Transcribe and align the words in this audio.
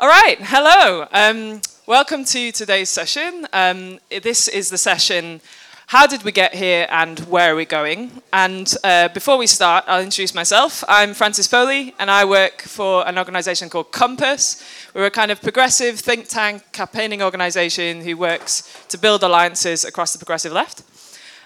All 0.00 0.08
right, 0.08 0.38
hello. 0.40 1.06
Um, 1.12 1.60
welcome 1.86 2.24
to 2.24 2.50
today's 2.50 2.90
session. 2.90 3.46
Um, 3.52 4.00
this 4.10 4.48
is 4.48 4.68
the 4.68 4.76
session 4.76 5.40
How 5.86 6.08
Did 6.08 6.24
We 6.24 6.32
Get 6.32 6.52
Here 6.52 6.88
and 6.90 7.20
Where 7.20 7.52
Are 7.52 7.54
We 7.54 7.64
Going? 7.64 8.10
And 8.32 8.74
uh, 8.82 9.06
before 9.10 9.38
we 9.38 9.46
start, 9.46 9.84
I'll 9.86 10.02
introduce 10.02 10.34
myself. 10.34 10.82
I'm 10.88 11.14
Francis 11.14 11.46
Foley, 11.46 11.94
and 12.00 12.10
I 12.10 12.24
work 12.24 12.62
for 12.62 13.06
an 13.06 13.18
organization 13.18 13.70
called 13.70 13.92
Compass. 13.92 14.64
We're 14.94 15.06
a 15.06 15.12
kind 15.12 15.30
of 15.30 15.40
progressive 15.40 16.00
think 16.00 16.26
tank 16.26 16.64
campaigning 16.72 17.22
organization 17.22 18.00
who 18.00 18.16
works 18.16 18.84
to 18.88 18.98
build 18.98 19.22
alliances 19.22 19.84
across 19.84 20.12
the 20.12 20.18
progressive 20.18 20.50
left. 20.50 20.82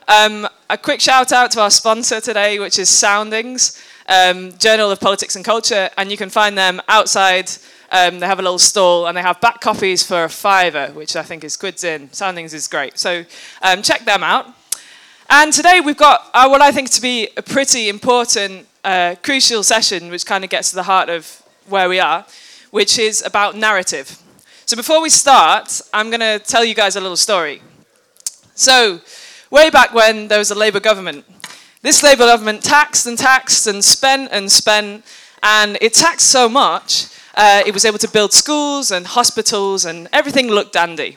Um, 0.09 0.49
a 0.71 0.79
quick 0.79 1.03
shout 1.03 1.33
out 1.33 1.51
to 1.51 1.61
our 1.61 1.71
sponsor 1.71 2.19
today, 2.23 2.59
which 2.59 2.79
is 2.79 2.89
Soundings, 2.89 3.79
um, 4.09 4.57
Journal 4.57 4.91
of 4.91 5.01
Politics 5.01 5.37
and 5.37 5.45
Culture, 5.45 5.91
and 5.99 6.11
you 6.11 6.17
can 6.17 6.31
find 6.31 6.57
them 6.57 6.81
outside 6.89 7.51
um, 7.91 8.19
they 8.19 8.27
have 8.27 8.39
a 8.39 8.43
little 8.43 8.59
stall 8.59 9.07
and 9.07 9.17
they 9.17 9.23
have 9.23 9.41
back 9.41 9.61
copies 9.61 10.03
for 10.03 10.25
a 10.25 10.29
fiver, 10.29 10.89
which 10.89 11.17
I 11.17 11.23
think 11.23 11.45
is 11.45 11.57
quids 11.57 11.85
in. 11.85 12.13
Soundings 12.13 12.53
is 12.53 12.69
great. 12.69 12.99
So 12.99 13.25
um, 13.63 13.83
check 13.83 14.05
them 14.05 14.23
out. 14.23 14.47
And 15.31 15.53
today 15.53 15.81
we've 15.81 15.97
got 15.97 16.31
uh, 16.35 16.49
what 16.49 16.63
I 16.63 16.73
think 16.73 16.91
to 16.91 17.03
be 17.03 17.29
a 17.37 17.43
pretty 17.43 17.89
important, 17.89 18.67
uh, 18.85 19.17
crucial 19.23 19.63
session, 19.63 20.11
which 20.11 20.27
kind 20.27 20.45
of 20.45 20.51
gets 20.51 20.71
to 20.71 20.77
the 20.77 20.85
heart 20.85 21.09
of 21.09 21.43
where 21.69 21.89
we 21.89 22.01
are, 22.01 22.27
which 22.71 22.99
is 22.99 23.23
about 23.25 23.57
narrative. 23.57 24.21
So 24.67 24.77
before 24.77 25.01
we 25.01 25.09
start, 25.11 25.81
I'm 25.93 26.11
going 26.11 26.21
to 26.21 26.39
tell 26.39 26.65
you 26.65 26.75
guys 26.75 26.97
a 26.97 27.01
little 27.01 27.17
story. 27.17 27.63
So, 28.55 29.01
way 29.51 29.71
back 29.71 29.95
when 29.95 30.29
there 30.29 30.39
was 30.39 30.51
a 30.51 30.55
Labour 30.55 30.81
government, 30.81 31.25
this 31.81 32.03
Labour 32.03 32.27
government 32.27 32.63
taxed 32.63 33.07
and 33.07 33.17
taxed 33.17 33.67
and 33.67 33.85
spent 33.85 34.31
and 34.33 34.51
spent, 34.51 35.05
and 35.43 35.79
it 35.81 35.95
taxed 35.95 36.29
so 36.29 36.49
much 36.49 37.07
uh, 37.39 37.63
it 37.65 37.73
was 37.73 37.85
able 37.85 37.99
to 37.99 38.09
build 38.09 38.33
schools 38.33 38.91
and 38.91 39.07
hospitals, 39.07 39.85
and 39.85 40.09
everything 40.13 40.49
looked 40.49 40.73
dandy. 40.73 41.17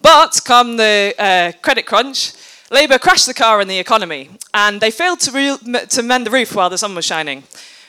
But 0.00 0.40
come 0.44 0.76
the 0.76 1.14
uh, 1.18 1.52
credit 1.60 1.84
crunch, 1.84 2.32
Labour 2.70 2.98
crashed 2.98 3.26
the 3.26 3.34
car 3.34 3.60
in 3.60 3.66
the 3.66 3.80
economy, 3.80 4.30
and 4.54 4.80
they 4.80 4.92
failed 4.92 5.18
to, 5.20 5.32
re- 5.32 5.86
to 5.86 6.02
mend 6.02 6.26
the 6.26 6.30
roof 6.30 6.54
while 6.54 6.70
the 6.70 6.78
sun 6.78 6.94
was 6.94 7.04
shining, 7.04 7.42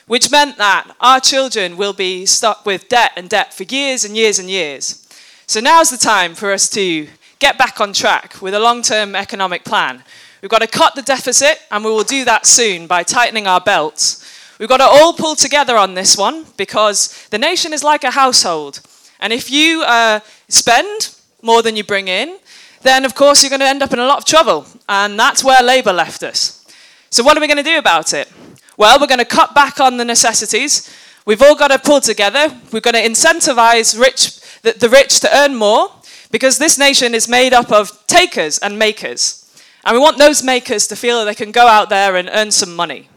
which 0.08 0.32
meant 0.32 0.58
that 0.58 0.96
our 1.00 1.20
children 1.20 1.78
will 1.78 1.94
be 1.94 2.26
stuck 2.26 2.66
with 2.66 2.90
debt 2.90 3.12
and 3.16 3.30
debt 3.30 3.54
for 3.54 3.64
years 3.64 4.04
and 4.04 4.18
years 4.18 4.40
and 4.40 4.50
years. 4.50 5.08
So 5.46 5.60
now's 5.60 5.92
the 5.92 5.98
time 5.98 6.34
for 6.34 6.52
us 6.52 6.68
to 6.70 7.08
get 7.38 7.60
back 7.60 7.80
on 7.80 7.94
track 7.94 8.42
with 8.42 8.56
a 8.56 8.60
long 8.60 8.82
term 8.82 9.16
economic 9.16 9.64
plan. 9.64 10.04
We've 10.42 10.50
got 10.50 10.62
to 10.62 10.68
cut 10.68 10.96
the 10.96 11.04
deficit, 11.04 11.60
and 11.70 11.86
we 11.86 11.92
will 11.92 12.04
do 12.04 12.26
that 12.26 12.48
soon 12.48 12.88
by 12.88 13.04
tightening 13.04 13.46
our 13.46 13.62
belts 13.62 14.33
We've 14.64 14.70
got 14.70 14.78
to 14.78 14.86
all 14.86 15.12
pull 15.12 15.36
together 15.36 15.76
on 15.76 15.94
this 15.94 16.16
one 16.16 16.46
because 16.56 17.28
the 17.32 17.38
nation 17.38 17.74
is 17.74 17.84
like 17.84 18.06
a 18.06 18.12
household. 18.12 18.80
And 19.20 19.34
if 19.34 19.52
you 19.52 19.84
uh, 19.84 20.22
spend 20.48 21.14
more 21.42 21.62
than 21.62 21.76
you 21.76 21.84
bring 21.84 22.08
in, 22.08 22.40
then 22.82 23.04
of 23.04 23.14
course 23.14 23.44
you're 23.44 23.50
going 23.50 23.60
to 23.60 23.68
end 23.68 23.84
up 23.84 23.92
in 23.92 24.00
a 24.00 24.06
lot 24.06 24.20
of 24.20 24.26
trouble. 24.26 24.66
And 24.88 25.20
that's 25.20 25.44
where 25.44 25.62
Labour 25.62 25.92
left 25.92 26.24
us. 26.24 26.66
So, 27.10 27.26
what 27.26 27.36
are 27.36 27.42
we 27.42 27.48
going 27.48 27.58
to 27.58 27.64
do 27.64 27.78
about 27.78 28.14
it? 28.14 28.32
Well, 28.78 29.02
we're 29.02 29.08
going 29.08 29.20
to 29.20 29.26
cut 29.26 29.54
back 29.54 29.82
on 29.82 29.98
the 29.98 30.06
necessities. 30.06 30.90
We've 31.26 31.42
all 31.42 31.56
got 31.56 31.68
to 31.68 31.78
pull 31.78 32.00
together. 32.00 32.58
We're 32.72 32.80
going 32.80 32.94
to 32.94 33.04
incentivize 33.04 34.00
rich, 34.00 34.40
the, 34.62 34.72
the 34.80 34.88
rich 34.88 35.20
to 35.20 35.38
earn 35.38 35.56
more 35.56 35.90
because 36.32 36.58
this 36.58 36.78
nation 36.78 37.14
is 37.14 37.28
made 37.28 37.52
up 37.52 37.70
of 37.70 38.08
takers 38.08 38.60
and 38.60 38.80
makers. 38.80 39.44
And 39.84 39.94
we 39.94 40.00
want 40.00 40.20
those 40.20 40.42
makers 40.42 40.88
to 40.88 40.96
feel 40.96 41.20
that 41.20 41.26
they 41.26 41.36
can 41.36 41.52
go 41.52 41.68
out 41.68 41.90
there 41.90 42.16
and 42.16 42.30
earn 42.32 42.52
some 42.52 42.74
money. 42.74 43.10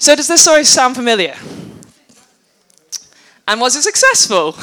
So, 0.00 0.16
does 0.16 0.28
this 0.28 0.40
story 0.40 0.64
sound 0.64 0.96
familiar? 0.96 1.36
And 3.46 3.60
was 3.60 3.76
it 3.76 3.82
successful? 3.82 4.56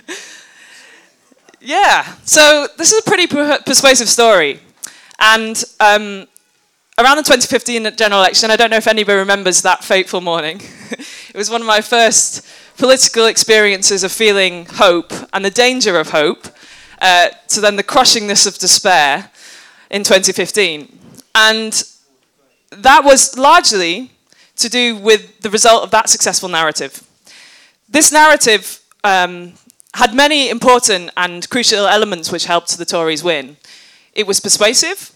yeah, 1.60 2.14
so 2.22 2.68
this 2.78 2.92
is 2.92 3.00
a 3.00 3.02
pretty 3.02 3.26
persuasive 3.26 4.08
story. 4.08 4.60
And 5.18 5.60
um, 5.80 6.28
around 6.96 7.16
the 7.16 7.24
2015 7.24 7.96
general 7.96 8.20
election, 8.20 8.52
I 8.52 8.56
don't 8.56 8.70
know 8.70 8.76
if 8.76 8.86
anybody 8.86 9.18
remembers 9.18 9.62
that 9.62 9.82
fateful 9.82 10.20
morning. 10.20 10.60
it 10.90 11.34
was 11.34 11.50
one 11.50 11.62
of 11.62 11.66
my 11.66 11.80
first 11.80 12.46
political 12.78 13.26
experiences 13.26 14.04
of 14.04 14.12
feeling 14.12 14.64
hope 14.66 15.12
and 15.32 15.44
the 15.44 15.50
danger 15.50 15.98
of 15.98 16.10
hope, 16.10 16.46
uh, 17.02 17.30
to 17.48 17.60
then 17.60 17.74
the 17.74 17.82
crushingness 17.82 18.46
of 18.46 18.58
despair 18.58 19.28
in 19.90 20.04
2015. 20.04 20.96
And 21.34 21.82
that 22.70 23.02
was 23.02 23.36
largely 23.36 24.12
to 24.60 24.68
do 24.68 24.96
with 24.96 25.40
the 25.40 25.50
result 25.50 25.82
of 25.82 25.90
that 25.90 26.08
successful 26.08 26.48
narrative. 26.48 27.02
This 27.88 28.12
narrative 28.12 28.80
um, 29.04 29.54
had 29.94 30.14
many 30.14 30.48
important 30.48 31.10
and 31.16 31.48
crucial 31.50 31.86
elements 31.86 32.30
which 32.30 32.44
helped 32.44 32.76
the 32.78 32.84
Tories 32.84 33.24
win. 33.24 33.56
It 34.14 34.26
was 34.26 34.40
persuasive, 34.40 35.12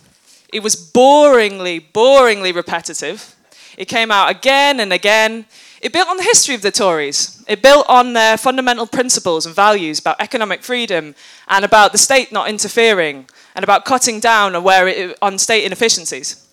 it 0.53 0.63
was 0.63 0.77
boringly, 0.77 1.85
boringly 1.93 2.55
repetitive. 2.55 3.35
It 3.77 3.87
came 3.87 4.13
out 4.13 4.31
again 4.31 4.79
and 4.79 4.93
again. 4.93 5.47
It 5.81 5.93
built 5.93 6.09
on 6.09 6.17
the 6.17 6.23
history 6.23 6.55
of 6.55 6.63
the 6.63 6.71
Tories. 6.71 7.45
It 7.49 7.61
built 7.61 7.87
on 7.89 8.13
their 8.13 8.37
fundamental 8.37 8.87
principles 8.87 9.47
and 9.47 9.55
values 9.55 9.99
about 9.99 10.21
economic 10.21 10.63
freedom 10.63 11.15
and 11.49 11.65
about 11.65 11.93
the 11.93 11.99
state 11.99 12.31
not 12.31 12.49
interfering 12.49 13.29
and 13.55 13.65
about 13.65 13.85
cutting 13.85 14.21
down 14.21 14.55
on, 14.55 15.15
on 15.21 15.39
state 15.39 15.65
inefficiencies. 15.65 16.47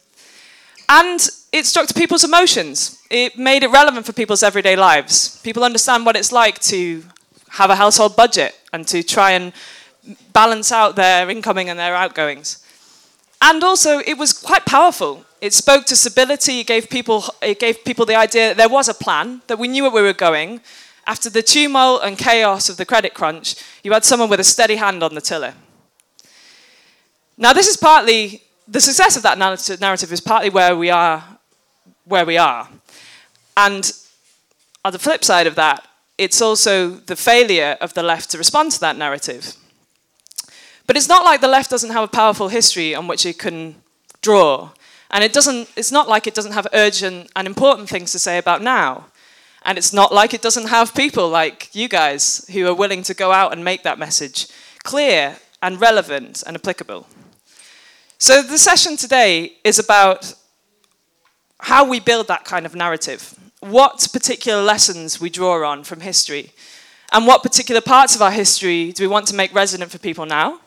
And 0.90 1.30
it 1.52 1.66
struck 1.66 1.88
to 1.88 1.94
people's 1.94 2.24
emotions. 2.24 3.02
It 3.10 3.38
made 3.38 3.64
it 3.64 3.70
relevant 3.70 4.06
for 4.06 4.14
people's 4.14 4.44
everyday 4.44 4.76
lives. 4.76 5.40
People 5.44 5.64
understand 5.64 6.06
what 6.06 6.16
it's 6.16 6.32
like 6.32 6.60
to 6.60 7.04
have 7.50 7.70
a 7.70 7.76
household 7.76 8.16
budget 8.16 8.56
and 8.72 8.88
to 8.88 9.04
try 9.04 9.32
and 9.32 9.52
balance 10.32 10.72
out 10.72 10.96
their 10.96 11.30
incoming 11.30 11.70
and 11.70 11.78
their 11.78 11.96
outgoings. 11.96 12.66
And 13.42 13.64
also, 13.64 14.00
it 14.00 14.18
was 14.18 14.34
quite 14.34 14.66
powerful. 14.66 15.26
It 15.42 15.54
spoke 15.54 15.86
to 15.88 15.96
stability. 15.96 16.60
It 16.60 16.68
gave 16.68 16.90
people, 16.90 17.26
it 17.42 17.60
gave 17.60 17.84
people 17.84 18.06
the 18.06 18.16
idea 18.16 18.50
that 18.50 18.58
there 18.58 18.70
was 18.70 18.88
a 18.88 18.94
plan, 18.94 19.42
that 19.48 19.60
we 19.60 19.68
knew 19.68 19.84
where 19.84 19.92
we 19.92 20.02
were 20.02 20.14
going. 20.14 20.62
After 21.08 21.30
the 21.30 21.42
tumult 21.42 22.04
and 22.04 22.18
chaos 22.18 22.70
of 22.70 22.78
the 22.78 22.86
credit 22.86 23.14
crunch, 23.14 23.56
you 23.84 23.92
had 23.92 24.06
someone 24.06 24.30
with 24.30 24.40
a 24.40 24.44
steady 24.44 24.76
hand 24.76 25.04
on 25.04 25.16
the 25.16 25.22
tiller. 25.22 25.56
Now, 27.38 27.54
this 27.54 27.68
is 27.68 27.76
partly 27.76 28.44
the 28.68 28.80
success 28.80 29.18
of 29.18 29.24
that 29.24 29.38
narrative 29.38 30.14
is 30.14 30.22
partly 30.22 30.50
where 30.50 30.76
we 30.78 30.90
are, 30.90 31.24
where 32.06 32.26
we 32.26 32.38
are. 32.38 32.70
And 33.58 33.92
on 34.84 34.92
the 34.92 35.00
flip 35.00 35.24
side 35.24 35.48
of 35.48 35.56
that, 35.56 35.88
it's 36.18 36.42
also 36.42 36.90
the 36.90 37.16
failure 37.16 37.78
of 37.82 37.94
the 37.94 38.04
left 38.04 38.30
to 38.32 38.38
respond 38.38 38.72
to 38.74 38.80
that 38.82 38.98
narrative. 38.98 39.56
But 40.88 40.98
it's 40.98 41.08
not 41.08 41.24
like 41.24 41.42
the 41.42 41.48
left 41.48 41.70
doesn't 41.70 41.92
have 41.92 42.04
a 42.04 42.08
powerful 42.08 42.50
history 42.50 42.94
on 42.94 43.08
which 43.08 43.26
it 43.26 43.38
can 43.40 43.76
draw. 44.22 44.72
And 45.10 45.24
it 45.24 45.34
doesn't, 45.34 45.70
it's 45.76 45.92
not 45.92 46.08
like 46.08 46.28
it 46.28 46.34
doesn't 46.34 46.54
have 46.54 46.68
urgent 46.74 47.32
and 47.36 47.48
important 47.48 47.90
things 47.90 48.12
to 48.12 48.20
say 48.20 48.38
about 48.38 48.62
now. 48.62 49.06
And 49.64 49.78
it's 49.78 49.94
not 49.94 50.14
like 50.14 50.34
it 50.34 50.42
doesn't 50.42 50.70
have 50.70 50.96
people 50.96 51.30
like 51.30 51.74
you 51.74 51.88
guys 51.88 52.46
who 52.52 52.68
are 52.68 52.74
willing 52.74 53.04
to 53.04 53.14
go 53.14 53.32
out 53.32 53.52
and 53.54 53.64
make 53.64 53.84
that 53.84 54.00
message 54.00 54.48
clear 54.84 55.38
and 55.62 55.80
relevant 55.80 56.44
and 56.46 56.56
applicable. 56.56 57.08
So, 58.18 58.42
the 58.42 58.58
session 58.58 58.98
today 58.98 59.54
is 59.64 59.80
about 59.80 60.34
how 61.62 61.86
we 61.86 62.00
build 62.00 62.28
that 62.28 62.44
kind 62.44 62.66
of 62.66 62.76
narrative, 62.76 63.36
what 63.60 64.08
particular 64.12 64.62
lessons 64.62 65.22
we 65.22 65.30
draw 65.30 65.68
on 65.68 65.84
from 65.84 66.02
history, 66.02 66.52
and 67.12 67.28
what 67.28 67.44
particular 67.44 67.82
parts 67.82 68.16
of 68.16 68.22
our 68.22 68.32
history 68.32 68.92
do 68.92 69.04
we 69.04 69.08
want 69.08 69.28
to 69.28 69.36
make 69.36 69.54
resonant 69.54 69.92
for 69.92 70.00
people 70.00 70.26
now. 70.26 70.60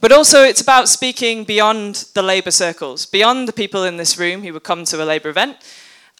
But 0.00 0.12
also, 0.12 0.42
it's 0.44 0.60
about 0.60 0.88
speaking 0.88 1.44
beyond 1.44 2.06
the 2.14 2.22
Labour 2.22 2.50
circles, 2.52 3.06
beyond 3.06 3.48
the 3.48 3.52
people 3.52 3.84
in 3.84 3.96
this 3.96 4.18
room 4.18 4.42
who 4.42 4.52
would 4.52 4.62
come 4.62 4.84
to 4.84 5.02
a 5.02 5.04
Labour 5.04 5.28
event, 5.28 5.56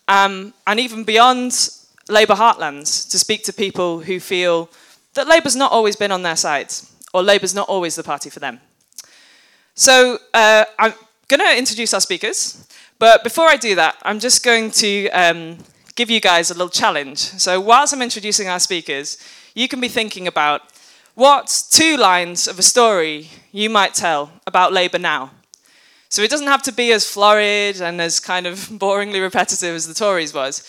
um, 0.08 0.52
and 0.66 0.80
even 0.80 1.04
beyond 1.04 1.70
Labour 2.08 2.34
heartlands 2.34 3.08
to 3.10 3.18
speak 3.18 3.44
to 3.44 3.52
people 3.52 4.00
who 4.00 4.20
feel 4.20 4.68
that 5.14 5.28
Labour's 5.28 5.56
not 5.56 5.72
always 5.72 5.96
been 5.96 6.12
on 6.12 6.22
their 6.22 6.36
side, 6.36 6.72
or 7.12 7.22
Labour's 7.22 7.54
not 7.54 7.68
always 7.68 7.96
the 7.96 8.02
party 8.02 8.30
for 8.30 8.40
them. 8.40 8.60
So 9.74 10.18
uh, 10.34 10.64
I'm 10.78 10.94
going 11.28 11.40
to 11.40 11.56
introduce 11.56 11.94
our 11.94 12.00
speakers, 12.00 12.66
but 12.98 13.22
before 13.22 13.46
I 13.46 13.56
do 13.56 13.74
that, 13.76 13.96
I'm 14.02 14.18
just 14.18 14.44
going 14.44 14.70
to 14.72 15.08
um, 15.10 15.58
give 15.94 16.10
you 16.10 16.20
guys 16.20 16.50
a 16.50 16.54
little 16.54 16.68
challenge. 16.68 17.18
So 17.18 17.60
whilst 17.60 17.92
I'm 17.92 18.02
introducing 18.02 18.48
our 18.48 18.60
speakers, 18.60 19.18
you 19.54 19.68
can 19.68 19.80
be 19.80 19.88
thinking 19.88 20.26
about 20.26 20.62
what 21.14 21.64
two 21.70 21.96
lines 21.96 22.46
of 22.46 22.58
a 22.58 22.62
story 22.62 23.30
you 23.52 23.68
might 23.68 23.94
tell 23.94 24.30
about 24.46 24.72
Labour 24.72 24.98
now. 24.98 25.32
So 26.08 26.22
it 26.22 26.30
doesn't 26.30 26.46
have 26.46 26.62
to 26.62 26.72
be 26.72 26.92
as 26.92 27.10
florid 27.10 27.80
and 27.80 28.00
as 28.00 28.20
kind 28.20 28.46
of 28.46 28.56
boringly 28.70 29.20
repetitive 29.20 29.74
as 29.74 29.86
the 29.86 29.94
Tories 29.94 30.32
was, 30.32 30.68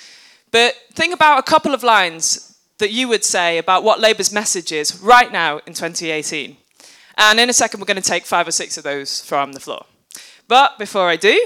but 0.52 0.76
think 0.94 1.14
about 1.14 1.40
a 1.40 1.44
couple 1.44 1.74
of 1.74 1.84
lines 1.84 2.58
that 2.80 2.92
you 2.92 3.08
would 3.08 3.24
say 3.24 3.58
about 3.58 3.84
what 3.84 4.00
Labour's 4.00 4.34
message 4.34 4.72
is 4.72 5.00
right 5.02 5.32
now 5.32 5.58
in 5.68 5.74
2018. 5.74 6.58
And 7.18 7.40
in 7.40 7.50
a 7.50 7.54
second, 7.54 7.80
we're 7.80 7.86
going 7.86 8.02
to 8.02 8.10
take 8.10 8.26
five 8.26 8.48
or 8.48 8.52
six 8.52 8.78
of 8.78 8.84
those 8.84 9.22
from 9.22 9.52
the 9.54 9.60
floor. 9.60 9.86
But 10.48 10.80
before 10.80 11.08
I 11.08 11.18
do, 11.18 11.40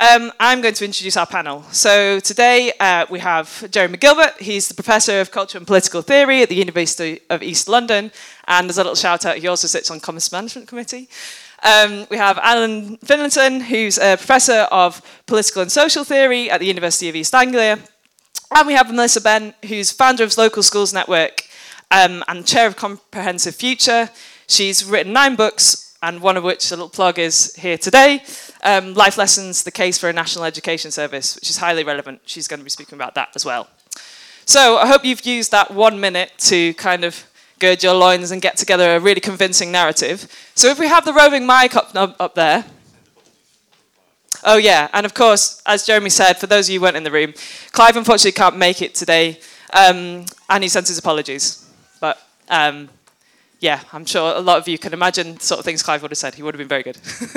Um, 0.00 0.30
I'm 0.38 0.60
going 0.60 0.74
to 0.74 0.84
introduce 0.84 1.16
our 1.16 1.26
panel. 1.26 1.64
So 1.72 2.20
today 2.20 2.72
uh, 2.78 3.06
we 3.10 3.18
have 3.18 3.68
Jeremy 3.72 3.96
Gilbert. 3.96 4.34
He's 4.40 4.68
the 4.68 4.74
Professor 4.74 5.20
of 5.20 5.32
Culture 5.32 5.58
and 5.58 5.66
Political 5.66 6.02
Theory 6.02 6.42
at 6.42 6.48
the 6.48 6.54
University 6.54 7.18
of 7.28 7.42
East 7.42 7.68
London. 7.68 8.12
And 8.46 8.70
as 8.70 8.78
a 8.78 8.80
little 8.80 8.94
shout 8.94 9.26
out, 9.26 9.38
he 9.38 9.48
also 9.48 9.66
sits 9.66 9.90
on 9.90 9.98
Compass 9.98 10.30
Management 10.30 10.68
Committee. 10.68 11.08
Um, 11.64 12.06
we 12.10 12.16
have 12.16 12.38
Alan 12.38 12.98
Finlayson, 12.98 13.60
who's 13.60 13.98
a 13.98 14.16
Professor 14.16 14.68
of 14.70 15.02
Political 15.26 15.62
and 15.62 15.72
Social 15.72 16.04
Theory 16.04 16.48
at 16.48 16.60
the 16.60 16.66
University 16.66 17.08
of 17.08 17.16
East 17.16 17.34
Anglia. 17.34 17.80
And 18.54 18.66
we 18.68 18.74
have 18.74 18.88
Melissa 18.92 19.20
Benn, 19.20 19.52
who's 19.66 19.90
founder 19.90 20.22
of 20.22 20.38
Local 20.38 20.62
Schools 20.62 20.94
Network 20.94 21.42
um, 21.90 22.22
and 22.28 22.46
chair 22.46 22.68
of 22.68 22.76
Comprehensive 22.76 23.56
Future. 23.56 24.10
She's 24.46 24.84
written 24.84 25.12
nine 25.12 25.34
books, 25.34 25.87
and 26.02 26.20
one 26.20 26.36
of 26.36 26.44
which, 26.44 26.70
a 26.70 26.74
little 26.74 26.88
plug, 26.88 27.18
is 27.18 27.54
here 27.56 27.78
today 27.78 28.22
um, 28.62 28.94
Life 28.94 29.18
Lessons 29.18 29.62
The 29.62 29.70
Case 29.70 29.98
for 29.98 30.08
a 30.08 30.12
National 30.12 30.44
Education 30.44 30.90
Service, 30.90 31.34
which 31.36 31.50
is 31.50 31.58
highly 31.58 31.84
relevant. 31.84 32.20
She's 32.26 32.48
going 32.48 32.60
to 32.60 32.64
be 32.64 32.70
speaking 32.70 32.96
about 32.96 33.14
that 33.14 33.30
as 33.34 33.44
well. 33.44 33.68
So 34.44 34.78
I 34.78 34.86
hope 34.86 35.04
you've 35.04 35.24
used 35.26 35.50
that 35.50 35.70
one 35.70 36.00
minute 36.00 36.32
to 36.38 36.74
kind 36.74 37.04
of 37.04 37.26
gird 37.58 37.82
your 37.82 37.94
loins 37.94 38.30
and 38.30 38.40
get 38.40 38.56
together 38.56 38.96
a 38.96 39.00
really 39.00 39.20
convincing 39.20 39.72
narrative. 39.72 40.32
So 40.54 40.68
if 40.68 40.78
we 40.78 40.86
have 40.86 41.04
the 41.04 41.12
roving 41.12 41.46
mic 41.46 41.76
up, 41.76 41.90
up 41.94 42.34
there. 42.34 42.64
Oh, 44.44 44.56
yeah, 44.56 44.88
and 44.92 45.04
of 45.04 45.14
course, 45.14 45.60
as 45.66 45.84
Jeremy 45.84 46.10
said, 46.10 46.34
for 46.34 46.46
those 46.46 46.68
of 46.68 46.72
you 46.72 46.78
who 46.78 46.84
weren't 46.84 46.96
in 46.96 47.02
the 47.02 47.10
room, 47.10 47.34
Clive 47.72 47.96
unfortunately 47.96 48.32
can't 48.32 48.56
make 48.56 48.80
it 48.82 48.94
today, 48.94 49.40
um, 49.72 50.26
and 50.48 50.62
he 50.62 50.68
sends 50.68 50.88
his 50.88 50.98
apologies. 50.98 51.68
But 52.00 52.22
um, 52.48 52.88
yeah, 53.60 53.80
I'm 53.92 54.04
sure 54.04 54.36
a 54.36 54.40
lot 54.40 54.58
of 54.58 54.68
you 54.68 54.78
can 54.78 54.92
imagine 54.92 55.40
sort 55.40 55.58
of 55.58 55.64
things 55.64 55.82
Clive 55.82 56.02
would 56.02 56.12
have 56.12 56.18
said. 56.18 56.34
He 56.34 56.42
would 56.42 56.54
have 56.54 56.58
been 56.58 56.68
very 56.68 56.84
good. 56.84 56.96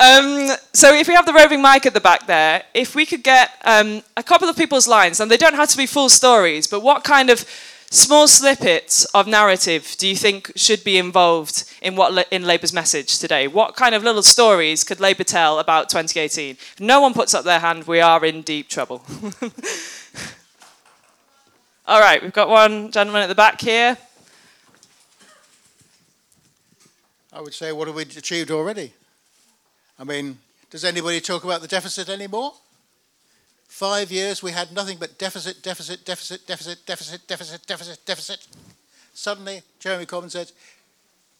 um, 0.00 0.56
so 0.72 0.94
if 0.94 1.08
we 1.08 1.14
have 1.14 1.26
the 1.26 1.34
roving 1.34 1.60
mic 1.60 1.84
at 1.84 1.92
the 1.92 2.00
back 2.00 2.26
there, 2.26 2.62
if 2.72 2.94
we 2.94 3.04
could 3.04 3.22
get 3.22 3.50
um, 3.64 4.02
a 4.16 4.22
couple 4.22 4.48
of 4.48 4.56
people's 4.56 4.88
lines, 4.88 5.20
and 5.20 5.30
they 5.30 5.36
don't 5.36 5.54
have 5.54 5.68
to 5.68 5.76
be 5.76 5.84
full 5.84 6.08
stories, 6.08 6.66
but 6.66 6.80
what 6.80 7.04
kind 7.04 7.28
of 7.28 7.44
small 7.90 8.26
snippets 8.28 9.04
of 9.06 9.26
narrative 9.26 9.96
do 9.98 10.06
you 10.08 10.14
think 10.16 10.52
should 10.56 10.82
be 10.84 10.96
involved 10.96 11.64
in 11.82 11.96
what 11.96 12.26
in 12.30 12.44
Labour's 12.44 12.72
message 12.72 13.18
today? 13.18 13.46
What 13.46 13.76
kind 13.76 13.94
of 13.94 14.02
little 14.02 14.22
stories 14.22 14.84
could 14.84 15.00
Labour 15.00 15.24
tell 15.24 15.58
about 15.58 15.90
2018? 15.90 16.52
If 16.52 16.80
no 16.80 17.02
one 17.02 17.12
puts 17.12 17.34
up 17.34 17.44
their 17.44 17.60
hand, 17.60 17.86
we 17.86 18.00
are 18.00 18.24
in 18.24 18.40
deep 18.40 18.68
trouble. 18.68 19.02
All 21.86 22.00
right, 22.00 22.22
we've 22.22 22.32
got 22.32 22.48
one 22.48 22.90
gentleman 22.90 23.22
at 23.22 23.26
the 23.26 23.34
back 23.34 23.60
here. 23.60 23.98
I 27.32 27.40
would 27.40 27.54
say, 27.54 27.72
what 27.72 27.86
have 27.86 27.96
we 27.96 28.02
achieved 28.02 28.50
already? 28.50 28.92
I 29.98 30.04
mean, 30.04 30.38
does 30.70 30.84
anybody 30.84 31.20
talk 31.20 31.44
about 31.44 31.60
the 31.60 31.68
deficit 31.68 32.08
anymore? 32.08 32.52
Five 33.68 34.10
years 34.10 34.42
we 34.42 34.50
had 34.50 34.72
nothing 34.72 34.98
but 34.98 35.18
deficit, 35.18 35.62
deficit, 35.62 36.04
deficit, 36.04 36.46
deficit, 36.46 36.86
deficit, 36.86 37.26
deficit, 37.26 37.66
deficit, 37.66 38.06
deficit. 38.06 38.46
Suddenly, 39.14 39.62
Jeremy 39.78 40.06
Corbyn 40.06 40.30
said, 40.30 40.50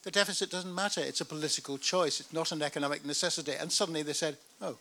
the 0.03 0.11
deficit 0.11 0.51
doesn't 0.51 0.75
matter. 0.75 1.01
It's 1.01 1.21
a 1.21 1.25
political 1.25 1.77
choice. 1.77 2.21
It's 2.21 2.33
not 2.33 2.53
an 2.53 2.63
economic 2.63 3.05
necessity. 3.05 3.53
And 3.53 3.71
suddenly 3.71 4.03
they 4.03 4.13
said, 4.13 4.37
oh, 4.63 4.77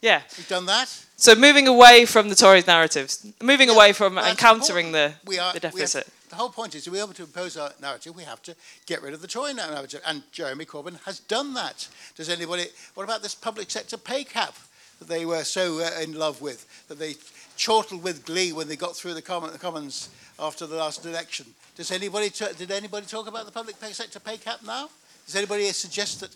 yeah. 0.00 0.20
We've 0.36 0.48
done 0.48 0.66
that. 0.66 0.88
So 1.16 1.34
moving 1.34 1.66
away 1.66 2.04
from 2.04 2.28
the 2.28 2.34
Tories' 2.34 2.66
narratives, 2.66 3.26
moving 3.42 3.68
yeah, 3.68 3.74
away 3.74 3.92
from 3.94 4.18
encountering 4.18 4.92
the, 4.92 5.14
we 5.24 5.38
are, 5.38 5.54
the 5.54 5.60
deficit. 5.60 6.06
The 6.34 6.40
whole 6.40 6.50
point 6.50 6.74
is 6.74 6.82
to 6.82 6.90
be 6.90 6.98
able 6.98 7.12
to 7.12 7.22
impose 7.22 7.56
our 7.56 7.70
narrative, 7.80 8.16
we 8.16 8.24
have 8.24 8.42
to 8.42 8.56
get 8.86 9.02
rid 9.02 9.14
of 9.14 9.22
the 9.22 9.28
Tory 9.28 9.54
narrative. 9.54 10.00
And 10.04 10.24
Jeremy 10.32 10.64
Corbyn 10.64 11.00
has 11.04 11.20
done 11.20 11.54
that. 11.54 11.86
Does 12.16 12.28
anybody, 12.28 12.64
what 12.94 13.04
about 13.04 13.22
this 13.22 13.36
public 13.36 13.70
sector 13.70 13.96
pay 13.96 14.24
cap 14.24 14.56
that 14.98 15.06
they 15.06 15.24
were 15.24 15.44
so 15.44 15.78
uh, 15.78 16.02
in 16.02 16.18
love 16.18 16.42
with, 16.42 16.66
that 16.88 16.98
they 16.98 17.14
chortled 17.56 18.02
with 18.02 18.26
glee 18.26 18.52
when 18.52 18.66
they 18.66 18.74
got 18.74 18.96
through 18.96 19.14
the, 19.14 19.20
the 19.20 19.58
Commons 19.60 20.08
after 20.40 20.66
the 20.66 20.74
last 20.74 21.06
election? 21.06 21.46
Does 21.76 21.92
anybody, 21.92 22.30
did 22.30 22.72
anybody 22.72 23.06
talk 23.06 23.28
about 23.28 23.46
the 23.46 23.52
public 23.52 23.76
sector 23.76 24.18
pay 24.18 24.36
cap 24.36 24.58
now? 24.66 24.90
Does 25.26 25.36
anybody 25.36 25.70
suggest 25.70 26.18
that 26.18 26.34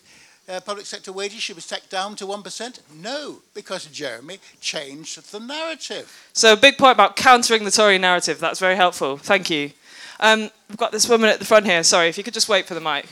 uh, 0.48 0.60
public 0.60 0.86
sector 0.86 1.10
wages 1.10 1.42
should 1.42 1.56
be 1.56 1.62
tacked 1.62 1.90
down 1.90 2.14
to 2.14 2.24
1%? 2.24 2.78
No, 3.02 3.38
because 3.52 3.86
Jeremy 3.86 4.38
changed 4.60 5.32
the 5.32 5.40
narrative. 5.40 6.30
So, 6.34 6.52
a 6.52 6.56
big 6.56 6.78
point 6.78 6.92
about 6.92 7.16
countering 7.16 7.64
the 7.64 7.72
Tory 7.72 7.98
narrative. 7.98 8.38
That's 8.38 8.60
very 8.60 8.76
helpful. 8.76 9.16
Thank 9.16 9.50
you. 9.50 9.72
Um, 10.20 10.50
we've 10.68 10.76
got 10.76 10.92
this 10.92 11.08
woman 11.08 11.30
at 11.30 11.38
the 11.38 11.44
front 11.44 11.66
here. 11.66 11.82
Sorry, 11.82 12.08
if 12.08 12.18
you 12.18 12.24
could 12.24 12.34
just 12.34 12.48
wait 12.48 12.66
for 12.66 12.74
the 12.74 12.80
mic. 12.80 13.06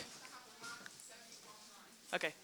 Okay. 2.15 2.35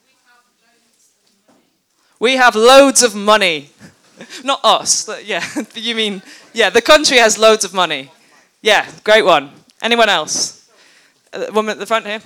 We 2.19 2.37
have 2.37 2.55
loads 2.55 3.03
of 3.03 3.14
money. 3.14 3.70
Not 4.44 4.61
us. 4.62 5.09
Yeah, 5.25 5.44
you 5.75 5.94
mean, 5.94 6.23
yeah, 6.53 6.70
the 6.70 6.82
country 6.82 7.19
has 7.19 7.38
loads 7.38 7.64
of 7.64 7.75
money. 7.75 8.11
Yeah, 8.61 8.88
great 9.03 9.25
one. 9.25 9.50
Anyone 9.81 10.09
else? 10.09 10.70
Uh, 11.32 11.47
woman 11.53 11.73
at 11.73 11.79
the 11.79 11.87
front 11.87 12.06
here. 12.06 12.20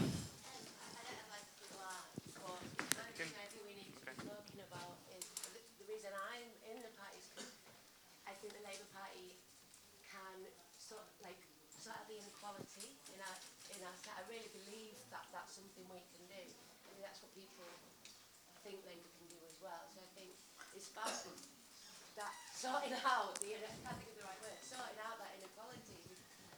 sorting 22.67 22.99
out 23.07 23.31
the, 23.39 23.55
I 23.55 23.63
can't 23.63 23.95
think 24.03 24.11
of 24.11 24.19
the 24.19 24.27
right 24.27 24.41
word, 24.43 24.59
sorting 24.59 24.99
out 24.99 25.23
that 25.23 25.39
inequality 25.39 26.03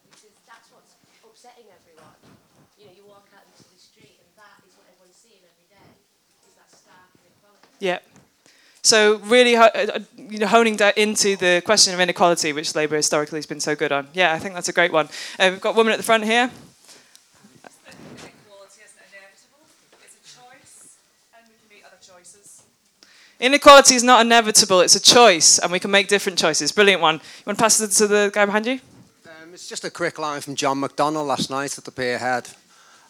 because 0.09 0.33
that's 0.49 0.73
what's 0.73 0.97
upsetting 1.21 1.69
everyone. 1.69 2.17
You 2.81 2.89
know, 2.89 2.95
you 2.97 3.05
walk 3.05 3.29
out 3.37 3.45
into 3.45 3.69
the 3.69 3.77
street 3.77 4.17
and 4.17 4.31
that 4.41 4.65
is 4.65 4.73
what 4.81 4.89
everyone's 4.89 5.21
seeing 5.21 5.45
every 5.45 5.69
day, 5.69 5.91
is 6.49 6.57
that 6.57 6.73
stark 6.73 7.13
inequality. 7.21 7.68
Yeah. 7.79 7.99
So 8.83 9.19
really, 9.19 9.57
uh, 9.57 9.69
uh, 9.69 9.99
you 10.17 10.39
know, 10.39 10.47
honing 10.47 10.77
that 10.79 10.97
into 10.97 11.37
the 11.37 11.63
question 11.65 11.93
of 11.95 12.01
inequality, 12.01 12.53
which 12.53 12.75
Labour 12.75 12.97
historically 12.97 13.39
has 13.39 13.47
been 13.47 13.61
so 13.61 13.77
good 13.77 13.93
on. 13.93 14.09
Yeah, 14.15 14.33
I 14.33 14.39
think 14.39 14.55
that's 14.55 14.69
a 14.69 14.73
great 14.73 14.93
one. 14.93 15.09
Uh, 15.39 15.51
we've 15.51 15.61
got 15.61 15.71
a 15.71 15.77
woman 15.77 15.93
at 15.93 15.97
the 15.97 16.03
front 16.03 16.25
here. 16.25 16.51
Inequality 18.21 18.83
is 18.83 18.95
not 18.97 19.05
inevitable, 19.13 20.01
it's 20.05 20.17
a 20.17 20.25
choice, 20.25 20.97
and 21.35 21.45
we 21.49 21.55
can 21.59 21.69
make 21.71 21.85
other 21.85 21.99
choices. 22.01 22.63
Inequality 23.41 23.95
is 23.95 24.05
not 24.05 24.21
inevitable, 24.25 24.81
it's 24.81 24.97
a 24.97 25.03
choice, 25.03 25.59
and 25.59 25.73
we 25.73 25.81
can 25.81 25.91
make 25.91 26.09
different 26.09 26.39
choices. 26.39 26.73
Brilliant 26.73 27.03
one. 27.03 27.17
You 27.17 27.43
want 27.47 27.59
to 27.59 27.63
pass 27.63 27.81
it 27.81 27.91
to 27.91 28.07
the 28.07 28.31
guy 28.33 28.47
behind 28.47 28.67
you? 28.67 28.81
Um, 29.27 29.53
it's 29.53 29.69
just 29.69 29.85
a 29.85 29.91
quick 29.91 30.19
line 30.19 30.41
from 30.41 30.55
John 30.55 30.81
McDonnell 30.81 31.27
last 31.27 31.51
night 31.51 31.77
at 31.77 31.85
the 31.85 31.93
Pierhead. 31.93 32.55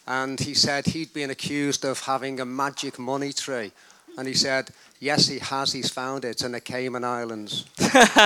And 0.08 0.40
he 0.40 0.54
said 0.54 0.86
he'd 0.86 1.12
been 1.12 1.28
accused 1.28 1.84
of 1.84 2.00
having 2.00 2.40
a 2.40 2.46
magic 2.46 2.98
money 2.98 3.30
tree. 3.30 3.72
And 4.18 4.26
he 4.26 4.34
said, 4.34 4.70
yes, 4.98 5.28
he 5.28 5.38
has. 5.38 5.72
He's 5.72 5.90
found 5.90 6.24
it 6.24 6.42
in 6.42 6.50
the 6.50 6.60
Cayman 6.60 7.04
Islands. 7.04 7.66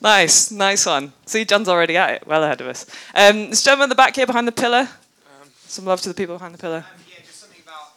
nice, 0.00 0.52
nice 0.52 0.86
one. 0.86 1.12
See, 1.26 1.44
John's 1.44 1.68
already 1.68 1.96
at 1.96 2.10
it, 2.14 2.26
well 2.28 2.44
ahead 2.44 2.60
of 2.60 2.68
us. 2.68 2.86
Um, 3.12 3.50
this 3.50 3.64
gentleman 3.64 3.86
in 3.86 3.88
the 3.88 3.96
back 3.96 4.14
here 4.14 4.24
behind 4.24 4.46
the 4.46 4.52
pillar. 4.52 4.82
Um, 4.82 5.48
Some 5.66 5.84
love 5.84 6.00
to 6.02 6.08
the 6.08 6.14
people 6.14 6.36
behind 6.36 6.54
the 6.54 6.58
pillar. 6.58 6.84
yeah, 7.10 7.16
just 7.26 7.40
something 7.40 7.60
about 7.64 7.88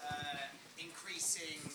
increasing. 0.79 1.69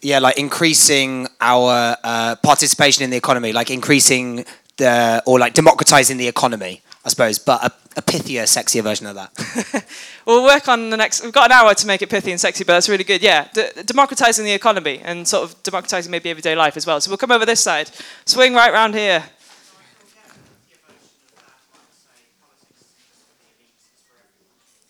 Yeah, 0.00 0.20
like 0.20 0.38
increasing 0.38 1.28
our 1.38 1.98
uh, 2.02 2.36
participation 2.36 3.04
in 3.04 3.10
the 3.10 3.18
economy, 3.18 3.52
like 3.52 3.70
increasing 3.70 4.46
the 4.78 5.22
or 5.26 5.38
like 5.38 5.52
democratizing 5.52 6.16
the 6.16 6.28
economy, 6.28 6.80
I 7.06 7.08
suppose, 7.08 7.38
but 7.38 7.62
a, 7.62 7.98
a 7.98 8.02
pithier, 8.02 8.42
sexier 8.42 8.82
version 8.82 9.06
of 9.06 9.14
that. 9.14 9.86
we'll 10.26 10.42
work 10.42 10.66
on 10.66 10.90
the 10.90 10.96
next. 10.96 11.22
We've 11.22 11.32
got 11.32 11.46
an 11.46 11.52
hour 11.52 11.72
to 11.72 11.86
make 11.86 12.02
it 12.02 12.10
pithy 12.10 12.32
and 12.32 12.40
sexy, 12.40 12.64
but 12.64 12.72
that's 12.72 12.88
really 12.88 13.04
good. 13.04 13.22
Yeah, 13.22 13.46
D- 13.54 13.68
democratizing 13.84 14.44
the 14.44 14.50
economy 14.50 15.00
and 15.04 15.26
sort 15.26 15.44
of 15.44 15.62
democratizing 15.62 16.10
maybe 16.10 16.30
everyday 16.30 16.56
life 16.56 16.76
as 16.76 16.84
well. 16.84 17.00
So 17.00 17.08
we'll 17.08 17.16
come 17.16 17.30
over 17.30 17.46
this 17.46 17.60
side, 17.60 17.92
swing 18.24 18.54
right 18.54 18.72
round 18.72 18.96
here. 18.96 19.22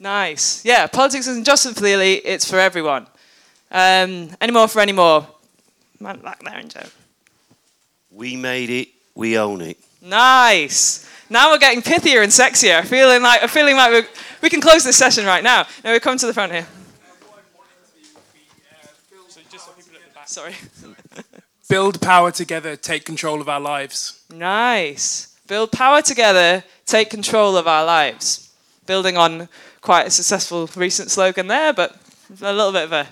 Nice. 0.01 0.65
Yeah, 0.65 0.87
politics 0.87 1.27
isn't 1.27 1.45
just 1.45 1.69
for 1.69 1.83
the 1.83 1.93
elite; 1.93 2.23
it's 2.25 2.51
for 2.51 2.59
everyone. 2.59 3.07
Um, 3.71 4.31
any 4.41 4.53
more 4.53 4.69
for 4.69 4.81
any 4.81 4.93
more? 4.93 5.27
Man 6.01 6.21
back 6.21 6.43
there 6.43 6.61
in 6.61 6.71
Joe. 6.71 6.87
We 8.11 8.37
made 8.37 8.71
it. 8.71 8.89
We 9.15 9.37
own 9.37 9.61
it. 9.61 9.77
Nice. 10.01 11.06
Now 11.29 11.51
we're 11.51 11.59
getting 11.59 11.83
pithier 11.83 12.23
and 12.23 12.31
sexier. 12.31 12.85
Feeling 12.85 13.23
like 13.23 13.43
I'm 13.43 13.49
feeling 13.49 13.77
like 13.77 13.93
we 13.93 14.09
we 14.43 14.51
can 14.51 14.61
close 14.61 14.85
this 14.85 14.97
session 14.97 15.27
right 15.27 15.43
now. 15.43 15.67
Now 15.83 15.93
we 15.93 16.01
come 16.01 16.17
to 16.19 16.27
the 16.27 16.35
front 16.35 16.53
here. 16.53 16.67
Sorry. 20.27 20.55
Build 21.69 22.01
power 22.01 22.31
together. 22.31 22.77
Take 22.77 23.05
control 23.05 23.41
of 23.41 23.49
our 23.49 23.61
lives. 23.61 24.23
Nice. 24.31 25.37
Build 25.47 25.73
power 25.73 26.03
together. 26.03 26.65
Take 26.85 27.11
control 27.11 27.57
of 27.57 27.67
our 27.67 27.85
lives. 27.85 28.53
Building 28.87 29.17
on 29.17 29.49
quite 29.81 30.07
a 30.07 30.11
successful 30.11 30.69
recent 30.77 31.11
slogan 31.11 31.47
there, 31.47 31.73
but 31.73 31.97
a 32.41 32.53
little 32.53 32.73
bit 32.73 32.85
of 32.85 32.93
a 32.93 33.09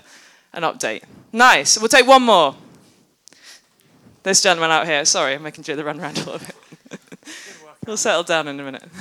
an 0.53 0.63
update. 0.63 1.03
Nice. 1.33 1.77
We'll 1.77 1.89
take 1.89 2.07
one 2.07 2.23
more. 2.23 2.55
This 4.23 4.41
gentleman 4.41 4.71
out 4.71 4.85
here. 4.85 5.03
Sorry, 5.05 5.35
I'm 5.35 5.43
making 5.43 5.65
you 5.67 5.75
the 5.75 5.83
run 5.83 5.99
around 5.99 6.17
a 6.17 6.19
little 6.19 6.39
bit. 6.39 6.55
We'll 7.85 7.97
settle 7.97 8.23
down 8.23 8.47
in 8.47 8.59
a 8.59 8.63
minute. 8.63 8.83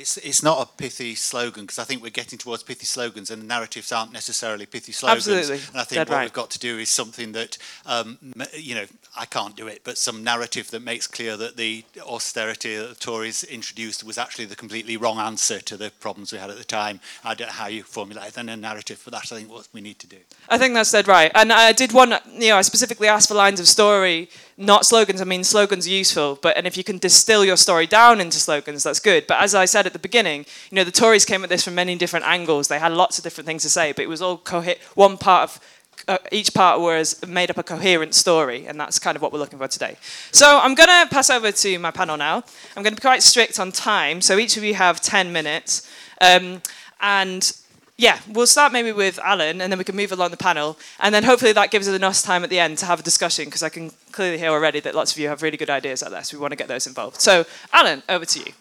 It's, 0.00 0.16
it's 0.16 0.42
not 0.42 0.66
a 0.66 0.76
pithy 0.78 1.14
slogan 1.14 1.64
because 1.64 1.78
I 1.78 1.84
think 1.84 2.02
we're 2.02 2.08
getting 2.08 2.38
towards 2.38 2.62
pithy 2.62 2.86
slogans 2.86 3.30
and 3.30 3.46
narratives 3.46 3.92
aren't 3.92 4.12
necessarily 4.12 4.64
pithy 4.64 4.92
slogans. 4.92 5.28
Absolutely. 5.28 5.66
And 5.72 5.76
I 5.76 5.84
think 5.84 5.98
Dead 5.98 6.08
what 6.08 6.16
right. 6.16 6.22
we've 6.22 6.32
got 6.32 6.48
to 6.52 6.58
do 6.58 6.78
is 6.78 6.88
something 6.88 7.32
that, 7.32 7.58
um, 7.84 8.18
you 8.54 8.74
know, 8.76 8.86
I 9.14 9.26
can't 9.26 9.54
do 9.54 9.66
it, 9.66 9.82
but 9.84 9.98
some 9.98 10.24
narrative 10.24 10.70
that 10.70 10.80
makes 10.80 11.06
clear 11.06 11.36
that 11.36 11.58
the 11.58 11.84
austerity 12.00 12.76
that 12.76 12.88
the 12.88 12.94
Tories 12.94 13.44
introduced 13.44 14.02
was 14.02 14.16
actually 14.16 14.46
the 14.46 14.56
completely 14.56 14.96
wrong 14.96 15.18
answer 15.18 15.60
to 15.60 15.76
the 15.76 15.92
problems 16.00 16.32
we 16.32 16.38
had 16.38 16.48
at 16.48 16.56
the 16.56 16.64
time. 16.64 17.00
I 17.22 17.34
don't 17.34 17.48
know 17.48 17.52
how 17.52 17.66
you 17.66 17.82
formulate 17.82 18.32
then 18.32 18.48
a 18.48 18.56
narrative, 18.56 19.02
but 19.04 19.12
that's 19.12 19.30
I 19.32 19.36
think 19.36 19.50
what 19.50 19.68
we 19.74 19.82
need 19.82 19.98
to 19.98 20.06
do. 20.06 20.18
I 20.48 20.56
think 20.56 20.72
that's 20.72 20.92
dead 20.92 21.08
right. 21.08 21.30
And 21.34 21.52
I 21.52 21.72
did 21.72 21.92
one, 21.92 22.14
you 22.32 22.48
know, 22.48 22.56
I 22.56 22.62
specifically 22.62 23.08
asked 23.08 23.28
for 23.28 23.34
lines 23.34 23.60
of 23.60 23.68
story, 23.68 24.30
not 24.60 24.84
slogans. 24.84 25.20
I 25.20 25.24
mean, 25.24 25.42
slogans 25.42 25.86
are 25.86 25.90
useful, 25.90 26.38
but 26.40 26.56
and 26.56 26.66
if 26.66 26.76
you 26.76 26.84
can 26.84 26.98
distill 26.98 27.44
your 27.44 27.56
story 27.56 27.86
down 27.86 28.20
into 28.20 28.38
slogans, 28.38 28.82
that's 28.82 29.00
good. 29.00 29.26
But 29.26 29.42
as 29.42 29.54
I 29.54 29.64
said 29.64 29.86
at 29.86 29.94
the 29.94 29.98
beginning, 29.98 30.44
you 30.70 30.76
know, 30.76 30.84
the 30.84 30.90
Tories 30.92 31.24
came 31.24 31.42
at 31.42 31.48
this 31.48 31.64
from 31.64 31.74
many 31.74 31.96
different 31.96 32.26
angles. 32.26 32.68
They 32.68 32.78
had 32.78 32.92
lots 32.92 33.18
of 33.18 33.24
different 33.24 33.46
things 33.46 33.62
to 33.62 33.70
say, 33.70 33.92
but 33.92 34.02
it 34.02 34.08
was 34.08 34.20
all 34.20 34.38
cohe- 34.38 34.78
one 34.94 35.16
part 35.16 35.44
of 35.44 35.60
uh, 36.08 36.18
each 36.30 36.54
part 36.54 36.80
was 36.80 37.26
made 37.26 37.50
up 37.50 37.58
a 37.58 37.62
coherent 37.62 38.14
story, 38.14 38.66
and 38.66 38.78
that's 38.78 38.98
kind 38.98 39.16
of 39.16 39.22
what 39.22 39.32
we're 39.32 39.38
looking 39.38 39.58
for 39.58 39.68
today. 39.68 39.96
So 40.30 40.58
I'm 40.58 40.74
going 40.74 40.88
to 40.88 41.12
pass 41.12 41.30
over 41.30 41.52
to 41.52 41.78
my 41.78 41.90
panel 41.90 42.16
now. 42.16 42.36
I'm 42.76 42.82
going 42.82 42.94
to 42.94 43.00
be 43.00 43.02
quite 43.02 43.22
strict 43.22 43.58
on 43.58 43.72
time, 43.72 44.20
so 44.20 44.38
each 44.38 44.56
of 44.56 44.64
you 44.64 44.74
have 44.74 45.00
10 45.00 45.32
minutes. 45.32 45.90
Um, 46.20 46.62
and 47.00 47.52
yeah, 48.00 48.18
we'll 48.30 48.46
start 48.46 48.72
maybe 48.72 48.92
with 48.92 49.18
Alan, 49.18 49.60
and 49.60 49.70
then 49.70 49.78
we 49.78 49.84
can 49.84 49.94
move 49.94 50.10
along 50.10 50.30
the 50.30 50.36
panel, 50.38 50.78
and 51.00 51.14
then 51.14 51.22
hopefully 51.22 51.52
that 51.52 51.70
gives 51.70 51.86
us 51.86 51.94
enough 51.94 52.22
time 52.22 52.42
at 52.42 52.48
the 52.48 52.58
end 52.58 52.78
to 52.78 52.86
have 52.86 53.00
a 53.00 53.02
discussion, 53.02 53.44
because 53.44 53.62
I 53.62 53.68
can 53.68 53.92
clearly 54.10 54.38
hear 54.38 54.50
already 54.50 54.80
that 54.80 54.94
lots 54.94 55.12
of 55.12 55.18
you 55.18 55.28
have 55.28 55.42
really 55.42 55.58
good 55.58 55.68
ideas 55.68 56.02
out 56.02 56.10
there, 56.10 56.24
so 56.24 56.38
we 56.38 56.40
want 56.40 56.52
to 56.52 56.56
get 56.56 56.66
those 56.66 56.86
involved. 56.86 57.20
So, 57.20 57.44
Alan, 57.74 58.02
over 58.08 58.24
to 58.24 58.38
you. 58.38 58.52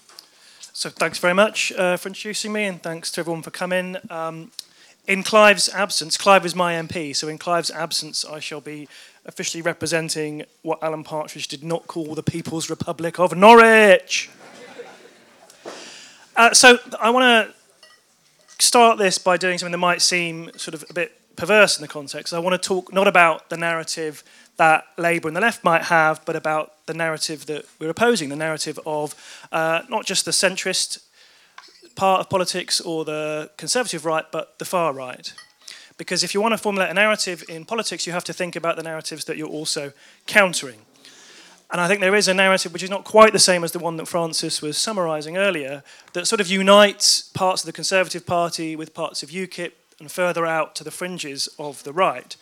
So 0.73 0.89
thanks 0.89 1.19
very 1.19 1.33
much 1.33 1.71
uh, 1.71 1.95
for 1.95 2.09
introducing 2.09 2.51
me, 2.51 2.65
and 2.65 2.83
thanks 2.83 3.11
to 3.11 3.21
everyone 3.21 3.41
for 3.41 3.51
coming. 3.51 3.95
Um, 4.09 4.51
in 5.07 5.23
Clive's 5.23 5.69
absence, 5.69 6.17
Clive 6.17 6.45
is 6.45 6.53
my 6.53 6.73
MP, 6.73 7.15
so 7.15 7.29
in 7.29 7.37
Clive's 7.37 7.71
absence, 7.71 8.25
I 8.25 8.41
shall 8.41 8.61
be 8.61 8.89
officially 9.25 9.61
representing 9.61 10.43
what 10.63 10.83
Alan 10.83 11.05
Partridge 11.05 11.47
did 11.47 11.63
not 11.63 11.87
call 11.87 12.13
the 12.13 12.23
People's 12.23 12.69
Republic 12.69 13.19
of 13.19 13.37
Norwich. 13.37 14.29
Uh, 16.35 16.53
so 16.53 16.77
I 16.99 17.09
want 17.09 17.23
to 17.23 17.58
start 18.59 18.97
this 18.97 19.17
by 19.17 19.37
doing 19.37 19.57
something 19.57 19.71
that 19.71 19.77
might 19.77 20.01
seem 20.01 20.51
sort 20.57 20.75
of 20.75 20.83
a 20.89 20.93
bit 20.93 21.13
perverse 21.35 21.77
in 21.77 21.81
the 21.81 21.87
context. 21.87 22.33
I 22.33 22.39
want 22.39 22.61
to 22.61 22.67
talk 22.67 22.93
not 22.93 23.07
about 23.07 23.49
the 23.49 23.57
narrative 23.57 24.23
that 24.57 24.85
Labour 24.97 25.29
and 25.29 25.37
the 25.37 25.41
left 25.41 25.63
might 25.63 25.83
have, 25.83 26.23
but 26.25 26.35
about 26.35 26.85
the 26.85 26.93
narrative 26.93 27.45
that 27.45 27.65
we're 27.79 27.89
opposing, 27.89 28.27
the 28.27 28.35
narrative 28.35 28.77
of 28.85 29.15
uh, 29.51 29.81
not 29.89 30.05
just 30.05 30.25
the 30.25 30.31
centrist 30.31 30.99
part 31.95 32.19
of 32.19 32.29
politics 32.29 32.81
or 32.81 33.05
the 33.05 33.49
conservative 33.57 34.05
right, 34.05 34.25
but 34.31 34.59
the 34.59 34.65
far 34.65 34.93
right. 34.93 35.33
Because 35.97 36.23
if 36.23 36.33
you 36.33 36.41
want 36.41 36.53
to 36.53 36.57
formulate 36.57 36.89
a 36.89 36.93
narrative 36.93 37.43
in 37.49 37.65
politics, 37.65 38.05
you 38.05 38.13
have 38.13 38.23
to 38.25 38.33
think 38.33 38.55
about 38.55 38.75
the 38.75 38.83
narratives 38.83 39.25
that 39.25 39.37
you're 39.37 39.47
also 39.47 39.93
countering. 40.27 40.79
And 41.71 41.79
I 41.79 41.87
think 41.87 42.01
there 42.01 42.15
is 42.15 42.27
a 42.27 42.33
narrative 42.33 42.73
which 42.73 42.83
is 42.83 42.89
not 42.89 43.03
quite 43.03 43.31
the 43.31 43.39
same 43.39 43.63
as 43.63 43.73
the 43.73 43.79
one 43.79 43.97
that 43.97 44.07
Francis 44.07 44.61
was 44.61 44.77
summarising 44.77 45.37
earlier, 45.37 45.83
that 46.13 46.25
sort 46.25 46.41
of 46.41 46.47
unites 46.47 47.21
parts 47.21 47.61
of 47.61 47.67
the 47.67 47.73
Conservative 47.73 48.25
Party 48.25 48.75
with 48.75 48.95
parts 48.95 49.21
of 49.21 49.29
UKIP 49.29 49.73
and 49.99 50.11
further 50.11 50.45
out 50.45 50.75
to 50.75 50.83
the 50.83 50.91
fringes 50.91 51.47
of 51.59 51.83
the 51.83 51.93
right, 51.93 52.35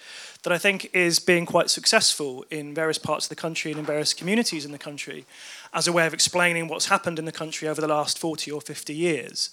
that 0.44 0.54
I 0.54 0.58
think 0.58 0.90
is 0.94 1.20
being 1.20 1.46
quite 1.46 1.70
successful 1.70 2.46
in 2.50 2.74
various 2.74 3.00
parts 3.00 3.26
of 3.26 3.30
the 3.30 3.36
country 3.36 3.72
and 3.72 3.80
in 3.80 3.86
various 3.86 4.14
communities 4.14 4.64
in 4.64 4.72
the 4.72 4.78
country 4.78 5.26
as 5.74 5.88
a 5.88 5.92
way 5.92 6.06
of 6.06 6.14
explaining 6.14 6.68
what's 6.68 6.86
happened 6.86 7.20
in 7.20 7.26
the 7.26 7.32
country 7.32 7.68
over 7.68 7.82
the 7.82 7.88
last 7.88 8.20
40 8.20 8.52
or 8.52 8.62
50 8.62 8.94
years. 8.94 9.50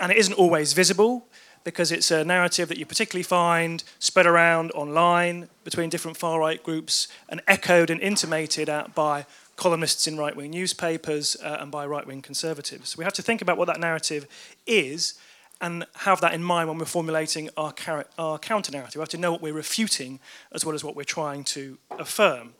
And 0.00 0.10
it 0.10 0.18
isn't 0.18 0.34
always 0.34 0.72
visible 0.72 1.26
because 1.64 1.92
it's 1.92 2.10
a 2.10 2.24
narrative 2.24 2.68
that 2.68 2.78
you 2.78 2.86
particularly 2.86 3.22
find 3.22 3.84
spread 3.98 4.26
around 4.26 4.70
online 4.72 5.48
between 5.64 5.90
different 5.90 6.16
far 6.16 6.40
right 6.40 6.62
groups 6.62 7.08
and 7.28 7.40
echoed 7.46 7.90
and 7.90 8.00
intimated 8.00 8.68
at 8.68 8.94
by 8.94 9.26
columnists 9.56 10.06
in 10.06 10.16
right 10.16 10.34
wing 10.34 10.50
newspapers 10.50 11.36
uh, 11.42 11.58
and 11.60 11.70
by 11.70 11.86
right 11.86 12.06
wing 12.06 12.22
conservatives. 12.22 12.96
We 12.96 13.04
have 13.04 13.12
to 13.14 13.22
think 13.22 13.42
about 13.42 13.58
what 13.58 13.66
that 13.66 13.78
narrative 13.78 14.26
is 14.66 15.14
and 15.60 15.84
have 15.96 16.22
that 16.22 16.32
in 16.32 16.42
mind 16.42 16.68
when 16.68 16.78
we're 16.78 16.86
formulating 16.86 17.50
our, 17.56 17.72
car- 17.72 18.06
our 18.18 18.38
counter 18.38 18.72
narrative. 18.72 18.96
We 18.96 19.00
have 19.00 19.10
to 19.10 19.18
know 19.18 19.32
what 19.32 19.42
we're 19.42 19.52
refuting 19.52 20.18
as 20.52 20.64
well 20.64 20.74
as 20.74 20.82
what 20.82 20.96
we're 20.96 21.04
trying 21.04 21.44
to 21.44 21.76
affirm. 21.98 22.54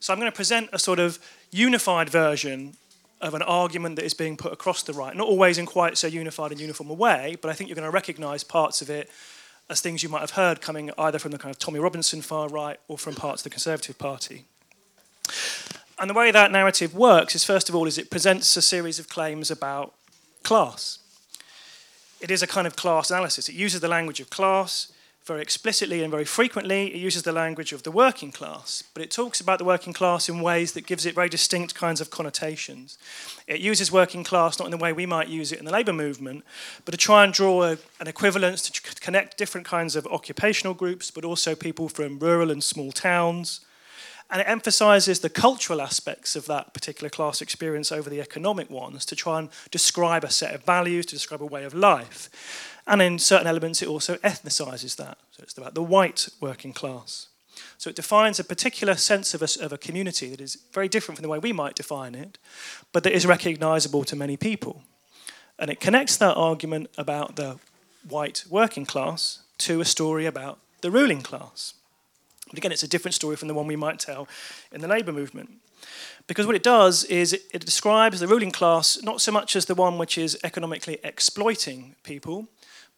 So 0.00 0.12
I'm 0.12 0.18
going 0.18 0.30
to 0.30 0.36
present 0.36 0.68
a 0.72 0.78
sort 0.78 0.98
of 0.98 1.20
unified 1.52 2.08
version 2.08 2.76
of 3.20 3.34
an 3.34 3.42
argument 3.42 3.96
that 3.96 4.04
is 4.04 4.14
being 4.14 4.36
put 4.36 4.52
across 4.52 4.82
the 4.82 4.92
right, 4.92 5.14
not 5.14 5.26
always 5.26 5.58
in 5.58 5.66
quite 5.66 5.98
so 5.98 6.06
unified 6.06 6.52
and 6.52 6.60
uniform 6.60 6.90
a 6.90 6.94
way, 6.94 7.36
but 7.40 7.50
I 7.50 7.54
think 7.54 7.68
you're 7.68 7.74
going 7.74 7.84
to 7.84 7.90
recognize 7.90 8.42
parts 8.44 8.80
of 8.80 8.88
it 8.88 9.10
as 9.68 9.80
things 9.80 10.02
you 10.02 10.08
might 10.08 10.20
have 10.20 10.32
heard 10.32 10.60
coming 10.60 10.90
either 10.98 11.18
from 11.18 11.30
the 11.30 11.38
kind 11.38 11.54
of 11.54 11.58
Tommy 11.58 11.78
Robinson 11.78 12.22
far 12.22 12.48
right 12.48 12.78
or 12.88 12.98
from 12.98 13.14
parts 13.14 13.42
of 13.42 13.44
the 13.44 13.50
Conservative 13.50 13.98
Party. 13.98 14.44
And 15.98 16.08
the 16.08 16.14
way 16.14 16.30
that 16.30 16.50
narrative 16.50 16.94
works 16.94 17.34
is, 17.34 17.44
first 17.44 17.68
of 17.68 17.74
all, 17.74 17.86
is 17.86 17.98
it 17.98 18.10
presents 18.10 18.56
a 18.56 18.62
series 18.62 18.98
of 18.98 19.08
claims 19.08 19.50
about 19.50 19.94
class. 20.42 20.98
It 22.20 22.30
is 22.30 22.42
a 22.42 22.46
kind 22.46 22.66
of 22.66 22.74
class 22.74 23.10
analysis. 23.10 23.48
It 23.48 23.54
uses 23.54 23.80
the 23.80 23.88
language 23.88 24.18
of 24.20 24.30
class 24.30 24.92
very 25.30 25.42
explicitly 25.42 26.02
and 26.02 26.10
very 26.10 26.24
frequently. 26.24 26.92
It 26.92 26.98
uses 26.98 27.22
the 27.22 27.30
language 27.30 27.72
of 27.72 27.84
the 27.84 27.92
working 27.92 28.32
class, 28.32 28.82
but 28.94 29.00
it 29.00 29.12
talks 29.12 29.40
about 29.40 29.60
the 29.60 29.64
working 29.64 29.92
class 29.92 30.28
in 30.28 30.40
ways 30.40 30.72
that 30.72 30.88
gives 30.88 31.06
it 31.06 31.14
very 31.14 31.28
distinct 31.28 31.72
kinds 31.72 32.00
of 32.00 32.10
connotations. 32.10 32.98
It 33.46 33.60
uses 33.60 33.92
working 33.92 34.24
class 34.24 34.58
not 34.58 34.64
in 34.64 34.72
the 34.72 34.76
way 34.76 34.92
we 34.92 35.06
might 35.06 35.28
use 35.28 35.52
it 35.52 35.60
in 35.60 35.66
the 35.66 35.70
labour 35.70 35.92
movement, 35.92 36.44
but 36.84 36.90
to 36.90 36.96
try 36.96 37.22
and 37.22 37.32
draw 37.32 37.62
a, 37.62 37.78
an 38.00 38.08
equivalence 38.08 38.68
to 38.68 39.00
connect 39.00 39.38
different 39.38 39.68
kinds 39.68 39.94
of 39.94 40.04
occupational 40.08 40.74
groups, 40.74 41.12
but 41.12 41.24
also 41.24 41.54
people 41.54 41.88
from 41.88 42.18
rural 42.18 42.50
and 42.50 42.64
small 42.64 42.90
towns. 42.90 43.60
And 44.32 44.40
it 44.40 44.48
emphasizes 44.48 45.20
the 45.20 45.30
cultural 45.30 45.80
aspects 45.80 46.34
of 46.34 46.46
that 46.46 46.74
particular 46.74 47.08
class 47.08 47.40
experience 47.40 47.92
over 47.92 48.10
the 48.10 48.20
economic 48.20 48.68
ones 48.68 49.04
to 49.06 49.14
try 49.14 49.38
and 49.38 49.48
describe 49.70 50.24
a 50.24 50.30
set 50.30 50.54
of 50.54 50.64
values, 50.64 51.06
to 51.06 51.14
describe 51.14 51.42
a 51.42 51.46
way 51.46 51.64
of 51.64 51.74
life. 51.74 52.69
And 52.86 53.02
in 53.02 53.18
certain 53.18 53.46
elements, 53.46 53.82
it 53.82 53.88
also 53.88 54.16
ethnicizes 54.16 54.96
that. 54.96 55.18
So 55.30 55.42
it's 55.42 55.56
about 55.56 55.74
the 55.74 55.82
white 55.82 56.28
working 56.40 56.72
class. 56.72 57.28
So 57.78 57.90
it 57.90 57.96
defines 57.96 58.38
a 58.38 58.44
particular 58.44 58.94
sense 58.94 59.34
of 59.34 59.42
a, 59.42 59.64
of 59.64 59.72
a 59.72 59.78
community 59.78 60.28
that 60.30 60.40
is 60.40 60.58
very 60.72 60.88
different 60.88 61.16
from 61.16 61.22
the 61.22 61.28
way 61.28 61.38
we 61.38 61.52
might 61.52 61.74
define 61.74 62.14
it, 62.14 62.38
but 62.92 63.04
that 63.04 63.12
is 63.12 63.26
recognizable 63.26 64.04
to 64.04 64.16
many 64.16 64.36
people. 64.36 64.82
And 65.58 65.70
it 65.70 65.80
connects 65.80 66.16
that 66.18 66.36
argument 66.36 66.90
about 66.96 67.36
the 67.36 67.58
white 68.08 68.44
working 68.48 68.86
class 68.86 69.40
to 69.58 69.80
a 69.80 69.84
story 69.84 70.26
about 70.26 70.58
the 70.80 70.90
ruling 70.90 71.22
class. 71.22 71.74
But 72.48 72.58
again, 72.58 72.72
it's 72.72 72.82
a 72.82 72.88
different 72.88 73.14
story 73.14 73.36
from 73.36 73.48
the 73.48 73.54
one 73.54 73.66
we 73.66 73.76
might 73.76 73.98
tell 73.98 74.26
in 74.72 74.80
the 74.80 74.88
labour 74.88 75.12
movement. 75.12 75.50
Because 76.26 76.46
what 76.46 76.56
it 76.56 76.62
does 76.62 77.04
is 77.04 77.32
it, 77.32 77.42
it, 77.52 77.64
describes 77.64 78.20
the 78.20 78.28
ruling 78.28 78.50
class 78.50 79.02
not 79.02 79.20
so 79.20 79.32
much 79.32 79.56
as 79.56 79.66
the 79.66 79.74
one 79.74 79.98
which 79.98 80.18
is 80.18 80.38
economically 80.44 80.98
exploiting 81.02 81.94
people, 82.02 82.48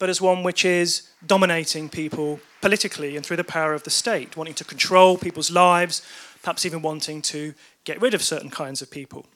but 0.03 0.11
as 0.11 0.21
one 0.21 0.43
which 0.43 0.65
is 0.65 1.09
dominating 1.25 1.89
people 1.89 2.41
politically 2.61 3.15
and 3.15 3.25
through 3.25 3.37
the 3.37 3.45
power 3.45 3.73
of 3.73 3.85
the 3.85 3.91
state, 3.91 4.37
wanting 4.37 4.53
to 4.53 4.65
control 4.65 5.17
people's 5.17 5.49
lives, 5.49 6.03
perhaps 6.43 6.67
even 6.67 6.83
wanting 6.83 7.23
to 7.23 7.55
get 7.85 8.01
rid 8.01 8.13
of 8.13 8.21
certain 8.21 8.51
kinds 8.51 8.83
of 8.83 8.91
people. 8.91 9.27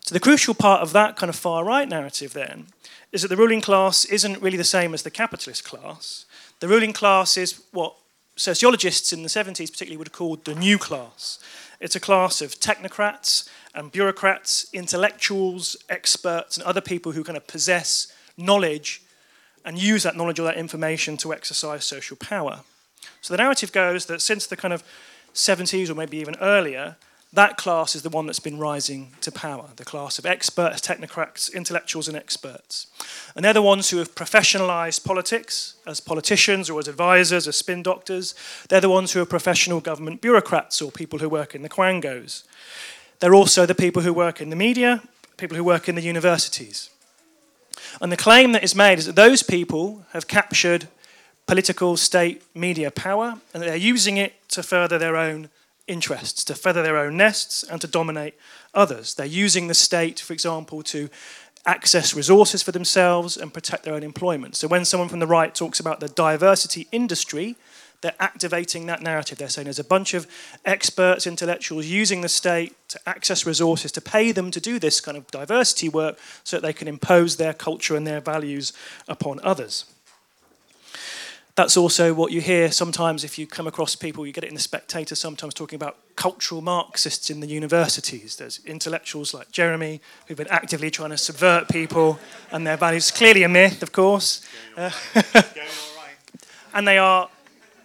So, 0.00 0.14
the 0.14 0.20
crucial 0.20 0.54
part 0.54 0.80
of 0.80 0.94
that 0.94 1.16
kind 1.16 1.28
of 1.28 1.36
far 1.36 1.66
right 1.66 1.86
narrative 1.86 2.32
then 2.32 2.68
is 3.12 3.20
that 3.20 3.28
the 3.28 3.36
ruling 3.36 3.60
class 3.60 4.06
isn't 4.06 4.40
really 4.40 4.56
the 4.56 4.64
same 4.64 4.94
as 4.94 5.02
the 5.02 5.10
capitalist 5.10 5.64
class. 5.64 6.24
The 6.60 6.68
ruling 6.68 6.94
class 6.94 7.36
is 7.36 7.62
what 7.70 7.94
sociologists 8.36 9.12
in 9.12 9.22
the 9.22 9.28
70s 9.28 9.70
particularly 9.70 9.98
would 9.98 10.08
have 10.08 10.14
called 10.14 10.46
the 10.46 10.54
new 10.54 10.78
class. 10.78 11.38
It's 11.78 11.94
a 11.94 12.00
class 12.00 12.40
of 12.40 12.58
technocrats 12.58 13.50
and 13.74 13.92
bureaucrats, 13.92 14.64
intellectuals, 14.72 15.76
experts, 15.90 16.56
and 16.56 16.64
other 16.64 16.80
people 16.80 17.12
who 17.12 17.22
kind 17.22 17.36
of 17.36 17.46
possess 17.46 18.10
knowledge 18.38 19.02
and 19.64 19.78
use 19.78 20.02
that 20.02 20.16
knowledge 20.16 20.38
or 20.38 20.44
that 20.44 20.56
information 20.56 21.16
to 21.18 21.32
exercise 21.32 21.84
social 21.84 22.16
power. 22.16 22.60
So 23.20 23.32
the 23.34 23.42
narrative 23.42 23.72
goes 23.72 24.06
that 24.06 24.20
since 24.20 24.46
the 24.46 24.56
kind 24.56 24.74
of 24.74 24.82
70s 25.34 25.90
or 25.90 25.94
maybe 25.94 26.18
even 26.18 26.36
earlier, 26.40 26.96
that 27.34 27.56
class 27.56 27.96
is 27.96 28.02
the 28.02 28.10
one 28.10 28.26
that's 28.26 28.38
been 28.38 28.58
rising 28.58 29.12
to 29.20 29.32
power 29.32 29.68
the 29.74 29.84
class 29.84 30.20
of 30.20 30.26
experts, 30.26 30.80
technocrats, 30.80 31.52
intellectuals, 31.52 32.06
and 32.06 32.16
experts. 32.16 32.86
And 33.34 33.44
they're 33.44 33.52
the 33.52 33.60
ones 33.60 33.90
who 33.90 33.96
have 33.96 34.14
professionalized 34.14 35.04
politics 35.04 35.74
as 35.84 35.98
politicians 35.98 36.70
or 36.70 36.78
as 36.78 36.86
advisors, 36.86 37.48
as 37.48 37.56
spin 37.56 37.82
doctors. 37.82 38.36
They're 38.68 38.80
the 38.80 38.88
ones 38.88 39.12
who 39.12 39.20
are 39.20 39.26
professional 39.26 39.80
government 39.80 40.20
bureaucrats 40.20 40.80
or 40.80 40.92
people 40.92 41.18
who 41.18 41.28
work 41.28 41.56
in 41.56 41.62
the 41.62 41.68
quangos. 41.68 42.44
They're 43.18 43.34
also 43.34 43.66
the 43.66 43.74
people 43.74 44.02
who 44.02 44.12
work 44.12 44.40
in 44.40 44.50
the 44.50 44.56
media, 44.56 45.02
people 45.36 45.56
who 45.56 45.64
work 45.64 45.88
in 45.88 45.96
the 45.96 46.02
universities. 46.02 46.90
And 48.00 48.10
the 48.10 48.16
claim 48.16 48.52
that 48.52 48.64
is 48.64 48.74
made 48.74 48.98
is 48.98 49.06
that 49.06 49.16
those 49.16 49.42
people 49.42 50.04
have 50.12 50.26
captured 50.26 50.88
political, 51.46 51.96
state, 51.96 52.42
media 52.54 52.90
power, 52.90 53.38
and 53.52 53.62
they're 53.62 53.76
using 53.76 54.16
it 54.16 54.32
to 54.48 54.62
further 54.62 54.98
their 54.98 55.16
own 55.16 55.50
interests, 55.86 56.44
to 56.44 56.54
feather 56.54 56.82
their 56.82 56.96
own 56.96 57.16
nests, 57.16 57.62
and 57.62 57.80
to 57.80 57.86
dominate 57.86 58.34
others. 58.72 59.14
They're 59.14 59.26
using 59.26 59.66
the 59.68 59.74
state, 59.74 60.20
for 60.20 60.32
example, 60.32 60.82
to 60.84 61.08
access 61.66 62.14
resources 62.14 62.62
for 62.62 62.72
themselves 62.72 63.36
and 63.36 63.52
protect 63.52 63.84
their 63.84 63.94
own 63.94 64.02
employment. 64.02 64.56
So 64.56 64.68
when 64.68 64.84
someone 64.84 65.08
from 65.08 65.20
the 65.20 65.26
right 65.26 65.54
talks 65.54 65.80
about 65.80 66.00
the 66.00 66.08
diversity 66.08 66.88
industry, 66.92 67.56
they're 68.04 68.12
activating 68.20 68.84
that 68.84 69.00
narrative. 69.00 69.38
They're 69.38 69.48
saying 69.48 69.64
there's 69.64 69.78
a 69.78 69.84
bunch 69.84 70.12
of 70.12 70.26
experts, 70.66 71.26
intellectuals 71.26 71.86
using 71.86 72.20
the 72.20 72.28
state 72.28 72.76
to 72.88 73.00
access 73.06 73.46
resources, 73.46 73.90
to 73.92 74.02
pay 74.02 74.30
them 74.30 74.50
to 74.50 74.60
do 74.60 74.78
this 74.78 75.00
kind 75.00 75.16
of 75.16 75.26
diversity 75.30 75.88
work 75.88 76.18
so 76.44 76.58
that 76.58 76.60
they 76.60 76.74
can 76.74 76.86
impose 76.86 77.36
their 77.36 77.54
culture 77.54 77.96
and 77.96 78.06
their 78.06 78.20
values 78.20 78.74
upon 79.08 79.40
others. 79.42 79.86
That's 81.54 81.78
also 81.78 82.12
what 82.12 82.30
you 82.30 82.42
hear 82.42 82.70
sometimes 82.70 83.24
if 83.24 83.38
you 83.38 83.46
come 83.46 83.66
across 83.66 83.96
people, 83.96 84.26
you 84.26 84.34
get 84.34 84.44
it 84.44 84.48
in 84.48 84.54
the 84.54 84.60
Spectator 84.60 85.14
sometimes 85.14 85.54
talking 85.54 85.76
about 85.76 85.96
cultural 86.14 86.60
Marxists 86.60 87.30
in 87.30 87.40
the 87.40 87.46
universities. 87.46 88.36
There's 88.36 88.60
intellectuals 88.66 89.32
like 89.32 89.50
Jeremy 89.50 90.02
who've 90.26 90.36
been 90.36 90.48
actively 90.48 90.90
trying 90.90 91.10
to 91.10 91.16
subvert 91.16 91.70
people 91.70 92.18
and 92.52 92.66
their 92.66 92.76
values. 92.76 93.10
Clearly 93.10 93.44
a 93.44 93.48
myth, 93.48 93.82
of 93.82 93.92
course. 93.92 94.46
Uh, 94.76 94.90
and 96.74 96.86
they 96.86 96.98
are 96.98 97.30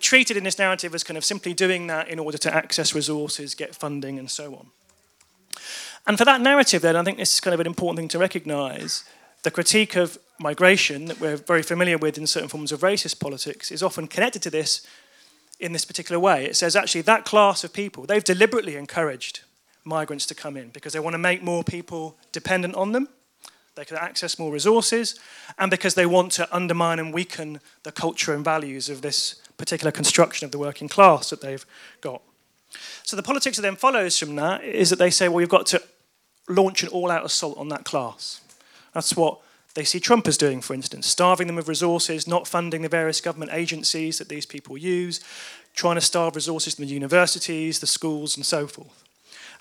treated 0.02 0.38
in 0.38 0.44
this 0.44 0.60
narrative 0.60 0.94
as 0.96 1.04
kind 1.04 1.18
of 1.18 1.26
simply 1.26 1.54
doing 1.54 1.88
that 1.88 2.08
in 2.08 2.20
order 2.20 2.38
to 2.38 2.54
access 2.54 2.94
resources, 2.94 3.56
get 3.56 3.76
funding, 3.76 4.20
and 4.20 4.30
so 4.30 4.56
on. 4.56 4.68
And 6.08 6.18
for 6.18 6.26
that 6.26 6.42
narrative, 6.42 6.82
then, 6.82 6.96
I 6.96 7.04
think 7.04 7.18
this 7.18 7.34
is 7.34 7.40
kind 7.40 7.54
of 7.54 7.60
an 7.60 7.68
important 7.68 7.98
thing 7.98 8.08
to 8.10 8.20
recognize. 8.20 9.04
The 9.44 9.52
critique 9.52 9.96
of 9.96 10.18
migration 10.40 11.06
that 11.06 11.20
we're 11.20 11.38
very 11.38 11.62
familiar 11.62 11.98
with 11.98 12.18
in 12.18 12.28
certain 12.28 12.50
forms 12.50 12.72
of 12.72 12.82
racist 12.82 13.20
politics 13.20 13.72
is 13.72 13.84
often 13.84 14.08
connected 14.08 14.42
to 14.44 14.50
this 14.50 14.86
in 15.60 15.74
this 15.74 15.86
particular 15.86 16.20
way. 16.20 16.46
It 16.46 16.56
says 16.56 16.76
actually 16.76 17.02
that 17.02 17.26
class 17.26 17.64
of 17.64 17.74
people, 17.74 18.06
they've 18.06 18.24
deliberately 18.24 18.76
encouraged 18.76 19.42
migrants 19.84 20.26
to 20.28 20.36
come 20.36 20.56
in 20.58 20.70
because 20.70 20.94
they 20.94 21.00
want 21.00 21.14
to 21.14 21.20
make 21.20 21.44
more 21.44 21.64
people 21.64 22.18
dependent 22.32 22.76
on 22.76 22.92
them, 22.92 23.10
they 23.76 23.86
can 23.86 23.98
access 23.98 24.40
more 24.40 24.52
resources, 24.52 25.20
and 25.58 25.72
because 25.72 25.96
they 25.96 26.06
want 26.06 26.32
to 26.34 26.56
undermine 26.56 27.00
and 27.00 27.14
weaken 27.14 27.60
the 27.84 27.92
culture 27.92 28.34
and 28.34 28.44
values 28.44 28.90
of 28.90 29.02
this 29.02 29.42
particular 29.60 29.92
construction 29.92 30.46
of 30.46 30.52
the 30.52 30.58
working 30.58 30.88
class 30.88 31.30
that 31.30 31.42
they've 31.42 31.66
got. 32.02 32.24
So 33.04 33.16
the 33.16 33.24
politics 33.24 33.58
that 33.58 33.62
then 33.62 33.76
follows 33.76 34.18
from 34.18 34.36
that 34.38 34.64
is 34.64 34.90
that 34.90 34.98
they 34.98 35.10
say, 35.12 35.28
well, 35.28 35.38
we've 35.38 35.50
got 35.50 35.68
to 35.68 35.84
launch 36.48 36.82
an 36.82 36.90
all 36.90 37.12
out 37.12 37.26
assault 37.26 37.58
on 37.58 37.70
that 37.70 37.86
class. 37.86 38.42
That's 38.94 39.16
what 39.16 39.40
they 39.76 39.84
see 39.84 40.00
Trump 40.00 40.28
as 40.28 40.38
doing, 40.38 40.62
for 40.62 40.74
instance, 40.74 41.06
starving 41.06 41.48
them 41.48 41.58
of 41.58 41.68
resources, 41.68 42.28
not 42.28 42.48
funding 42.48 42.82
the 42.82 42.90
various 42.90 43.22
government 43.22 43.52
agencies 43.54 44.18
that 44.18 44.30
these 44.30 44.46
people 44.46 44.78
use, 44.78 45.20
trying 45.76 45.96
to 45.96 46.02
starve 46.02 46.36
resources 46.36 46.76
from 46.76 46.86
the 46.86 46.94
universities, 46.94 47.80
the 47.80 47.88
schools, 47.88 48.36
and 48.36 48.46
so 48.46 48.66
forth, 48.66 49.04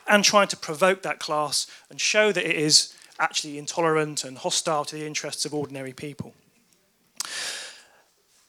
and 0.07 0.25
trying 0.25 0.49
to 0.49 0.57
provoke 0.57 1.03
that 1.03 1.19
class 1.19 1.67
and 1.91 2.01
show 2.01 2.33
that 2.33 2.49
it 2.49 2.57
is 2.57 2.95
actually 3.19 3.59
intolerant 3.59 4.25
and 4.25 4.39
hostile 4.39 4.85
to 4.85 4.97
the 4.97 5.07
interests 5.07 5.45
of 5.45 5.53
ordinary 5.53 5.93
people. 5.93 6.33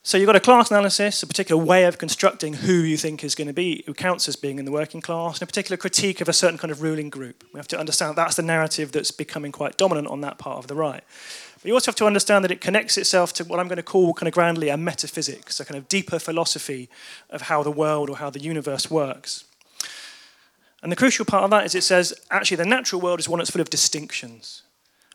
So 0.09 0.17
you've 0.17 0.25
got 0.25 0.35
a 0.35 0.39
class 0.39 0.71
analysis, 0.71 1.21
a 1.21 1.27
particular 1.27 1.63
way 1.63 1.83
of 1.83 1.99
constructing 1.99 2.55
who 2.55 2.73
you 2.73 2.97
think 2.97 3.23
is 3.23 3.35
going 3.35 3.45
to 3.47 3.53
be, 3.53 3.83
who 3.85 3.93
counts 3.93 4.27
as 4.27 4.35
being 4.35 4.57
in 4.57 4.65
the 4.65 4.71
working 4.71 5.01
class, 5.01 5.35
and 5.35 5.43
a 5.43 5.45
particular 5.45 5.77
critique 5.77 6.19
of 6.19 6.27
a 6.27 6.33
certain 6.33 6.57
kind 6.57 6.71
of 6.71 6.81
ruling 6.81 7.11
group. 7.11 7.43
We 7.53 7.59
have 7.59 7.67
to 7.67 7.79
understand 7.79 8.15
that's 8.15 8.35
the 8.35 8.41
narrative 8.41 8.91
that's 8.91 9.11
becoming 9.11 9.51
quite 9.51 9.77
dominant 9.77 10.07
on 10.07 10.21
that 10.21 10.39
part 10.39 10.57
of 10.57 10.65
the 10.65 10.73
right. 10.73 11.03
But 11.53 11.65
you 11.65 11.75
also 11.75 11.91
have 11.91 11.95
to 11.97 12.07
understand 12.07 12.43
that 12.43 12.49
it 12.49 12.59
connects 12.59 12.97
itself 12.97 13.33
to 13.33 13.43
what 13.43 13.59
I'm 13.59 13.67
going 13.67 13.77
to 13.77 13.83
call 13.83 14.15
kind 14.15 14.27
of 14.27 14.33
grandly 14.33 14.69
a 14.69 14.77
metaphysics, 14.77 15.59
a 15.59 15.65
kind 15.65 15.77
of 15.77 15.87
deeper 15.87 16.17
philosophy 16.17 16.89
of 17.29 17.43
how 17.43 17.61
the 17.61 17.69
world 17.69 18.09
or 18.09 18.17
how 18.17 18.31
the 18.31 18.41
universe 18.41 18.89
works. 18.89 19.43
And 20.81 20.91
the 20.91 20.95
crucial 20.95 21.23
part 21.23 21.43
of 21.43 21.51
that 21.51 21.67
is 21.67 21.75
it 21.75 21.83
says 21.83 22.15
actually 22.31 22.57
the 22.57 22.65
natural 22.65 22.99
world 22.99 23.19
is 23.19 23.29
one 23.29 23.37
that's 23.37 23.51
full 23.51 23.61
of 23.61 23.69
distinctions, 23.69 24.63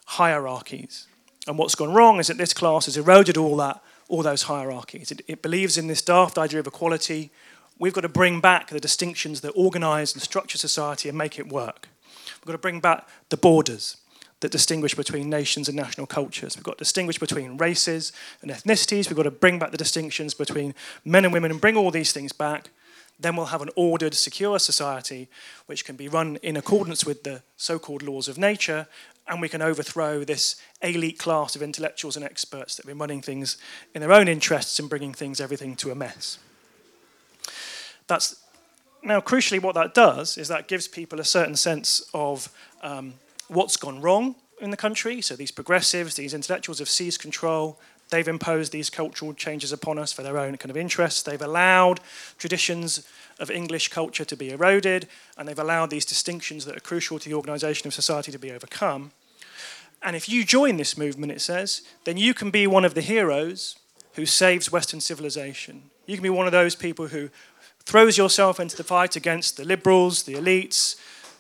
hierarchies. 0.05 1.09
And 1.49 1.59
what's 1.59 1.75
gone 1.75 1.93
wrong 1.93 2.21
is 2.21 2.29
that 2.29 2.39
this 2.39 2.55
class 2.55 2.85
has 2.85 2.97
eroded 2.97 3.37
all 3.37 3.57
that 3.57 3.83
all 4.09 4.23
those 4.23 4.43
hierarchies. 4.43 5.11
It, 5.11 5.23
it 5.27 5.43
believes 5.43 5.79
in 5.79 5.87
this 5.87 6.03
daft 6.03 6.39
idea 6.39 6.61
of 6.61 6.67
equality. 6.67 7.31
We've 7.79 7.93
got 7.93 8.03
to 8.03 8.09
bring 8.09 8.41
back 8.41 8.69
the 8.69 8.81
distinctions 8.81 9.41
that 9.41 9.51
organise 9.51 10.13
and 10.13 10.23
structure 10.23 10.59
society 10.59 11.09
and 11.09 11.19
make 11.19 11.39
it 11.39 11.49
work. 11.49 11.89
We've 12.41 12.47
got 12.47 12.53
to 12.53 12.59
bring 12.59 12.81
back 12.81 13.09
the 13.31 13.37
borders 13.37 13.97
that 14.41 14.53
distinguish 14.53 14.95
between 14.95 15.31
nations 15.31 15.69
and 15.69 15.77
national 15.77 16.07
cultures. 16.07 16.57
We've 16.57 16.65
got 16.65 16.79
to 16.79 16.85
distinguish 16.85 17.19
between 17.19 17.57
races 17.57 18.13
and 18.43 18.51
ethnicities. 18.51 19.09
We've 19.09 19.17
got 19.17 19.23
to 19.23 19.31
bring 19.31 19.59
back 19.59 19.71
the 19.71 19.79
distinctions 19.79 20.35
between 20.35 20.75
men 21.05 21.25
and 21.25 21.33
women 21.33 21.51
and 21.51 21.61
bring 21.61 21.77
all 21.77 21.91
these 21.91 22.13
things 22.13 22.33
back. 22.33 22.69
Then 23.19 23.37
we'll 23.37 23.47
have 23.47 23.63
an 23.63 23.71
ordered, 23.77 24.15
secure 24.15 24.59
society 24.59 25.29
which 25.67 25.85
can 25.85 25.97
be 25.97 26.09
run 26.09 26.37
in 26.37 26.57
accordance 26.57 27.05
with 27.05 27.23
the 27.23 27.43
so 27.57 27.79
called 27.79 28.03
laws 28.03 28.29
of 28.29 28.39
nature 28.39 28.87
and 29.27 29.41
we 29.41 29.49
can 29.49 29.63
overthrow 29.63 30.25
this 30.25 30.57
elite 30.83 31.19
class 31.19 31.57
of 31.57 31.63
intellectuals 31.63 32.17
and 32.17 32.25
experts 32.25 32.77
that 32.77 32.85
have 32.85 32.91
been 32.91 32.99
running 32.99 33.23
things 33.23 33.57
in 33.95 34.01
their 34.01 34.13
own 34.13 34.29
interests 34.29 34.79
and 34.79 34.91
bringing 34.91 35.15
things, 35.15 35.41
everything 35.41 35.77
to 35.77 35.91
a 35.91 35.95
mess. 35.95 36.39
That's 38.07 38.37
now 39.03 39.21
crucially 39.21 39.63
what 39.63 39.75
that 39.75 39.95
does 39.95 40.37
is 40.37 40.49
that 40.49 40.69
gives 40.69 40.89
people 40.89 41.21
a 41.21 41.25
certain 41.25 41.57
sense 41.57 42.03
of 42.13 42.51
um, 42.83 43.15
what's 43.49 43.77
gone 43.77 44.01
wrong 44.01 44.37
in 44.61 44.71
the 44.71 44.77
country. 44.77 45.21
So 45.21 45.37
these 45.37 45.51
progressives, 45.51 46.15
these 46.17 46.35
intellectuals 46.35 46.79
have 46.79 46.89
seized 46.89 47.21
control. 47.21 47.79
They've 48.11 48.29
imposed 48.29 48.73
these 48.73 48.91
cultural 48.91 49.35
changes 49.35 49.73
upon 49.73 49.99
us 49.99 50.13
for 50.13 50.23
their 50.23 50.39
own 50.39 50.57
kind 50.57 50.71
of 50.71 50.77
interests. 50.77 51.23
They've 51.23 51.41
allowed 51.41 52.01
traditions 52.39 53.07
of 53.41 53.51
English 53.51 53.89
culture 53.89 54.25
to 54.25 54.37
be 54.37 54.51
eroded, 54.51 55.09
and 55.37 55.49
they've 55.49 55.59
allowed 55.59 55.91
these 55.91 56.05
distinctions 56.05 56.65
that 56.65 56.77
are 56.77 56.81
crucial 56.81 57.19
to 57.19 57.29
the 57.29 57.35
organisation 57.35 57.87
of 57.87 57.95
society 57.95 58.31
to 58.31 58.39
be 58.39 58.53
overcome. 58.53 59.11
And 60.03 60.15
if 60.15 60.29
you 60.29 60.45
join 60.45 60.77
this 60.77 60.99
movement, 60.99 61.33
it 61.33 61.41
says, 61.41 61.83
then 62.05 62.17
you 62.17 62.35
can 62.35 62.51
be 62.51 62.67
one 62.67 62.85
of 62.85 62.95
the 62.95 63.01
heroes 63.01 63.77
who 64.15 64.27
saves 64.27 64.71
Western 64.71 65.01
civilization. 65.01 65.91
You 66.07 66.17
can 66.17 66.23
be 66.23 66.31
one 66.31 66.47
of 66.47 66.53
those 66.53 66.75
people 66.77 67.09
who 67.09 67.31
throws 67.85 68.17
yourself 68.19 68.61
into 68.61 68.77
the 68.77 68.85
fight 68.85 69.17
against 69.17 69.57
the 69.57 69.65
liberals, 69.65 70.25
the 70.25 70.35
elites, 70.35 70.97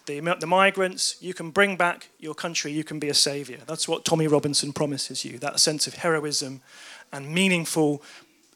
the, 0.06 0.20
the 0.40 0.46
migrants. 0.46 1.16
You 1.20 1.34
can 1.34 1.50
bring 1.50 1.76
back 1.76 2.08
your 2.18 2.34
country. 2.34 2.72
You 2.72 2.84
can 2.84 2.98
be 2.98 3.08
a 3.08 3.14
savior. 3.14 3.58
That's 3.66 3.88
what 3.88 4.04
Tommy 4.04 4.26
Robinson 4.26 4.72
promises 4.72 5.24
you 5.24 5.38
that 5.38 5.60
sense 5.60 5.86
of 5.86 5.94
heroism 5.94 6.60
and 7.12 7.32
meaningful 7.32 8.02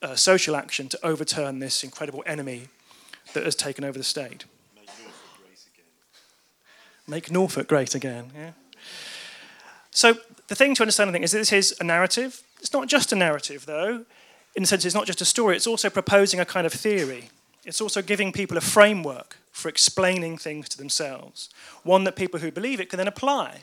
uh, 0.02 0.14
social 0.14 0.56
action 0.56 0.88
to 0.88 0.98
overturn 1.02 1.58
this 1.58 1.82
incredible 1.82 2.22
enemy 2.26 2.68
that 3.34 3.44
has 3.44 3.54
taken 3.54 3.84
over 3.84 3.98
the 3.98 4.04
state. 4.04 4.44
Make 4.74 4.88
Norfolk 4.88 5.36
great 5.36 5.58
again. 5.74 5.86
Make 7.06 7.30
Norfolk 7.30 7.68
great 7.68 7.94
again, 7.94 8.32
yeah. 8.34 8.50
So 9.90 10.14
the 10.48 10.54
thing 10.54 10.74
to 10.76 10.82
understand, 10.82 11.10
I 11.10 11.12
think, 11.12 11.24
is 11.24 11.32
this 11.32 11.52
is 11.52 11.74
a 11.80 11.84
narrative. 11.84 12.42
It's 12.60 12.72
not 12.72 12.88
just 12.88 13.12
a 13.12 13.16
narrative, 13.16 13.66
though. 13.66 14.04
In 14.54 14.62
the 14.62 14.66
sense, 14.66 14.84
it's 14.84 14.94
not 14.94 15.06
just 15.06 15.20
a 15.20 15.24
story. 15.24 15.56
It's 15.56 15.66
also 15.66 15.90
proposing 15.90 16.40
a 16.40 16.44
kind 16.44 16.66
of 16.66 16.72
theory. 16.72 17.30
It's 17.64 17.80
also 17.80 18.00
giving 18.02 18.32
people 18.32 18.56
a 18.56 18.60
framework 18.60 19.36
for 19.58 19.68
explaining 19.68 20.38
things 20.38 20.68
to 20.68 20.78
themselves. 20.78 21.50
One 21.82 22.04
that 22.04 22.16
people 22.16 22.40
who 22.40 22.52
believe 22.52 22.80
it 22.80 22.88
can 22.88 22.96
then 22.96 23.08
apply 23.08 23.62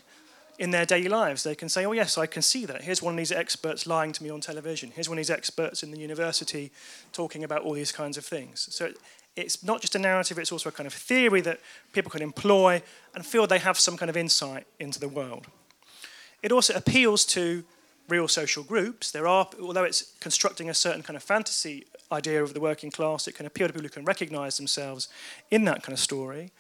in 0.59 0.71
their 0.71 0.85
daily 0.85 1.07
lives. 1.07 1.43
They 1.43 1.55
can 1.55 1.69
say, 1.69 1.85
oh, 1.85 1.93
yes, 1.93 2.17
I 2.17 2.25
can 2.25 2.41
see 2.41 2.65
that. 2.65 2.83
Here's 2.83 3.01
one 3.01 3.13
of 3.13 3.17
these 3.17 3.31
experts 3.31 3.87
lying 3.87 4.11
to 4.13 4.23
me 4.23 4.29
on 4.29 4.41
television. 4.41 4.91
Here's 4.93 5.07
one 5.07 5.17
of 5.17 5.19
these 5.19 5.29
experts 5.29 5.83
in 5.83 5.91
the 5.91 5.97
university 5.97 6.71
talking 7.13 7.43
about 7.43 7.61
all 7.61 7.73
these 7.73 7.93
kinds 7.93 8.17
of 8.17 8.25
things. 8.25 8.67
So 8.71 8.91
it's 9.35 9.63
not 9.63 9.81
just 9.81 9.95
a 9.95 9.99
narrative, 9.99 10.37
it's 10.37 10.51
also 10.51 10.69
a 10.69 10.71
kind 10.71 10.87
of 10.87 10.93
theory 10.93 11.41
that 11.41 11.59
people 11.93 12.11
can 12.11 12.21
employ 12.21 12.81
and 13.13 13.25
feel 13.25 13.47
they 13.47 13.59
have 13.59 13.79
some 13.79 13.97
kind 13.97 14.09
of 14.09 14.17
insight 14.17 14.67
into 14.79 14.99
the 14.99 15.09
world. 15.09 15.47
It 16.41 16.51
also 16.51 16.73
appeals 16.73 17.25
to 17.27 17.63
real 18.07 18.27
social 18.27 18.63
groups. 18.63 19.11
There 19.11 19.27
are, 19.27 19.49
although 19.61 19.83
it's 19.83 20.13
constructing 20.19 20.69
a 20.69 20.73
certain 20.73 21.03
kind 21.03 21.17
of 21.17 21.23
fantasy 21.23 21.85
idea 22.11 22.43
of 22.43 22.53
the 22.53 22.59
working 22.59 22.91
class, 22.91 23.27
it 23.27 23.35
can 23.35 23.45
appeal 23.45 23.67
to 23.67 23.73
people 23.73 23.87
who 23.87 23.93
can 23.93 24.05
recognize 24.05 24.57
themselves 24.57 25.09
in 25.51 25.65
that 25.65 25.83
kind 25.83 25.93
of 25.93 25.99
story. 25.99 26.51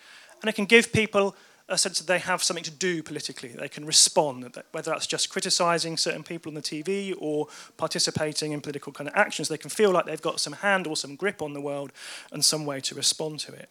And 0.41 0.49
it 0.49 0.53
can 0.53 0.65
give 0.65 0.91
people 0.91 1.35
a 1.67 1.77
sense 1.77 1.97
that 1.97 2.07
they 2.07 2.19
have 2.19 2.43
something 2.43 2.63
to 2.63 2.71
do 2.71 3.01
politically. 3.01 3.49
They 3.49 3.67
can 3.67 3.85
respond, 3.85 4.55
whether 4.71 4.91
that's 4.91 5.07
just 5.07 5.29
criticizing 5.29 5.97
certain 5.97 6.23
people 6.23 6.51
on 6.51 6.53
the 6.53 6.61
TV 6.61 7.15
or 7.17 7.47
participating 7.77 8.51
in 8.51 8.61
political 8.61 8.93
kind 8.93 9.07
of 9.07 9.15
actions. 9.15 9.47
They 9.47 9.57
can 9.57 9.71
feel 9.71 9.91
like 9.91 10.05
they've 10.05 10.21
got 10.21 10.39
some 10.39 10.53
hand 10.53 10.85
or 10.85 10.95
some 10.95 11.15
grip 11.15 11.41
on 11.41 11.53
the 11.53 11.61
world 11.61 11.91
and 12.31 12.45
some 12.45 12.65
way 12.65 12.81
to 12.81 12.93
respond 12.93 13.39
to 13.41 13.53
it. 13.53 13.69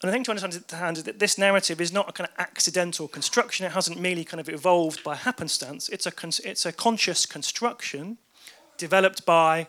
And 0.00 0.10
I 0.10 0.12
think 0.12 0.26
to 0.26 0.32
understand 0.32 0.96
is 0.96 1.04
that 1.04 1.20
this 1.20 1.38
narrative 1.38 1.80
is 1.80 1.92
not 1.92 2.08
a 2.08 2.12
kind 2.12 2.28
of 2.28 2.34
accidental 2.38 3.06
construction. 3.06 3.66
It 3.66 3.72
hasn't 3.72 4.00
merely 4.00 4.24
kind 4.24 4.40
of 4.40 4.48
evolved 4.48 5.02
by 5.04 5.14
happenstance. 5.14 5.88
It's 5.88 6.06
a, 6.06 6.12
it's 6.44 6.66
a 6.66 6.72
conscious 6.72 7.24
construction 7.24 8.18
developed 8.76 9.24
by 9.24 9.68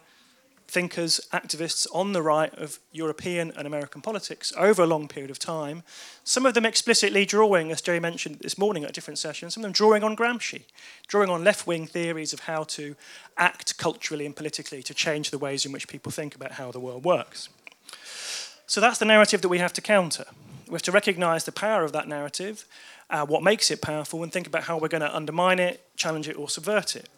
thinkers, 0.67 1.21
activists 1.31 1.85
on 1.93 2.13
the 2.13 2.21
right 2.21 2.53
of 2.55 2.79
European 2.91 3.51
and 3.55 3.67
American 3.67 4.01
politics 4.01 4.51
over 4.57 4.81
a 4.81 4.87
long 4.87 5.07
period 5.07 5.29
of 5.29 5.39
time. 5.39 5.83
Some 6.23 6.45
of 6.45 6.53
them 6.53 6.65
explicitly 6.65 7.25
drawing, 7.25 7.71
as 7.71 7.81
Jerry 7.81 7.99
mentioned 7.99 8.39
this 8.39 8.57
morning 8.57 8.83
at 8.83 8.93
different 8.93 9.19
session, 9.19 9.51
some 9.51 9.61
of 9.61 9.65
them 9.65 9.71
drawing 9.73 10.03
on 10.03 10.15
Gramsci, 10.15 10.63
drawing 11.07 11.29
on 11.29 11.43
left 11.43 11.67
wing 11.67 11.85
theories 11.85 12.33
of 12.33 12.41
how 12.41 12.63
to 12.63 12.95
act 13.37 13.77
culturally 13.77 14.25
and 14.25 14.35
politically 14.35 14.81
to 14.83 14.93
change 14.93 15.29
the 15.29 15.37
ways 15.37 15.65
in 15.65 15.71
which 15.71 15.87
people 15.87 16.11
think 16.11 16.35
about 16.35 16.53
how 16.53 16.71
the 16.71 16.79
world 16.79 17.05
works. 17.05 17.49
So 18.65 18.81
that's 18.81 18.97
the 18.97 19.05
narrative 19.05 19.41
that 19.41 19.49
we 19.49 19.59
have 19.59 19.73
to 19.73 19.81
counter. 19.81 20.25
We 20.67 20.73
have 20.73 20.81
to 20.83 20.91
recognize 20.91 21.43
the 21.43 21.51
power 21.51 21.83
of 21.83 21.91
that 21.91 22.07
narrative, 22.07 22.65
uh, 23.09 23.25
what 23.25 23.43
makes 23.43 23.69
it 23.69 23.81
powerful, 23.81 24.23
and 24.23 24.31
think 24.31 24.47
about 24.47 24.63
how 24.63 24.77
we're 24.77 24.87
going 24.87 25.01
to 25.01 25.15
undermine 25.15 25.59
it, 25.59 25.85
challenge 25.95 26.27
it, 26.27 26.37
or 26.37 26.49
subvert 26.49 26.95
it. 26.95 27.09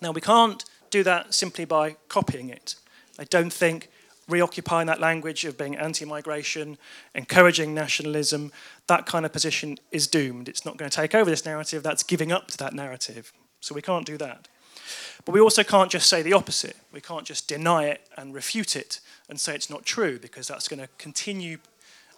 Now, 0.00 0.12
we 0.12 0.20
can't 0.20 0.64
do 0.90 1.02
that 1.04 1.34
simply 1.34 1.64
by 1.64 1.96
copying 2.08 2.48
it. 2.48 2.76
I 3.18 3.24
don't 3.24 3.52
think 3.52 3.88
reoccupying 4.28 4.86
that 4.86 5.00
language 5.00 5.44
of 5.44 5.56
being 5.56 5.76
anti 5.76 6.04
migration, 6.04 6.78
encouraging 7.14 7.74
nationalism, 7.74 8.52
that 8.86 9.06
kind 9.06 9.24
of 9.24 9.32
position 9.32 9.78
is 9.92 10.06
doomed. 10.06 10.48
It's 10.48 10.64
not 10.64 10.76
going 10.76 10.90
to 10.90 10.96
take 10.96 11.14
over 11.14 11.30
this 11.30 11.44
narrative, 11.44 11.82
that's 11.82 12.02
giving 12.02 12.32
up 12.32 12.48
to 12.48 12.58
that 12.58 12.72
narrative. 12.72 13.32
So 13.60 13.74
we 13.74 13.82
can't 13.82 14.06
do 14.06 14.16
that. 14.18 14.48
But 15.24 15.32
we 15.32 15.40
also 15.40 15.64
can't 15.64 15.90
just 15.90 16.08
say 16.08 16.22
the 16.22 16.32
opposite. 16.32 16.76
We 16.92 17.00
can't 17.00 17.24
just 17.24 17.48
deny 17.48 17.86
it 17.86 18.06
and 18.16 18.34
refute 18.34 18.76
it 18.76 19.00
and 19.28 19.40
say 19.40 19.54
it's 19.54 19.70
not 19.70 19.84
true 19.84 20.18
because 20.18 20.46
that's 20.46 20.68
going 20.68 20.80
to 20.80 20.88
continue. 20.98 21.58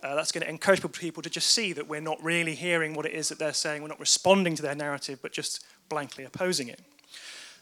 Uh, 0.02 0.14
that's 0.14 0.30
going 0.30 0.42
to 0.44 0.50
encourage 0.50 0.82
people 0.92 1.22
to 1.22 1.30
just 1.30 1.50
see 1.50 1.72
that 1.72 1.88
we're 1.88 2.00
not 2.00 2.22
really 2.22 2.54
hearing 2.54 2.94
what 2.94 3.06
it 3.06 3.12
is 3.12 3.28
that 3.30 3.38
they're 3.38 3.52
saying. 3.52 3.82
We're 3.82 3.88
not 3.88 4.00
responding 4.00 4.54
to 4.56 4.62
their 4.62 4.74
narrative, 4.74 5.20
but 5.22 5.32
just 5.32 5.64
blankly 5.88 6.24
opposing 6.24 6.68
it. 6.68 6.80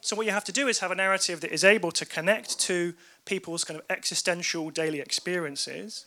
So 0.07 0.15
what 0.15 0.25
you 0.25 0.31
have 0.31 0.45
to 0.45 0.53
do 0.53 0.69
is 0.69 0.79
have 0.79 0.93
a 0.93 0.95
narrative 0.95 1.41
that 1.41 1.51
is 1.51 1.65
able 1.65 1.91
to 1.91 2.07
connect 2.07 2.61
to 2.61 2.95
people's 3.25 3.65
kind 3.65 3.81
of 3.81 3.85
existential 3.91 4.71
daily 4.71 5.01
experiences, 5.01 6.07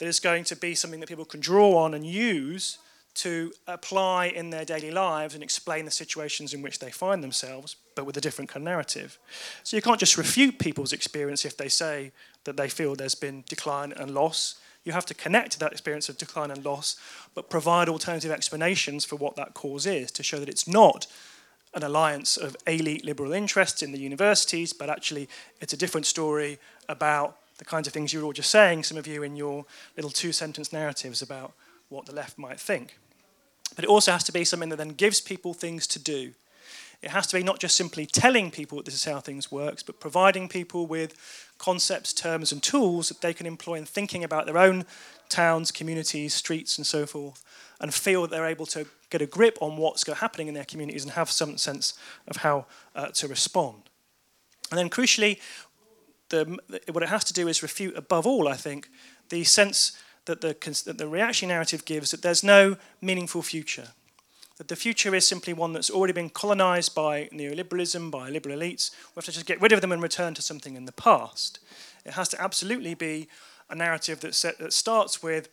that 0.00 0.06
is 0.06 0.18
going 0.18 0.42
to 0.46 0.56
be 0.56 0.74
something 0.74 0.98
that 0.98 1.08
people 1.08 1.24
can 1.24 1.38
draw 1.38 1.76
on 1.76 1.94
and 1.94 2.04
use 2.04 2.78
to 3.14 3.52
apply 3.68 4.26
in 4.26 4.50
their 4.50 4.64
daily 4.64 4.90
lives 4.90 5.32
and 5.32 5.44
explain 5.44 5.84
the 5.84 5.92
situations 5.92 6.54
in 6.54 6.60
which 6.60 6.80
they 6.80 6.90
find 6.90 7.22
themselves, 7.22 7.76
but 7.94 8.04
with 8.04 8.16
a 8.16 8.20
different 8.20 8.50
kind 8.50 8.62
of 8.62 8.64
narrative. 8.64 9.16
So 9.62 9.76
you 9.76 9.82
can't 9.82 10.00
just 10.00 10.18
refute 10.18 10.58
people's 10.58 10.92
experience 10.92 11.44
if 11.44 11.56
they 11.56 11.68
say 11.68 12.10
that 12.42 12.56
they 12.56 12.68
feel 12.68 12.96
there's 12.96 13.14
been 13.14 13.44
decline 13.48 13.92
and 13.92 14.12
loss. 14.12 14.56
You 14.82 14.90
have 14.90 15.06
to 15.06 15.14
connect 15.14 15.52
to 15.52 15.60
that 15.60 15.70
experience 15.70 16.08
of 16.08 16.18
decline 16.18 16.50
and 16.50 16.64
loss, 16.64 16.96
but 17.32 17.48
provide 17.48 17.88
alternative 17.88 18.32
explanations 18.32 19.04
for 19.04 19.14
what 19.14 19.36
that 19.36 19.54
cause 19.54 19.86
is 19.86 20.10
to 20.10 20.24
show 20.24 20.40
that 20.40 20.48
it's 20.48 20.66
not 20.66 21.06
an 21.76 21.82
alliance 21.82 22.38
of 22.38 22.56
elite 22.66 23.04
liberal 23.04 23.32
interests 23.32 23.82
in 23.82 23.92
the 23.92 23.98
universities, 23.98 24.72
but 24.72 24.88
actually 24.88 25.28
it's 25.60 25.74
a 25.74 25.76
different 25.76 26.06
story 26.06 26.58
about 26.88 27.36
the 27.58 27.64
kinds 27.64 27.86
of 27.86 27.92
things 27.92 28.12
you 28.12 28.20
were 28.20 28.26
all 28.26 28.32
just 28.32 28.50
saying, 28.50 28.82
some 28.82 28.96
of 28.96 29.06
you 29.06 29.22
in 29.22 29.36
your 29.36 29.66
little 29.94 30.10
two 30.10 30.32
sentence 30.32 30.72
narratives 30.72 31.20
about 31.20 31.52
what 31.90 32.06
the 32.06 32.14
left 32.14 32.38
might 32.38 32.58
think. 32.58 32.98
But 33.74 33.84
it 33.84 33.90
also 33.90 34.12
has 34.12 34.24
to 34.24 34.32
be 34.32 34.44
something 34.44 34.70
that 34.70 34.76
then 34.76 34.90
gives 34.90 35.20
people 35.20 35.52
things 35.52 35.86
to 35.88 35.98
do. 35.98 36.32
It 37.02 37.10
has 37.10 37.26
to 37.28 37.36
be 37.36 37.42
not 37.42 37.60
just 37.60 37.76
simply 37.76 38.06
telling 38.06 38.50
people 38.50 38.78
that 38.78 38.86
this 38.86 38.94
is 38.94 39.04
how 39.04 39.20
things 39.20 39.52
works, 39.52 39.82
but 39.82 40.00
providing 40.00 40.48
people 40.48 40.86
with 40.86 41.14
concepts, 41.58 42.12
terms, 42.12 42.52
and 42.52 42.62
tools 42.62 43.08
that 43.08 43.20
they 43.20 43.32
can 43.32 43.46
employ 43.46 43.74
in 43.74 43.86
thinking 43.86 44.24
about 44.24 44.46
their 44.46 44.58
own 44.58 44.84
towns, 45.28 45.70
communities, 45.70 46.34
streets, 46.34 46.78
and 46.78 46.86
so 46.86 47.06
forth, 47.06 47.44
and 47.80 47.92
feel 47.92 48.22
that 48.22 48.30
they're 48.30 48.46
able 48.46 48.66
to 48.66 48.86
get 49.10 49.22
a 49.22 49.26
grip 49.26 49.58
on 49.60 49.76
what's 49.76 50.06
happening 50.06 50.48
in 50.48 50.54
their 50.54 50.64
communities 50.64 51.04
and 51.04 51.12
have 51.12 51.30
some 51.30 51.56
sense 51.56 51.94
of 52.28 52.36
how 52.38 52.66
uh, 52.94 53.08
to 53.08 53.28
respond. 53.28 53.82
And 54.70 54.78
then, 54.78 54.90
crucially, 54.90 55.38
the, 56.28 56.58
what 56.90 57.02
it 57.02 57.08
has 57.08 57.24
to 57.24 57.32
do 57.32 57.48
is 57.48 57.62
refute, 57.62 57.96
above 57.96 58.26
all, 58.26 58.48
I 58.48 58.54
think, 58.54 58.88
the 59.28 59.44
sense 59.44 59.96
that 60.24 60.40
the, 60.40 60.56
that 60.86 60.98
the 60.98 61.08
reaction 61.08 61.48
narrative 61.48 61.84
gives 61.84 62.10
that 62.10 62.22
there's 62.22 62.42
no 62.42 62.76
meaningful 63.00 63.42
future. 63.42 63.88
That 64.58 64.68
the 64.68 64.76
future 64.76 65.14
is 65.14 65.26
simply 65.26 65.52
one 65.52 65.72
that's 65.72 65.90
already 65.90 66.12
been 66.12 66.30
colonized 66.30 66.94
by 66.94 67.26
neoliberalism, 67.26 68.10
by 68.10 68.30
liberal 68.30 68.56
elites. 68.56 68.90
We 69.14 69.20
have 69.20 69.24
to 69.26 69.32
just 69.32 69.46
get 69.46 69.60
rid 69.60 69.72
of 69.72 69.82
them 69.82 69.92
and 69.92 70.02
return 70.02 70.34
to 70.34 70.42
something 70.42 70.76
in 70.76 70.86
the 70.86 70.92
past. 70.92 71.58
It 72.04 72.12
has 72.12 72.28
to 72.30 72.40
absolutely 72.40 72.94
be 72.94 73.28
a 73.68 73.74
narrative 73.74 74.20
that, 74.20 74.34
set, 74.34 74.58
that 74.58 74.72
starts 74.72 75.22
with, 75.22 75.48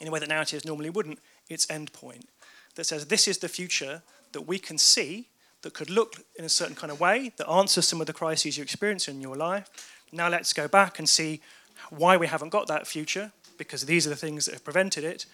in 0.00 0.08
a 0.08 0.10
way 0.10 0.20
that 0.20 0.28
narratives 0.28 0.64
normally 0.64 0.90
wouldn't, 0.90 1.18
its 1.48 1.70
end 1.70 1.92
point 1.92 2.28
that 2.76 2.84
says 2.84 3.06
this 3.06 3.26
is 3.26 3.38
the 3.38 3.48
future 3.48 4.02
that 4.32 4.42
we 4.42 4.58
can 4.58 4.78
see 4.78 5.26
that 5.62 5.74
could 5.74 5.90
look 5.90 6.22
in 6.38 6.44
a 6.44 6.48
certain 6.48 6.76
kind 6.76 6.92
of 6.92 7.00
way 7.00 7.32
that 7.36 7.48
answers 7.48 7.88
some 7.88 8.00
of 8.00 8.06
the 8.06 8.12
crises 8.12 8.56
you 8.56 8.62
experience 8.62 9.08
in 9.08 9.20
your 9.20 9.34
life. 9.34 9.68
Now 10.12 10.28
let's 10.28 10.52
go 10.52 10.68
back 10.68 10.98
and 10.98 11.08
see 11.08 11.40
why 11.90 12.16
we 12.16 12.26
haven't 12.26 12.50
got 12.50 12.68
that 12.68 12.86
future, 12.86 13.32
because 13.58 13.86
these 13.86 14.06
are 14.06 14.10
the 14.10 14.16
things 14.16 14.44
that 14.44 14.52
have 14.52 14.64
prevented 14.64 15.02
it. 15.04 15.26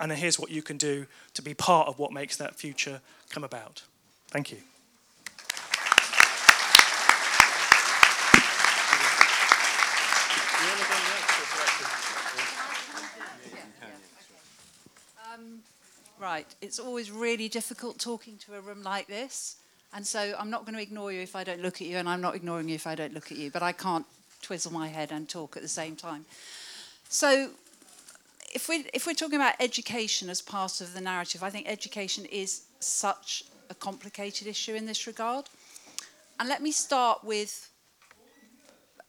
And 0.00 0.12
here's 0.12 0.38
what 0.38 0.50
you 0.50 0.62
can 0.62 0.76
do 0.76 1.06
to 1.34 1.42
be 1.42 1.54
part 1.54 1.88
of 1.88 1.98
what 1.98 2.12
makes 2.12 2.36
that 2.36 2.54
future 2.54 3.00
come 3.30 3.44
about. 3.44 3.82
Thank 4.28 4.52
you. 4.52 4.58
Right, 16.20 16.46
it's 16.60 16.80
always 16.80 17.12
really 17.12 17.48
difficult 17.48 17.98
talking 17.98 18.38
to 18.38 18.54
a 18.54 18.60
room 18.60 18.82
like 18.82 19.06
this. 19.06 19.56
And 19.94 20.06
so 20.06 20.34
I'm 20.38 20.50
not 20.50 20.64
going 20.64 20.74
to 20.74 20.82
ignore 20.82 21.12
you 21.12 21.20
if 21.20 21.36
I 21.36 21.44
don't 21.44 21.62
look 21.62 21.80
at 21.80 21.86
you, 21.86 21.96
and 21.96 22.08
I'm 22.08 22.20
not 22.20 22.34
ignoring 22.34 22.68
you 22.68 22.74
if 22.74 22.86
I 22.86 22.94
don't 22.94 23.14
look 23.14 23.30
at 23.30 23.38
you, 23.38 23.50
but 23.50 23.62
I 23.62 23.72
can't 23.72 24.04
twizzle 24.42 24.72
my 24.72 24.88
head 24.88 25.12
and 25.12 25.28
talk 25.28 25.56
at 25.56 25.62
the 25.62 25.68
same 25.68 25.96
time. 25.96 26.26
So 27.08 27.50
if, 28.54 28.68
we, 28.68 28.86
if 28.94 29.06
we're 29.06 29.14
talking 29.14 29.36
about 29.36 29.54
education 29.60 30.30
as 30.30 30.40
part 30.40 30.80
of 30.80 30.94
the 30.94 31.00
narrative, 31.00 31.42
I 31.42 31.50
think 31.50 31.68
education 31.68 32.24
is 32.26 32.62
such 32.80 33.44
a 33.70 33.74
complicated 33.74 34.46
issue 34.46 34.74
in 34.74 34.86
this 34.86 35.06
regard. 35.06 35.48
And 36.40 36.48
let 36.48 36.62
me 36.62 36.72
start 36.72 37.24
with 37.24 37.70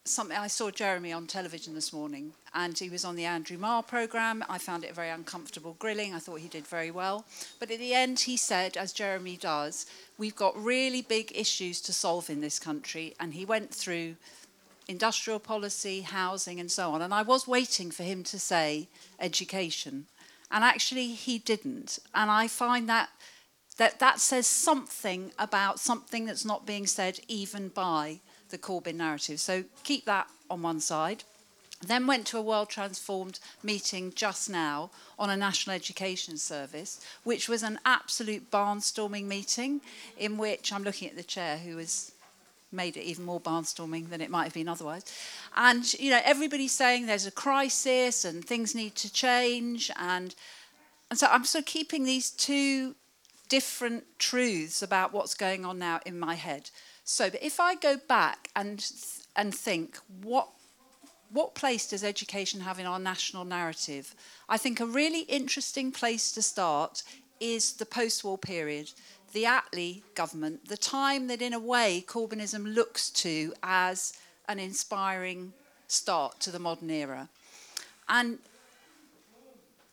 something 0.04 0.36
I 0.36 0.47
saw 0.47 0.71
Jeremy 0.71 1.13
on 1.13 1.28
television 1.28 1.75
this 1.75 1.93
morning, 1.93 2.34
and 2.54 2.78
he 2.78 2.89
was 2.89 3.06
on 3.06 3.15
the 3.15 3.25
Andrew 3.25 3.58
Marr 3.58 3.84
program. 3.84 4.43
I 4.49 4.58
found 4.58 4.84
it 4.84 4.95
very 4.95 5.10
uncomfortable 5.10 5.75
grilling. 5.78 6.15
I 6.15 6.19
thought 6.19 6.39
he 6.39 6.47
did 6.47 6.65
very 6.65 6.89
well. 6.89 7.25
But 7.60 7.69
at 7.69 7.80
the 7.80 7.93
end, 7.93 8.21
he 8.21 8.36
said, 8.36 8.75
as 8.75 8.91
Jeremy 8.91 9.38
does, 9.38 9.86
we've 10.17 10.36
got 10.36 10.62
really 10.62 11.04
big 11.04 11.32
issues 11.36 11.80
to 11.82 11.93
solve 11.93 12.30
in 12.30 12.41
this 12.41 12.58
country. 12.58 13.13
And 13.19 13.34
he 13.36 13.45
went 13.45 13.73
through 13.73 14.15
industrial 14.89 15.39
policy, 15.39 16.02
housing, 16.02 16.60
and 16.60 16.69
so 16.69 16.91
on. 16.91 17.02
And 17.02 17.13
I 17.13 17.21
was 17.21 17.47
waiting 17.47 17.91
for 17.91 18.04
him 18.04 18.23
to 18.25 18.39
say 18.39 18.89
education. 19.19 20.08
And 20.52 20.63
actually, 20.63 21.10
he 21.10 21.38
didn't. 21.38 21.99
And 22.13 22.32
I 22.32 22.47
find 22.47 22.89
that 22.89 23.10
that, 23.78 23.99
that 23.99 24.19
says 24.19 24.45
something 24.45 25.32
about 25.39 25.80
something 25.80 26.25
that's 26.25 26.43
not 26.43 26.65
being 26.65 26.86
said 26.86 27.19
even 27.30 27.69
by 27.69 28.19
the 28.49 28.58
Corbyn 28.58 28.95
narrative. 28.95 29.39
So 29.39 29.63
keep 29.84 30.04
that 30.06 30.28
on 30.49 30.63
one 30.63 30.82
side. 30.82 31.23
Then 31.86 32.06
went 32.06 32.28
to 32.28 32.38
a 32.38 32.41
World 32.41 32.69
Transformed 32.69 33.39
meeting 33.63 34.12
just 34.13 34.49
now 34.49 34.89
on 35.17 35.30
a 35.30 35.38
national 35.38 35.78
education 35.78 36.38
service, 36.38 36.99
which 37.23 37.47
was 37.47 37.63
an 37.63 37.80
absolute 37.86 38.52
barnstorming 38.52 39.25
meeting 39.25 39.80
in 40.17 40.38
which 40.38 40.73
I'm 40.73 40.84
looking 40.84 41.08
at 41.08 41.15
the 41.15 41.23
chair 41.23 41.58
who 41.58 41.78
has 41.78 42.12
made 42.71 42.97
it 42.97 43.03
even 43.03 43.25
more 43.25 43.41
barnstorming 43.41 44.10
than 44.10 44.21
it 44.21 44.29
might 44.29 44.43
have 44.43 44.53
been 44.53 44.67
otherwise. 44.67 45.05
And 45.55 45.91
you 45.93 46.12
know, 46.12 46.21
everybody's 46.23 46.71
saying 46.71 47.05
there's 47.05 47.25
a 47.25 47.32
crisis 47.32 48.25
and 48.25 48.43
things 48.43 48.75
need 48.75 48.95
to 48.95 49.12
change 49.12 49.91
and 49.95 50.36
and 51.10 51.17
so 51.17 51.27
I'm 51.27 51.43
sort 51.43 51.63
of 51.63 51.65
keeping 51.65 52.03
these 52.03 52.29
two 52.29 52.95
different 53.47 54.03
truths 54.19 54.82
about 54.84 55.12
what's 55.12 55.34
going 55.34 55.65
on 55.65 55.79
now 55.79 55.99
in 56.05 56.19
my 56.19 56.36
head. 56.36 56.69
So, 57.03 57.32
but 57.32 57.41
if 57.41 57.60
I 57.60 57.75
go 57.75 57.97
back 57.97 58.49
and 58.55 58.86
and 59.36 59.53
think 59.53 59.97
what 60.21 60.49
what 61.32 61.55
place 61.55 61.88
does 61.88 62.03
education 62.03 62.62
have 62.62 62.79
in 62.79 62.86
our 62.86 62.99
national 62.99 63.45
narrative? 63.45 64.15
I 64.47 64.58
think 64.58 64.79
a 64.79 64.86
really 64.86 65.21
interesting 65.21 65.91
place 65.91 66.32
to 66.34 66.41
start 66.41 67.03
is 67.39 67.73
the 67.73 67.86
post 67.86 68.23
war 68.23 68.38
period, 68.38 68.91
the 69.34 69.44
Attlee 69.44 70.02
government, 70.15 70.68
the 70.68 70.78
time 70.78 71.28
that, 71.28 71.42
in 71.42 71.54
a 71.54 71.60
way, 71.60 72.04
Corbynism 72.08 72.74
looks 72.74 73.10
to 73.12 73.54
as 73.63 74.13
an 74.48 74.60
inspiring 74.60 75.54
start 75.88 76.39
to 76.42 76.52
the 76.52 76.60
modern 76.60 76.89
era. 76.89 77.30
And 78.08 78.39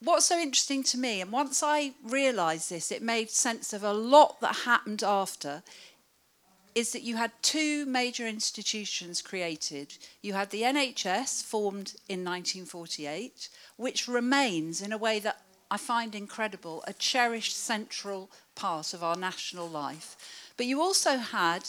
what's 0.00 0.26
so 0.26 0.38
interesting 0.38 0.82
to 0.84 0.98
me, 0.98 1.20
and 1.20 1.32
once 1.32 1.62
I 1.62 1.92
realised 2.02 2.70
this, 2.70 2.90
it 2.90 3.02
made 3.02 3.30
sense 3.30 3.72
of 3.72 3.82
a 3.82 3.92
lot 3.92 4.40
that 4.40 4.56
happened 4.64 5.02
after, 5.02 5.62
is 6.74 6.92
that 6.92 7.02
you 7.02 7.16
had 7.16 7.32
two 7.40 7.86
major 7.86 8.26
institutions 8.26 9.22
created. 9.22 9.96
You 10.20 10.34
had 10.34 10.50
the 10.50 10.60
NHS, 10.60 11.42
formed 11.42 11.94
in 12.06 12.22
1948, 12.22 13.48
which 13.76 14.06
remains, 14.06 14.82
in 14.82 14.92
a 14.92 14.98
way 14.98 15.18
that 15.20 15.40
I 15.70 15.76
find 15.76 16.14
incredible, 16.14 16.84
a 16.86 16.92
cherished 16.92 17.56
central 17.56 18.30
part 18.54 18.94
of 18.94 19.02
our 19.02 19.16
national 19.16 19.68
life. 19.68 20.16
But 20.56 20.66
you 20.66 20.80
also 20.80 21.16
had 21.16 21.62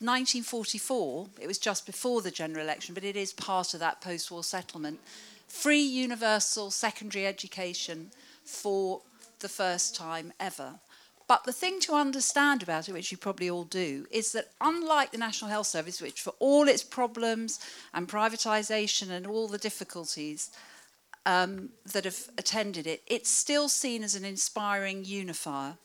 1944, 0.00 1.28
it 1.40 1.46
was 1.46 1.58
just 1.58 1.86
before 1.86 2.22
the 2.22 2.30
general 2.30 2.64
election, 2.64 2.94
but 2.94 3.04
it 3.04 3.16
is 3.16 3.32
part 3.32 3.74
of 3.74 3.80
that 3.80 4.00
post 4.00 4.30
war 4.30 4.42
settlement. 4.42 5.00
Free 5.48 5.82
universal 5.82 6.70
secondary 6.70 7.26
education 7.26 8.10
for 8.44 9.02
the 9.40 9.48
first 9.48 9.94
time 9.94 10.32
ever. 10.40 10.80
But 11.28 11.44
the 11.44 11.52
thing 11.52 11.78
to 11.80 11.94
understand 11.94 12.62
about 12.62 12.88
it, 12.88 12.92
which 12.92 13.12
you 13.12 13.18
probably 13.18 13.48
all 13.48 13.64
do, 13.64 14.06
is 14.10 14.32
that 14.32 14.50
unlike 14.60 15.12
the 15.12 15.18
National 15.18 15.50
Health 15.50 15.66
Service, 15.66 16.00
which 16.00 16.20
for 16.20 16.34
all 16.38 16.68
its 16.68 16.82
problems 16.82 17.60
and 17.94 18.08
privatisation 18.08 19.10
and 19.10 19.26
all 19.26 19.46
the 19.46 19.58
difficulties 19.58 20.50
um, 21.26 21.70
that 21.92 22.04
have 22.04 22.28
attended 22.38 22.86
it, 22.86 23.02
it's 23.06 23.30
still 23.30 23.68
seen 23.68 24.02
as 24.02 24.14
an 24.14 24.24
inspiring 24.24 25.04
unifier. 25.04 25.76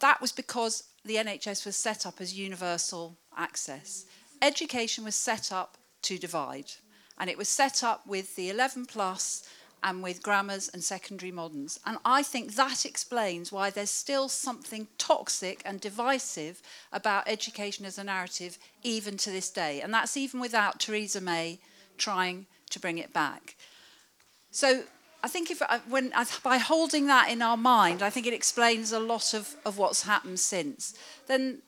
That 0.00 0.20
was 0.20 0.32
because 0.32 0.84
the 1.04 1.16
NHS 1.16 1.64
was 1.64 1.76
set 1.76 2.06
up 2.06 2.20
as 2.20 2.36
universal 2.36 3.16
access. 3.36 4.04
Education 4.40 5.04
was 5.04 5.14
set 5.14 5.52
up 5.52 5.76
to 6.02 6.18
divide, 6.18 6.72
and 7.18 7.30
it 7.30 7.38
was 7.38 7.48
set 7.48 7.84
up 7.84 8.06
with 8.06 8.34
the 8.34 8.50
11 8.50 8.86
plus 8.86 9.48
and 9.82 10.02
with 10.02 10.22
grammars 10.22 10.70
and 10.72 10.82
secondary 10.82 11.32
moderns. 11.32 11.80
And 11.84 11.98
I 12.04 12.22
think 12.22 12.54
that 12.54 12.84
explains 12.84 13.50
why 13.50 13.70
there's 13.70 13.90
still 13.90 14.28
something 14.28 14.86
toxic 14.96 15.60
and 15.64 15.80
divisive 15.80 16.62
about 16.92 17.28
education 17.28 17.84
as 17.84 17.98
a 17.98 18.04
narrative, 18.04 18.58
even 18.82 19.16
to 19.18 19.30
this 19.30 19.50
day. 19.50 19.80
And 19.80 19.92
that's 19.92 20.16
even 20.16 20.40
without 20.40 20.78
Theresa 20.78 21.20
May 21.20 21.58
trying 21.98 22.46
to 22.70 22.80
bring 22.80 22.98
it 22.98 23.12
back. 23.12 23.56
So 24.52 24.84
I 25.24 25.28
think 25.28 25.50
if 25.50 25.60
uh, 25.62 25.80
when 25.88 26.12
by 26.44 26.58
holding 26.58 27.06
that 27.06 27.30
in 27.30 27.42
our 27.42 27.56
mind, 27.56 28.02
I 28.02 28.10
think 28.10 28.26
it 28.26 28.34
explains 28.34 28.92
a 28.92 29.00
lot 29.00 29.34
of, 29.34 29.56
of 29.64 29.78
what's 29.78 30.02
happened 30.02 30.38
since. 30.38 30.94
Then 31.26 31.62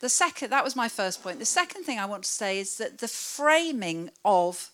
the 0.00 0.08
second 0.08 0.50
that 0.50 0.64
was 0.64 0.76
my 0.76 0.88
first 0.88 1.22
point. 1.22 1.40
The 1.40 1.44
second 1.44 1.82
thing 1.84 1.98
I 1.98 2.06
want 2.06 2.22
to 2.22 2.30
say 2.30 2.58
is 2.58 2.78
that 2.78 2.98
the 2.98 3.08
framing 3.08 4.10
of 4.24 4.70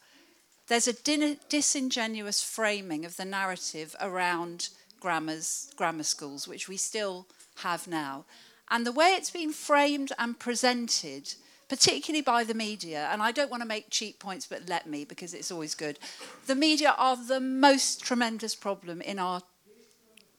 there's 0.69 0.89
a 0.89 1.39
disingenuous 1.49 2.43
framing 2.43 3.05
of 3.05 3.17
the 3.17 3.25
narrative 3.25 3.95
around 4.01 4.71
grammars, 4.99 5.71
grammar 5.77 6.03
schools, 6.03 6.49
which 6.49 6.69
we 6.69 6.79
still 6.79 7.27
have 7.57 7.87
now. 7.87 8.25
And 8.71 8.87
the 8.87 8.93
way 8.93 9.09
it's 9.09 9.31
been 9.31 9.53
framed 9.53 10.13
and 10.19 10.39
presented, 10.39 11.35
particularly 11.75 12.23
by 12.23 12.45
the 12.45 12.55
media, 12.55 13.09
and 13.11 13.21
I 13.21 13.33
don't 13.33 13.51
want 13.51 13.61
to 13.65 13.69
make 13.69 13.91
cheap 13.91 14.21
points, 14.21 14.47
but 14.47 14.69
let 14.69 14.87
me 14.87 15.05
because 15.05 15.35
it's 15.35 15.51
always 15.51 15.75
good. 15.75 15.99
The 16.47 16.55
media 16.55 16.95
are 16.97 17.17
the 17.17 17.41
most 17.41 18.05
tremendous 18.05 18.55
problem 18.55 19.01
in 19.01 19.19
our 19.19 19.43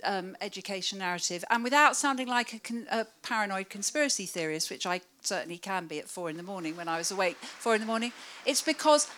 um, 0.06 0.38
education 0.40 1.00
narrative. 1.00 1.44
And 1.50 1.62
without 1.62 1.98
sounding 1.98 2.30
like 2.30 2.54
a, 2.54 2.60
con- 2.60 2.88
a, 2.90 3.06
paranoid 3.22 3.70
conspiracy 3.70 4.26
theorist, 4.26 4.72
which 4.72 4.86
I 4.86 5.02
certainly 5.24 5.58
can 5.58 5.88
be 5.88 6.00
at 6.00 6.08
four 6.08 6.30
in 6.30 6.38
the 6.38 6.44
morning 6.44 6.78
when 6.78 6.88
I 6.88 7.00
was 7.00 7.12
awake, 7.12 7.36
four 7.36 7.76
in 7.76 7.82
the 7.82 7.88
morning, 7.88 8.14
it's 8.46 8.62
because 8.62 9.10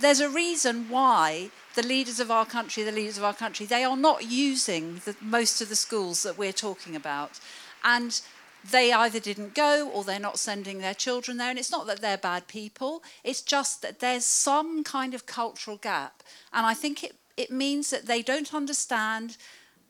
there's 0.00 0.20
a 0.20 0.28
reason 0.28 0.90
why 0.90 1.48
the 1.76 1.82
leaders 1.82 2.20
of 2.20 2.30
our 2.30 2.44
country, 2.44 2.82
the 2.82 2.92
leaders 2.92 3.16
of 3.16 3.24
our 3.24 3.32
country, 3.32 3.64
they 3.64 3.84
are 3.84 3.96
not 3.96 4.30
using 4.30 5.00
the, 5.06 5.16
most 5.22 5.62
of 5.62 5.70
the 5.70 5.76
schools 5.76 6.24
that 6.24 6.36
we're 6.36 6.52
talking 6.52 6.94
about. 6.94 7.40
And 7.82 8.20
they 8.70 8.92
either 8.92 9.20
didn't 9.20 9.54
go 9.54 9.88
or 9.88 10.04
they're 10.04 10.18
not 10.18 10.38
sending 10.38 10.78
their 10.78 10.94
children 10.94 11.36
there. 11.36 11.50
And 11.50 11.58
it's 11.58 11.70
not 11.70 11.86
that 11.86 12.00
they're 12.00 12.18
bad 12.18 12.48
people, 12.48 13.02
it's 13.24 13.42
just 13.42 13.82
that 13.82 14.00
there's 14.00 14.24
some 14.24 14.84
kind 14.84 15.14
of 15.14 15.26
cultural 15.26 15.76
gap. 15.76 16.22
And 16.52 16.66
I 16.66 16.74
think 16.74 17.02
it, 17.04 17.16
it 17.36 17.50
means 17.50 17.90
that 17.90 18.06
they 18.06 18.22
don't 18.22 18.54
understand 18.54 19.36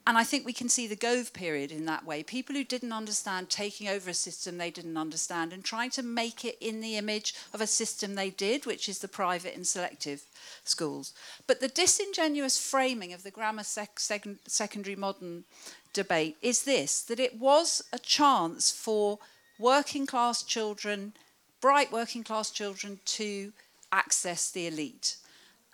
and 0.05 0.19
I 0.19 0.25
think 0.25 0.45
we 0.45 0.53
can 0.53 0.69
see 0.69 0.89
the 0.89 0.97
Gove 0.97 1.33
period 1.33 1.71
in 1.71 1.85
that 1.85 2.05
way. 2.05 2.25
People 2.25 2.57
who 2.57 2.65
didn't 2.65 2.93
understand 2.93 3.49
taking 3.49 3.87
over 3.89 4.11
a 4.11 4.15
system 4.15 4.59
they 4.59 4.71
didn't 4.71 4.97
understand 4.97 5.53
and 5.53 5.65
trying 5.65 5.91
to 5.91 6.03
make 6.03 6.45
it 6.45 6.59
in 6.61 6.81
the 6.81 6.97
image 6.97 7.35
of 7.55 7.61
a 7.61 7.69
system 7.69 8.15
they 8.15 8.31
did, 8.31 8.67
which 8.67 8.89
is 8.89 8.99
the 8.99 9.07
private 9.07 9.55
and 9.55 9.67
selective 9.67 10.25
schools. 10.65 11.15
But 11.47 11.61
the 11.61 11.69
disingenuous 11.69 12.59
framing 12.59 13.13
of 13.13 13.23
the 13.23 13.31
grammar 13.31 13.63
sec- 13.63 14.01
sec- 14.01 14.27
secondary 14.49 14.97
modern 14.97 15.45
debate 15.93 16.37
is 16.43 16.65
this 16.65 17.03
that 17.03 17.21
it 17.21 17.39
was 17.39 17.83
a 17.93 17.99
chance 17.99 18.71
for 18.71 19.19
working 19.59 20.07
class 20.07 20.43
children, 20.43 21.13
bright 21.61 21.93
working 21.93 22.25
class 22.25 22.51
children, 22.51 23.01
to 23.05 23.53
access 23.93 24.51
the 24.51 24.67
elite. 24.67 25.17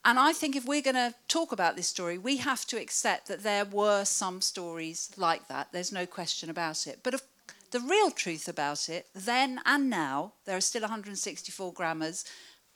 And 0.05 0.19
I 0.19 0.33
think 0.33 0.57
if 0.57 0.65
we're 0.65 0.83
going 0.83 0.95
to 0.95 1.15
talk 1.27 1.53
about 1.53 1.77
this 1.77 1.89
story, 1.89 2.19
we 2.19 2.39
have 2.39 2.65
to 2.67 2.81
accept 2.81 3.29
that 3.29 3.43
there 3.43 3.65
were 3.65 4.05
some 4.05 4.41
stories 4.41 5.11
like 5.17 5.49
that. 5.49 5.69
There's 5.73 5.93
no 5.93 6.07
question 6.07 6.51
about 6.51 6.87
it. 6.87 7.01
But 7.03 7.21
the 7.71 7.81
real 7.81 8.11
truth 8.11 8.49
about 8.49 8.89
it, 8.89 9.07
then 9.15 9.61
and 9.67 9.91
now, 9.91 10.33
there 10.45 10.57
are 10.57 10.63
still 10.63 10.83
164 10.83 11.73
grammars, 11.73 12.25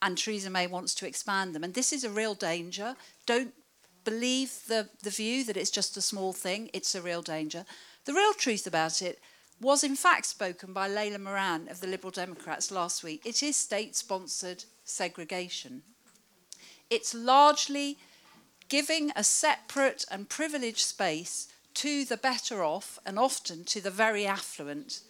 and 0.03 0.19
Theresa 0.19 0.51
May 0.51 0.67
wants 0.67 0.95
to 0.97 1.07
expand 1.07 1.55
them. 1.55 1.65
And 1.65 1.75
this 1.75 1.93
is 1.93 2.05
a 2.05 2.11
real 2.11 2.35
danger. 2.35 2.97
Don't 3.25 3.55
believe 4.05 4.63
the, 4.69 4.89
the 5.03 5.11
view 5.11 5.45
that 5.45 5.57
it's 5.57 5.71
just 5.71 5.97
a 5.97 6.01
small 6.01 6.33
thing, 6.33 6.71
it's 6.73 6.95
a 6.95 7.03
real 7.03 7.23
danger. 7.23 7.65
The 8.05 8.15
real 8.15 8.33
truth 8.33 8.67
about 8.67 9.03
it 9.03 9.21
was, 9.61 9.85
in 9.85 9.95
fact, 9.95 10.27
spoken 10.27 10.73
by 10.73 10.89
Layla 10.89 11.21
Moran 11.21 11.69
of 11.69 11.81
the 11.81 11.87
Liberal 11.87 12.11
Democrats 12.11 12.71
last 12.71 13.05
week. 13.05 13.25
It 13.25 13.43
is 13.43 13.57
state 13.57 13.95
sponsored 13.95 14.65
segregation. 14.85 15.83
It's 16.91 17.15
largely 17.15 17.99
giving 18.69 19.13
a 19.15 19.23
separate 19.23 20.05
and 20.11 20.29
privileged 20.29 20.81
space 20.81 21.49
to 21.75 22.05
the 22.05 22.17
better 22.17 22.63
off 22.65 22.99
and 23.07 23.19
often 23.19 23.65
to 23.65 23.81
the 23.81 23.91
very 23.91 24.27
affluent 24.27 25.01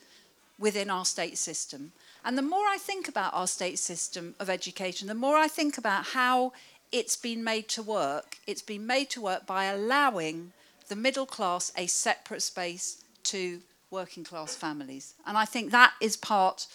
within 0.59 0.91
our 0.91 1.05
state 1.05 1.39
system. 1.39 1.93
And 2.25 2.39
the 2.39 2.43
more 2.43 2.67
I 2.67 2.77
think 2.79 3.09
about 3.09 3.35
our 3.35 3.47
state 3.47 3.79
system 3.79 4.35
of 4.39 4.49
education, 4.49 5.09
the 5.09 5.15
more 5.15 5.37
I 5.37 5.49
think 5.49 5.77
about 5.77 6.07
how 6.07 6.53
it's 6.93 7.17
been 7.17 7.43
made 7.43 7.69
to 7.69 7.83
work. 7.83 8.37
It's 8.47 8.63
been 8.63 8.87
made 8.87 9.11
to 9.11 9.21
work 9.21 9.47
by 9.47 9.65
allowing 9.65 10.53
the 10.89 10.97
middle 10.97 11.27
class 11.27 11.73
a 11.77 11.87
separate 11.87 12.43
space 12.43 13.03
to 13.25 13.61
working 13.91 14.25
class 14.25 14.55
families. 14.55 15.15
And 15.27 15.37
I 15.37 15.45
think 15.45 15.71
that 15.71 15.95
is 16.01 16.17
part 16.17 16.67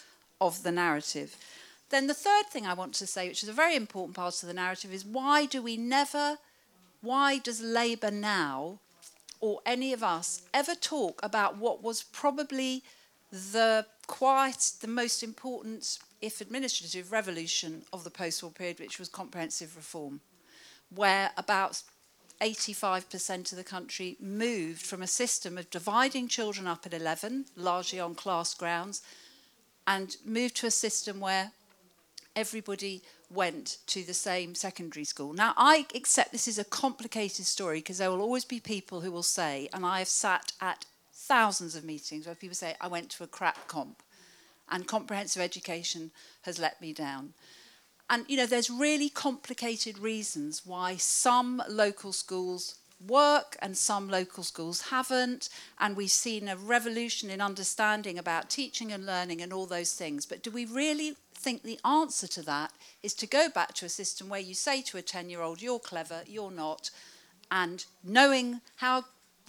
of 0.41 0.63
the 0.63 0.71
narrative. 0.71 1.37
Then 1.89 2.07
the 2.07 2.13
third 2.13 2.47
thing 2.47 2.65
I 2.65 2.73
want 2.73 2.93
to 2.95 3.07
say, 3.07 3.27
which 3.27 3.43
is 3.43 3.49
a 3.49 3.53
very 3.53 3.75
important 3.75 4.15
part 4.15 4.41
of 4.41 4.47
the 4.47 4.53
narrative, 4.53 4.93
is 4.93 5.05
why 5.05 5.45
do 5.45 5.61
we 5.61 5.77
never, 5.77 6.37
why 7.01 7.37
does 7.37 7.61
Labour 7.61 8.11
now, 8.11 8.79
or 9.39 9.61
any 9.65 9.93
of 9.93 10.03
us, 10.03 10.41
ever 10.53 10.75
talk 10.75 11.19
about 11.23 11.57
what 11.57 11.83
was 11.83 12.03
probably 12.03 12.83
the 13.31 13.85
quite 14.07 14.71
the 14.81 14.87
most 14.87 15.21
important, 15.21 15.99
if 16.21 16.41
administrative, 16.41 17.11
revolution 17.11 17.83
of 17.93 18.03
the 18.03 18.09
post-war 18.09 18.51
period, 18.51 18.79
which 18.79 18.99
was 18.99 19.09
comprehensive 19.09 19.75
reform, 19.75 20.21
where 20.93 21.31
about 21.37 21.81
85% 22.41 23.51
of 23.51 23.57
the 23.57 23.63
country 23.63 24.15
moved 24.19 24.81
from 24.81 25.01
a 25.01 25.07
system 25.07 25.57
of 25.57 25.69
dividing 25.69 26.27
children 26.27 26.67
up 26.67 26.85
at 26.85 26.93
11, 26.93 27.45
largely 27.55 27.99
on 27.99 28.15
class 28.15 28.53
grounds, 28.53 29.01
and 29.85 30.17
moved 30.25 30.55
to 30.57 30.67
a 30.67 30.71
system 30.71 31.19
where 31.19 31.51
everybody 32.35 33.01
went 33.29 33.77
to 33.87 34.03
the 34.03 34.13
same 34.13 34.53
secondary 34.55 35.03
school. 35.03 35.33
Now, 35.33 35.53
I 35.57 35.85
accept 35.95 36.31
this 36.31 36.47
is 36.47 36.59
a 36.59 36.63
complicated 36.63 37.45
story 37.45 37.79
because 37.79 37.97
there 37.97 38.11
will 38.11 38.21
always 38.21 38.45
be 38.45 38.59
people 38.59 39.01
who 39.01 39.11
will 39.11 39.23
say, 39.23 39.69
and 39.73 39.85
I 39.85 39.99
have 39.99 40.07
sat 40.07 40.53
at 40.61 40.85
thousands 41.13 41.75
of 41.75 41.83
meetings 41.83 42.25
where 42.25 42.35
people 42.35 42.55
say, 42.55 42.75
I 42.79 42.87
went 42.87 43.09
to 43.11 43.23
a 43.23 43.27
crap 43.27 43.67
comp 43.67 44.03
and 44.69 44.87
comprehensive 44.87 45.41
education 45.41 46.11
has 46.43 46.59
let 46.59 46.81
me 46.81 46.93
down. 46.93 47.33
And, 48.09 48.25
you 48.27 48.37
know, 48.37 48.45
there's 48.45 48.69
really 48.69 49.09
complicated 49.09 49.99
reasons 49.99 50.65
why 50.65 50.95
some 50.95 51.61
local 51.67 52.13
schools 52.13 52.75
work 53.05 53.57
and 53.61 53.77
some 53.77 54.09
local 54.09 54.43
schools 54.43 54.81
haven't. 54.89 55.49
And 55.79 55.95
we've 55.95 56.09
seen 56.09 56.47
a 56.47 56.55
revolution 56.55 57.29
in 57.29 57.41
understanding 57.41 58.17
about 58.17 58.49
teaching 58.49 58.91
and 58.91 59.05
learning 59.05 59.41
and 59.41 59.51
all 59.51 59.65
those 59.65 59.93
things. 59.93 60.25
But 60.25 60.41
do 60.41 60.51
we 60.51 60.65
really 60.65 61.15
think 61.33 61.63
the 61.63 61.79
answer 61.85 62.27
to 62.27 62.41
that 62.43 62.71
is 63.03 63.13
to 63.15 63.27
go 63.27 63.49
back 63.49 63.73
to 63.75 63.85
a 63.85 63.89
system 63.89 64.29
where 64.29 64.39
you 64.39 64.53
say 64.53 64.81
to 64.83 64.97
a 64.97 65.01
10 65.01 65.29
year 65.29 65.41
old, 65.41 65.61
you're 65.61 65.79
clever, 65.79 66.21
you're 66.25 66.51
not, 66.51 66.89
and 67.51 67.85
knowing 68.03 68.61
how 68.77 69.05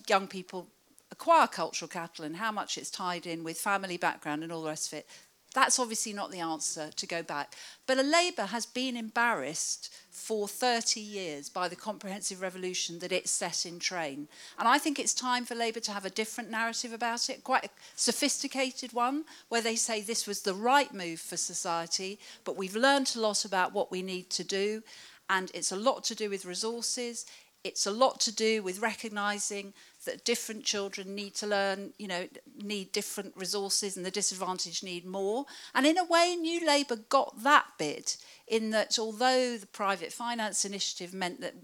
young 0.09 0.27
people 0.27 0.69
acquire 1.11 1.47
cultural 1.47 1.89
capital 1.89 2.25
and 2.25 2.37
how 2.37 2.53
much 2.53 2.79
it's 2.79 2.91
tied 2.91 3.27
in 3.27 3.45
with 3.45 3.59
family 3.59 3.97
background 3.97 4.43
and 4.43 4.53
all 4.53 4.63
the 4.63 4.69
rest 4.69 4.93
of 4.93 4.99
it, 4.99 5.07
that's 5.55 5.79
obviously 5.79 6.13
not 6.13 6.31
the 6.31 6.41
answer 6.41 6.91
to 6.95 7.07
go 7.07 7.23
back. 7.23 7.55
But 7.87 7.99
a 7.99 8.03
Labour 8.03 8.47
has 8.47 8.67
been 8.67 8.97
embarrassed 8.97 9.93
for 10.11 10.47
30 10.47 11.01
years 11.01 11.49
by 11.49 11.69
the 11.69 11.77
comprehensive 11.77 12.43
revolution 12.43 12.99
that 12.99 13.13
it 13.13 13.29
set 13.29 13.65
in 13.65 13.79
train. 13.79 14.29
And 14.59 14.69
I 14.69 14.79
think 14.79 14.99
it's 14.99 15.15
time 15.15 15.45
for 15.45 15.55
Labour 15.55 15.81
to 15.81 15.93
have 15.93 16.05
a 16.05 16.11
different 16.11 16.51
narrative 16.51 16.93
about 16.93 17.31
it, 17.31 17.45
quite 17.45 17.65
a 17.65 17.71
sophisticated 17.97 18.93
one, 18.93 19.25
where 19.49 19.63
they 19.63 19.77
say 19.77 20.01
this 20.01 20.27
was 20.27 20.43
the 20.43 20.55
right 20.55 20.93
move 20.93 21.21
for 21.21 21.37
society, 21.37 22.19
but 22.45 22.57
we've 22.57 22.77
learned 22.77 23.13
a 23.17 23.21
lot 23.21 23.45
about 23.45 23.73
what 23.73 23.91
we 23.91 24.03
need 24.03 24.29
to 24.31 24.45
do, 24.45 24.83
and 25.31 25.51
it's 25.55 25.73
a 25.73 25.77
lot 25.77 26.05
to 26.05 26.15
do 26.15 26.29
with 26.29 26.45
resources. 26.45 27.25
It's 27.65 27.87
a 27.87 27.91
lot 27.91 28.21
to 28.21 28.35
do 28.35 28.63
with 28.63 28.81
recognising 28.81 29.73
that 30.05 30.25
different 30.25 30.65
children 30.65 31.15
need 31.15 31.35
to 31.35 31.47
learn, 31.47 31.93
you 31.99 32.07
know, 32.07 32.29
need 32.63 32.93
different 32.93 33.35
resources 33.37 33.97
and 33.97 34.07
the 34.07 34.11
disadvantaged 34.11 34.85
need 34.85 35.05
more. 35.05 35.45
And 35.75 35.87
in 35.87 35.99
a 35.99 36.05
way, 36.05 36.37
New 36.37 36.67
Labour 36.67 36.97
got 36.97 37.43
that 37.43 37.67
bit 37.79 38.17
in 38.47 38.71
that 38.71 38.99
although 38.99 39.57
the 39.57 39.67
private 39.67 40.13
finance 40.13 40.65
initiative 40.65 41.13
meant 41.13 41.41
that 41.41 41.55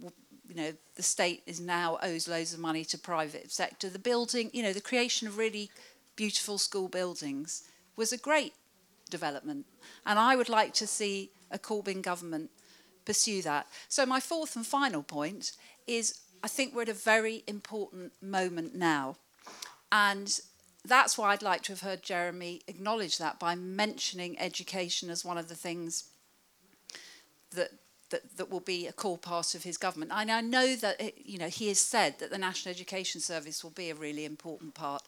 you 0.49 0.55
know 0.55 0.73
the 0.97 1.03
state 1.03 1.43
is 1.47 1.61
now 1.61 1.99
owes 2.03 2.29
loads 2.29 2.53
of 2.53 2.61
money 2.61 2.85
to 2.85 2.99
private 2.99 3.51
sector 3.51 3.89
the 3.89 3.99
building 3.99 4.51
you 4.53 4.63
know 4.63 4.73
the 4.73 4.81
creation 4.81 5.27
of 5.27 5.39
really 5.39 5.71
beautiful 6.17 6.59
school 6.59 6.89
buildings 6.89 7.65
was 7.97 8.13
a 8.13 8.19
great 8.19 8.53
development 9.11 9.67
and 10.07 10.19
i 10.19 10.37
would 10.37 10.49
like 10.49 10.75
to 10.75 10.87
see 10.87 11.31
a 11.51 11.59
corbyn 11.59 12.03
government 12.03 12.51
pursue 13.05 13.43
that 13.43 13.67
so 13.89 14.05
my 14.05 14.21
fourth 14.21 14.55
and 14.55 14.67
final 14.67 15.03
point 15.03 15.53
is 15.87 16.21
i 16.45 16.49
think 16.49 16.75
we're 16.75 16.83
at 16.83 16.89
a 16.89 16.95
very 16.95 17.43
important 17.47 18.13
moment 18.23 18.75
now 18.75 19.17
and 19.91 20.41
that's 20.85 21.17
why 21.17 21.33
I'd 21.33 21.43
like 21.43 21.63
to 21.63 21.73
have 21.73 21.81
heard 21.81 22.03
Jeremy 22.03 22.61
acknowledge 22.69 23.19
that 23.19 23.41
by 23.41 23.55
mentioning 23.55 24.39
education 24.39 25.09
as 25.09 25.25
one 25.25 25.39
of 25.39 25.49
the 25.49 25.55
things 25.55 26.05
that 27.53 27.71
that, 28.11 28.37
that 28.37 28.51
will 28.51 28.61
be 28.61 28.87
a 28.87 28.93
core 28.93 29.19
part 29.19 29.55
of 29.55 29.65
his 29.65 29.79
government. 29.79 30.13
And 30.15 30.31
I 30.31 30.41
know 30.41 30.77
that 30.77 31.01
it, 31.01 31.15
you 31.25 31.39
know 31.39 31.49
he 31.49 31.69
has 31.69 31.81
said 31.81 32.19
that 32.19 32.31
the 32.31 32.39
National 32.39 32.71
Education 32.71 33.21
Service 33.21 33.65
will 33.65 33.71
be 33.71 33.91
a 33.91 33.95
really 33.95 34.25
important 34.25 34.75
part, 34.75 35.03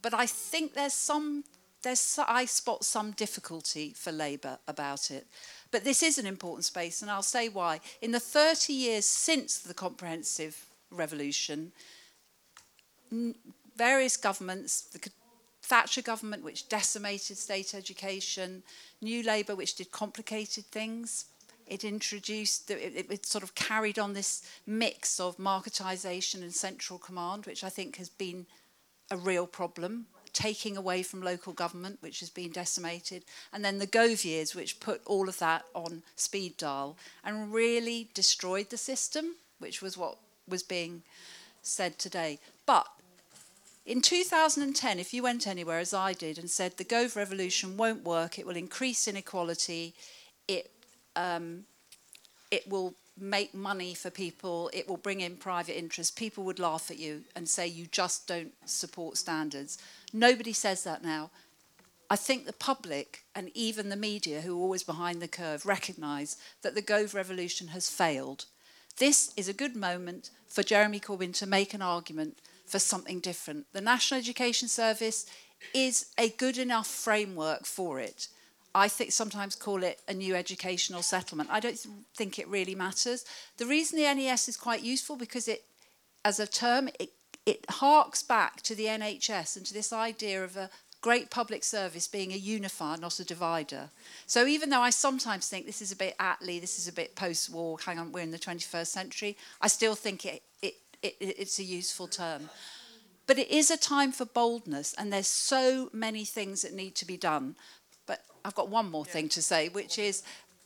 but 0.00 0.14
I 0.14 0.26
think 0.26 0.72
there's 0.72 0.94
some 0.94 1.44
there's 1.82 2.18
I 2.26 2.46
spot 2.46 2.84
some 2.84 3.10
difficulty 3.12 3.92
for 3.94 4.12
Labour 4.12 4.58
about 4.66 5.10
it. 5.10 5.26
But 5.70 5.84
this 5.84 6.02
is 6.02 6.18
an 6.18 6.26
important 6.26 6.64
space, 6.64 7.02
and 7.02 7.10
I'll 7.10 7.22
say 7.22 7.48
why. 7.48 7.80
In 8.00 8.10
the 8.10 8.20
30 8.20 8.72
years 8.72 9.04
since 9.04 9.58
the 9.58 9.74
Comprehensive 9.74 10.69
Revolution, 10.90 11.72
various 13.76 14.16
governments, 14.16 14.82
the 14.82 15.10
Thatcher 15.62 16.02
government, 16.02 16.42
which 16.42 16.68
decimated 16.68 17.38
state 17.38 17.74
education, 17.74 18.62
New 19.00 19.22
Labour, 19.22 19.54
which 19.54 19.76
did 19.76 19.92
complicated 19.92 20.64
things, 20.66 21.26
it 21.70 21.84
introduced, 21.84 22.70
it, 22.70 23.06
it 23.10 23.24
sort 23.24 23.44
of 23.44 23.54
carried 23.54 23.98
on 23.98 24.12
this 24.12 24.42
mix 24.66 25.20
of 25.20 25.36
marketisation 25.36 26.42
and 26.42 26.52
central 26.52 26.98
command, 26.98 27.46
which 27.46 27.62
I 27.62 27.68
think 27.68 27.96
has 27.96 28.08
been 28.08 28.46
a 29.10 29.16
real 29.16 29.46
problem, 29.46 30.06
taking 30.32 30.76
away 30.76 31.02
from 31.04 31.22
local 31.22 31.52
government, 31.52 31.98
which 32.00 32.20
has 32.20 32.30
been 32.30 32.50
decimated, 32.50 33.24
and 33.52 33.64
then 33.64 33.78
the 33.78 33.86
Gove 33.86 34.24
years, 34.24 34.54
which 34.54 34.80
put 34.80 35.00
all 35.06 35.28
of 35.28 35.38
that 35.38 35.64
on 35.74 36.02
speed 36.16 36.56
dial 36.56 36.96
and 37.24 37.52
really 37.52 38.10
destroyed 38.14 38.70
the 38.70 38.76
system, 38.76 39.36
which 39.60 39.80
was 39.80 39.96
what 39.96 40.18
was 40.50 40.62
being 40.62 41.02
said 41.62 41.98
today. 41.98 42.38
But 42.66 42.86
in 43.86 44.00
2010, 44.00 44.98
if 44.98 45.14
you 45.14 45.22
went 45.22 45.46
anywhere, 45.46 45.78
as 45.78 45.94
I 45.94 46.12
did, 46.12 46.38
and 46.38 46.50
said 46.50 46.76
the 46.76 46.84
Gove 46.84 47.16
revolution 47.16 47.76
won't 47.76 48.04
work, 48.04 48.38
it 48.38 48.46
will 48.46 48.56
increase 48.56 49.08
inequality, 49.08 49.94
it 50.46 50.70
um, 51.16 51.64
it 52.50 52.68
will 52.68 52.94
make 53.18 53.54
money 53.54 53.94
for 53.94 54.10
people, 54.10 54.70
it 54.72 54.88
will 54.88 54.96
bring 54.96 55.20
in 55.20 55.36
private 55.36 55.78
interest, 55.78 56.16
people 56.16 56.44
would 56.44 56.58
laugh 56.58 56.90
at 56.90 56.98
you 56.98 57.22
and 57.36 57.48
say 57.48 57.66
you 57.66 57.86
just 57.86 58.26
don't 58.26 58.52
support 58.64 59.16
standards. 59.16 59.78
Nobody 60.12 60.52
says 60.52 60.84
that 60.84 61.04
now. 61.04 61.30
I 62.08 62.16
think 62.16 62.46
the 62.46 62.52
public 62.52 63.22
and 63.34 63.50
even 63.54 63.88
the 63.88 63.96
media, 63.96 64.40
who 64.40 64.58
are 64.58 64.62
always 64.62 64.82
behind 64.82 65.20
the 65.20 65.28
curve, 65.28 65.64
recognise 65.66 66.36
that 66.62 66.74
the 66.74 66.82
Gove 66.82 67.14
revolution 67.14 67.68
has 67.68 67.90
failed. 67.90 68.46
This 68.98 69.32
is 69.36 69.48
a 69.48 69.54
good 69.54 69.76
moment 69.76 70.30
for 70.46 70.62
Jeremy 70.62 71.00
Corbyn 71.00 71.32
to 71.34 71.46
make 71.46 71.74
an 71.74 71.82
argument 71.82 72.38
for 72.66 72.78
something 72.78 73.20
different. 73.20 73.66
The 73.72 73.80
National 73.80 74.18
Education 74.18 74.68
Service 74.68 75.26
is 75.74 76.06
a 76.18 76.30
good 76.30 76.58
enough 76.58 76.86
framework 76.86 77.66
for 77.66 78.00
it. 78.00 78.28
I 78.74 78.88
think 78.88 79.10
sometimes 79.10 79.56
call 79.56 79.82
it 79.82 80.00
a 80.06 80.14
new 80.14 80.34
educational 80.34 81.02
settlement. 81.02 81.50
I 81.50 81.60
don't 81.60 81.78
think 82.14 82.38
it 82.38 82.48
really 82.48 82.74
matters. 82.74 83.24
The 83.56 83.66
reason 83.66 83.98
the 83.98 84.14
NES 84.14 84.48
is 84.48 84.56
quite 84.56 84.82
useful 84.82 85.16
because 85.16 85.48
it, 85.48 85.64
as 86.24 86.38
a 86.38 86.46
term, 86.46 86.88
it, 87.00 87.10
it 87.46 87.66
harks 87.68 88.22
back 88.22 88.62
to 88.62 88.74
the 88.74 88.84
NHS 88.84 89.56
and 89.56 89.66
to 89.66 89.74
this 89.74 89.92
idea 89.92 90.44
of 90.44 90.56
a 90.56 90.70
great 91.00 91.30
public 91.30 91.64
service 91.64 92.06
being 92.06 92.32
a 92.32 92.36
unifier, 92.36 92.96
not 92.96 93.18
a 93.20 93.24
divider. 93.24 93.90
So 94.26 94.46
even 94.46 94.70
though 94.70 94.80
I 94.80 94.90
sometimes 94.90 95.48
think 95.48 95.66
this 95.66 95.80
is 95.80 95.92
a 95.92 95.96
bit 95.96 96.16
Attlee, 96.18 96.60
this 96.60 96.78
is 96.78 96.88
a 96.88 96.92
bit 96.92 97.14
post-war, 97.14 97.78
hang 97.84 97.98
on, 97.98 98.12
we're 98.12 98.20
in 98.20 98.30
the 98.30 98.38
21st 98.38 98.86
century, 98.86 99.36
I 99.60 99.68
still 99.68 99.94
think 99.94 100.26
it, 100.26 100.42
it, 100.60 100.74
it, 101.02 101.16
it's 101.20 101.58
a 101.58 101.64
useful 101.64 102.06
term. 102.06 102.50
But 103.26 103.38
it 103.38 103.50
is 103.50 103.70
a 103.70 103.76
time 103.76 104.12
for 104.12 104.24
boldness, 104.24 104.94
and 104.98 105.12
there's 105.12 105.28
so 105.28 105.88
many 105.92 106.24
things 106.24 106.62
that 106.62 106.74
need 106.74 106.94
to 106.96 107.06
be 107.06 107.16
done. 107.16 107.54
But 108.06 108.24
I've 108.44 108.56
got 108.56 108.68
one 108.68 108.90
more 108.90 109.04
thing 109.04 109.28
to 109.30 109.42
say, 109.42 109.68
which 109.68 109.98
is 109.98 110.22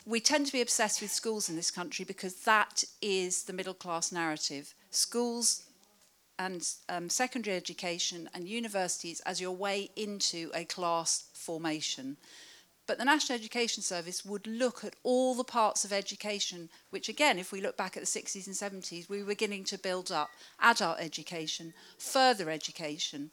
we 0.06 0.20
tend 0.20 0.46
to 0.46 0.52
be 0.52 0.60
obsessed 0.60 1.00
with 1.00 1.10
schools 1.10 1.48
in 1.48 1.56
this 1.56 1.70
country 1.70 2.04
because 2.04 2.34
that 2.44 2.84
is 3.00 3.44
the 3.44 3.52
middle 3.52 3.74
class 3.74 4.12
narrative. 4.12 4.74
Schools 4.90 5.64
and 6.38 6.66
um, 6.88 7.08
secondary 7.08 7.56
education 7.56 8.28
and 8.34 8.48
universities 8.48 9.20
as 9.20 9.40
your 9.40 9.52
way 9.52 9.90
into 9.96 10.50
a 10.54 10.64
class 10.64 11.24
formation. 11.32 12.16
But 12.86 12.98
the 12.98 13.04
National 13.04 13.38
Education 13.38 13.82
Service 13.82 14.24
would 14.24 14.46
look 14.46 14.84
at 14.84 14.96
all 15.02 15.34
the 15.34 15.44
parts 15.44 15.84
of 15.84 15.92
education, 15.92 16.68
which 16.90 17.08
again, 17.08 17.38
if 17.38 17.50
we 17.50 17.62
look 17.62 17.76
back 17.76 17.96
at 17.96 18.02
the 18.02 18.20
60s 18.20 18.46
and 18.46 18.54
70s, 18.54 19.08
we 19.08 19.20
were 19.20 19.28
beginning 19.28 19.64
to 19.64 19.78
build 19.78 20.12
up 20.12 20.30
adult 20.60 20.98
education, 21.00 21.72
further 21.98 22.50
education. 22.50 23.30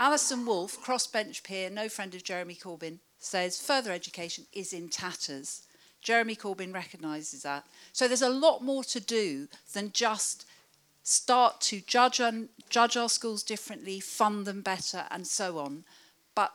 Alison 0.00 0.46
Wolf, 0.46 0.82
crossbench 0.82 1.42
peer, 1.42 1.68
no 1.68 1.88
friend 1.88 2.14
of 2.14 2.24
Jeremy 2.24 2.54
Corbyn, 2.54 2.98
says 3.18 3.60
further 3.60 3.92
education 3.92 4.46
is 4.54 4.72
in 4.72 4.88
tatters. 4.88 5.66
Jeremy 6.00 6.34
Corbyn 6.34 6.74
recognises 6.74 7.42
that. 7.42 7.64
So 7.92 8.08
there's 8.08 8.22
a 8.22 8.28
lot 8.28 8.64
more 8.64 8.84
to 8.84 9.00
do 9.00 9.48
than 9.74 9.92
just 9.92 10.46
start 11.02 11.60
to 11.60 11.80
judge, 11.80 12.20
on, 12.20 12.48
judge 12.68 12.96
our 12.96 13.08
schools 13.08 13.42
differently, 13.42 14.00
fund 14.00 14.46
them 14.46 14.62
better, 14.62 15.04
and 15.10 15.26
so 15.26 15.58
on. 15.58 15.84
But 16.34 16.52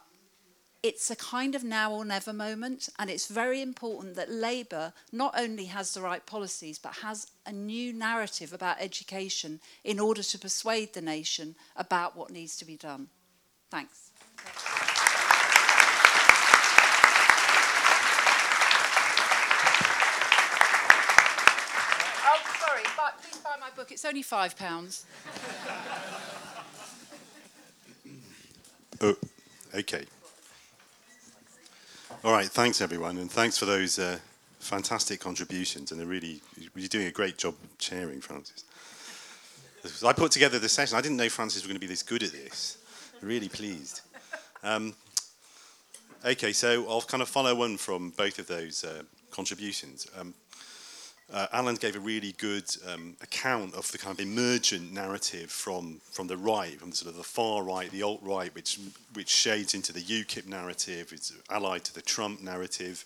it's 0.84 1.12
a 1.12 1.16
kind 1.16 1.56
of 1.56 1.64
now 1.64 1.92
or 1.92 2.06
never 2.06 2.34
moment, 2.34 2.90
and 2.98 3.10
it's 3.10 3.28
very 3.28 3.62
important 3.62 4.16
that 4.16 4.32
Labour 4.32 4.94
not 5.12 5.34
only 5.38 5.66
has 5.66 5.94
the 5.94 6.02
right 6.02 6.26
policies, 6.26 6.80
but 6.80 6.96
has 6.96 7.28
a 7.46 7.52
new 7.52 7.94
narrative 7.94 8.54
about 8.54 8.78
education 8.80 9.60
in 9.84 10.00
order 10.00 10.24
to 10.24 10.40
persuade 10.40 10.94
the 10.94 11.02
nation 11.02 11.56
about 11.76 12.16
what 12.16 12.32
needs 12.32 12.58
to 12.58 12.66
be 12.66 12.78
done. 12.78 13.08
Thanks. 13.70 14.12
my 23.67 23.67
book. 23.78 23.92
It's 23.92 24.06
only 24.06 24.24
five 24.24 24.58
pounds. 24.58 25.06
oh, 29.02 29.16
okay. 29.76 30.04
All 32.24 32.32
right. 32.32 32.48
Thanks, 32.48 32.82
everyone, 32.82 33.20
and 33.20 33.32
thanks 33.32 33.56
for 33.56 33.66
those 33.66 34.00
uh, 34.00 34.18
fantastic 34.60 35.20
contributions. 35.20 35.92
And 35.92 36.00
they're 36.00 36.08
really, 36.08 36.42
you're 36.76 36.88
doing 36.88 37.06
a 37.06 37.12
great 37.12 37.38
job 37.38 37.54
chairing, 37.78 38.20
Francis. 38.20 38.64
I 40.04 40.12
put 40.12 40.32
together 40.32 40.58
the 40.58 40.70
session. 40.70 40.98
I 40.98 41.02
didn't 41.02 41.18
know 41.18 41.30
Francis 41.30 41.62
was 41.62 41.68
going 41.68 41.76
to 41.76 41.80
be 41.80 41.86
this 41.86 42.02
good 42.02 42.24
at 42.24 42.32
this. 42.32 42.80
Really 43.22 43.48
pleased. 43.48 44.02
Um, 44.64 44.96
okay, 46.26 46.52
so 46.52 46.90
I'll 46.90 47.02
kind 47.02 47.22
of 47.22 47.30
follow 47.30 47.62
on 47.62 47.78
from 47.78 48.10
both 48.18 48.40
of 48.40 48.48
those 48.48 48.84
uh, 48.84 49.04
contributions. 49.30 50.08
Um, 50.20 50.34
uh, 51.34 51.48
Alan 51.52 51.76
gave 51.76 51.96
a 51.96 52.00
really 52.00 52.34
good 52.38 52.66
um, 52.88 53.16
account 53.22 53.74
of 53.74 53.92
the 53.92 53.98
kind 53.98 54.18
of 54.18 54.26
emergent 54.26 54.94
narrative 54.94 55.52
from, 55.52 56.00
from 56.12 56.28
the 56.28 56.38
right, 56.38 56.80
from 56.80 56.92
the 56.92 56.96
sort 56.96 57.12
of 57.12 57.18
the 57.18 57.24
far 57.24 57.64
right, 57.64 57.92
the 57.92 58.02
alt 58.02 58.22
right, 58.24 58.54
which, 58.56 58.80
which 59.14 59.30
shades 59.30 59.74
into 59.74 59.92
the 59.92 60.00
UKIP 60.00 60.48
narrative, 60.48 61.12
it's 61.12 61.34
allied 61.50 61.84
to 61.84 61.94
the 61.94 62.02
Trump 62.02 62.42
narrative. 62.42 63.04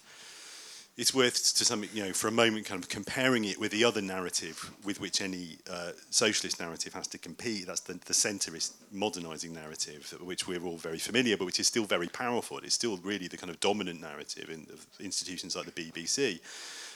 It's 0.98 1.16
worth 1.16 1.56
to 1.56 1.66
some, 1.66 1.84
you 1.94 2.04
know, 2.04 2.14
for 2.14 2.28
a 2.28 2.32
moment, 2.32 2.68
kind 2.68 2.84
of 2.84 2.90
comparing 2.90 3.46
it 3.46 3.60
with 3.60 3.72
the 3.72 3.84
other 3.84 4.02
narrative 4.02 4.70
with 4.84 5.02
which 5.02 5.20
any 5.20 5.58
uh, 5.68 5.94
socialist 6.12 6.60
narrative 6.60 6.94
has 6.94 7.08
to 7.08 7.18
compete. 7.18 7.66
That's 7.66 7.80
the, 7.80 7.94
the 7.94 8.14
centrist 8.14 8.74
modernising 8.92 9.52
narrative, 9.52 10.14
which 10.22 10.48
we're 10.48 10.64
all 10.64 10.78
very 10.78 11.00
familiar, 11.00 11.38
but 11.38 11.46
which 11.46 11.60
is 11.60 11.66
still 11.66 11.86
very 11.86 12.08
powerful. 12.08 12.60
It's 12.60 12.76
still 12.76 12.98
really 12.98 13.28
the 13.28 13.38
kind 13.38 13.50
of 13.50 13.60
dominant 13.62 14.00
narrative 14.00 14.52
in 14.52 14.68
institutions 15.04 15.56
like 15.56 15.74
the 15.74 15.92
BBC. 15.92 16.40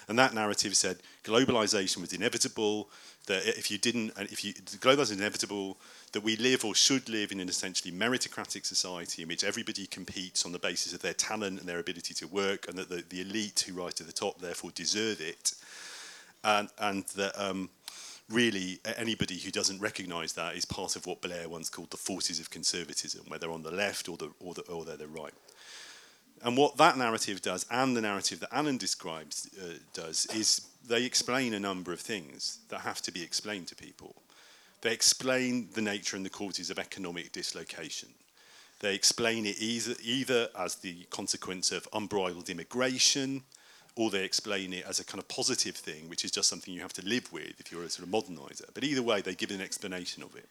And 0.08 0.20
that 0.20 0.34
narrative 0.34 0.76
said 0.76 0.97
globalization 1.24 2.01
was 2.01 2.14
inevitable, 2.14 2.89
that 3.28 3.47
if 3.47 3.72
you 3.72 3.78
didn't, 3.78 4.14
if 4.20 4.43
you, 4.43 4.53
globalization 4.53 5.01
is 5.01 5.12
inevitable, 5.12 5.78
that 6.12 6.24
we 6.24 6.36
live 6.36 6.64
or 6.64 6.76
should 6.76 7.10
live 7.10 7.32
in 7.32 7.39
an 7.39 7.49
essentially 7.49 7.91
meritocratic 7.91 8.66
society 8.66 9.24
in 9.24 9.28
which 9.28 9.43
everybody 9.43 9.88
competes 9.88 10.45
on 10.45 10.51
the 10.51 10.60
basis 10.60 10.93
of 10.93 11.01
their 11.01 11.14
talent 11.14 11.60
and 11.60 11.68
their 11.68 11.80
ability 11.80 12.14
to 12.14 12.28
work, 12.28 12.68
and 12.68 12.78
that 12.78 12.89
the, 12.89 13.03
the 13.10 13.22
elite 13.22 13.66
who 13.68 13.74
rise 13.82 13.95
to 13.95 14.03
the 14.03 14.14
top 14.14 14.39
therefore 14.39 14.72
deserve 14.76 15.20
it. 15.22 15.53
And, 16.43 16.70
and 16.78 17.06
that 17.16 17.34
um, 17.41 17.70
really 18.30 18.80
anybody 18.97 19.38
who 19.39 19.51
doesn't 19.51 19.80
recognise 19.80 20.34
that 20.34 20.56
is 20.56 20.66
part 20.66 20.95
of 20.95 21.06
what 21.06 21.22
Blair 21.22 21.49
once 21.49 21.70
called 21.70 21.91
the 21.91 21.97
forces 21.97 22.39
of 22.39 22.49
conservatism, 22.49 23.26
whether 23.28 23.51
on 23.51 23.64
the 23.64 23.72
left 23.72 24.10
or 24.10 24.18
the 24.18 24.32
or 24.39 24.53
the 24.53 24.62
or 24.64 24.86
they're 24.86 24.97
the 24.97 25.08
right. 25.08 25.34
And 26.43 26.57
what 26.57 26.77
that 26.77 26.97
narrative 26.97 27.41
does, 27.41 27.65
and 27.71 27.95
the 27.95 28.01
narrative 28.01 28.39
that 28.41 28.53
Alan 28.55 28.77
describes 28.77 29.49
uh, 29.59 29.77
does, 29.93 30.27
is 30.33 30.61
they 30.88 31.03
explain 31.03 31.53
a 31.53 31.59
number 31.59 31.91
of 31.91 31.99
things 31.99 32.59
that 32.69 32.81
have 32.81 33.01
to 33.03 33.11
be 33.11 33.23
explained 33.23 33.67
to 33.69 33.75
people. 33.75 34.15
They 34.81 34.93
explain 34.93 35.69
the 35.73 35.81
nature 35.81 36.15
and 36.15 36.25
the 36.25 36.29
causes 36.29 36.69
of 36.69 36.77
economic 36.77 37.31
dislocation. 37.31 38.09
They 38.81 38.93
explain 38.93 39.45
it 39.45 39.59
either, 39.59 39.95
either 40.03 40.49
as 40.59 40.75
the 40.75 41.05
consequence 41.09 41.71
of 41.71 41.88
unbridled 41.93 42.49
immigration, 42.49 43.43
or 43.95 44.09
they 44.09 44.25
explain 44.25 44.73
it 44.73 44.86
as 44.86 44.99
a 44.99 45.05
kind 45.05 45.19
of 45.19 45.27
positive 45.27 45.75
thing, 45.75 46.09
which 46.09 46.25
is 46.25 46.31
just 46.31 46.49
something 46.49 46.73
you 46.73 46.81
have 46.81 46.93
to 46.93 47.05
live 47.05 47.31
with 47.31 47.59
if 47.59 47.71
you're 47.71 47.83
a 47.83 47.89
sort 47.89 48.07
of 48.07 48.13
modernizer. 48.13 48.69
But 48.73 48.83
either 48.83 49.01
way, 49.01 49.21
they 49.21 49.33
give 49.33 49.51
an 49.51 49.61
explanation 49.61 50.21
of 50.21 50.36
it. 50.36 50.47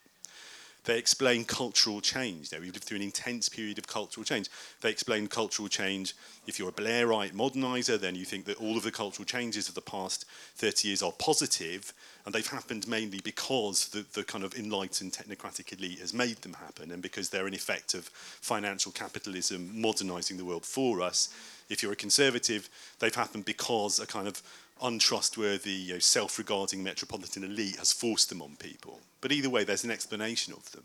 They 0.84 0.98
explain 0.98 1.44
cultural 1.44 2.00
change. 2.00 2.52
Now, 2.52 2.60
we've 2.60 2.72
lived 2.72 2.84
through 2.84 2.96
an 2.96 3.02
intense 3.02 3.48
period 3.48 3.78
of 3.78 3.86
cultural 3.86 4.24
change. 4.24 4.48
They 4.82 4.90
explain 4.90 5.28
cultural 5.28 5.68
change. 5.68 6.14
If 6.46 6.58
you're 6.58 6.68
a 6.68 6.72
Blairite 6.72 7.32
modernizer, 7.32 7.98
then 7.98 8.14
you 8.14 8.26
think 8.26 8.44
that 8.44 8.60
all 8.60 8.76
of 8.76 8.82
the 8.82 8.92
cultural 8.92 9.24
changes 9.24 9.68
of 9.68 9.74
the 9.74 9.80
past 9.80 10.26
30 10.56 10.88
years 10.88 11.02
are 11.02 11.12
positive, 11.12 11.94
and 12.26 12.34
they've 12.34 12.46
happened 12.46 12.86
mainly 12.86 13.20
because 13.22 13.88
the, 13.88 14.04
the 14.12 14.24
kind 14.24 14.44
of 14.44 14.54
enlightened 14.54 15.12
technocratic 15.12 15.72
elite 15.76 16.00
has 16.00 16.12
made 16.12 16.36
them 16.42 16.54
happen, 16.54 16.90
and 16.90 17.02
because 17.02 17.30
they're 17.30 17.46
an 17.46 17.54
effect 17.54 17.94
of 17.94 18.04
financial 18.08 18.92
capitalism 18.92 19.80
modernizing 19.80 20.36
the 20.36 20.44
world 20.44 20.66
for 20.66 21.00
us. 21.00 21.34
If 21.70 21.82
you're 21.82 21.92
a 21.92 21.96
conservative, 21.96 22.68
they've 22.98 23.14
happened 23.14 23.46
because 23.46 23.98
a 23.98 24.06
kind 24.06 24.28
of 24.28 24.42
untrustworthy, 24.82 25.70
you 25.70 25.92
know, 25.94 25.98
self-regarding 25.98 26.82
metropolitan 26.82 27.44
elite 27.44 27.76
has 27.76 27.92
forced 27.92 28.28
them 28.28 28.42
on 28.42 28.56
people. 28.56 29.00
But 29.20 29.32
either 29.32 29.50
way, 29.50 29.64
there's 29.64 29.84
an 29.84 29.90
explanation 29.90 30.52
of 30.52 30.70
them. 30.72 30.84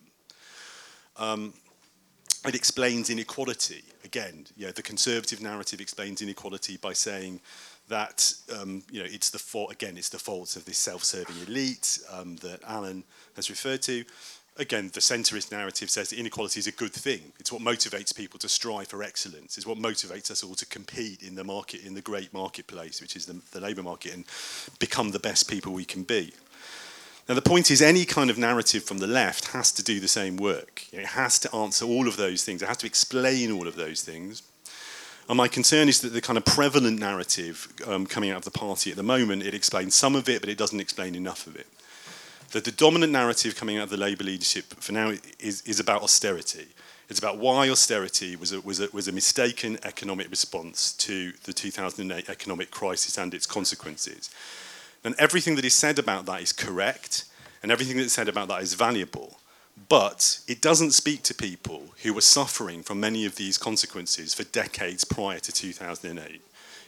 Um, 1.17 1.53
it 2.45 2.55
explains 2.55 3.09
inequality. 3.09 3.83
Again, 4.05 4.45
you 4.55 4.67
know, 4.67 4.71
the 4.71 4.81
conservative 4.81 5.41
narrative 5.41 5.81
explains 5.81 6.21
inequality 6.21 6.77
by 6.77 6.93
saying 6.93 7.41
that 7.89 8.33
um, 8.57 8.83
you 8.91 9.01
know 9.01 9.09
it's 9.09 9.31
the 9.31 9.39
fault 9.39 9.71
again 9.71 9.97
it's 9.97 10.09
the 10.09 10.19
faults 10.19 10.55
of 10.55 10.63
this 10.63 10.77
self-serving 10.77 11.35
elite 11.47 11.99
um, 12.13 12.35
that 12.37 12.59
Alan 12.65 13.03
has 13.35 13.49
referred 13.49 13.81
to. 13.83 14.05
Again, 14.60 14.91
the 14.93 14.99
centrist 14.99 15.53
narrative 15.53 15.89
says 15.89 16.10
that 16.10 16.20
inequality 16.20 16.60
is 16.60 16.68
a 16.68 16.74
good 16.74 16.91
thing. 16.91 17.32
It's 17.39 17.49
what 17.49 17.62
motivates 17.62 18.14
people 18.14 18.38
to 18.39 18.49
strive 18.49 18.89
for 18.89 19.01
excellence. 19.01 19.57
It's 19.57 19.66
what 19.66 19.78
motivates 19.78 20.30
us 20.30 20.43
all 20.43 20.53
to 20.55 20.66
compete 20.66 21.24
in 21.24 21.36
the 21.36 21.45
market, 21.45 21.86
in 21.86 21.93
the 21.93 22.01
great 22.01 22.34
marketplace, 22.34 22.99
which 23.01 23.16
is 23.16 23.26
the, 23.26 23.39
the 23.51 23.62
labour 23.62 23.84
market, 23.84 24.14
and 24.14 24.26
become 24.78 25.12
the 25.12 25.20
best 25.20 25.49
people 25.49 25.72
we 25.72 25.86
can 25.86 26.03
be. 26.03 26.34
Now, 27.30 27.36
the 27.36 27.41
point 27.41 27.72
is, 27.72 27.82
any 27.82 28.03
kind 28.03 28.30
of 28.30 28.38
narrative 28.38 28.84
from 28.84 28.97
the 28.97 29.07
left 29.07 29.45
has 29.53 29.72
to 29.72 29.84
do 29.84 30.01
the 30.01 30.10
same 30.10 30.36
work. 30.36 30.88
It 30.91 31.05
has 31.05 31.39
to 31.39 31.55
answer 31.55 31.86
all 31.86 32.10
of 32.10 32.18
those 32.18 32.43
things. 32.43 32.62
It 32.62 32.68
has 32.68 32.78
to 32.78 32.88
explain 32.88 33.53
all 33.53 33.66
of 33.66 33.78
those 33.78 34.01
things. 34.01 34.43
And 35.30 35.38
my 35.38 35.47
concern 35.47 35.88
is 35.88 36.01
that 36.01 36.10
the 36.10 36.22
kind 36.22 36.38
of 36.38 36.43
prevalent 36.43 36.99
narrative 36.99 37.72
um, 37.88 38.05
coming 38.07 38.32
out 38.32 38.39
of 38.39 38.45
the 38.45 38.51
party 38.51 38.89
at 38.89 38.97
the 38.97 39.03
moment, 39.03 39.43
it 39.43 39.53
explains 39.53 39.95
some 39.95 40.16
of 40.16 40.28
it, 40.28 40.41
but 40.41 40.49
it 40.49 40.57
doesn't 40.57 40.82
explain 40.82 41.16
enough 41.16 41.47
of 41.47 41.55
it. 41.55 41.68
That 42.51 42.65
the 42.65 42.71
dominant 42.71 43.13
narrative 43.13 43.55
coming 43.55 43.77
out 43.77 43.83
of 43.83 43.89
the 43.89 43.97
Labour 43.97 44.23
leadership 44.23 44.65
for 44.75 44.91
now 44.91 45.13
is, 45.39 45.61
is 45.61 45.79
about 45.79 46.01
austerity. 46.01 46.67
It's 47.09 47.19
about 47.19 47.37
why 47.37 47.69
austerity 47.69 48.35
was 48.35 48.51
a, 48.51 48.61
was, 48.61 48.79
a, 48.79 48.87
was 48.93 49.07
a 49.07 49.11
mistaken 49.11 49.79
economic 49.83 50.29
response 50.29 50.93
to 50.93 51.33
the 51.43 51.53
2008 51.53 52.29
economic 52.29 52.69
crisis 52.69 53.17
and 53.17 53.33
its 53.33 53.47
consequences. 53.47 54.29
And 55.03 55.15
everything 55.17 55.55
that 55.55 55.65
is 55.65 55.73
said 55.73 55.97
about 55.97 56.25
that 56.27 56.41
is 56.41 56.53
correct, 56.53 57.25
and 57.63 57.71
everything 57.71 57.97
that's 57.97 58.13
said 58.13 58.27
about 58.27 58.47
that 58.49 58.61
is 58.61 58.73
valuable. 58.73 59.39
But 59.87 60.39
it 60.47 60.61
doesn't 60.61 60.91
speak 60.91 61.23
to 61.23 61.33
people 61.33 61.93
who 62.03 62.13
were 62.13 62.21
suffering 62.21 62.83
from 62.83 62.99
many 62.99 63.25
of 63.25 63.37
these 63.37 63.57
consequences 63.57 64.33
for 64.33 64.43
decades 64.43 65.03
prior 65.03 65.39
to 65.39 65.51
2008. 65.51 66.41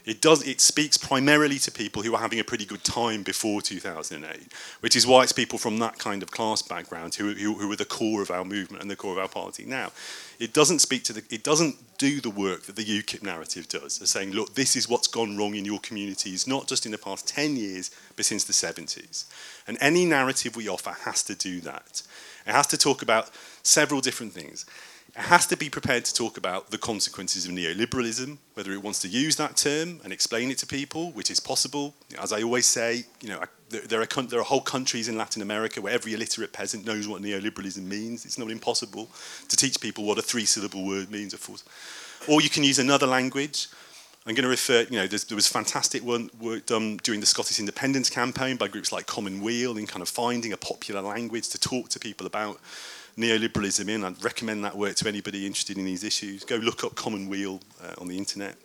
It, 0.04 0.20
does, 0.20 0.46
it 0.46 0.60
speaks 0.60 0.96
primarily 0.96 1.58
to 1.60 1.70
people 1.70 2.02
who 2.02 2.14
are 2.14 2.20
having 2.20 2.40
a 2.40 2.44
pretty 2.44 2.64
good 2.64 2.82
time 2.82 3.22
before 3.22 3.62
2008, 3.62 4.52
which 4.80 4.96
is 4.96 5.06
why 5.06 5.22
it's 5.22 5.32
people 5.32 5.58
from 5.58 5.78
that 5.78 5.98
kind 5.98 6.22
of 6.22 6.30
class 6.30 6.60
background 6.60 7.14
who, 7.14 7.32
who, 7.34 7.54
who 7.54 7.70
are 7.70 7.76
the 7.76 7.84
core 7.84 8.20
of 8.20 8.30
our 8.30 8.44
movement 8.44 8.82
and 8.82 8.90
the 8.90 8.96
core 8.96 9.12
of 9.12 9.18
our 9.18 9.28
party 9.28 9.64
now. 9.64 9.92
It 10.40 10.52
doesn't 10.52 10.80
speak 10.80 11.04
to 11.04 11.12
the, 11.12 11.22
it 11.30 11.44
doesn't 11.44 11.76
do 11.98 12.20
the 12.20 12.30
work 12.30 12.64
that 12.64 12.74
the 12.74 12.84
UKIP 12.84 13.22
narrative 13.22 13.68
does, 13.68 14.00
of 14.00 14.08
saying, 14.08 14.32
look, 14.32 14.56
this 14.56 14.74
is 14.74 14.88
what's 14.88 15.06
gone 15.06 15.36
wrong 15.36 15.54
in 15.54 15.64
your 15.64 15.78
communities, 15.78 16.48
not 16.48 16.66
just 16.66 16.84
in 16.84 16.90
the 16.90 16.98
past 16.98 17.28
10 17.28 17.54
years, 17.54 17.92
but 18.16 18.24
since 18.24 18.42
the 18.42 18.52
70s. 18.52 19.26
And 19.68 19.78
any 19.80 20.04
narrative 20.04 20.56
we 20.56 20.68
offer 20.68 20.96
has 21.04 21.22
to 21.24 21.36
do 21.36 21.60
that. 21.60 22.02
It 22.44 22.52
has 22.52 22.66
to 22.68 22.76
talk 22.76 23.02
about 23.02 23.30
several 23.62 24.00
different 24.00 24.32
things. 24.32 24.66
It 25.14 25.20
has 25.20 25.46
to 25.48 25.58
be 25.58 25.68
prepared 25.68 26.06
to 26.06 26.14
talk 26.14 26.38
about 26.38 26.70
the 26.70 26.78
consequences 26.78 27.44
of 27.44 27.52
neoliberalism, 27.52 28.38
whether 28.54 28.72
it 28.72 28.82
wants 28.82 28.98
to 29.00 29.08
use 29.08 29.36
that 29.36 29.58
term 29.58 30.00
and 30.04 30.10
explain 30.10 30.50
it 30.50 30.56
to 30.58 30.66
people, 30.66 31.10
which 31.12 31.30
is 31.30 31.38
possible. 31.38 31.94
As 32.18 32.32
I 32.32 32.42
always 32.42 32.64
say, 32.64 33.04
you 33.20 33.28
know, 33.28 33.42
there 33.68 34.00
are, 34.00 34.06
there 34.06 34.40
are 34.40 34.44
whole 34.44 34.62
countries 34.62 35.08
in 35.08 35.18
Latin 35.18 35.42
America 35.42 35.82
where 35.82 35.92
every 35.92 36.14
illiterate 36.14 36.54
peasant 36.54 36.86
knows 36.86 37.08
what 37.08 37.20
neoliberalism 37.20 37.82
means. 37.82 38.24
It's 38.24 38.38
not 38.38 38.50
impossible 38.50 39.10
to 39.48 39.56
teach 39.56 39.78
people 39.80 40.04
what 40.04 40.16
a 40.16 40.22
three-syllable 40.22 40.86
word 40.86 41.10
means, 41.10 41.34
of 41.34 41.44
course. 41.44 41.62
Or 42.26 42.40
you 42.40 42.48
can 42.48 42.64
use 42.64 42.78
another 42.78 43.06
language. 43.06 43.68
I'm 44.24 44.34
going 44.34 44.44
to 44.44 44.48
refer, 44.48 44.86
you 44.88 44.96
know, 44.96 45.06
there 45.06 45.36
was 45.36 45.48
fantastic 45.48 46.00
work 46.02 46.64
done 46.64 46.98
during 47.02 47.20
the 47.20 47.26
Scottish 47.26 47.58
independence 47.58 48.08
campaign 48.08 48.56
by 48.56 48.68
groups 48.68 48.92
like 48.92 49.06
Common 49.06 49.34
Commonweal 49.34 49.76
in 49.76 49.86
kind 49.86 50.00
of 50.00 50.08
finding 50.08 50.54
a 50.54 50.56
popular 50.56 51.02
language 51.02 51.48
to 51.50 51.60
talk 51.60 51.90
to 51.90 51.98
people 51.98 52.26
about 52.26 52.60
neoliberalism 53.16 53.88
in. 53.88 54.04
I'd 54.04 54.22
recommend 54.24 54.64
that 54.64 54.76
work 54.76 54.96
to 54.96 55.08
anybody 55.08 55.46
interested 55.46 55.78
in 55.78 55.84
these 55.84 56.04
issues. 56.04 56.44
Go 56.44 56.56
look 56.56 56.84
up 56.84 56.94
Commonweal 56.94 57.60
uh, 57.82 57.94
on 57.98 58.08
the 58.08 58.16
internet. 58.16 58.56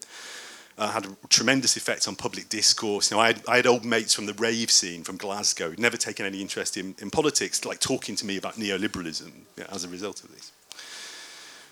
Uh, 0.77 0.91
had 0.91 1.05
a 1.05 1.27
tremendous 1.29 1.75
effect 1.75 2.07
on 2.07 2.15
public 2.15 2.49
discourse. 2.49 3.09
You 3.09 3.17
know, 3.17 3.21
I 3.21 3.27
had, 3.27 3.41
I 3.47 3.55
had 3.55 3.65
old 3.65 3.83
mates 3.83 4.13
from 4.13 4.27
the 4.27 4.33
rave 4.33 4.69
scene 4.69 5.03
from 5.03 5.17
Glasgow, 5.17 5.73
never 5.77 5.97
taken 5.97 6.25
any 6.25 6.39
interest 6.39 6.77
in, 6.77 6.93
in 6.99 7.09
politics, 7.09 7.65
like 7.65 7.79
talking 7.79 8.15
to 8.15 8.25
me 8.25 8.37
about 8.37 8.55
neoliberalism 8.55 9.31
as 9.71 9.83
a 9.83 9.89
result 9.89 10.23
of 10.23 10.31
this. 10.31 10.51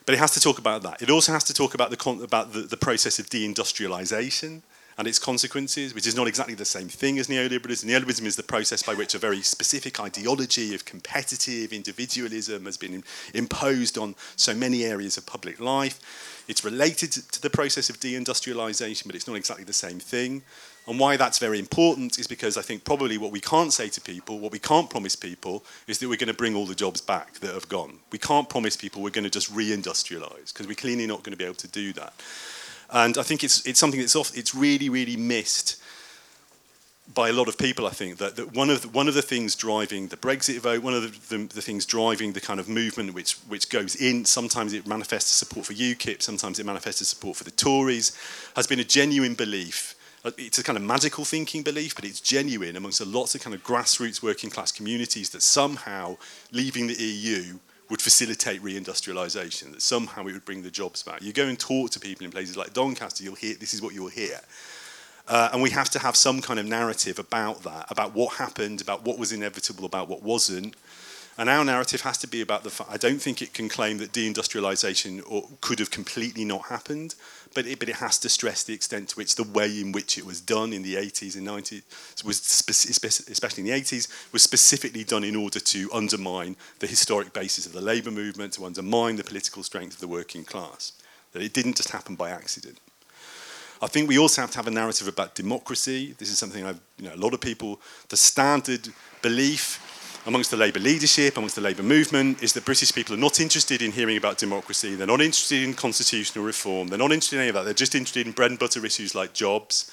But 0.05 0.15
it 0.15 0.17
has 0.17 0.32
to 0.32 0.39
talk 0.39 0.57
about 0.57 0.82
that. 0.84 1.01
It 1.01 1.09
also 1.09 1.34
has 1.34 1.43
to 1.45 1.53
talk 1.53 1.76
about 1.76 1.91
the, 1.91 2.23
about 2.23 2.53
the, 2.53 2.61
the 2.61 2.78
process 2.78 3.19
of 3.19 3.28
deindustrialization 3.28 4.61
and 4.98 5.08
its 5.08 5.20
consequences, 5.20 5.93
which 5.93 6.08
is 6.08 6.16
not 6.16 6.28
exactly 6.28 6.56
the 6.56 6.66
same 6.66 6.88
thing 6.88 7.20
as 7.20 7.28
neoliberalism. 7.28 7.86
Neoliberalism 7.86 8.26
is 8.26 8.36
the 8.36 8.43
process 8.43 8.82
by 8.82 8.93
which 8.93 9.14
a 9.14 9.20
very 9.20 9.41
specific 9.41 10.00
ideology 10.00 10.74
of 10.74 10.86
competitive 10.86 11.74
individualism 11.74 12.66
has 12.66 12.78
been 12.78 13.04
imposed 13.34 13.98
on 13.98 14.16
so 14.36 14.54
many 14.54 14.84
areas 14.84 15.18
of 15.18 15.26
public 15.26 15.60
life. 15.60 16.43
It's 16.48 16.64
related 16.64 17.12
to 17.12 17.41
the 17.41 17.50
process 17.50 17.89
of 17.89 18.00
deindustrialization, 18.00 19.08
but 19.08 19.16
it's 19.16 19.28
not 19.28 19.36
exactly 19.36 19.66
the 19.66 19.74
same 19.74 20.00
thing. 20.00 20.43
And 20.88 21.00
why 21.00 21.18
that's 21.18 21.39
very 21.39 21.58
important 21.58 22.20
is 22.20 22.28
because 22.28 22.58
I 22.58 22.62
think 22.62 22.84
probably 22.84 23.18
what 23.18 23.32
we 23.32 23.39
can't 23.39 23.74
say 23.74 23.89
to 23.89 24.00
people, 24.00 24.39
what 24.39 24.52
we 24.52 24.60
can't 24.60 24.88
promise 24.88 25.16
people, 25.16 25.66
is 25.88 25.98
that 25.98 26.08
we're 26.08 26.16
going 26.16 26.28
to 26.28 26.34
bring 26.36 26.56
all 26.56 26.68
the 26.68 26.76
jobs 26.76 27.02
back 27.02 27.39
that 27.39 27.56
have 27.56 27.68
gone. 27.68 27.98
We 28.12 28.20
can't 28.20 28.48
promise 28.48 28.78
people 28.78 29.02
we're 29.02 29.10
going 29.10 29.24
to 29.24 29.32
just 29.32 29.52
reindustrialize, 29.52 30.54
because 30.54 30.68
we're 30.68 30.76
clearly 30.76 31.08
not 31.08 31.24
going 31.24 31.32
to 31.32 31.38
be 31.38 31.43
able 31.43 31.56
to 31.56 31.68
do 31.68 31.91
that. 31.93 32.14
And 32.96 33.18
I 33.18 33.24
think 33.24 33.43
it's, 33.43 33.64
it's 33.68 33.78
something 33.78 34.00
that's 34.00 34.16
off, 34.16 34.36
it's 34.38 34.56
really, 34.56 34.88
really 34.88 35.18
missed 35.18 35.76
by 37.14 37.28
a 37.28 37.34
lot 37.34 37.50
of 37.50 37.58
people, 37.58 37.86
I 37.86 37.89
think, 37.89 38.18
that, 38.20 38.38
that 38.38 38.54
one, 38.56 38.70
of 38.70 38.84
the, 38.84 38.88
one 38.88 39.10
of 39.10 39.14
the 39.14 39.22
things 39.22 39.54
driving 39.54 40.08
the 40.08 40.16
Brexit 40.16 40.60
vote, 40.60 40.82
one 40.82 40.93
of 40.93 41.02
the, 41.04 41.38
the, 41.38 41.43
the, 41.54 41.62
things 41.62 41.86
driving 41.86 42.32
the 42.32 42.39
kind 42.39 42.58
of 42.58 42.70
movement 42.70 43.14
which, 43.14 43.34
which 43.50 43.70
goes 43.70 43.98
in, 43.98 44.24
sometimes 44.24 44.72
it 44.72 44.88
manifests 44.88 45.30
support 45.30 45.66
for 45.66 45.74
UKIP, 45.74 46.22
sometimes 46.22 46.58
it 46.58 46.66
manifests 46.66 47.06
support 47.06 47.36
for 47.36 47.43
the 47.43 47.52
Tories, 47.52 48.18
has 48.56 48.66
been 48.66 48.80
a 48.80 48.86
genuine 48.86 49.36
belief. 49.36 49.93
Uh, 50.24 50.32
it's 50.38 50.58
a 50.58 50.64
kind 50.64 50.78
of 50.78 50.84
magical 50.84 51.26
thinking 51.26 51.64
belief, 51.64 51.96
but 51.96 52.06
it's 52.06 52.22
genuine 52.22 52.78
amongst 52.78 53.02
a 53.02 53.06
lots 53.06 53.36
of 53.36 53.41
kind 53.41 53.54
of 53.54 53.62
grassroots 53.62 54.24
working 54.24 54.50
class 54.50 54.72
communities 54.72 55.32
that 55.32 55.41
somehow 55.41 56.16
leaving 56.54 56.88
the 56.88 56.96
EU 56.96 57.60
would 57.90 58.02
facilitate 58.02 58.62
reindustrialization, 58.62 59.72
that 59.72 59.82
somehow 59.82 60.22
it 60.22 60.34
would 60.34 60.46
bring 60.46 60.64
the 60.64 60.72
jobs 60.72 61.04
back. 61.04 61.22
You 61.22 61.34
go 61.34 61.46
and 61.46 61.60
talk 61.60 61.92
to 61.92 62.00
people 62.00 62.26
in 62.26 62.32
places 62.32 62.58
like 62.58 62.74
Doncaster, 62.74 63.24
you'll 63.24 63.36
hear 63.36 63.56
this 63.56 63.74
is 63.74 63.82
what 63.82 63.94
you'll 63.94 64.08
hear. 64.08 64.40
Uh, 65.28 65.50
and 65.54 65.62
we 65.62 65.72
have 65.72 65.90
to 65.90 66.00
have 66.00 66.16
some 66.16 66.42
kind 66.42 66.60
of 66.60 66.66
narrative 66.66 67.20
about 67.20 67.64
that, 67.64 67.86
about 67.90 68.14
what 68.14 68.36
happened, 68.36 68.82
about 68.82 69.04
what 69.04 69.18
was 69.18 69.32
inevitable, 69.32 69.86
about 69.86 70.08
what 70.08 70.22
wasn't. 70.22 70.76
And 71.38 71.50
our 71.50 71.66
narrative 71.66 72.02
has 72.02 72.18
to 72.20 72.28
be 72.28 72.42
about 72.42 72.64
the 72.64 72.70
fact, 72.70 72.92
I 72.92 72.98
don't 72.98 73.22
think 73.22 73.42
it 73.42 73.54
can 73.54 73.68
claim 73.68 73.98
that 73.98 74.14
deindustrialization 74.14 75.22
or 75.28 75.50
could 75.62 75.80
have 75.80 75.92
completely 75.92 76.46
not 76.46 76.68
happened, 76.68 77.16
but 77.56 77.66
it, 77.66 77.80
but 77.80 77.89
it 77.89 77.95
has 77.95 78.20
to 78.20 78.30
stress 78.30 78.64
the 78.64 78.74
extent 78.74 79.10
to 79.10 79.16
which 79.16 79.36
the 79.36 79.43
way 79.43 79.82
in 79.82 79.91
which 79.93 80.18
it 80.20 80.26
was 80.26 80.41
done 80.41 80.74
in 80.74 80.84
the 80.84 80.95
80s 80.95 81.36
and 81.36 81.47
90s, 81.47 81.82
was 82.24 82.39
especially 82.39 83.62
in 83.62 83.70
the 83.70 83.82
80s, 83.82 84.08
was 84.32 84.43
specifically 84.43 85.03
done 85.03 85.24
in 85.24 85.36
order 85.36 85.60
to 85.60 85.89
undermine 85.91 86.58
the 86.80 86.86
historic 86.86 87.34
basis 87.34 87.66
of 87.66 87.72
the 87.72 87.82
labour 87.82 88.12
movement, 88.12 88.53
to 88.53 88.66
undermine 88.66 89.16
the 89.16 89.24
political 89.24 89.64
strength 89.64 89.95
of 89.95 90.01
the 90.01 90.08
working 90.08 90.43
class. 90.43 90.91
That 91.32 91.41
it 91.41 91.53
didn't 91.53 91.78
just 91.78 91.89
happen 91.91 92.16
by 92.16 92.30
accident. 92.30 92.78
I 93.82 93.88
think 93.88 94.10
we 94.10 94.20
also 94.20 94.41
have 94.41 94.51
to 94.51 94.58
have 94.58 94.68
a 94.68 94.72
narrative 94.72 95.08
about 95.08 95.36
democracy. 95.36 96.14
This 96.18 96.30
is 96.30 96.38
something 96.38 96.66
I've, 96.66 96.80
you 96.97 97.08
know, 97.08 97.16
a 97.16 97.18
lot 97.18 97.34
of 97.34 97.41
people, 97.41 97.82
the 98.10 98.18
standard 98.18 98.89
belief 99.22 99.80
amongst 100.26 100.51
the 100.51 100.57
Labour 100.57 100.80
leadership, 100.80 101.38
amongst 101.38 101.55
the 101.55 101.61
Labour 101.61 101.84
movement, 101.84 102.41
is 102.41 102.53
that 102.53 102.65
British 102.65 102.93
people 102.93 103.13
are 103.13 103.19
not 103.19 103.39
interested 103.39 103.82
in 103.82 103.91
hearing 103.91 104.17
about 104.17 104.38
democracy. 104.38 104.95
They're 104.95 105.05
not 105.05 105.21
interested 105.21 105.63
in 105.63 105.73
constitutional 105.73 106.43
reform. 106.43 106.88
They're 106.88 106.97
not 106.97 107.11
interested 107.11 107.36
in 107.36 107.41
any 107.41 107.49
of 107.49 107.55
that. 107.55 107.65
They're 107.65 107.73
just 107.73 107.95
interested 107.95 108.26
in 108.26 108.34
bread 108.34 108.51
and 108.51 108.59
butter 108.59 108.84
issues 108.86 109.13
like 109.13 109.34
jobs. 109.34 109.91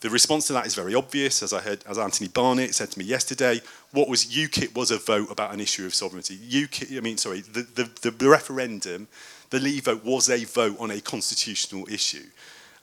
The 0.00 0.10
response 0.10 0.46
to 0.48 0.52
that 0.52 0.66
is 0.66 0.74
very 0.74 0.94
obvious, 0.94 1.42
as 1.42 1.52
I 1.52 1.60
heard, 1.60 1.82
as 1.88 1.98
Anthony 1.98 2.28
Barnett 2.28 2.74
said 2.74 2.90
to 2.90 2.98
me 2.98 3.04
yesterday. 3.04 3.60
What 3.90 4.08
was 4.08 4.26
UKIP 4.26 4.74
was 4.74 4.90
a 4.90 4.98
vote 4.98 5.30
about 5.30 5.52
an 5.52 5.60
issue 5.60 5.86
of 5.86 5.94
sovereignty. 5.94 6.36
UKIP, 6.36 6.96
I 6.96 7.00
mean, 7.00 7.16
sorry, 7.16 7.40
the, 7.40 7.62
the, 7.62 8.10
the, 8.10 8.28
referendum, 8.28 9.08
the 9.50 9.60
Leave 9.60 9.86
vote 9.86 10.04
was 10.04 10.28
a 10.28 10.44
vote 10.44 10.76
on 10.78 10.90
a 10.90 11.00
constitutional 11.00 11.88
issue. 11.90 12.26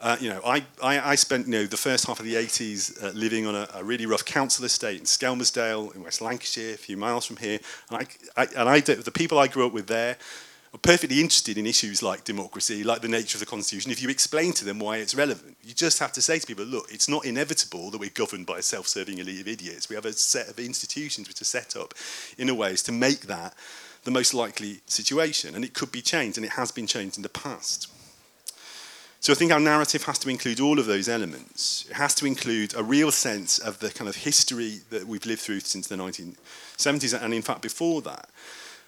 Uh, 0.02 0.16
you 0.20 0.28
know, 0.28 0.40
I, 0.44 0.64
I, 0.82 1.12
I, 1.12 1.14
spent 1.14 1.46
you 1.46 1.52
know 1.52 1.64
the 1.64 1.76
first 1.76 2.08
half 2.08 2.18
of 2.18 2.26
the 2.26 2.34
80s 2.34 3.04
uh, 3.04 3.10
living 3.10 3.46
on 3.46 3.54
a, 3.54 3.68
a, 3.72 3.84
really 3.84 4.04
rough 4.04 4.24
council 4.24 4.64
estate 4.64 4.98
in 4.98 5.06
Skelmersdale 5.06 5.94
in 5.94 6.02
West 6.02 6.20
Lancashire, 6.20 6.74
a 6.74 6.76
few 6.76 6.96
miles 6.96 7.24
from 7.24 7.36
here. 7.36 7.60
And 7.88 7.98
I, 8.36 8.42
I 8.42 8.48
and 8.56 8.68
I, 8.68 8.80
the 8.80 9.12
people 9.12 9.38
I 9.38 9.46
grew 9.46 9.64
up 9.64 9.72
with 9.72 9.86
there 9.86 10.16
are 10.74 10.78
perfectly 10.78 11.20
interested 11.20 11.56
in 11.56 11.66
issues 11.66 12.02
like 12.02 12.24
democracy, 12.24 12.82
like 12.82 13.00
the 13.00 13.06
nature 13.06 13.36
of 13.36 13.40
the 13.40 13.46
constitution. 13.46 13.92
If 13.92 14.02
you 14.02 14.08
explain 14.08 14.52
to 14.54 14.64
them 14.64 14.80
why 14.80 14.96
it's 14.96 15.14
relevant, 15.14 15.56
you 15.62 15.72
just 15.72 16.00
have 16.00 16.12
to 16.14 16.22
say 16.22 16.40
to 16.40 16.46
people, 16.48 16.64
look, 16.64 16.86
it's 16.90 17.08
not 17.08 17.24
inevitable 17.24 17.92
that 17.92 17.98
we're 17.98 18.10
governed 18.10 18.46
by 18.46 18.58
a 18.58 18.62
self-serving 18.62 19.18
elite 19.18 19.42
of 19.42 19.46
idiots. 19.46 19.88
We 19.88 19.94
have 19.94 20.06
a 20.06 20.12
set 20.12 20.48
of 20.48 20.58
institutions 20.58 21.28
which 21.28 21.40
are 21.40 21.44
set 21.44 21.76
up 21.76 21.94
in 22.38 22.48
a 22.48 22.54
ways 22.56 22.82
to 22.84 22.92
make 22.92 23.20
that 23.28 23.54
the 24.02 24.10
most 24.10 24.34
likely 24.34 24.80
situation, 24.86 25.54
and 25.54 25.64
it 25.64 25.74
could 25.74 25.92
be 25.92 26.02
changed, 26.02 26.38
and 26.38 26.44
it 26.44 26.52
has 26.52 26.72
been 26.72 26.88
changed 26.88 27.18
in 27.18 27.22
the 27.22 27.28
past. 27.28 27.86
So 29.22 29.32
I 29.32 29.36
think 29.36 29.52
our 29.52 29.60
narrative 29.60 30.02
has 30.02 30.18
to 30.18 30.28
include 30.28 30.58
all 30.58 30.80
of 30.80 30.86
those 30.86 31.08
elements. 31.08 31.86
It 31.88 31.94
has 31.94 32.12
to 32.16 32.26
include 32.26 32.74
a 32.74 32.82
real 32.82 33.12
sense 33.12 33.60
of 33.60 33.78
the 33.78 33.90
kind 33.90 34.08
of 34.08 34.16
history 34.16 34.80
that 34.90 35.06
we've 35.06 35.24
lived 35.24 35.42
through 35.42 35.60
since 35.60 35.86
the 35.86 35.94
1970s, 35.94 37.22
and 37.22 37.32
in 37.32 37.40
fact 37.40 37.62
before 37.62 38.02
that. 38.02 38.28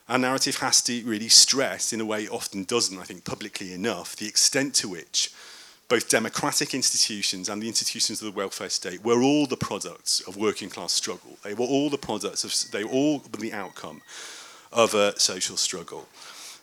Our 0.09 0.19
narrative 0.19 0.57
has 0.57 0.83
to 0.83 1.03
really 1.05 1.29
stress, 1.29 1.93
in 1.93 2.01
a 2.01 2.05
way 2.05 2.25
it 2.25 2.33
often 2.33 2.65
doesn't, 2.65 2.99
I 2.99 3.05
think, 3.05 3.25
publicly 3.25 3.73
enough, 3.73 4.17
the 4.17 4.27
extent 4.27 4.75
to 4.75 4.89
which 4.89 5.33
both 5.87 6.09
democratic 6.09 6.75
institutions 6.75 7.49
and 7.49 7.63
the 7.63 7.69
institutions 7.69 8.21
of 8.21 8.27
the 8.27 8.37
welfare 8.37 8.71
state 8.71 9.05
were 9.05 9.23
all 9.23 9.47
the 9.47 9.57
products 9.57 10.21
of 10.27 10.37
working 10.37 10.69
class 10.69 10.93
struggle. 10.93 11.39
They 11.45 11.55
were 11.55 11.65
all 11.65 11.91
the 11.91 11.97
products 11.97 12.43
of, 12.43 12.73
they 12.73 12.83
were 12.83 12.91
all 12.91 13.21
the 13.21 13.53
outcome 13.53 14.03
of 14.73 14.95
a 14.95 15.17
social 15.17 15.57
struggle. 15.57 16.09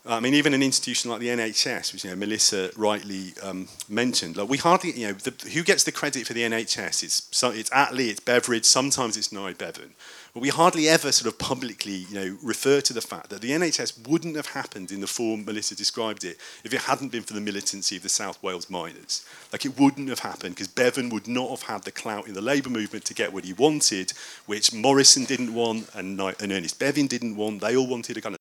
I 0.04 0.20
mean, 0.20 0.34
even 0.34 0.56
an 0.56 0.64
institution 0.64 1.12
like 1.12 1.20
the 1.20 1.28
NHS, 1.28 1.94
which 1.94 2.04
you 2.04 2.10
know, 2.10 2.16
Melissa 2.16 2.72
rightly 2.76 3.34
um, 3.44 3.68
mentioned, 3.88 4.36
like 4.36 4.50
we 4.50 4.58
hardly, 4.58 4.94
you 4.94 5.08
know, 5.08 5.14
the, 5.14 5.50
who 5.50 5.64
gets 5.64 5.84
the 5.84 5.92
credit 5.92 6.26
for 6.26 6.34
the 6.34 6.42
NHS? 6.42 7.04
It's 7.04 7.28
so, 7.30 7.52
it's 7.52 7.70
Attlee, 7.70 8.10
it's 8.10 8.20
Beveridge, 8.20 8.66
sometimes 8.66 9.16
it's 9.16 9.32
Nye 9.32 9.54
Bevan. 9.54 9.94
But 10.34 10.40
we 10.40 10.50
hardly 10.50 10.88
ever 10.88 11.12
sort 11.12 11.32
of 11.32 11.38
publicly, 11.38 12.06
you 12.10 12.16
know, 12.16 12.38
refer 12.42 12.82
to 12.82 12.94
the 12.94 13.02
fact 13.02 13.30
that 13.30 13.42
the 13.42 13.52
NHS 13.52 14.08
wouldn't 14.08 14.38
have 14.38 14.48
happened 14.48 14.92
in 14.92 15.02
the 15.02 15.08
form 15.08 15.46
Melissa 15.46 15.76
described 15.76 16.24
it 16.24 16.38
if 16.64 16.74
it 16.74 16.82
hadn't 16.82 17.12
been 17.12 17.24
for 17.24 17.34
the 17.34 17.42
militancy 17.42 17.98
of 17.98 18.04
the 18.04 18.10
South 18.10 18.42
Wales 18.42 18.72
miners. 18.72 19.24
Like 19.52 19.66
it 19.66 19.78
wouldn't 19.78 20.10
have 20.10 20.20
happened 20.20 20.56
because 20.56 20.70
Bevan 20.70 21.10
would 21.10 21.28
not 21.28 21.50
have 21.50 21.64
had 21.64 21.84
the 21.84 21.92
clout 21.92 22.28
in 22.28 22.34
the 22.34 22.42
Labour 22.42 22.70
movement 22.70 23.06
to 23.06 23.14
get 23.14 23.34
what 23.34 23.46
he 23.46 23.54
wanted, 23.54 24.14
which 24.48 24.74
Morrison 24.74 25.26
didn't 25.26 25.54
want 25.54 25.90
and, 25.94 26.20
and 26.20 26.52
Ernest 26.52 26.80
Bevin 26.80 27.08
didn't 27.08 27.36
want. 27.36 27.62
They 27.62 27.76
all 27.76 27.88
wanted 27.88 28.18
a 28.18 28.22
kind 28.22 28.34
of 28.34 28.41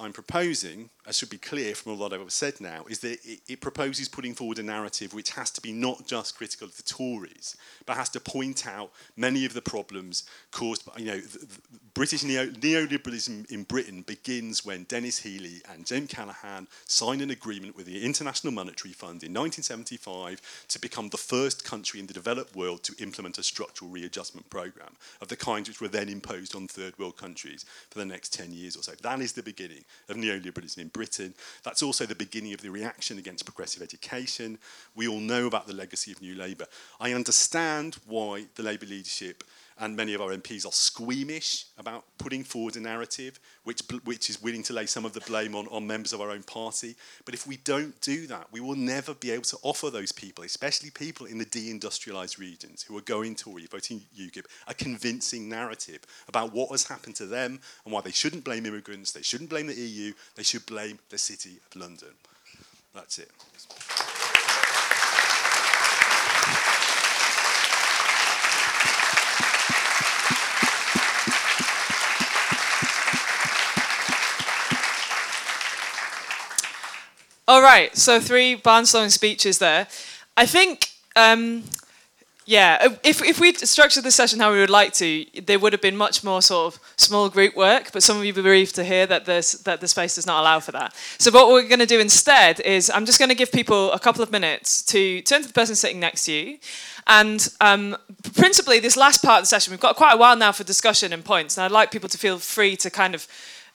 I'm 0.00 0.12
proposing, 0.14 0.88
as 1.10 1.18
should 1.18 1.28
be 1.28 1.38
clear 1.38 1.74
from 1.74 1.90
all 1.90 2.08
that 2.08 2.20
I've 2.20 2.30
said 2.30 2.60
now, 2.60 2.84
is 2.88 3.00
that 3.00 3.18
it, 3.24 3.40
it, 3.48 3.60
proposes 3.60 4.08
putting 4.08 4.32
forward 4.32 4.60
a 4.60 4.62
narrative 4.62 5.12
which 5.12 5.30
has 5.30 5.50
to 5.50 5.60
be 5.60 5.72
not 5.72 6.06
just 6.06 6.36
critical 6.36 6.68
of 6.68 6.76
the 6.76 6.84
Tories, 6.84 7.56
but 7.84 7.96
has 7.96 8.08
to 8.10 8.20
point 8.20 8.64
out 8.64 8.92
many 9.16 9.44
of 9.44 9.52
the 9.52 9.60
problems 9.60 10.22
caused 10.52 10.86
by, 10.86 10.92
you 10.98 11.06
know, 11.06 11.18
the, 11.18 11.38
the 11.40 11.58
British 11.94 12.22
neo, 12.22 12.46
neoliberalism 12.46 13.50
in 13.50 13.64
Britain 13.64 14.02
begins 14.02 14.64
when 14.64 14.84
Denis 14.84 15.18
Healey 15.18 15.60
and 15.72 15.84
Jim 15.84 16.06
Callaghan 16.06 16.68
signed 16.84 17.22
an 17.22 17.30
agreement 17.30 17.76
with 17.76 17.86
the 17.86 18.04
International 18.04 18.52
Monetary 18.52 18.92
Fund 18.92 19.24
in 19.24 19.34
1975 19.34 20.40
to 20.68 20.78
become 20.78 21.08
the 21.08 21.16
first 21.16 21.64
country 21.64 21.98
in 21.98 22.06
the 22.06 22.14
developed 22.14 22.54
world 22.54 22.84
to 22.84 22.94
implement 23.02 23.36
a 23.36 23.42
structural 23.42 23.90
readjustment 23.90 24.48
program 24.48 24.94
of 25.20 25.26
the 25.26 25.34
kinds 25.34 25.68
which 25.68 25.80
were 25.80 25.88
then 25.88 26.08
imposed 26.08 26.54
on 26.54 26.68
third 26.68 26.96
world 27.00 27.16
countries 27.16 27.64
for 27.90 27.98
the 27.98 28.04
next 28.04 28.32
10 28.32 28.52
years 28.52 28.76
or 28.76 28.84
so. 28.84 28.92
That 29.02 29.18
is 29.18 29.32
the 29.32 29.42
beginning 29.42 29.84
of 30.08 30.14
neoliberalism 30.14 30.78
in 30.78 30.86
Britain. 30.86 30.99
That's 31.62 31.82
also 31.82 32.06
the 32.06 32.14
beginning 32.14 32.52
of 32.52 32.62
the 32.62 32.70
reaction 32.70 33.18
against 33.18 33.44
progressive 33.44 33.82
education. 33.82 34.58
We 34.94 35.08
all 35.08 35.20
know 35.20 35.46
about 35.46 35.66
the 35.66 35.72
legacy 35.72 36.12
of 36.12 36.20
New 36.20 36.34
Labour. 36.34 36.66
I 37.00 37.12
understand 37.12 37.98
why 38.06 38.46
the 38.54 38.62
Labour 38.62 38.86
leadership 38.86 39.44
and 39.78 39.96
many 39.96 40.14
of 40.14 40.20
our 40.20 40.30
MPs 40.30 40.66
are 40.66 40.72
squeamish 40.72 41.66
about 41.78 42.04
putting 42.18 42.44
forward 42.44 42.76
a 42.76 42.80
narrative 42.80 43.40
which, 43.64 43.80
which 44.04 44.28
is 44.28 44.42
willing 44.42 44.62
to 44.64 44.72
lay 44.72 44.86
some 44.86 45.04
of 45.04 45.12
the 45.12 45.20
blame 45.22 45.54
on, 45.54 45.66
on 45.68 45.86
members 45.86 46.12
of 46.12 46.20
our 46.20 46.30
own 46.30 46.42
party. 46.42 46.96
But 47.24 47.34
if 47.34 47.46
we 47.46 47.56
don't 47.58 47.98
do 48.00 48.26
that, 48.26 48.46
we 48.52 48.60
will 48.60 48.76
never 48.76 49.14
be 49.14 49.30
able 49.30 49.44
to 49.44 49.58
offer 49.62 49.90
those 49.90 50.12
people, 50.12 50.44
especially 50.44 50.90
people 50.90 51.26
in 51.26 51.38
the 51.38 51.44
deindustrialised 51.46 52.38
regions 52.38 52.82
who 52.82 52.96
are 52.96 53.02
going 53.02 53.34
Tory, 53.34 53.66
voting 53.66 54.02
UKIP, 54.18 54.44
a 54.66 54.74
convincing 54.74 55.48
narrative 55.48 56.00
about 56.28 56.52
what 56.52 56.70
has 56.70 56.86
happened 56.86 57.16
to 57.16 57.26
them 57.26 57.60
and 57.84 57.92
why 57.92 58.00
they 58.00 58.10
shouldn't 58.10 58.44
blame 58.44 58.66
immigrants, 58.66 59.12
they 59.12 59.22
shouldn't 59.22 59.50
blame 59.50 59.66
the 59.66 59.74
EU, 59.74 60.12
they 60.34 60.42
should 60.42 60.66
blame 60.66 60.98
the 61.08 61.18
City 61.18 61.58
of 61.66 61.80
London. 61.80 62.14
That's 62.94 63.18
it. 63.18 63.30
All 77.50 77.62
right, 77.62 77.96
so 77.96 78.20
three 78.20 78.54
barnstorming 78.54 79.10
speeches 79.10 79.58
there. 79.58 79.88
I 80.36 80.46
think, 80.46 80.90
um, 81.16 81.64
yeah, 82.46 82.96
if, 83.02 83.20
if 83.24 83.40
we'd 83.40 83.58
structured 83.58 84.04
the 84.04 84.12
session 84.12 84.38
how 84.38 84.52
we 84.52 84.60
would 84.60 84.70
like 84.70 84.92
to, 84.92 85.26
there 85.46 85.58
would 85.58 85.72
have 85.72 85.82
been 85.82 85.96
much 85.96 86.22
more 86.22 86.42
sort 86.42 86.72
of 86.72 86.80
small 86.94 87.28
group 87.28 87.56
work, 87.56 87.90
but 87.92 88.04
some 88.04 88.16
of 88.16 88.24
you 88.24 88.32
be 88.32 88.40
bereaved 88.40 88.76
to 88.76 88.84
hear 88.84 89.04
that, 89.04 89.24
there's, 89.24 89.54
that 89.64 89.80
the 89.80 89.88
space 89.88 90.14
does 90.14 90.28
not 90.28 90.40
allow 90.42 90.60
for 90.60 90.70
that. 90.70 90.94
So 91.18 91.32
what 91.32 91.48
we're 91.48 91.66
going 91.66 91.80
to 91.80 91.86
do 91.86 91.98
instead 91.98 92.60
is 92.60 92.88
I'm 92.88 93.04
just 93.04 93.18
going 93.18 93.30
to 93.30 93.34
give 93.34 93.50
people 93.50 93.90
a 93.90 93.98
couple 93.98 94.22
of 94.22 94.30
minutes 94.30 94.80
to 94.82 95.20
turn 95.22 95.42
to 95.42 95.48
the 95.48 95.52
person 95.52 95.74
sitting 95.74 95.98
next 95.98 96.26
to 96.26 96.32
you. 96.32 96.58
And 97.08 97.48
um, 97.60 97.96
principally, 98.36 98.78
this 98.78 98.96
last 98.96 99.24
part 99.24 99.40
of 99.40 99.42
the 99.42 99.48
session, 99.48 99.72
we've 99.72 99.80
got 99.80 99.96
quite 99.96 100.14
a 100.14 100.18
while 100.18 100.36
now 100.36 100.52
for 100.52 100.62
discussion 100.62 101.12
and 101.12 101.24
points, 101.24 101.58
and 101.58 101.64
I'd 101.64 101.72
like 101.72 101.90
people 101.90 102.08
to 102.10 102.16
feel 102.16 102.38
free 102.38 102.76
to 102.76 102.90
kind 102.90 103.16
of 103.16 103.26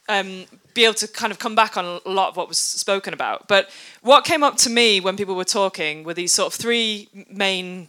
um, 0.08 0.46
be 0.76 0.84
able 0.84 0.94
to 0.94 1.08
kind 1.08 1.32
of 1.32 1.38
come 1.40 1.56
back 1.56 1.76
on 1.76 2.00
a 2.04 2.10
lot 2.10 2.28
of 2.28 2.36
what 2.36 2.48
was 2.48 2.58
spoken 2.58 3.12
about. 3.12 3.48
But 3.48 3.70
what 4.02 4.24
came 4.24 4.44
up 4.44 4.56
to 4.58 4.70
me 4.70 5.00
when 5.00 5.16
people 5.16 5.34
were 5.34 5.44
talking 5.44 6.04
were 6.04 6.14
these 6.14 6.32
sort 6.32 6.52
of 6.52 6.54
three 6.54 7.08
main 7.30 7.88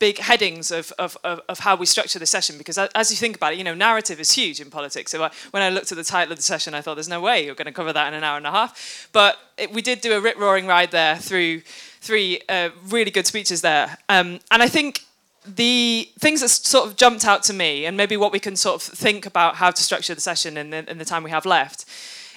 big 0.00 0.18
headings 0.18 0.72
of, 0.72 0.92
of, 0.98 1.16
of, 1.22 1.40
of, 1.48 1.60
how 1.60 1.76
we 1.76 1.86
structure 1.86 2.18
the 2.18 2.26
session 2.26 2.58
because 2.58 2.76
as 2.76 3.10
you 3.10 3.16
think 3.16 3.36
about 3.36 3.52
it, 3.52 3.58
you 3.58 3.64
know, 3.64 3.74
narrative 3.74 4.18
is 4.18 4.32
huge 4.32 4.60
in 4.60 4.68
politics. 4.68 5.12
So 5.12 5.22
I, 5.22 5.30
when 5.52 5.62
I 5.62 5.68
looked 5.68 5.92
at 5.92 5.96
the 5.96 6.04
title 6.04 6.32
of 6.32 6.38
the 6.38 6.42
session, 6.42 6.74
I 6.74 6.80
thought 6.80 6.96
there's 6.96 7.08
no 7.08 7.20
way 7.20 7.44
you're 7.44 7.54
going 7.54 7.66
to 7.66 7.72
cover 7.72 7.92
that 7.92 8.08
in 8.08 8.14
an 8.14 8.24
hour 8.24 8.36
and 8.36 8.46
a 8.46 8.50
half. 8.50 9.08
But 9.12 9.38
it, 9.56 9.72
we 9.72 9.82
did 9.82 10.00
do 10.00 10.12
a 10.14 10.20
rip-roaring 10.20 10.66
ride 10.66 10.90
there 10.90 11.16
through 11.16 11.60
three 12.00 12.40
uh, 12.48 12.70
really 12.88 13.12
good 13.12 13.26
speeches 13.26 13.60
there. 13.60 13.96
Um, 14.08 14.40
and 14.50 14.62
I 14.62 14.68
think 14.68 15.04
the 15.46 16.08
things 16.18 16.40
that 16.40 16.48
sort 16.48 16.88
of 16.88 16.96
jumped 16.96 17.24
out 17.24 17.42
to 17.44 17.52
me, 17.52 17.86
and 17.86 17.96
maybe 17.96 18.16
what 18.16 18.32
we 18.32 18.40
can 18.40 18.56
sort 18.56 18.76
of 18.76 18.82
think 18.82 19.26
about 19.26 19.56
how 19.56 19.70
to 19.70 19.82
structure 19.82 20.14
the 20.14 20.20
session 20.20 20.56
in 20.56 20.70
the, 20.70 20.90
in 20.90 20.98
the 20.98 21.04
time 21.04 21.22
we 21.22 21.30
have 21.30 21.44
left, 21.44 21.84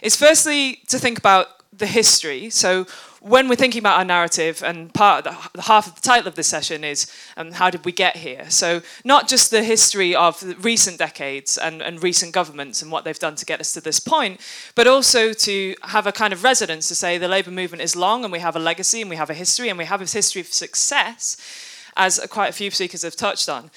is 0.02 0.16
firstly 0.16 0.82
to 0.88 1.00
think 1.00 1.18
about 1.18 1.48
the 1.78 1.88
history. 1.88 2.50
So 2.50 2.86
when 3.22 3.50
we're 3.50 3.56
thinking 3.56 3.80
about 3.80 3.98
our 3.98 4.06
narrative, 4.06 4.64
and 4.64 4.94
part 4.94 5.26
of 5.26 5.52
the, 5.54 5.62
half 5.62 5.88
of 5.88 5.96
the 5.96 6.02
title 6.02 6.28
of 6.28 6.36
this 6.36 6.48
session 6.48 6.84
is 6.84 7.12
um, 7.36 7.52
how 7.52 7.70
did 7.70 7.84
we 7.86 7.92
get 7.92 8.18
here? 8.18 8.50
So 8.50 8.82
not 9.04 9.28
just 9.28 9.52
the 9.52 9.64
history 9.64 10.16
of 10.16 10.44
recent 10.64 10.98
decades 10.98 11.58
and, 11.58 11.82
and 11.82 12.02
recent 12.02 12.34
governments 12.34 12.82
and 12.82 12.92
what 12.92 13.04
they've 13.04 13.18
done 13.18 13.36
to 13.36 13.46
get 13.46 13.60
us 13.60 13.74
to 13.74 13.82
this 13.82 14.00
point, 14.00 14.40
but 14.76 14.88
also 14.88 15.34
to 15.34 15.76
have 15.84 16.08
a 16.08 16.12
kind 16.12 16.34
of 16.34 16.44
resonance 16.44 16.88
to 16.90 16.96
say 16.96 17.18
the 17.18 17.28
labour 17.28 17.52
movement 17.52 17.82
is 17.82 17.96
long 17.96 18.24
and 18.24 18.32
we 18.32 18.40
have 18.40 18.56
a 18.56 18.60
legacy 18.60 19.02
and 19.02 19.10
we 19.10 19.16
have 19.16 19.30
a 19.30 19.36
history 19.36 19.70
and 19.70 19.78
we 19.78 19.86
have 19.86 20.02
a 20.02 20.06
history 20.06 20.42
of 20.42 20.48
success 20.48 21.38
as 21.98 22.20
quite 22.30 22.48
a 22.48 22.54
few 22.54 22.72
speakers 22.72 23.02
have 23.02 23.16
touched 23.16 23.50
on. 23.50 23.70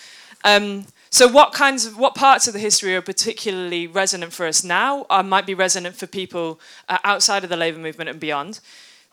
Um, 0.44 0.86
so, 1.10 1.26
what 1.26 1.52
kinds 1.52 1.86
of 1.86 1.98
what 1.98 2.14
parts 2.14 2.46
of 2.46 2.54
the 2.54 2.60
history 2.60 2.94
are 2.94 3.02
particularly 3.02 3.86
resonant 3.86 4.32
for 4.32 4.46
us 4.46 4.62
now, 4.62 5.06
or 5.10 5.22
might 5.24 5.44
be 5.44 5.54
resonant 5.54 5.96
for 5.96 6.06
people 6.06 6.60
uh, 6.88 6.98
outside 7.02 7.42
of 7.42 7.50
the 7.50 7.56
labour 7.56 7.80
movement 7.80 8.08
and 8.08 8.20
beyond? 8.20 8.60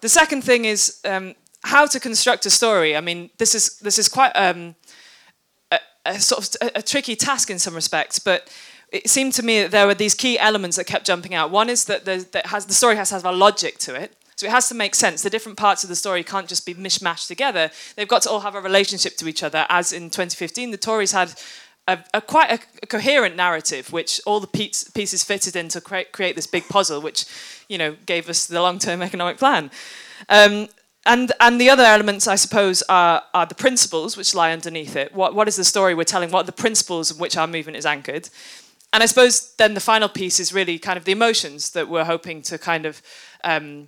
The 0.02 0.10
second 0.10 0.44
thing 0.44 0.66
is 0.66 1.00
um, 1.06 1.34
how 1.64 1.88
to 1.88 2.00
construct 2.00 2.46
a 2.46 2.52
story. 2.52 2.96
I 2.96 3.02
mean, 3.02 3.32
this 3.40 3.56
is 3.56 3.80
this 3.80 3.98
is 3.98 4.08
quite 4.08 4.32
um, 4.36 4.76
a, 5.72 5.80
a, 6.06 6.20
sort 6.20 6.56
of 6.56 6.68
a, 6.68 6.80
a 6.80 6.82
tricky 6.84 7.16
task 7.16 7.50
in 7.50 7.58
some 7.58 7.74
respects, 7.74 8.20
but 8.20 8.48
it 8.92 9.10
seemed 9.10 9.34
to 9.34 9.44
me 9.44 9.64
that 9.64 9.72
there 9.72 9.88
were 9.88 9.96
these 9.96 10.14
key 10.14 10.40
elements 10.40 10.78
that 10.78 10.86
kept 10.86 11.06
jumping 11.06 11.34
out. 11.34 11.52
One 11.52 11.70
is 11.70 11.86
that, 11.86 12.06
that 12.06 12.46
has, 12.46 12.66
the 12.66 12.74
story 12.74 12.96
has 12.96 13.10
to 13.10 13.16
have 13.16 13.26
a 13.26 13.32
logic 13.32 13.78
to 13.80 13.96
it. 13.96 14.16
So 14.38 14.46
it 14.46 14.52
has 14.52 14.70
to 14.70 14.76
make 14.76 14.94
sense. 14.94 15.24
The 15.24 15.32
different 15.32 15.58
parts 15.58 15.84
of 15.84 15.90
the 15.90 15.96
story 15.96 16.24
can't 16.24 16.48
just 16.48 16.64
be 16.64 16.76
mishmashed 16.76 17.28
together. 17.28 17.72
They've 17.96 18.08
got 18.08 18.22
to 18.22 18.30
all 18.30 18.42
have 18.42 18.54
a 18.54 18.62
relationship 18.62 19.18
to 19.18 19.28
each 19.28 19.42
other. 19.42 19.66
As 19.68 19.92
in 19.92 20.12
2015, 20.12 20.70
the 20.70 20.78
Tories 20.78 21.12
had 21.12 21.34
a, 21.88 21.98
a 22.14 22.22
quite 22.22 22.52
a, 22.52 22.60
a, 22.84 22.86
coherent 22.86 23.36
narrative, 23.36 23.92
which 23.92 24.22
all 24.28 24.40
the 24.40 24.48
piece, 24.48 24.84
pieces 24.92 25.24
fitted 25.24 25.56
in 25.56 25.70
to 25.70 25.82
create, 25.82 26.12
create 26.12 26.36
this 26.36 26.46
big 26.46 26.68
puzzle, 26.70 27.02
which 27.02 27.26
you 27.68 27.80
know 27.80 27.96
gave 28.06 28.30
us 28.30 28.46
the 28.46 28.62
long-term 28.62 29.02
economic 29.02 29.38
plan. 29.38 29.72
Um, 30.30 30.68
and, 31.08 31.32
and 31.40 31.60
the 31.60 31.70
other 31.70 31.86
elements, 31.86 32.28
I 32.28 32.36
suppose, 32.36 32.84
are, 32.90 33.24
are 33.34 33.46
the 33.46 33.56
principles 33.56 34.18
which 34.18 34.36
lie 34.36 34.52
underneath 34.52 34.96
it. 34.98 35.16
What, 35.16 35.34
what 35.34 35.48
is 35.48 35.56
the 35.56 35.64
story 35.64 35.96
we're 35.96 36.04
telling? 36.04 36.32
What 36.32 36.42
are 36.42 36.48
the 36.48 36.52
principles 36.52 37.14
on 37.14 37.18
which 37.18 37.38
our 37.38 37.48
movement 37.48 37.78
is 37.78 37.86
anchored? 37.86 38.30
And 38.92 39.02
I 39.02 39.06
suppose 39.06 39.54
then 39.56 39.74
the 39.74 39.80
final 39.80 40.10
piece 40.10 40.40
is 40.40 40.54
really 40.54 40.78
kind 40.78 40.98
of 40.98 41.06
the 41.06 41.14
emotions 41.14 41.72
that 41.72 41.88
we're 41.88 42.04
hoping 42.04 42.42
to 42.44 42.58
kind 42.58 42.86
of 42.86 43.02
um, 43.44 43.88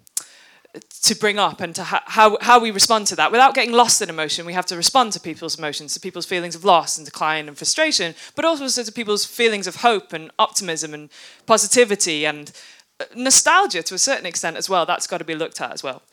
to 1.01 1.15
bring 1.15 1.39
up 1.39 1.61
and 1.61 1.73
to 1.75 1.83
ha- 1.83 2.03
how, 2.05 2.37
how 2.41 2.59
we 2.59 2.71
respond 2.71 3.07
to 3.07 3.15
that. 3.15 3.31
Without 3.31 3.55
getting 3.55 3.73
lost 3.73 4.01
in 4.01 4.09
emotion, 4.09 4.45
we 4.45 4.53
have 4.53 4.65
to 4.67 4.75
respond 4.75 5.13
to 5.13 5.19
people's 5.19 5.57
emotions, 5.57 5.93
to 5.93 5.99
people's 5.99 6.25
feelings 6.25 6.55
of 6.55 6.63
loss 6.63 6.97
and 6.97 7.05
decline 7.05 7.47
and 7.47 7.57
frustration, 7.57 8.13
but 8.35 8.45
also 8.45 8.83
to 8.83 8.91
people's 8.91 9.25
feelings 9.25 9.65
of 9.67 9.77
hope 9.77 10.13
and 10.13 10.29
optimism 10.37 10.93
and 10.93 11.09
positivity 11.45 12.25
and 12.25 12.51
uh, 12.99 13.05
nostalgia 13.15 13.81
to 13.81 13.95
a 13.95 13.99
certain 13.99 14.25
extent 14.25 14.57
as 14.57 14.69
well. 14.69 14.85
That's 14.85 15.07
got 15.07 15.17
to 15.17 15.25
be 15.25 15.35
looked 15.35 15.59
at 15.59 15.71
as 15.71 15.81
well. 15.81 16.03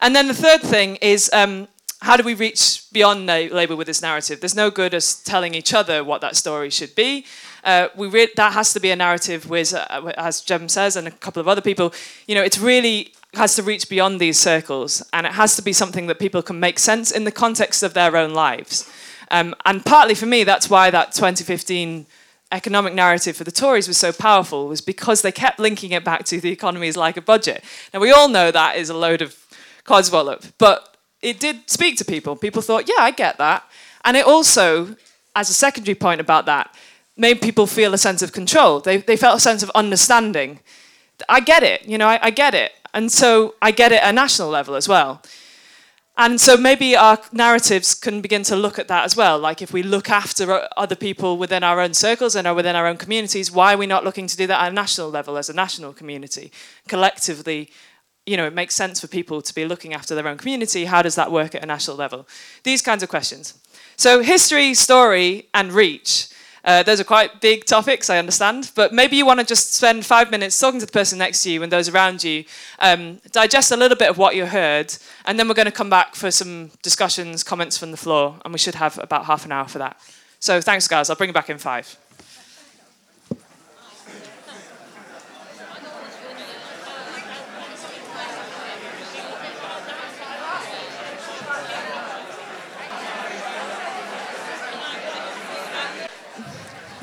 And 0.00 0.14
then 0.14 0.28
the 0.28 0.34
third 0.34 0.60
thing 0.60 0.96
is 0.96 1.30
um, 1.32 1.66
how 2.00 2.16
do 2.16 2.22
we 2.22 2.34
reach 2.34 2.84
beyond 2.92 3.26
Labour 3.26 3.74
with 3.74 3.86
this 3.86 4.02
narrative? 4.02 4.40
There's 4.40 4.54
no 4.54 4.70
good 4.70 4.92
as 4.94 5.22
telling 5.22 5.54
each 5.54 5.72
other 5.72 6.04
what 6.04 6.20
that 6.20 6.36
story 6.36 6.70
should 6.70 6.94
be. 6.94 7.24
Uh, 7.66 7.88
we 7.96 8.06
re- 8.06 8.30
that 8.36 8.52
has 8.52 8.72
to 8.72 8.80
be 8.80 8.90
a 8.92 8.96
narrative 8.96 9.50
with, 9.50 9.74
uh, 9.74 10.12
as 10.16 10.40
Jem 10.40 10.68
says, 10.68 10.94
and 10.94 11.08
a 11.08 11.10
couple 11.10 11.40
of 11.40 11.48
other 11.48 11.60
people. 11.60 11.92
You 12.28 12.36
know, 12.36 12.42
it's 12.42 12.58
really 12.58 13.12
has 13.34 13.56
to 13.56 13.62
reach 13.62 13.88
beyond 13.88 14.20
these 14.20 14.38
circles, 14.38 15.02
and 15.12 15.26
it 15.26 15.32
has 15.32 15.56
to 15.56 15.62
be 15.62 15.72
something 15.72 16.06
that 16.06 16.20
people 16.20 16.42
can 16.42 16.60
make 16.60 16.78
sense 16.78 17.10
in 17.10 17.24
the 17.24 17.32
context 17.32 17.82
of 17.82 17.92
their 17.92 18.16
own 18.16 18.32
lives. 18.32 18.88
Um, 19.32 19.52
and 19.64 19.84
partly 19.84 20.14
for 20.14 20.26
me, 20.26 20.44
that's 20.44 20.70
why 20.70 20.90
that 20.90 21.10
2015 21.12 22.06
economic 22.52 22.94
narrative 22.94 23.36
for 23.36 23.42
the 23.42 23.50
Tories 23.50 23.88
was 23.88 23.98
so 23.98 24.12
powerful, 24.12 24.68
was 24.68 24.80
because 24.80 25.22
they 25.22 25.32
kept 25.32 25.58
linking 25.58 25.90
it 25.90 26.04
back 26.04 26.24
to 26.26 26.40
the 26.40 26.52
economy 26.52 26.86
is 26.86 26.96
like 26.96 27.16
a 27.16 27.20
budget. 27.20 27.64
Now, 27.92 27.98
we 27.98 28.12
all 28.12 28.28
know 28.28 28.52
that 28.52 28.76
is 28.76 28.90
a 28.90 28.96
load 28.96 29.22
of 29.22 29.36
codswallop, 29.84 30.52
but 30.58 30.96
it 31.20 31.40
did 31.40 31.68
speak 31.68 31.96
to 31.98 32.04
people. 32.04 32.36
People 32.36 32.62
thought, 32.62 32.88
yeah, 32.88 33.02
I 33.02 33.10
get 33.10 33.38
that. 33.38 33.64
And 34.04 34.16
it 34.16 34.24
also, 34.24 34.94
as 35.34 35.50
a 35.50 35.54
secondary 35.54 35.96
point 35.96 36.20
about 36.20 36.46
that, 36.46 36.72
made 37.16 37.40
people 37.40 37.66
feel 37.66 37.94
a 37.94 37.98
sense 37.98 38.22
of 38.22 38.32
control. 38.32 38.80
They, 38.80 38.98
they 38.98 39.16
felt 39.16 39.38
a 39.38 39.40
sense 39.40 39.62
of 39.62 39.70
understanding. 39.74 40.60
I 41.28 41.40
get 41.40 41.62
it, 41.62 41.86
you 41.86 41.98
know, 41.98 42.08
I, 42.08 42.18
I 42.22 42.30
get 42.30 42.54
it. 42.54 42.72
And 42.92 43.10
so 43.10 43.54
I 43.60 43.70
get 43.70 43.92
it 43.92 44.02
at 44.02 44.10
a 44.10 44.12
national 44.12 44.48
level 44.48 44.74
as 44.74 44.88
well. 44.88 45.22
And 46.18 46.40
so 46.40 46.56
maybe 46.56 46.96
our 46.96 47.18
narratives 47.30 47.94
can 47.94 48.22
begin 48.22 48.42
to 48.44 48.56
look 48.56 48.78
at 48.78 48.88
that 48.88 49.04
as 49.04 49.16
well. 49.16 49.38
Like 49.38 49.60
if 49.60 49.72
we 49.72 49.82
look 49.82 50.08
after 50.08 50.66
other 50.76 50.96
people 50.96 51.36
within 51.36 51.62
our 51.62 51.78
own 51.78 51.92
circles 51.92 52.34
and 52.34 52.46
are 52.46 52.54
within 52.54 52.74
our 52.74 52.86
own 52.86 52.96
communities, 52.96 53.52
why 53.52 53.74
are 53.74 53.76
we 53.76 53.86
not 53.86 54.02
looking 54.02 54.26
to 54.26 54.36
do 54.36 54.46
that 54.46 54.62
at 54.62 54.72
a 54.72 54.74
national 54.74 55.10
level 55.10 55.36
as 55.36 55.50
a 55.50 55.52
national 55.52 55.92
community? 55.92 56.50
Collectively, 56.88 57.70
you 58.24 58.38
know, 58.38 58.46
it 58.46 58.54
makes 58.54 58.74
sense 58.74 58.98
for 58.98 59.08
people 59.08 59.42
to 59.42 59.54
be 59.54 59.66
looking 59.66 59.92
after 59.92 60.14
their 60.14 60.26
own 60.26 60.38
community. 60.38 60.86
How 60.86 61.02
does 61.02 61.16
that 61.16 61.30
work 61.30 61.54
at 61.54 61.62
a 61.62 61.66
national 61.66 61.98
level? 61.98 62.26
These 62.62 62.80
kinds 62.80 63.02
of 63.02 63.10
questions. 63.10 63.58
So 63.96 64.22
history, 64.22 64.72
story, 64.72 65.48
and 65.52 65.70
reach 65.70 66.28
uh, 66.66 66.82
those 66.82 67.00
are 67.00 67.04
quite 67.04 67.40
big 67.40 67.64
topics, 67.64 68.10
I 68.10 68.18
understand, 68.18 68.72
but 68.74 68.92
maybe 68.92 69.16
you 69.16 69.24
want 69.24 69.40
to 69.40 69.46
just 69.46 69.74
spend 69.74 70.04
five 70.04 70.30
minutes 70.30 70.58
talking 70.58 70.80
to 70.80 70.86
the 70.86 70.92
person 70.92 71.18
next 71.18 71.42
to 71.44 71.50
you 71.50 71.62
and 71.62 71.70
those 71.70 71.88
around 71.88 72.24
you, 72.24 72.44
um, 72.80 73.20
digest 73.30 73.70
a 73.70 73.76
little 73.76 73.96
bit 73.96 74.10
of 74.10 74.18
what 74.18 74.34
you 74.34 74.46
heard, 74.46 74.92
and 75.24 75.38
then 75.38 75.48
we're 75.48 75.54
going 75.54 75.66
to 75.66 75.72
come 75.72 75.88
back 75.88 76.16
for 76.16 76.30
some 76.30 76.72
discussions, 76.82 77.44
comments 77.44 77.78
from 77.78 77.92
the 77.92 77.96
floor, 77.96 78.36
and 78.44 78.52
we 78.52 78.58
should 78.58 78.74
have 78.74 78.98
about 78.98 79.26
half 79.26 79.44
an 79.44 79.52
hour 79.52 79.68
for 79.68 79.78
that. 79.78 79.98
So 80.40 80.60
thanks, 80.60 80.86
guys. 80.88 81.08
I'll 81.08 81.16
bring 81.16 81.30
you 81.30 81.34
back 81.34 81.50
in 81.50 81.58
five. 81.58 81.96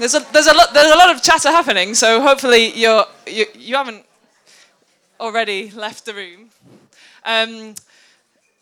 There's 0.03 0.15
a, 0.15 0.33
there's, 0.33 0.47
a 0.47 0.53
lot, 0.53 0.73
there's 0.73 0.91
a 0.91 0.97
lot 0.97 1.15
of 1.15 1.23
chatter 1.23 1.47
happening, 1.47 1.95
so 1.95 2.21
hopefully 2.21 2.77
you're, 2.77 3.05
you, 3.25 3.45
you 3.55 3.77
haven't 3.77 4.05
already 5.17 5.71
left 5.71 6.03
the 6.03 6.13
room, 6.13 6.49
um, 7.23 7.75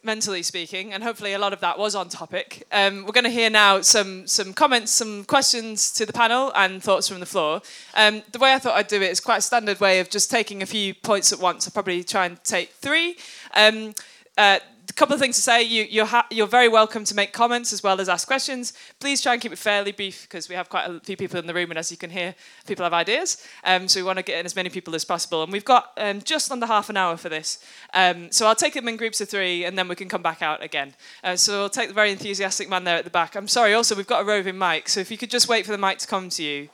mentally 0.04 0.44
speaking, 0.44 0.94
and 0.94 1.02
hopefully 1.02 1.34
a 1.34 1.40
lot 1.40 1.52
of 1.52 1.60
that 1.62 1.80
was 1.80 1.96
on 1.96 2.10
topic. 2.10 2.68
Um, 2.72 3.06
we're 3.06 3.12
going 3.12 3.24
to 3.24 3.32
hear 3.32 3.50
now 3.50 3.82
some, 3.82 4.28
some 4.28 4.54
comments, 4.54 4.92
some 4.92 5.24
questions 5.24 5.92
to 5.94 6.06
the 6.06 6.14
panel, 6.14 6.52
and 6.54 6.80
thoughts 6.84 7.08
from 7.08 7.20
the 7.20 7.26
floor. 7.26 7.64
Um, 7.96 8.22
the 8.32 8.38
way 8.38 8.54
I 8.54 8.60
thought 8.60 8.76
I'd 8.76 8.88
do 8.88 9.02
it 9.02 9.10
is 9.10 9.20
quite 9.20 9.38
a 9.38 9.42
standard 9.42 9.80
way 9.80 10.00
of 10.00 10.12
just 10.12 10.30
taking 10.30 10.62
a 10.62 10.68
few 10.68 10.94
points 10.94 11.34
at 11.34 11.40
once. 11.40 11.66
I'll 11.66 11.74
probably 11.74 12.04
try 12.04 12.28
and 12.28 12.44
take 12.44 12.70
three. 12.74 13.18
Um, 13.56 13.96
uh, 14.38 14.60
a 14.92 14.94
couple 14.94 15.14
of 15.14 15.22
things 15.22 15.38
to 15.38 15.42
say. 15.42 15.64
You, 15.64 15.84
you're, 15.90 16.06
ha- 16.06 16.28
you're 16.30 16.48
very 16.48 16.68
welcome 16.68 17.06
to 17.06 17.16
make 17.16 17.32
comments 17.32 17.72
as 17.72 17.82
well 17.82 18.02
as 18.02 18.10
ask 18.10 18.28
questions. 18.28 18.74
Please 19.00 19.22
try 19.22 19.34
and 19.34 19.42
keep 19.42 19.54
it 19.54 19.58
fairly 19.58 19.94
brief 19.94 20.24
because 20.24 20.50
we 20.50 20.56
have 20.56 20.70
quite 20.70 20.90
a 20.90 21.00
few 21.00 21.16
people 21.16 21.40
in 21.40 21.48
the 21.48 21.54
room, 21.54 21.72
and 21.72 21.80
as 21.80 21.90
you 21.92 21.98
can 21.98 22.10
hear, 22.10 22.36
people 22.68 22.84
have 22.84 22.94
ideas. 22.94 23.46
Um, 23.64 23.88
so 23.88 24.00
we 24.00 24.04
want 24.04 24.18
to 24.18 24.24
get 24.24 24.40
in 24.40 24.46
as 24.46 24.56
many 24.56 24.70
people 24.70 24.94
as 24.94 25.06
possible. 25.06 25.44
And 25.44 25.52
we've 25.52 25.66
got 25.66 25.92
um, 25.98 26.22
just 26.22 26.52
under 26.52 26.66
half 26.66 26.90
an 26.90 26.98
hour 26.98 27.16
for 27.16 27.30
this. 27.30 27.64
Um, 27.94 28.32
so 28.32 28.46
I'll 28.48 28.56
take 28.56 28.74
them 28.74 28.90
in 28.90 28.98
groups 28.98 29.22
of 29.22 29.30
three, 29.30 29.64
and 29.64 29.78
then 29.78 29.88
we 29.88 29.96
can 29.96 30.10
come 30.10 30.22
back 30.22 30.42
out 30.42 30.62
again. 30.62 30.94
Uh, 31.24 31.38
so 31.38 31.62
I'll 31.62 31.70
take 31.70 31.88
the 31.88 31.94
very 31.94 32.12
enthusiastic 32.12 32.70
man 32.70 32.84
there 32.84 32.98
at 32.98 33.06
the 33.06 33.10
back. 33.10 33.36
I'm 33.36 33.48
sorry, 33.48 33.74
also, 33.74 33.96
we've 33.96 34.06
got 34.06 34.22
a 34.22 34.26
roving 34.26 34.58
mic. 34.58 34.90
So 34.90 35.00
if 35.00 35.10
you 35.10 35.18
could 35.18 35.32
just 35.32 35.48
wait 35.48 35.66
for 35.66 35.72
the 35.72 35.78
mic 35.78 36.00
to 36.00 36.08
come 36.08 36.30
to 36.30 36.44
you. 36.44 36.70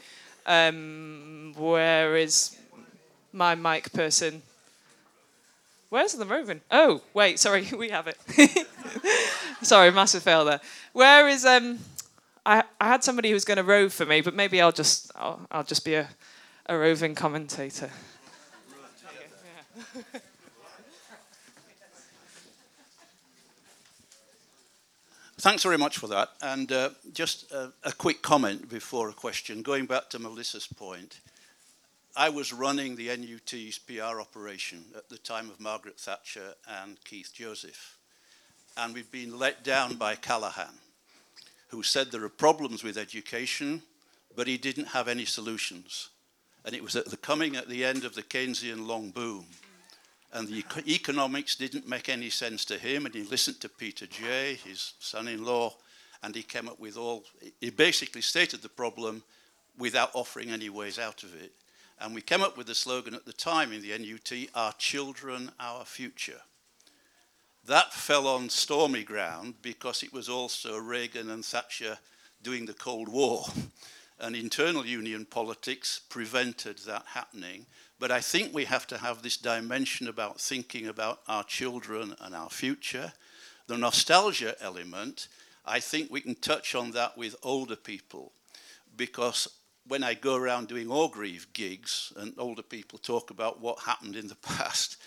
Um, 0.47 1.53
where 1.57 2.15
is 2.15 2.57
my 3.33 3.53
mic 3.53 3.91
person? 3.91 4.41
Where's 5.89 6.13
the 6.13 6.25
roving? 6.25 6.61
Oh, 6.69 7.01
wait, 7.13 7.39
sorry, 7.39 7.67
we 7.77 7.89
have 7.89 8.07
it. 8.07 8.17
sorry, 9.61 9.91
massive 9.91 10.23
fail 10.23 10.45
there. 10.45 10.61
Where 10.93 11.27
is 11.27 11.45
um? 11.45 11.79
I 12.45 12.63
I 12.79 12.87
had 12.87 13.03
somebody 13.03 13.29
who 13.29 13.33
was 13.33 13.45
going 13.45 13.57
to 13.57 13.63
rove 13.63 13.93
for 13.93 14.05
me, 14.05 14.21
but 14.21 14.33
maybe 14.33 14.61
I'll 14.61 14.71
just 14.71 15.11
I'll, 15.15 15.41
I'll 15.51 15.63
just 15.63 15.85
be 15.85 15.95
a, 15.95 16.09
a 16.65 16.77
roving 16.77 17.15
commentator. 17.15 17.89
Thanks 25.39 25.61
very 25.61 25.77
much 25.77 25.99
for 25.99 26.07
that. 26.07 26.29
And 26.41 26.71
uh, 26.71 26.89
just 27.13 27.51
a, 27.51 27.71
a 27.83 27.91
quick 27.91 28.23
comment 28.23 28.67
before 28.69 29.07
a 29.09 29.13
question. 29.13 29.61
Going 29.61 29.85
back 29.85 30.09
to 30.09 30.19
Melissa's 30.19 30.65
point, 30.65 31.19
I 32.19 32.29
was 32.29 32.51
running 32.51 32.95
the 32.95 33.15
NUT's 33.15 33.77
PR 33.77 34.19
operation 34.19 34.85
at 34.95 35.07
the 35.07 35.19
time 35.19 35.51
of 35.51 35.59
Margaret 35.59 35.99
Thatcher 35.99 36.55
and 36.67 36.97
Keith 37.03 37.29
Joseph. 37.31 37.99
And 38.75 38.95
we've 38.95 39.11
been 39.11 39.37
let 39.37 39.63
down 39.63 39.97
by 39.97 40.15
Callaghan, 40.15 40.79
who 41.67 41.83
said 41.83 42.09
there 42.09 42.23
are 42.23 42.29
problems 42.29 42.83
with 42.83 42.97
education, 42.97 43.83
but 44.35 44.47
he 44.47 44.57
didn't 44.57 44.87
have 44.87 45.07
any 45.07 45.25
solutions. 45.25 46.09
And 46.65 46.73
it 46.73 46.81
was 46.81 46.95
at 46.95 47.05
the 47.05 47.17
coming 47.17 47.55
at 47.55 47.69
the 47.69 47.85
end 47.85 48.03
of 48.03 48.15
the 48.15 48.23
Keynesian 48.23 48.87
long 48.87 49.11
boom. 49.11 49.45
And 50.33 50.47
the 50.47 50.63
economics 50.87 51.55
didn't 51.55 51.87
make 51.87 52.09
any 52.09 52.31
sense 52.31 52.65
to 52.65 52.79
him, 52.79 53.05
and 53.05 53.13
he 53.13 53.25
listened 53.25 53.61
to 53.61 53.69
Peter 53.69 54.07
Jay, 54.07 54.55
his 54.65 54.93
son 54.99 55.27
in 55.27 55.45
law, 55.45 55.75
and 56.23 56.33
he 56.33 56.41
came 56.41 56.67
up 56.67 56.79
with 56.79 56.97
all, 56.97 57.25
he 57.61 57.69
basically 57.69 58.23
stated 58.23 58.63
the 58.63 58.69
problem 58.69 59.21
without 59.77 60.09
offering 60.15 60.49
any 60.49 60.71
ways 60.71 60.97
out 60.97 61.21
of 61.21 61.39
it. 61.39 61.51
And 61.99 62.13
we 62.13 62.21
came 62.21 62.41
up 62.41 62.57
with 62.57 62.67
the 62.67 62.75
slogan 62.75 63.15
at 63.15 63.25
the 63.25 63.33
time 63.33 63.71
in 63.71 63.81
the 63.81 63.97
NUT 63.97 64.49
Our 64.53 64.73
Children, 64.73 65.51
Our 65.59 65.83
Future. 65.83 66.41
That 67.65 67.93
fell 67.93 68.27
on 68.27 68.49
stormy 68.49 69.03
ground 69.03 69.55
because 69.61 70.03
it 70.03 70.13
was 70.13 70.29
also 70.29 70.77
Reagan 70.77 71.29
and 71.29 71.43
Thatcher 71.43 71.97
doing 72.41 72.65
the 72.65 72.73
Cold 72.73 73.09
War. 73.09 73.45
And 74.19 74.35
internal 74.35 74.83
union 74.83 75.25
politics 75.25 76.01
prevented 76.09 76.79
that 76.87 77.03
happening. 77.05 77.67
But 77.99 78.09
I 78.09 78.19
think 78.19 78.51
we 78.51 78.65
have 78.65 78.87
to 78.87 78.97
have 78.97 79.21
this 79.21 79.37
dimension 79.37 80.07
about 80.07 80.41
thinking 80.41 80.87
about 80.87 81.19
our 81.27 81.43
children 81.43 82.15
and 82.19 82.33
our 82.33 82.49
future. 82.49 83.13
The 83.67 83.77
nostalgia 83.77 84.55
element, 84.59 85.27
I 85.67 85.79
think 85.79 86.09
we 86.09 86.21
can 86.21 86.33
touch 86.33 86.73
on 86.73 86.89
that 86.91 87.15
with 87.15 87.35
older 87.43 87.75
people 87.75 88.31
because 88.95 89.47
when 89.87 90.03
I 90.03 90.13
go 90.13 90.35
around 90.35 90.67
doing 90.67 90.89
Orgreave 90.89 91.53
gigs 91.53 92.13
and 92.17 92.33
older 92.37 92.61
people 92.61 92.99
talk 92.99 93.29
about 93.29 93.61
what 93.61 93.79
happened 93.79 94.15
in 94.15 94.27
the 94.27 94.35
past, 94.41 94.97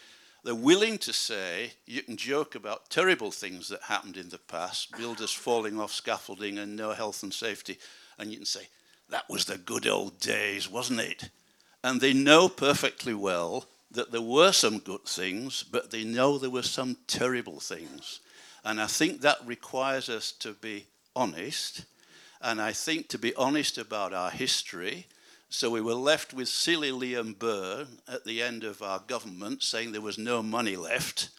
they're 0.42 0.54
willing 0.54 0.98
to 0.98 1.12
say 1.12 1.72
you 1.86 2.02
can 2.02 2.16
joke 2.16 2.54
about 2.54 2.88
terrible 2.88 3.30
things 3.30 3.68
that 3.68 3.82
happened 3.82 4.16
in 4.16 4.30
the 4.30 4.38
past, 4.38 4.96
builders 4.96 5.32
falling 5.32 5.78
off 5.78 5.92
scaffolding 5.92 6.58
and 6.58 6.76
no 6.76 6.92
health 6.92 7.22
and 7.22 7.32
safety, 7.34 7.78
and 8.18 8.30
you 8.30 8.38
can 8.38 8.46
say, 8.46 8.68
that 9.10 9.28
was 9.28 9.44
the 9.44 9.58
good 9.58 9.86
old 9.86 10.18
days, 10.20 10.68
wasn't 10.70 11.00
it? 11.00 11.30
And 11.82 12.00
they 12.00 12.12
know 12.12 12.48
perfectly 12.48 13.14
well 13.14 13.66
that 13.90 14.12
there 14.12 14.20
were 14.20 14.52
some 14.52 14.78
good 14.78 15.04
things, 15.04 15.62
but 15.62 15.90
they 15.90 16.04
know 16.04 16.38
there 16.38 16.48
were 16.48 16.62
some 16.62 16.96
terrible 17.06 17.60
things. 17.60 18.20
And 18.64 18.80
I 18.80 18.86
think 18.86 19.20
that 19.20 19.38
requires 19.44 20.08
us 20.08 20.32
to 20.32 20.52
be 20.52 20.86
honest. 21.16 21.84
And 22.40 22.60
I 22.60 22.72
think 22.72 23.08
to 23.08 23.18
be 23.18 23.34
honest 23.34 23.76
about 23.78 24.14
our 24.14 24.30
history. 24.30 25.06
So 25.48 25.68
we 25.68 25.80
were 25.80 25.94
left 25.94 26.32
with 26.32 26.48
silly 26.48 26.90
Liam 26.90 27.38
Byrne 27.38 27.98
at 28.08 28.24
the 28.24 28.40
end 28.40 28.62
of 28.62 28.82
our 28.82 29.00
government 29.00 29.62
saying 29.62 29.92
there 29.92 30.00
was 30.00 30.16
no 30.16 30.42
money 30.42 30.76
left, 30.76 31.30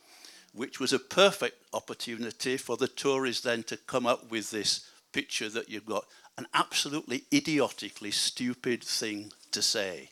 which 0.54 0.80
was 0.80 0.92
a 0.92 1.00
perfect 1.00 1.64
opportunity 1.74 2.58
for 2.58 2.76
the 2.76 2.90
Tories 2.90 3.42
then 3.42 3.64
to 3.64 3.78
come 3.78 4.06
up 4.06 4.30
with 4.30 4.52
this 4.52 4.86
picture 5.14 5.50
that 5.50 5.70
you've 5.70 5.86
got 5.86 6.06
an 6.38 6.48
absolutely 6.54 7.24
idiotically 7.34 8.12
stupid 8.12 8.84
thing 8.84 9.32
to 9.52 9.62
say. 9.62 10.10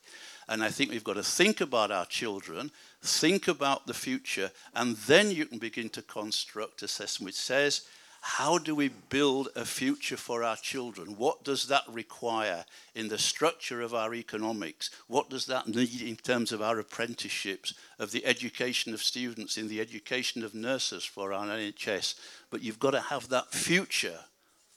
And 0.47 0.63
I 0.63 0.69
think 0.69 0.91
we've 0.91 1.03
got 1.03 1.13
to 1.13 1.23
think 1.23 1.61
about 1.61 1.91
our 1.91 2.05
children, 2.05 2.71
think 3.03 3.47
about 3.47 3.85
the 3.85 3.93
future, 3.93 4.51
and 4.73 4.95
then 4.95 5.29
you 5.29 5.45
can 5.45 5.59
begin 5.59 5.89
to 5.89 6.01
construct 6.01 6.81
a 6.81 6.87
system 6.87 7.25
which 7.25 7.35
says, 7.35 7.81
how 8.21 8.57
do 8.57 8.75
we 8.75 8.89
build 8.89 9.49
a 9.55 9.65
future 9.65 10.17
for 10.17 10.43
our 10.43 10.57
children? 10.57 11.15
What 11.17 11.43
does 11.43 11.67
that 11.67 11.83
require 11.89 12.65
in 12.93 13.07
the 13.07 13.17
structure 13.17 13.81
of 13.81 13.93
our 13.93 14.13
economics? 14.13 14.89
What 15.07 15.29
does 15.29 15.45
that 15.45 15.67
need 15.67 16.01
in 16.01 16.15
terms 16.15 16.51
of 16.51 16.61
our 16.61 16.79
apprenticeships, 16.79 17.73
of 17.97 18.11
the 18.11 18.25
education 18.25 18.93
of 18.93 19.01
students, 19.01 19.57
in 19.57 19.67
the 19.67 19.79
education 19.79 20.43
of 20.43 20.53
nurses 20.53 21.05
for 21.05 21.31
our 21.31 21.45
NHS? 21.45 22.15
But 22.49 22.61
you've 22.61 22.79
got 22.79 22.91
to 22.91 23.01
have 23.01 23.29
that 23.29 23.53
future 23.53 24.19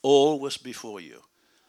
always 0.01 0.57
before 0.57 0.99
you 0.99 1.21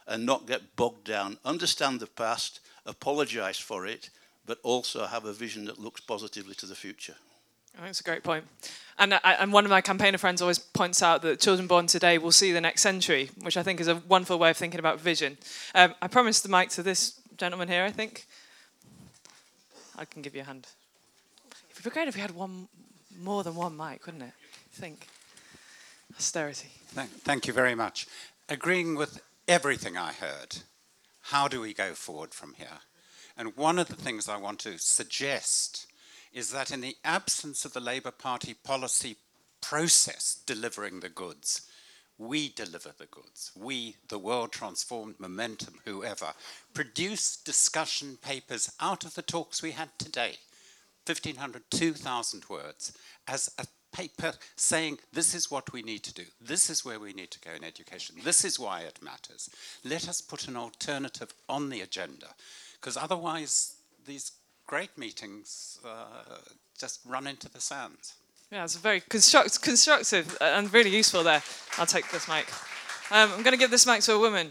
and 0.06 0.24
not 0.26 0.46
get 0.46 0.76
bogged 0.76 1.04
down. 1.04 1.38
Understand 1.44 2.00
the 2.00 2.06
past, 2.06 2.60
apologize 2.86 3.58
for 3.58 3.86
it, 3.86 4.10
but 4.46 4.58
also 4.62 5.06
have 5.06 5.24
a 5.24 5.32
vision 5.32 5.64
that 5.64 5.80
looks 5.80 6.00
positively 6.00 6.54
to 6.56 6.66
the 6.66 6.74
future. 6.74 7.16
Think 7.76 7.88
it's 7.88 8.00
a 8.00 8.04
great 8.04 8.22
point. 8.22 8.44
And, 8.98 9.14
I, 9.14 9.36
and 9.40 9.52
one 9.52 9.64
of 9.64 9.70
my 9.70 9.80
campaigner 9.80 10.18
friends 10.18 10.40
always 10.40 10.58
points 10.58 11.02
out 11.02 11.22
that 11.22 11.40
children 11.40 11.66
born 11.66 11.86
today 11.86 12.18
will 12.18 12.32
see 12.32 12.52
the 12.52 12.60
next 12.60 12.82
century, 12.82 13.30
which 13.42 13.56
I 13.56 13.62
think 13.62 13.80
is 13.80 13.88
a 13.88 13.96
wonderful 14.08 14.38
way 14.38 14.50
of 14.50 14.56
thinking 14.56 14.78
about 14.78 15.00
vision. 15.00 15.36
Um, 15.74 15.94
I 16.00 16.06
promised 16.06 16.44
the 16.44 16.48
mic 16.48 16.68
to 16.70 16.82
this 16.82 17.20
gentleman 17.36 17.68
here, 17.68 17.84
I 17.84 17.90
think. 17.90 18.26
I 19.96 20.04
can 20.04 20.22
give 20.22 20.34
you 20.34 20.42
a 20.42 20.44
hand. 20.44 20.68
It 21.70 21.76
would 21.76 21.84
be 21.84 21.90
great 21.90 22.08
if 22.08 22.14
we 22.14 22.20
had 22.20 22.30
one 22.30 22.68
more 23.20 23.42
than 23.42 23.56
one 23.56 23.76
mic, 23.76 24.06
wouldn't 24.06 24.22
it? 24.22 24.32
think. 24.74 25.08
Austerity. 26.16 26.68
Thank, 26.88 27.10
thank 27.10 27.46
you 27.46 27.52
very 27.52 27.74
much. 27.74 28.06
Agreeing 28.48 28.96
with 28.96 29.20
everything 29.48 29.96
I 29.96 30.12
heard, 30.12 30.56
how 31.22 31.48
do 31.48 31.60
we 31.60 31.72
go 31.72 31.92
forward 31.92 32.34
from 32.34 32.54
here? 32.54 32.80
And 33.36 33.56
one 33.56 33.78
of 33.78 33.88
the 33.88 33.96
things 33.96 34.28
I 34.28 34.36
want 34.36 34.60
to 34.60 34.78
suggest 34.78 35.86
is 36.34 36.50
that 36.50 36.72
in 36.72 36.80
the 36.80 36.96
absence 37.04 37.64
of 37.64 37.72
the 37.72 37.80
Labour 37.80 38.10
Party 38.10 38.54
policy 38.54 39.16
process 39.62 40.42
delivering 40.44 41.00
the 41.00 41.08
goods, 41.08 41.62
we 42.18 42.48
deliver 42.50 42.90
the 42.96 43.06
goods. 43.06 43.52
We, 43.56 43.96
the 44.08 44.18
world 44.18 44.52
transformed 44.52 45.18
momentum, 45.18 45.74
whoever, 45.84 46.32
produce 46.74 47.36
discussion 47.36 48.18
papers 48.20 48.70
out 48.80 49.04
of 49.04 49.14
the 49.14 49.22
talks 49.22 49.62
we 49.62 49.70
had 49.70 49.90
today 49.98 50.34
1,500, 51.06 51.62
2,000 51.70 52.44
words 52.48 52.92
as 53.28 53.50
a 53.58 53.66
paper 53.94 54.32
saying 54.56 54.98
this 55.12 55.34
is 55.34 55.50
what 55.50 55.72
we 55.72 55.82
need 55.82 56.02
to 56.02 56.14
do, 56.14 56.24
this 56.40 56.68
is 56.68 56.84
where 56.84 56.98
we 56.98 57.12
need 57.12 57.30
to 57.30 57.40
go 57.40 57.50
in 57.54 57.62
education, 57.62 58.16
this 58.24 58.44
is 58.44 58.58
why 58.58 58.80
it 58.80 59.02
matters. 59.02 59.50
Let 59.84 60.08
us 60.08 60.20
put 60.20 60.48
an 60.48 60.56
alternative 60.56 61.32
on 61.48 61.68
the 61.68 61.80
agenda, 61.80 62.28
because 62.80 62.96
otherwise 62.96 63.76
these 64.06 64.32
great 64.66 64.96
meetings 64.96 65.78
uh, 65.84 66.38
just 66.78 67.00
run 67.06 67.26
into 67.26 67.48
the 67.48 67.60
sands. 67.60 68.14
Yeah, 68.50 68.64
it's 68.64 68.76
very 68.76 69.00
construct- 69.00 69.62
constructive 69.62 70.36
and 70.40 70.72
really 70.72 70.90
useful 70.90 71.22
there. 71.22 71.42
I'll 71.78 71.86
take 71.86 72.10
this 72.10 72.28
mic. 72.28 72.46
Um, 73.10 73.30
I'm 73.32 73.42
going 73.42 73.52
to 73.52 73.58
give 73.58 73.70
this 73.70 73.86
mic 73.86 74.00
to 74.02 74.14
a 74.14 74.18
woman. 74.18 74.50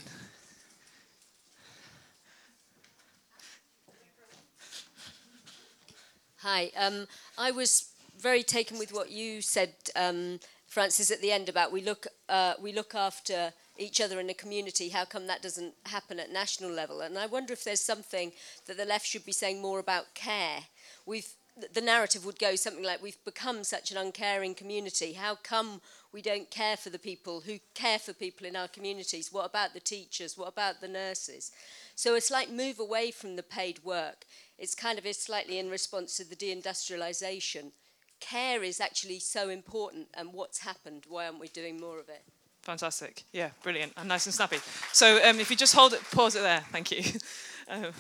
Hi. 6.40 6.72
Um, 6.78 7.08
I 7.38 7.52
was 7.52 7.92
very 8.20 8.44
taken 8.44 8.78
with 8.78 8.94
what 8.94 9.10
you 9.10 9.42
said, 9.42 9.74
um, 9.96 10.40
Francis, 10.68 11.10
at 11.10 11.22
the 11.22 11.32
end 11.32 11.48
about 11.48 11.72
we 11.72 11.82
look 11.82 12.08
uh, 12.28 12.56
we 12.62 12.74
look 12.74 12.96
after 12.96 13.54
each 13.78 14.00
other 14.02 14.20
in 14.20 14.30
a 14.30 14.34
community. 14.34 14.90
How 14.90 15.06
come 15.06 15.28
that 15.28 15.42
doesn't 15.42 15.74
happen 15.86 16.20
at 16.20 16.32
national 16.32 16.72
level? 16.72 17.02
And 17.02 17.18
I 17.18 17.26
wonder 17.26 17.54
if 17.54 17.64
there's 17.64 17.82
something 17.82 18.32
that 18.68 18.78
the 18.78 18.86
left 18.86 19.06
should 19.06 19.26
be 19.26 19.32
saying 19.32 19.62
more 19.62 19.80
about 19.80 20.14
care. 20.14 20.60
We've 21.06 21.28
the 21.72 21.82
narrative 21.82 22.26
would 22.26 22.40
go 22.40 22.56
something 22.56 22.84
like 22.84 23.04
we've 23.04 23.24
become 23.24 23.64
such 23.64 23.92
an 23.92 23.98
uncaring 23.98 24.56
community. 24.56 25.14
How 25.14 25.36
come 25.36 25.82
we 26.12 26.22
don't 26.22 26.50
care 26.50 26.76
for 26.76 26.90
the 26.90 26.98
people 26.98 27.42
who 27.42 27.60
care 27.76 28.00
for 28.00 28.12
people 28.12 28.48
in 28.48 28.56
our 28.56 28.68
communities? 28.68 29.32
What 29.32 29.46
about 29.46 29.76
the 29.76 29.80
teachers? 29.80 30.36
What 30.36 30.48
about 30.48 30.82
the 30.82 30.88
nurses? 30.88 31.52
So 31.94 32.16
it's 32.16 32.32
like 32.32 32.50
move 32.50 32.80
away 32.80 33.12
from 33.12 33.36
the 33.36 33.44
paid 33.44 33.84
work. 33.84 34.26
It's 34.58 34.74
kind 34.74 34.98
of 34.98 35.06
is 35.06 35.20
slightly 35.20 35.60
in 35.60 35.70
response 35.70 36.18
to 36.18 36.28
the 36.28 36.36
deindustrialization. 36.36 37.72
Care 38.20 38.64
is 38.64 38.82
actually 38.82 39.20
so 39.20 39.50
important 39.50 40.08
and 40.16 40.34
what's 40.34 40.60
happened? 40.60 41.04
Why 41.08 41.28
aren't 41.28 41.40
we 41.40 41.50
doing 41.50 41.80
more 41.80 42.00
of 42.00 42.10
it 42.10 42.24
fantastic 42.64 43.24
yeah 43.32 43.50
brilliant 43.62 43.94
and 43.98 44.08
nice 44.08 44.26
and 44.26 44.34
snappy 44.34 44.58
so 44.92 45.18
um, 45.24 45.40
if 45.40 45.50
you 45.50 45.56
just 45.56 45.76
hold 45.76 45.94
it 45.94 46.02
pause 46.12 46.36
it 46.36 46.42
there 46.42 46.62
thank 46.72 46.92
you 46.92 47.04
um, 47.70 47.94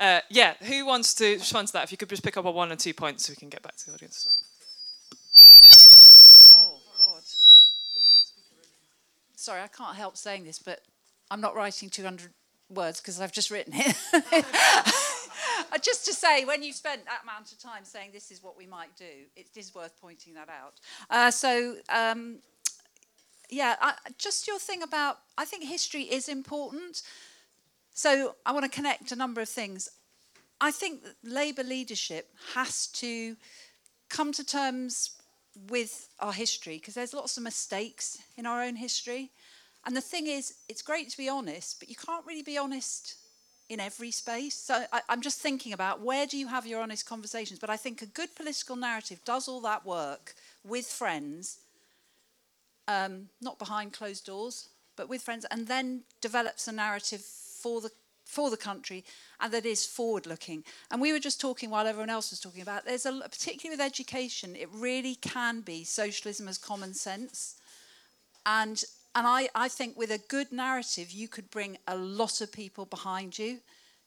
uh, 0.00 0.20
yeah, 0.30 0.54
who 0.62 0.86
wants 0.86 1.12
to 1.14 1.34
respond 1.34 1.68
to 1.68 1.74
that? 1.74 1.84
If 1.84 1.92
you 1.92 1.98
could 1.98 2.08
just 2.08 2.24
pick 2.24 2.38
up 2.38 2.46
on 2.46 2.54
one 2.54 2.72
or 2.72 2.76
two 2.76 2.94
points 2.94 3.26
so 3.26 3.32
we 3.32 3.36
can 3.36 3.50
get 3.50 3.62
back 3.62 3.76
to 3.76 3.86
the 3.86 3.92
audience 3.92 4.26
as 4.26 4.32
well. 6.54 6.62
Oh, 6.62 6.80
God. 6.96 7.22
Sorry, 9.36 9.60
I 9.60 9.66
can't 9.66 9.96
help 9.96 10.16
saying 10.16 10.44
this, 10.44 10.58
but 10.58 10.80
I'm 11.30 11.42
not 11.42 11.54
writing 11.54 11.90
200 11.90 12.30
words 12.70 13.02
because 13.02 13.20
I've 13.20 13.32
just 13.32 13.50
written 13.50 13.74
it. 13.76 13.94
just 15.82 16.06
to 16.06 16.14
say, 16.14 16.46
when 16.46 16.62
you've 16.62 16.76
spent 16.76 17.04
that 17.04 17.22
amount 17.22 17.52
of 17.52 17.58
time 17.58 17.84
saying 17.84 18.10
this 18.14 18.30
is 18.30 18.42
what 18.42 18.56
we 18.56 18.66
might 18.66 18.96
do, 18.96 19.04
it 19.36 19.48
is 19.54 19.74
worth 19.74 20.00
pointing 20.00 20.32
that 20.32 20.48
out. 20.48 20.80
Uh, 21.10 21.30
so, 21.30 21.76
um, 21.90 22.38
yeah, 23.50 23.76
I, 23.80 23.94
just 24.18 24.46
your 24.46 24.58
thing 24.58 24.82
about, 24.82 25.18
I 25.36 25.44
think 25.44 25.64
history 25.64 26.02
is 26.02 26.28
important. 26.28 27.02
So 27.92 28.36
I 28.46 28.52
want 28.52 28.64
to 28.64 28.70
connect 28.70 29.12
a 29.12 29.16
number 29.16 29.40
of 29.40 29.48
things. 29.48 29.88
I 30.60 30.70
think 30.70 31.00
Labour 31.24 31.64
leadership 31.64 32.28
has 32.54 32.86
to 32.88 33.36
come 34.08 34.32
to 34.32 34.44
terms 34.44 35.10
with 35.68 36.08
our 36.20 36.32
history 36.32 36.76
because 36.76 36.94
there's 36.94 37.14
lots 37.14 37.36
of 37.36 37.42
mistakes 37.42 38.18
in 38.36 38.46
our 38.46 38.62
own 38.62 38.76
history. 38.76 39.30
And 39.86 39.96
the 39.96 40.00
thing 40.00 40.26
is, 40.26 40.54
it's 40.68 40.82
great 40.82 41.08
to 41.10 41.16
be 41.16 41.28
honest, 41.28 41.80
but 41.80 41.88
you 41.88 41.96
can't 41.96 42.26
really 42.26 42.42
be 42.42 42.58
honest 42.58 43.16
in 43.70 43.80
every 43.80 44.10
space. 44.10 44.54
So 44.54 44.84
I, 44.92 45.00
am 45.08 45.22
just 45.22 45.40
thinking 45.40 45.72
about 45.72 46.02
where 46.02 46.26
do 46.26 46.36
you 46.36 46.48
have 46.48 46.66
your 46.66 46.82
honest 46.82 47.06
conversations? 47.06 47.58
But 47.58 47.70
I 47.70 47.76
think 47.76 48.02
a 48.02 48.06
good 48.06 48.34
political 48.34 48.76
narrative 48.76 49.20
does 49.24 49.48
all 49.48 49.60
that 49.62 49.86
work 49.86 50.34
with 50.64 50.86
friends, 50.86 51.58
um, 52.90 53.28
not 53.40 53.58
behind 53.58 53.92
closed 53.92 54.26
doors, 54.26 54.68
but 54.96 55.08
with 55.08 55.22
friends, 55.22 55.46
and 55.50 55.66
then 55.68 56.02
develops 56.20 56.66
a 56.68 56.72
narrative 56.72 57.20
for 57.20 57.80
the 57.80 57.90
for 58.24 58.48
the 58.48 58.56
country 58.56 59.04
and 59.40 59.52
that 59.52 59.66
is 59.66 59.84
forward 59.84 60.24
looking 60.24 60.62
and 60.92 61.00
we 61.00 61.12
were 61.12 61.18
just 61.18 61.40
talking 61.40 61.68
while 61.68 61.84
everyone 61.84 62.08
else 62.08 62.30
was 62.30 62.38
talking 62.38 62.62
about 62.62 62.84
there's 62.84 63.04
a 63.04 63.12
particularly 63.22 63.76
with 63.76 63.84
education 63.84 64.54
it 64.54 64.68
really 64.72 65.16
can 65.16 65.62
be 65.62 65.82
socialism 65.82 66.46
as 66.46 66.56
common 66.56 66.94
sense. 66.94 67.56
And 68.46 68.84
and 69.16 69.26
I, 69.26 69.48
I 69.56 69.66
think 69.68 69.98
with 69.98 70.12
a 70.12 70.26
good 70.28 70.52
narrative 70.52 71.10
you 71.10 71.26
could 71.26 71.50
bring 71.50 71.78
a 71.88 71.96
lot 71.96 72.40
of 72.40 72.52
people 72.52 72.84
behind 72.86 73.36
you 73.36 73.58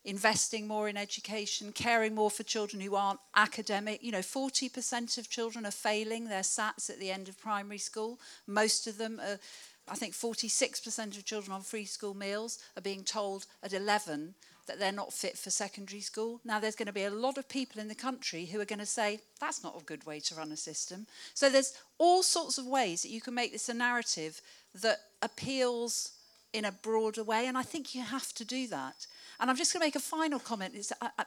investing 0.06 0.68
more 0.68 0.90
in 0.90 0.98
education 0.98 1.72
caring 1.72 2.14
more 2.14 2.30
for 2.30 2.44
children 2.44 2.82
who 2.82 2.96
aren't 2.96 3.20
academic 3.36 4.04
you 4.04 4.12
know 4.12 4.20
40% 4.20 5.18
of 5.18 5.30
children 5.30 5.66
are 5.66 5.72
failing 5.72 6.28
their 6.28 6.42
sats 6.42 6.90
at 6.90 7.00
the 7.00 7.12
end 7.12 7.30
of 7.30 7.40
primary 7.40 7.78
school 7.78 8.20
most 8.48 8.88
of 8.88 8.98
them 8.98 9.20
are 9.20 9.40
I 9.88 9.96
think 9.96 10.14
46% 10.14 11.18
of 11.18 11.26
children 11.26 11.54
on 11.54 11.62
free 11.62 11.86
school 11.86 12.14
meals 12.14 12.60
are 12.78 12.82
being 12.82 13.04
told 13.04 13.46
at 13.62 13.74
11 13.74 14.34
that 14.66 14.80
they're 14.80 14.94
not 14.94 15.12
fit 15.12 15.38
for 15.38 15.50
secondary 15.50 16.00
school. 16.00 16.40
Now, 16.46 16.60
there's 16.60 16.76
going 16.76 16.88
to 16.88 16.94
be 16.94 17.04
a 17.04 17.10
lot 17.10 17.38
of 17.38 17.50
people 17.50 17.82
in 17.82 17.90
the 17.90 17.96
country 17.96 18.46
who 18.46 18.62
are 18.62 18.66
going 18.66 18.80
to 18.80 18.86
say, 18.86 19.20
that's 19.42 19.62
not 19.62 19.80
a 19.80 19.84
good 19.84 20.06
way 20.06 20.22
to 20.22 20.36
run 20.36 20.54
a 20.54 20.58
system. 20.58 21.06
So, 21.34 21.50
there's 21.50 21.74
all 21.98 22.24
sorts 22.24 22.58
of 22.58 22.66
ways 22.66 23.02
that 23.02 23.10
you 23.10 23.20
can 23.20 23.34
make 23.34 23.52
this 23.52 23.68
a 23.68 23.74
narrative 23.74 24.42
that 24.82 25.02
appeals 25.22 26.13
in 26.54 26.66
a 26.66 26.72
broader 26.72 27.24
way, 27.24 27.48
and 27.48 27.58
I 27.58 27.64
think 27.64 27.96
you 27.96 28.02
have 28.02 28.32
to 28.34 28.46
do 28.46 28.68
that. 28.68 29.08
And 29.40 29.50
I'm 29.50 29.58
just 29.58 29.74
going 29.74 29.82
to 29.82 29.88
make 29.88 29.96
a 29.96 30.00
final 30.00 30.40
comment. 30.40 30.74
It's, 30.76 30.94
I, 31.02 31.10
I, 31.18 31.26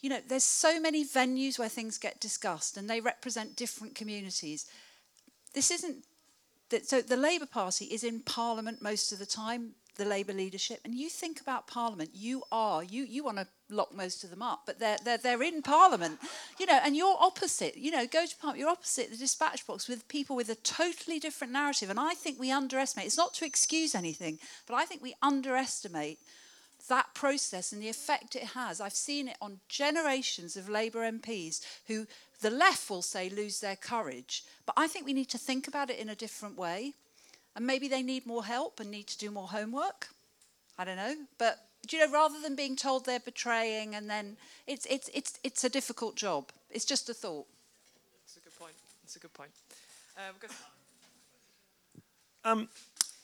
you 0.00 0.08
know, 0.10 0.20
there's 0.26 0.44
so 0.44 0.80
many 0.80 1.04
venues 1.04 1.58
where 1.58 1.68
things 1.68 1.98
get 1.98 2.20
discussed, 2.20 2.76
and 2.76 2.88
they 2.88 3.00
represent 3.00 3.56
different 3.56 3.94
communities. 3.94 4.66
This 5.52 5.70
isn't 5.70 6.04
that. 6.70 6.86
so 6.86 7.00
the 7.00 7.16
Labour 7.16 7.46
Party 7.46 7.86
is 7.86 8.02
in 8.02 8.20
Parliament 8.20 8.82
most 8.82 9.12
of 9.12 9.18
the 9.18 9.26
time, 9.26 9.72
the 9.96 10.04
Labour 10.04 10.32
leadership, 10.32 10.80
and 10.84 10.94
you 10.94 11.08
think 11.08 11.40
about 11.40 11.66
Parliament, 11.66 12.10
you 12.14 12.42
are, 12.50 12.82
you, 12.82 13.04
you 13.04 13.22
want 13.22 13.38
to 13.38 13.46
lock 13.70 13.94
most 13.94 14.24
of 14.24 14.30
them 14.30 14.42
up, 14.42 14.62
but 14.66 14.78
they're, 14.78 14.98
they're, 15.04 15.18
they're 15.18 15.42
in 15.42 15.62
Parliament, 15.62 16.18
you 16.58 16.66
know, 16.66 16.78
and 16.84 16.96
you're 16.96 17.16
opposite, 17.20 17.76
you 17.76 17.90
know, 17.90 18.06
go 18.06 18.26
to 18.26 18.36
Parliament, 18.36 18.60
you're 18.60 18.68
opposite 18.68 19.10
the 19.10 19.16
dispatch 19.16 19.66
box 19.66 19.88
with 19.88 20.06
people 20.08 20.36
with 20.36 20.48
a 20.48 20.54
totally 20.56 21.18
different 21.18 21.52
narrative. 21.52 21.90
And 21.90 21.98
I 21.98 22.14
think 22.14 22.38
we 22.38 22.50
underestimate, 22.50 23.06
it's 23.06 23.16
not 23.16 23.34
to 23.34 23.46
excuse 23.46 23.94
anything, 23.94 24.38
but 24.66 24.74
I 24.74 24.84
think 24.84 25.02
we 25.02 25.14
underestimate 25.22 26.18
that 26.88 27.14
process 27.14 27.72
and 27.72 27.82
the 27.82 27.88
effect 27.88 28.36
it 28.36 28.44
has. 28.48 28.80
I've 28.80 28.92
seen 28.92 29.28
it 29.28 29.36
on 29.40 29.60
generations 29.68 30.56
of 30.56 30.68
Labour 30.68 31.00
MPs 31.10 31.64
who 31.86 32.06
the 32.42 32.50
left 32.50 32.90
will 32.90 33.02
say 33.02 33.30
lose 33.30 33.60
their 33.60 33.76
courage, 33.76 34.44
but 34.66 34.74
I 34.76 34.86
think 34.86 35.06
we 35.06 35.14
need 35.14 35.30
to 35.30 35.38
think 35.38 35.66
about 35.66 35.88
it 35.88 35.98
in 35.98 36.10
a 36.10 36.14
different 36.14 36.58
way. 36.58 36.92
And 37.56 37.66
maybe 37.66 37.88
they 37.88 38.02
need 38.02 38.26
more 38.26 38.44
help 38.44 38.80
and 38.80 38.90
need 38.90 39.06
to 39.06 39.18
do 39.18 39.30
more 39.30 39.46
homework. 39.46 40.08
I 40.76 40.84
don't 40.84 40.96
know. 40.96 41.14
But 41.38 41.64
do 41.86 41.96
you 41.96 42.06
know, 42.06 42.12
rather 42.12 42.40
than 42.40 42.54
being 42.54 42.76
told 42.76 43.06
they're 43.06 43.20
betraying 43.20 43.94
and 43.94 44.08
then 44.08 44.36
it's 44.66 44.86
it's 44.86 45.10
it's 45.14 45.38
it's 45.42 45.64
a 45.64 45.68
difficult 45.68 46.16
job. 46.16 46.50
It's 46.70 46.84
just 46.84 47.08
a 47.08 47.14
thought. 47.14 47.46
it's 48.24 48.36
a 48.36 48.40
good 48.40 48.54
point. 48.58 48.74
That's 49.02 49.16
a 49.16 49.18
good 49.20 49.32
point. 49.32 49.50
Um, 50.16 50.34
good. 50.40 50.50
Um, 52.44 52.68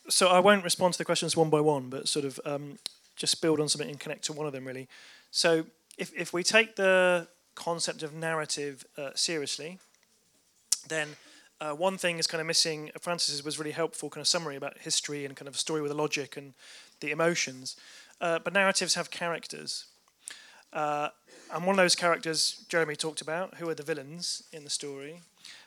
so 0.08 0.28
I 0.28 0.40
won't 0.40 0.64
respond 0.64 0.94
to 0.94 0.98
the 0.98 1.04
questions 1.04 1.36
one 1.36 1.50
by 1.50 1.60
one, 1.60 1.88
but 1.88 2.08
sort 2.08 2.24
of 2.24 2.40
um, 2.44 2.78
just 3.16 3.40
build 3.42 3.60
on 3.60 3.68
something 3.68 3.88
and 3.88 4.00
connect 4.00 4.24
to 4.24 4.32
one 4.32 4.46
of 4.46 4.52
them 4.52 4.66
really. 4.66 4.88
So 5.30 5.66
if, 5.98 6.12
if 6.16 6.32
we 6.32 6.42
take 6.42 6.76
the 6.76 7.28
concept 7.54 8.02
of 8.02 8.14
narrative 8.14 8.84
uh, 8.96 9.10
seriously, 9.14 9.78
then 10.88 11.08
uh, 11.60 11.72
one 11.72 11.98
thing 11.98 12.18
is 12.18 12.26
kind 12.26 12.40
of 12.40 12.46
missing. 12.46 12.90
Francis's 12.98 13.44
was 13.44 13.58
really 13.58 13.72
helpful 13.72 14.08
kind 14.08 14.22
of 14.22 14.28
summary 14.28 14.56
about 14.56 14.78
history 14.78 15.26
and 15.26 15.36
kind 15.36 15.46
of 15.46 15.54
a 15.54 15.58
story 15.58 15.82
with 15.82 15.90
a 15.90 15.94
logic 15.94 16.36
and 16.36 16.54
the 17.00 17.10
emotions. 17.10 17.76
Uh, 18.20 18.38
but 18.38 18.52
narratives 18.52 18.94
have 18.94 19.10
characters. 19.10 19.86
Uh, 20.72 21.08
and 21.52 21.64
one 21.64 21.74
of 21.74 21.78
those 21.78 21.96
characters 21.96 22.64
Jeremy 22.68 22.96
talked 22.96 23.20
about, 23.20 23.56
who 23.56 23.68
are 23.68 23.74
the 23.74 23.82
villains 23.82 24.42
in 24.52 24.64
the 24.64 24.70
story. 24.70 25.20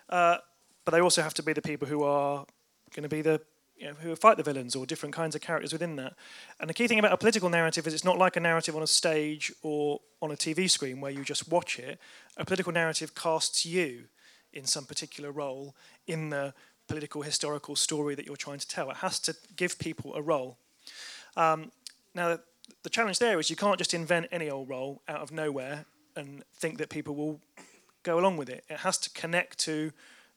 Uh, 0.09 0.37
but 0.85 0.91
they 0.91 1.01
also 1.01 1.21
have 1.21 1.33
to 1.35 1.43
be 1.43 1.53
the 1.53 1.61
people 1.61 1.87
who 1.87 2.03
are 2.03 2.45
going 2.93 3.03
to 3.03 3.09
be 3.09 3.21
the 3.21 3.41
you 3.77 3.87
know, 3.87 3.93
who 3.95 4.15
fight 4.15 4.37
the 4.37 4.43
villains 4.43 4.75
or 4.75 4.85
different 4.85 5.15
kinds 5.15 5.35
of 5.35 5.41
characters 5.41 5.73
within 5.73 5.95
that. 5.95 6.13
And 6.59 6.69
the 6.69 6.73
key 6.73 6.87
thing 6.87 6.99
about 6.99 7.11
a 7.11 7.17
political 7.17 7.49
narrative 7.49 7.87
is 7.87 7.93
it's 7.93 8.03
not 8.03 8.17
like 8.17 8.35
a 8.35 8.39
narrative 8.39 8.75
on 8.75 8.83
a 8.83 8.87
stage 8.87 9.51
or 9.61 9.99
on 10.21 10.31
a 10.31 10.35
TV 10.35 10.69
screen 10.69 11.01
where 11.01 11.11
you 11.11 11.23
just 11.23 11.49
watch 11.49 11.79
it. 11.79 11.99
A 12.37 12.45
political 12.45 12.71
narrative 12.71 13.15
casts 13.15 13.65
you 13.65 14.05
in 14.53 14.65
some 14.65 14.85
particular 14.85 15.31
role 15.31 15.75
in 16.05 16.29
the 16.29 16.53
political 16.87 17.23
historical 17.23 17.75
story 17.75 18.13
that 18.15 18.25
you're 18.25 18.35
trying 18.35 18.59
to 18.59 18.67
tell. 18.67 18.89
It 18.91 18.97
has 18.97 19.19
to 19.21 19.35
give 19.55 19.79
people 19.79 20.13
a 20.15 20.21
role. 20.21 20.57
Um, 21.35 21.71
now, 22.15 22.39
the 22.83 22.89
challenge 22.89 23.19
there 23.19 23.39
is 23.39 23.49
you 23.49 23.55
can't 23.55 23.77
just 23.77 23.93
invent 23.93 24.27
any 24.31 24.49
old 24.49 24.69
role 24.69 25.01
out 25.07 25.21
of 25.21 25.31
nowhere 25.31 25.85
and 26.15 26.43
think 26.55 26.77
that 26.77 26.89
people 26.89 27.15
will 27.15 27.39
go 28.03 28.19
along 28.19 28.37
with 28.37 28.49
it. 28.49 28.63
It 28.69 28.79
has 28.79 28.97
to 28.99 29.09
connect 29.09 29.57
to 29.59 29.91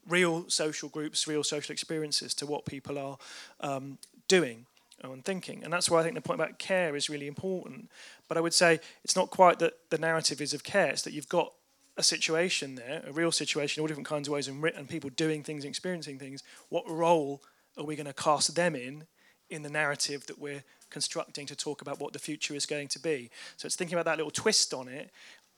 real 0.08 0.48
social 0.48 0.88
groups, 0.88 1.26
real 1.26 1.42
social 1.42 1.72
experiences, 1.72 2.34
to 2.34 2.46
what 2.46 2.64
people 2.64 2.98
are 2.98 3.18
um, 3.60 3.98
doing 4.28 4.66
and 5.02 5.24
thinking. 5.24 5.62
And 5.62 5.72
that's 5.72 5.90
why 5.90 6.00
I 6.00 6.02
think 6.02 6.14
the 6.14 6.20
point 6.20 6.40
about 6.40 6.58
care 6.58 6.96
is 6.96 7.10
really 7.10 7.26
important. 7.26 7.90
But 8.28 8.38
I 8.38 8.40
would 8.40 8.54
say 8.54 8.80
it's 9.04 9.16
not 9.16 9.30
quite 9.30 9.58
that 9.58 9.74
the 9.90 9.98
narrative 9.98 10.40
is 10.40 10.54
of 10.54 10.64
care, 10.64 10.88
it's 10.88 11.02
that 11.02 11.12
you've 11.12 11.28
got 11.28 11.52
a 11.96 12.02
situation 12.02 12.74
there, 12.74 13.02
a 13.06 13.12
real 13.12 13.32
situation, 13.32 13.80
all 13.80 13.86
different 13.86 14.08
kinds 14.08 14.28
of 14.28 14.34
ways, 14.34 14.48
and, 14.48 14.62
and 14.64 14.88
people 14.88 15.10
doing 15.10 15.42
things, 15.42 15.64
experiencing 15.64 16.18
things. 16.18 16.42
What 16.68 16.88
role 16.88 17.42
are 17.76 17.84
we 17.84 17.96
going 17.96 18.06
to 18.06 18.12
cast 18.12 18.54
them 18.54 18.74
in 18.74 19.04
in 19.50 19.62
the 19.62 19.68
narrative 19.68 20.26
that 20.26 20.38
we're 20.38 20.64
constructing 20.90 21.46
to 21.46 21.56
talk 21.56 21.82
about 21.82 22.00
what 22.00 22.12
the 22.12 22.18
future 22.18 22.54
is 22.54 22.66
going 22.66 22.88
to 22.88 22.98
be. 22.98 23.30
So 23.56 23.66
it's 23.66 23.76
thinking 23.76 23.94
about 23.94 24.04
that 24.06 24.16
little 24.16 24.30
twist 24.30 24.72
on 24.72 24.88
it. 24.88 25.10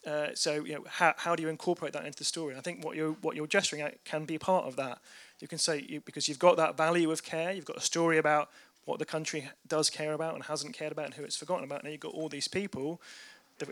Uh, 0.07 0.29
so 0.35 0.65
you 0.65 0.75
know, 0.75 0.85
how, 0.89 1.15
how 1.17 1.37
do 1.37 1.43
you 1.43 1.49
incorporate 1.49 1.93
that 1.93 2.07
into 2.07 2.19
the 2.19 2.25
story? 2.25 2.55
I 2.57 2.61
think 2.61 2.85
what 2.85 2.97
you're 2.97 3.13
what 3.21 3.37
you're 3.37 3.47
gesturing 3.47 3.83
at 3.83 4.05
can 4.05 4.25
be 4.25 4.39
part 4.39 4.65
of 4.65 4.77
that. 4.77 4.99
You 5.41 5.49
can 5.49 5.59
say 5.59 5.85
you, 5.89 6.01
because 6.01 6.29
you've 6.29 6.39
got 6.39 6.57
that 6.57 6.77
value 6.77 7.11
of 7.11 7.23
care, 7.23 7.53
you've 7.53 7.65
got 7.65 7.77
a 7.77 7.83
story 7.83 8.19
about 8.19 8.51
what 8.85 8.99
the 8.99 9.05
country 9.05 9.49
does 9.67 9.91
care 9.91 10.15
about 10.15 10.35
and 10.35 10.45
hasn't 10.45 10.75
cared 10.75 10.93
about, 10.93 11.07
and 11.07 11.15
who 11.15 11.25
it's 11.25 11.37
forgotten 11.37 11.65
about. 11.65 11.85
Now 11.85 11.91
you've 11.91 12.01
got 12.01 12.15
all 12.15 12.29
these 12.29 12.49
people 12.49 13.01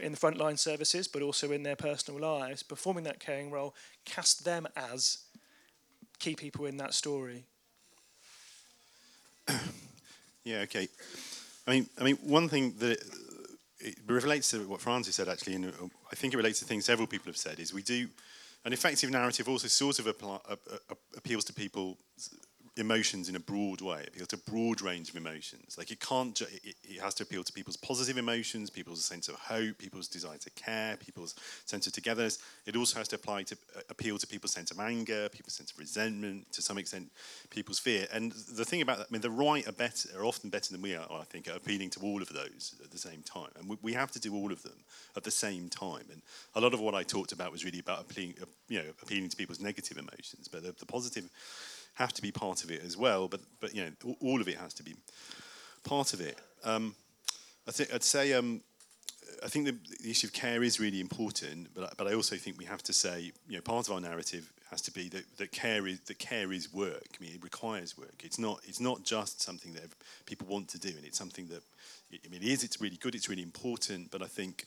in 0.01 0.13
the 0.13 0.19
frontline 0.19 0.59
services, 0.59 1.07
but 1.09 1.23
also 1.23 1.53
in 1.53 1.63
their 1.63 1.77
personal 1.77 2.21
lives, 2.21 2.63
performing 2.63 3.05
that 3.05 3.21
caring 3.21 3.51
role. 3.51 3.75
Cast 4.05 4.45
them 4.45 4.67
as 4.77 5.19
key 6.19 6.35
people 6.35 6.67
in 6.67 6.77
that 6.79 6.93
story. 6.93 7.45
Yeah, 10.47 10.59
okay. 10.59 10.89
I 11.67 11.73
mean, 11.73 11.87
I 12.01 12.05
mean, 12.05 12.17
one 12.23 12.49
thing 12.49 12.75
that 12.79 13.03
it 13.81 13.99
relates 14.07 14.53
to 14.53 14.59
what 14.69 14.81
Francis 14.81 15.17
said 15.17 15.29
actually, 15.29 15.57
and 15.57 15.73
I 16.13 16.15
think 16.15 16.35
it 16.35 16.37
relates 16.37 16.61
to 16.61 16.65
things 16.65 16.85
several 16.85 17.09
people 17.09 17.27
have 17.27 17.37
said, 17.37 17.59
is 17.59 17.75
we 17.75 17.83
do 17.83 18.07
an 18.65 18.73
effective 18.73 19.11
narrative 19.11 19.49
also 19.49 19.67
sort 19.67 19.99
of 19.99 20.07
uh, 20.07 20.39
uh, 20.49 20.57
appeals 21.17 21.45
to 21.47 21.53
people 21.53 21.99
emotions 22.77 23.29
in 23.29 23.37
a 23.37 23.41
broad 23.41 23.81
way. 23.81 24.01
It 24.01 24.09
appeals 24.09 24.29
to 24.29 24.37
a 24.37 24.51
broad 24.51 24.83
range 24.83 25.09
of 25.09 25.17
emotions. 25.17 25.77
Like 25.79 25.91
it 25.91 26.01
can't, 26.01 26.35
ju- 26.35 26.47
it, 26.63 26.75
it, 26.85 27.01
has 27.01 27.15
to 27.15 27.23
appeal 27.23 27.43
to 27.43 27.53
people's 27.53 27.77
positive 27.77 28.19
emotions, 28.19 28.69
people's 28.69 29.05
sense 29.05 29.29
of 29.29 29.37
hope, 29.37 29.79
people's 29.79 30.09
desire 30.09 30.37
to 30.39 30.51
care, 30.51 30.97
people's 30.97 31.35
sense 31.65 31.87
of 31.87 31.95
togetherness. 31.95 32.39
It 32.67 32.77
also 32.77 32.99
has 32.99 33.09
to 33.09 33.17
apply 33.17 33.45
to 33.45 33.57
uh, 33.77 33.81
appeal 33.89 34.19
to 34.19 34.27
people's 34.27 34.53
sense 34.53 34.71
of 34.71 34.79
anger, 34.79 35.29
people's 35.31 35.55
sense 35.55 35.73
of 35.73 35.79
resentment, 35.79 36.53
to 36.53 36.61
some 36.61 36.77
extent, 36.77 37.11
people's 37.49 37.79
fear. 37.79 38.07
And 38.13 38.33
the 38.33 38.65
thing 38.65 38.83
about 38.83 38.99
that, 38.99 39.07
I 39.11 39.13
mean, 39.13 39.23
the 39.23 39.31
right 39.31 39.67
are 39.67 39.73
better, 39.73 40.11
are 40.19 40.25
often 40.25 40.51
better 40.51 40.71
than 40.71 40.83
we 40.83 40.95
are. 40.95 41.07
I 41.11 41.25
think 41.25 41.49
at 41.49 41.57
appealing 41.57 41.91
to 41.91 42.01
all 42.01 42.21
of 42.21 42.29
those 42.29 42.75
at 42.85 42.91
the 42.91 42.99
same 42.99 43.23
time, 43.23 43.51
and 43.59 43.69
we, 43.71 43.79
we 43.81 43.93
have 43.95 44.11
to 44.13 44.21
do 44.21 44.35
all 44.35 44.53
of 44.53 44.63
them 44.63 44.85
at 45.17 45.25
the 45.25 45.31
same 45.31 45.71
time. 45.71 46.05
And 46.13 46.21
a 46.55 46.61
lot 46.61 46.75
of 46.75 46.81
what 46.81 46.95
I 46.95 47.05
talked 47.05 47.33
about 47.33 47.53
was 47.53 47.65
really 47.65 47.79
about 47.79 48.03
appealing, 48.03 48.35
uh, 48.43 48.47
you 48.69 48.81
know, 48.81 48.91
appealing 49.03 49.31
to 49.31 49.37
people's 49.37 49.61
negative 49.61 49.97
emotions, 49.97 50.49
but 50.49 50.63
the, 50.63 50.75
the 50.79 50.87
positive 50.87 51.31
have 51.97 52.13
to 52.13 52.23
be 52.23 52.31
part 52.31 52.63
of 52.63 52.71
it 52.71 52.83
as 52.85 52.97
well. 52.97 53.29
But 53.29 53.41
but 53.61 53.75
you 53.75 53.85
know, 53.85 54.15
all 54.21 54.41
of 54.41 54.49
it 54.49 54.57
has 54.57 54.73
to 54.75 54.83
be 54.83 54.95
part 55.85 56.15
of 56.15 56.21
it. 56.21 56.39
Um, 56.65 56.95
I 57.67 57.73
think 57.73 57.93
I'd 57.93 58.03
say 58.03 58.33
um, 58.33 58.63
I 59.43 59.49
think 59.49 59.67
the, 59.67 59.77
the, 60.03 60.11
issue 60.11 60.27
of 60.27 60.33
care 60.33 60.63
is 60.63 60.79
really 60.79 61.01
important, 61.01 61.69
but 61.75 61.97
but 61.97 62.07
I 62.07 62.15
also 62.15 62.37
think 62.37 62.59
we 62.59 62.65
have 62.65 62.83
to 62.85 62.93
say 62.93 63.33
you 63.49 63.57
know 63.57 63.61
part 63.61 63.89
of 63.89 63.95
our 63.95 64.01
narrative 64.01 64.53
has 64.71 64.83
to 64.83 64.91
be 64.93 65.09
that, 65.09 65.25
that 65.39 65.53
care 65.53 65.87
is 65.87 66.01
that 66.01 66.19
care 66.19 66.53
is 66.53 66.73
work. 66.73 67.09
I 67.19 67.23
mean, 67.23 67.35
it 67.35 67.43
requires 67.43 67.97
work. 67.97 68.23
It's 68.25 68.39
not 68.39 68.61
it's 68.65 68.81
not 68.81 69.05
just 69.05 69.43
something 69.43 69.73
that 69.75 69.89
people 70.27 70.47
want 70.47 70.69
to 70.69 70.79
do, 70.79 70.89
and 70.89 71.05
it's 71.05 71.19
something 71.19 71.49
that 71.49 71.63
I 72.13 72.29
mean 72.29 72.43
it 72.43 72.49
is. 72.49 72.63
It's 72.63 72.81
really 72.81 72.97
good. 72.97 73.15
It's 73.15 73.29
really 73.29 73.43
important. 73.43 74.11
But 74.11 74.23
I 74.23 74.27
think, 74.27 74.65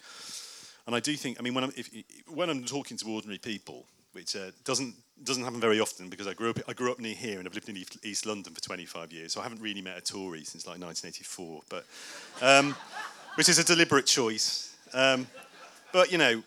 and 0.88 0.95
I 0.95 0.99
do 0.99 1.13
think. 1.15 1.38
I 1.39 1.43
mean, 1.43 1.53
when 1.53 1.65
I'm 1.65 1.73
if, 1.75 1.89
when 2.27 2.49
I'm 2.49 2.63
talking 2.63 2.97
to 2.97 3.09
ordinary 3.09 3.39
people, 3.39 3.86
which 4.14 4.36
uh, 4.36 4.51
doesn't 4.64 4.95
doesn't 5.24 5.43
happen 5.43 5.60
very 5.60 5.80
often 5.80 6.10
because 6.10 6.28
I 6.28 6.34
grew 6.34 6.51
up 6.51 6.60
I 6.68 6.74
grew 6.74 6.91
up 6.91 6.99
near 6.99 7.16
here 7.16 7.39
and 7.39 7.47
I've 7.47 7.53
lived 7.53 7.70
in 7.70 7.78
East 8.03 8.26
London 8.26 8.53
for 8.53 8.62
25 8.62 9.12
years, 9.12 9.34
so 9.34 9.39
I 9.39 9.43
haven't 9.43 9.62
really 9.62 9.82
met 9.82 9.97
a 9.97 10.01
Tory 10.01 10.43
since 10.43 10.66
like 10.66 10.80
1984, 10.80 11.62
but 11.70 11.86
um, 12.41 12.76
which 13.36 13.49
is 13.49 13.60
a 13.60 13.64
deliberate 13.64 14.05
choice. 14.05 14.76
Um, 14.93 15.28
but 15.91 16.12
you 16.12 16.18
know, 16.18 16.43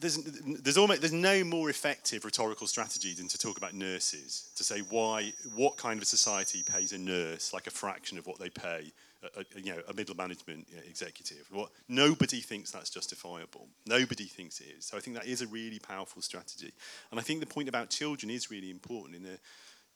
there's 0.00 0.16
there's 0.16 0.78
almost 0.78 1.00
there's 1.00 1.12
no 1.12 1.44
more 1.44 1.70
effective 1.70 2.24
rhetorical 2.24 2.66
strategy 2.66 3.12
than 3.14 3.28
to 3.28 3.38
talk 3.38 3.56
about 3.56 3.74
nurses 3.74 4.50
to 4.56 4.64
say 4.64 4.80
why 4.80 5.32
what 5.54 5.76
kind 5.76 6.00
of 6.00 6.08
society 6.08 6.62
pays 6.62 6.92
a 6.92 6.98
nurse 6.98 7.52
like 7.52 7.66
a 7.66 7.70
fraction 7.70 8.18
of 8.18 8.26
what 8.26 8.38
they 8.38 8.48
pay 8.48 8.90
a, 9.22 9.44
you 9.58 9.72
know, 9.72 9.82
a 9.88 9.92
middle 9.92 10.16
management 10.16 10.66
executive. 10.88 11.46
What, 11.50 11.70
nobody 11.88 12.40
thinks 12.40 12.70
that's 12.70 12.90
justifiable. 12.90 13.68
Nobody 13.86 14.24
thinks 14.24 14.60
it 14.60 14.74
is. 14.78 14.86
So 14.86 14.96
I 14.96 15.00
think 15.00 15.16
that 15.16 15.26
is 15.26 15.42
a 15.42 15.46
really 15.46 15.78
powerful 15.78 16.22
strategy. 16.22 16.72
And 17.10 17.20
I 17.20 17.22
think 17.22 17.40
the 17.40 17.46
point 17.46 17.68
about 17.68 17.90
children 17.90 18.30
is 18.30 18.50
really 18.50 18.70
important 18.70 19.16
in 19.16 19.22
the, 19.22 19.38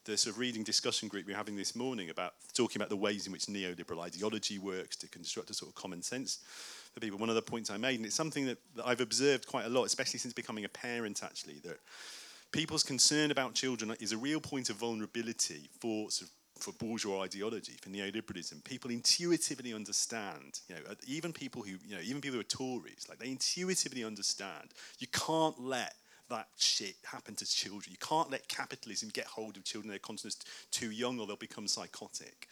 the 0.05 0.19
sort 0.19 0.35
of 0.35 0.39
reading 0.39 0.63
discussion 0.63 1.09
group 1.09 1.27
we 1.27 1.33
we're 1.33 1.39
having 1.39 1.57
this 1.57 1.75
morning 1.75 2.11
about 2.11 2.35
talking 2.53 2.81
about 2.81 2.91
the 2.91 2.97
ways 2.97 3.27
in 3.27 3.33
which 3.33 3.47
neoliberal 3.47 4.03
ideology 4.03 4.59
works 4.59 4.97
to 4.97 5.09
construct 5.09 5.51
a 5.51 5.55
sort 5.55 5.71
of 5.71 5.75
common 5.75 6.03
sense 6.03 6.41
for 6.93 7.01
people. 7.01 7.19
One 7.19 7.31
of 7.31 7.35
the 7.35 7.43
points 7.43 7.71
I 7.71 7.79
made, 7.79 7.97
and 7.97 8.07
it's 8.07 8.15
something 8.15 8.45
that, 8.47 8.59
that 8.77 8.87
I've 8.87 9.01
observed 9.01 9.47
quite 9.47 9.65
a 9.65 9.71
lot, 9.71 9.85
especially 9.85 10.19
since 10.19 10.35
becoming 10.35 10.67
a 10.67 10.69
parent 10.69 11.23
actually, 11.25 11.61
that 11.65 11.79
people's 12.53 12.83
concern 12.83 13.31
about 13.31 13.55
children 13.55 13.97
is 13.99 14.13
a 14.13 14.19
real 14.19 14.41
point 14.41 14.69
of 14.69 14.77
vulnerability 14.77 15.71
for 15.81 16.11
sort 16.11 16.29
of 16.29 16.35
for 16.59 16.73
bourgeois 16.73 17.23
ideology, 17.23 17.75
for 17.81 17.91
neoliberalism, 17.91 18.63
people 18.65 18.91
intuitively 18.91 19.75
understand, 19.75 20.61
you 20.69 20.77
know, 20.77 20.81
uh, 20.91 20.95
even 21.07 21.33
people 21.33 21.63
who, 21.63 21.77
you 21.87 21.97
know, 21.97 22.03
even 22.03 22.21
people 22.21 22.35
who 22.35 22.41
are 22.41 22.45
Tories, 22.45 23.07
like 23.09 23.19
they 23.19 23.29
intuitively 23.29 24.05
understand 24.05 24.71
you 24.99 25.09
can't 25.09 25.61
let 25.61 25.95
that 26.31 26.49
shit 26.57 26.95
happen 27.05 27.35
to 27.37 27.47
children. 27.47 27.91
You 27.91 27.99
can't 27.99 28.31
let 28.31 28.49
capitalism 28.49 29.11
get 29.13 29.27
hold 29.27 29.57
of 29.57 29.65
children. 29.65 29.91
They're 29.91 29.99
conscious 29.99 30.37
too 30.71 30.91
young 30.91 31.21
or 31.21 31.27
they'll 31.27 31.37
become 31.37 31.69
psychotic. 31.69 32.49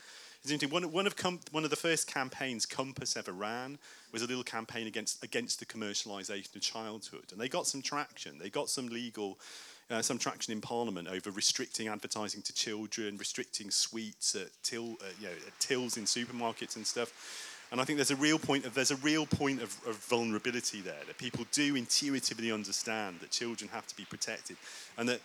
One, 0.70 0.90
one, 0.90 1.06
of 1.06 1.14
com- 1.16 1.38
one 1.52 1.62
of 1.64 1.70
the 1.70 1.76
first 1.76 2.12
campaigns 2.12 2.66
Compass 2.66 3.16
ever 3.16 3.30
ran 3.30 3.78
was 4.12 4.22
a 4.22 4.26
little 4.26 4.42
campaign 4.42 4.88
against, 4.88 5.22
against 5.22 5.60
the 5.60 5.66
commercialisation 5.66 6.54
of 6.54 6.60
childhood. 6.60 7.26
And 7.30 7.40
they 7.40 7.48
got 7.48 7.66
some 7.66 7.80
traction. 7.80 8.38
They 8.38 8.50
got 8.50 8.68
some 8.68 8.88
legal 8.88 9.38
uh, 9.90 10.02
some 10.02 10.18
traction 10.18 10.52
in 10.52 10.60
Parliament 10.60 11.08
over 11.08 11.30
restricting 11.30 11.88
advertising 11.88 12.42
to 12.42 12.52
children, 12.52 13.16
restricting 13.16 13.70
sweets 13.70 14.34
at, 14.34 14.48
till, 14.62 14.92
uh, 15.00 15.12
you 15.20 15.26
know, 15.26 15.32
at 15.46 15.60
tills 15.60 15.96
in 15.96 16.04
supermarkets 16.04 16.76
and 16.76 16.86
stuff. 16.86 17.58
And 17.72 17.80
I 17.80 17.84
think 17.84 17.96
there's 17.96 18.10
a 18.10 18.16
real 18.16 18.38
point 18.38 18.66
of 18.66 18.74
there's 18.74 18.90
a 18.90 18.96
real 18.96 19.24
point 19.24 19.62
of, 19.62 19.74
of 19.86 19.96
vulnerability 19.96 20.82
there 20.82 21.00
that 21.06 21.16
people 21.16 21.46
do 21.52 21.74
intuitively 21.74 22.52
understand 22.52 23.20
that 23.20 23.30
children 23.30 23.70
have 23.72 23.86
to 23.86 23.96
be 23.96 24.04
protected, 24.04 24.56
and 24.98 25.08
that 25.08 25.20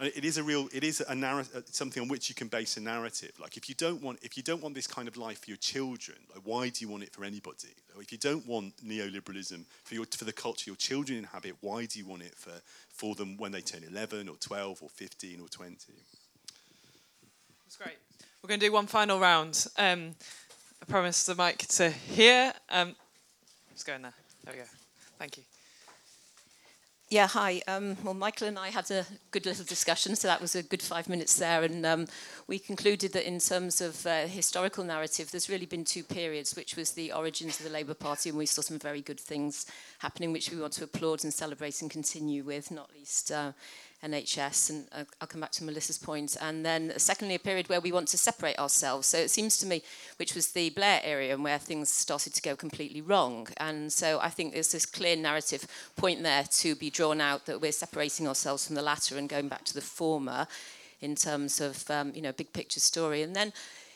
and 0.00 0.12
it 0.14 0.24
is 0.24 0.38
a 0.38 0.42
real 0.42 0.68
it 0.72 0.84
is 0.84 1.02
a 1.08 1.14
narrative 1.14 1.64
something 1.70 2.02
on 2.02 2.08
which 2.08 2.28
you 2.28 2.34
can 2.34 2.48
base 2.48 2.76
a 2.76 2.80
narrative. 2.80 3.32
Like 3.40 3.56
if 3.56 3.68
you 3.68 3.74
don't 3.74 4.02
want 4.02 4.18
if 4.22 4.36
you 4.36 4.42
don't 4.42 4.62
want 4.62 4.74
this 4.74 4.86
kind 4.86 5.08
of 5.08 5.16
life 5.16 5.40
for 5.40 5.50
your 5.50 5.56
children 5.56 6.18
like 6.34 6.42
why 6.44 6.68
do 6.68 6.84
you 6.84 6.90
want 6.90 7.02
it 7.02 7.12
for 7.12 7.24
anybody? 7.24 7.74
If 7.98 8.12
you 8.12 8.18
don't 8.18 8.46
want 8.46 8.76
neoliberalism 8.84 9.64
for 9.84 9.94
your 9.94 10.04
for 10.06 10.24
the 10.24 10.32
culture 10.32 10.70
your 10.70 10.76
children 10.76 11.18
inhabit 11.18 11.56
why 11.60 11.86
do 11.86 11.98
you 11.98 12.06
want 12.06 12.22
it 12.22 12.34
for 12.36 12.52
for 12.92 13.14
them 13.14 13.36
when 13.36 13.52
they 13.52 13.60
turn 13.60 13.82
11 13.84 14.28
or 14.28 14.36
12 14.36 14.82
or 14.82 14.88
15 14.88 15.40
or 15.40 15.48
20 15.48 15.74
that's 17.64 17.76
great. 17.76 17.98
We're 18.42 18.48
going 18.48 18.60
to 18.60 18.66
do 18.66 18.72
one 18.72 18.86
final 18.86 19.20
round. 19.20 19.66
Um, 19.76 20.14
i 20.80 20.86
promised 20.86 21.26
the 21.26 21.34
mic 21.34 21.58
to 21.58 21.90
here 21.90 22.54
um, 22.70 22.94
go 23.84 23.94
in 23.94 24.02
there. 24.02 24.14
There 24.44 24.54
we 24.54 24.60
go. 24.60 24.66
Thank 25.18 25.36
you 25.36 25.47
Yeah, 27.10 27.26
hi. 27.26 27.62
Um, 27.66 27.96
well, 28.04 28.12
Michael 28.12 28.48
and 28.48 28.58
I 28.58 28.68
had 28.68 28.90
a 28.90 29.06
good 29.30 29.46
little 29.46 29.64
discussion, 29.64 30.14
so 30.14 30.28
that 30.28 30.42
was 30.42 30.54
a 30.54 30.62
good 30.62 30.82
five 30.82 31.08
minutes 31.08 31.38
there. 31.38 31.62
And 31.62 31.86
um, 31.86 32.06
we 32.46 32.58
concluded 32.58 33.14
that 33.14 33.26
in 33.26 33.38
terms 33.38 33.80
of 33.80 34.04
uh, 34.06 34.26
historical 34.26 34.84
narrative, 34.84 35.30
there's 35.30 35.48
really 35.48 35.64
been 35.64 35.86
two 35.86 36.02
periods, 36.02 36.54
which 36.54 36.76
was 36.76 36.90
the 36.92 37.10
origins 37.12 37.58
of 37.60 37.64
the 37.64 37.72
Labour 37.72 37.94
Party, 37.94 38.28
and 38.28 38.36
we 38.36 38.44
saw 38.44 38.60
some 38.60 38.78
very 38.78 39.00
good 39.00 39.18
things 39.18 39.64
happening, 40.00 40.34
which 40.34 40.50
we 40.50 40.60
want 40.60 40.74
to 40.74 40.84
applaud 40.84 41.24
and 41.24 41.32
celebrate 41.32 41.80
and 41.80 41.90
continue 41.90 42.44
with, 42.44 42.70
not 42.70 42.90
least 42.94 43.32
uh, 43.32 43.52
NHS, 44.04 44.70
and 44.70 44.86
uh, 44.92 45.04
I'll 45.20 45.26
come 45.26 45.40
back 45.40 45.52
to 45.52 45.64
Melissa's 45.64 45.98
point. 45.98 46.36
And 46.40 46.64
then, 46.64 46.92
secondly, 46.96 47.34
a 47.34 47.38
period 47.38 47.68
where 47.68 47.80
we 47.80 47.92
want 47.92 48.08
to 48.08 48.18
separate 48.18 48.58
ourselves. 48.58 49.06
So 49.06 49.18
it 49.18 49.30
seems 49.30 49.56
to 49.58 49.66
me, 49.66 49.82
which 50.18 50.34
was 50.34 50.52
the 50.52 50.70
Blair 50.70 51.00
area, 51.02 51.34
and 51.34 51.42
where 51.42 51.58
things 51.58 51.92
started 51.92 52.34
to 52.34 52.42
go 52.42 52.54
completely 52.54 53.00
wrong. 53.00 53.48
And 53.56 53.92
so 53.92 54.18
I 54.20 54.28
think 54.28 54.52
there's 54.52 54.72
this 54.72 54.86
clear 54.86 55.16
narrative 55.16 55.66
point 55.96 56.22
there 56.22 56.44
to 56.44 56.74
be 56.74 56.90
drawn 56.90 57.20
out 57.20 57.46
that 57.46 57.60
we're 57.60 57.72
separating 57.72 58.28
ourselves 58.28 58.66
from 58.66 58.76
the 58.76 58.82
latter 58.82 59.18
and 59.18 59.28
going 59.28 59.48
back 59.48 59.64
to 59.64 59.74
the 59.74 59.80
former 59.80 60.46
in 61.00 61.14
terms 61.14 61.60
of 61.60 61.88
um, 61.90 62.12
you 62.14 62.22
know 62.22 62.32
big 62.32 62.52
picture 62.52 62.80
story. 62.80 63.22
And 63.22 63.34
then 63.34 63.52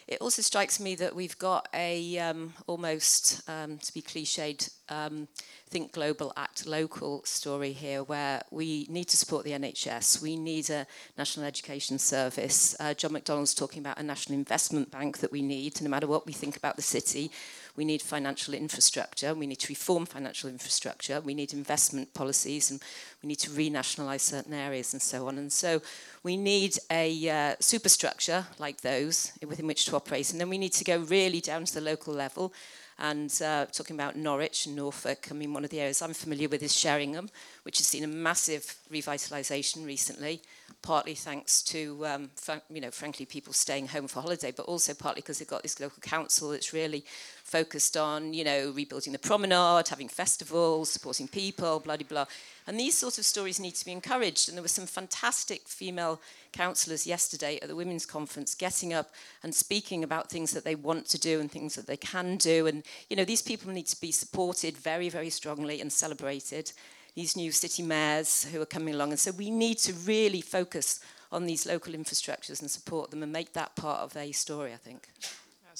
it 0.06 0.20
also 0.20 0.42
strikes 0.42 0.80
me 0.80 0.94
that 0.96 1.14
we've 1.14 1.38
got 1.38 1.68
a 1.74 2.18
um, 2.18 2.54
almost, 2.66 3.48
um, 3.48 3.78
to 3.78 3.94
be 3.94 4.02
cliched, 4.02 4.70
um, 4.88 5.28
think 5.68 5.92
global, 5.92 6.32
act 6.36 6.66
local 6.66 7.22
story 7.24 7.72
here, 7.72 8.02
where 8.02 8.42
we 8.50 8.86
need 8.90 9.08
to 9.08 9.16
support 9.16 9.44
the 9.44 9.52
NHS. 9.52 10.20
We 10.20 10.36
need 10.36 10.70
a 10.70 10.86
national 11.16 11.46
education 11.46 11.98
service. 11.98 12.76
Uh, 12.78 12.94
John 12.94 13.12
McDonnell's 13.12 13.54
talking 13.54 13.80
about 13.80 13.98
a 13.98 14.02
national 14.02 14.38
investment 14.38 14.90
bank 14.90 15.18
that 15.18 15.32
we 15.32 15.42
need, 15.42 15.80
no 15.80 15.88
matter 15.88 16.06
what 16.06 16.26
we 16.26 16.32
think 16.32 16.56
about 16.56 16.76
the 16.76 16.82
city. 16.82 17.30
We 17.76 17.84
need 17.84 18.02
financial 18.02 18.54
infrastructure. 18.54 19.34
We 19.34 19.46
need 19.46 19.60
to 19.60 19.68
reform 19.68 20.06
financial 20.06 20.50
infrastructure. 20.50 21.20
We 21.20 21.34
need 21.34 21.52
investment 21.52 22.12
policies, 22.12 22.70
and 22.70 22.80
we 23.22 23.28
need 23.28 23.38
to 23.40 23.50
renationalise 23.50 24.20
certain 24.20 24.52
areas 24.52 24.92
and 24.92 25.00
so 25.00 25.26
on. 25.28 25.38
And 25.38 25.52
so 25.52 25.80
we 26.22 26.36
need 26.36 26.78
a 26.90 27.28
uh, 27.28 27.54
superstructure 27.60 28.46
like 28.58 28.82
those 28.82 29.32
within 29.46 29.66
which 29.66 29.86
to 29.86 29.96
operate. 29.96 30.30
And 30.32 30.40
then 30.40 30.50
we 30.50 30.58
need 30.58 30.72
to 30.74 30.84
go 30.84 30.98
really 30.98 31.40
down 31.40 31.64
to 31.64 31.74
the 31.74 31.80
local 31.80 32.12
level. 32.12 32.52
And 32.98 33.32
uh, 33.42 33.66
talking 33.66 33.96
about 33.96 34.16
Norwich 34.16 34.66
and 34.66 34.76
Norfolk, 34.76 35.28
I 35.30 35.34
mean, 35.34 35.52
one 35.52 35.64
of 35.64 35.70
the 35.70 35.80
areas 35.80 36.02
I'm 36.02 36.14
familiar 36.14 36.48
with 36.48 36.62
is 36.62 36.76
Sheringham, 36.76 37.30
which 37.64 37.78
has 37.78 37.86
seen 37.86 38.04
a 38.04 38.06
massive 38.06 38.76
revitalisation 38.92 39.84
recently, 39.84 40.42
partly 40.82 41.14
thanks 41.14 41.62
to, 41.62 42.06
um, 42.06 42.30
you 42.70 42.80
know, 42.80 42.90
frankly, 42.90 43.26
people 43.26 43.52
staying 43.52 43.88
home 43.88 44.06
for 44.06 44.20
holiday, 44.20 44.52
but 44.56 44.66
also 44.66 44.94
partly 44.94 45.20
because 45.20 45.38
they've 45.38 45.48
got 45.48 45.62
this 45.62 45.80
local 45.80 46.00
council 46.00 46.50
that's 46.50 46.72
really 46.72 47.04
focused 47.52 47.98
on, 47.98 48.32
you 48.32 48.44
know, 48.44 48.72
rebuilding 48.74 49.12
the 49.12 49.18
promenade, 49.18 49.86
having 49.88 50.08
festivals, 50.08 50.90
supporting 50.90 51.28
people, 51.28 51.80
blah, 51.80 51.98
blah, 51.98 52.06
blah. 52.08 52.24
And 52.66 52.80
these 52.80 52.96
sorts 52.96 53.18
of 53.18 53.26
stories 53.26 53.60
need 53.60 53.74
to 53.74 53.84
be 53.84 53.92
encouraged. 53.92 54.48
And 54.48 54.56
there 54.56 54.62
were 54.62 54.68
some 54.68 54.86
fantastic 54.86 55.68
female 55.68 56.18
councillors 56.52 57.06
yesterday 57.06 57.58
at 57.60 57.68
the 57.68 57.76
Women's 57.76 58.06
Conference 58.06 58.54
getting 58.54 58.94
up 58.94 59.10
and 59.42 59.54
speaking 59.54 60.02
about 60.02 60.30
things 60.30 60.52
that 60.52 60.64
they 60.64 60.74
want 60.74 61.06
to 61.08 61.18
do 61.18 61.40
and 61.40 61.50
things 61.50 61.74
that 61.74 61.86
they 61.86 61.98
can 61.98 62.38
do. 62.38 62.66
And, 62.66 62.84
you 63.10 63.16
know, 63.16 63.26
these 63.26 63.42
people 63.42 63.70
need 63.70 63.88
to 63.88 64.00
be 64.00 64.12
supported 64.12 64.78
very, 64.78 65.10
very 65.10 65.28
strongly 65.28 65.82
and 65.82 65.92
celebrated. 65.92 66.72
These 67.14 67.36
new 67.36 67.52
city 67.52 67.82
mayors 67.82 68.44
who 68.44 68.62
are 68.62 68.74
coming 68.76 68.94
along. 68.94 69.10
And 69.10 69.20
so 69.20 69.30
we 69.30 69.50
need 69.50 69.76
to 69.80 69.92
really 69.92 70.40
focus 70.40 71.00
on 71.30 71.44
these 71.44 71.66
local 71.66 71.92
infrastructures 71.92 72.62
and 72.62 72.70
support 72.70 73.10
them 73.10 73.22
and 73.22 73.30
make 73.30 73.52
that 73.52 73.76
part 73.76 74.00
of 74.00 74.14
their 74.14 74.32
story, 74.32 74.72
I 74.72 74.76
think. 74.76 75.08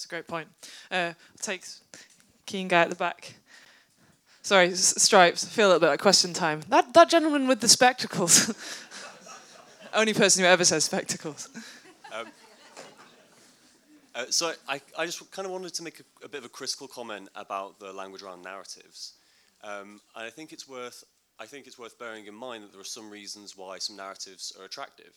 That's 0.03 0.11
a 0.11 0.17
great 0.17 0.27
point. 0.27 0.49
Uh, 0.91 1.13
take 1.41 1.65
keen 2.45 2.67
guy 2.67 2.83
at 2.83 2.91
the 2.91 2.97
back. 2.97 3.35
Sorry, 4.43 4.75
stripes. 4.75 5.45
Feel 5.45 5.67
a 5.67 5.69
little 5.69 5.81
bit 5.81 5.91
like 5.91 6.01
question 6.01 6.33
time. 6.33 6.63
That 6.71 6.93
that 6.95 7.09
gentleman 7.09 7.47
with 7.47 7.61
the 7.61 7.69
spectacles. 7.69 8.53
Only 9.95 10.13
person 10.13 10.43
who 10.43 10.49
ever 10.49 10.65
says 10.65 10.83
spectacles. 10.83 11.51
Um, 12.13 12.27
uh, 14.17 14.25
so 14.31 14.53
I, 14.69 14.81
I 14.99 15.07
just 15.07 15.31
kind 15.31 15.47
of 15.47 15.53
wanted 15.53 15.73
to 15.75 15.85
make 15.85 16.01
a, 16.01 16.25
a 16.25 16.29
bit 16.29 16.39
of 16.39 16.47
a 16.47 16.49
critical 16.49 16.89
comment 16.89 17.29
about 17.37 17.79
the 17.79 17.93
language 17.93 18.23
around 18.23 18.43
narratives. 18.43 19.13
Um, 19.63 20.01
and 20.17 20.27
I 20.27 20.31
think 20.31 20.53
it's 20.53 20.69
worth 20.69 21.05
I 21.39 21.47
think 21.47 21.69
it's 21.69 21.79
worth 21.79 21.97
bearing 21.97 22.27
in 22.27 22.35
mind 22.35 22.65
that 22.65 22.73
there 22.73 22.81
are 22.81 22.85
some 22.99 23.09
reasons 23.09 23.57
why 23.57 23.79
some 23.79 23.95
narratives 23.95 24.53
are 24.59 24.65
attractive. 24.65 25.13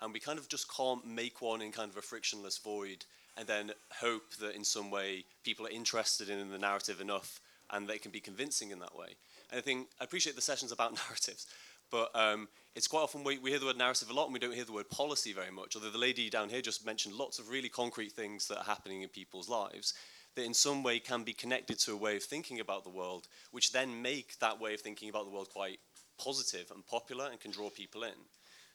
And 0.00 0.10
we 0.10 0.20
kind 0.20 0.38
of 0.38 0.48
just 0.48 0.74
can't 0.74 1.06
make 1.06 1.42
one 1.42 1.60
in 1.60 1.70
kind 1.70 1.90
of 1.90 1.98
a 1.98 2.02
frictionless 2.02 2.56
void 2.56 3.04
and 3.36 3.46
then 3.46 3.72
hope 4.00 4.34
that 4.40 4.54
in 4.54 4.64
some 4.64 4.90
way 4.90 5.24
people 5.44 5.66
are 5.66 5.70
interested 5.70 6.28
in 6.28 6.50
the 6.50 6.58
narrative 6.58 7.00
enough 7.00 7.40
and 7.70 7.88
they 7.88 7.98
can 7.98 8.10
be 8.10 8.20
convincing 8.20 8.70
in 8.70 8.78
that 8.80 8.96
way. 8.96 9.16
And 9.50 9.58
I 9.58 9.62
think 9.62 9.88
I 10.00 10.04
appreciate 10.04 10.36
the 10.36 10.42
sessions 10.42 10.72
about 10.72 10.94
narratives, 11.08 11.46
but 11.90 12.10
um, 12.14 12.48
it's 12.74 12.88
quite 12.88 13.02
often 13.02 13.24
we, 13.24 13.38
we 13.38 13.50
hear 13.50 13.58
the 13.58 13.66
word 13.66 13.78
narrative 13.78 14.10
a 14.10 14.12
lot 14.12 14.24
and 14.24 14.32
we 14.32 14.38
don't 14.38 14.54
hear 14.54 14.64
the 14.64 14.72
word 14.72 14.90
policy 14.90 15.32
very 15.32 15.50
much. 15.50 15.76
Although 15.76 15.90
the 15.90 15.98
lady 15.98 16.30
down 16.30 16.48
here 16.48 16.62
just 16.62 16.86
mentioned 16.86 17.14
lots 17.14 17.38
of 17.38 17.48
really 17.48 17.68
concrete 17.68 18.12
things 18.12 18.48
that 18.48 18.58
are 18.58 18.64
happening 18.64 19.02
in 19.02 19.08
people's 19.08 19.48
lives 19.48 19.94
that 20.34 20.44
in 20.44 20.54
some 20.54 20.82
way 20.82 20.98
can 20.98 21.24
be 21.24 21.32
connected 21.32 21.78
to 21.78 21.92
a 21.92 21.96
way 21.96 22.16
of 22.16 22.22
thinking 22.22 22.60
about 22.60 22.84
the 22.84 22.90
world, 22.90 23.28
which 23.50 23.72
then 23.72 24.00
make 24.00 24.38
that 24.38 24.60
way 24.60 24.74
of 24.74 24.80
thinking 24.80 25.10
about 25.10 25.26
the 25.26 25.30
world 25.30 25.48
quite 25.50 25.78
positive 26.18 26.70
and 26.74 26.86
popular 26.86 27.28
and 27.30 27.40
can 27.40 27.50
draw 27.50 27.68
people 27.68 28.02
in. 28.02 28.14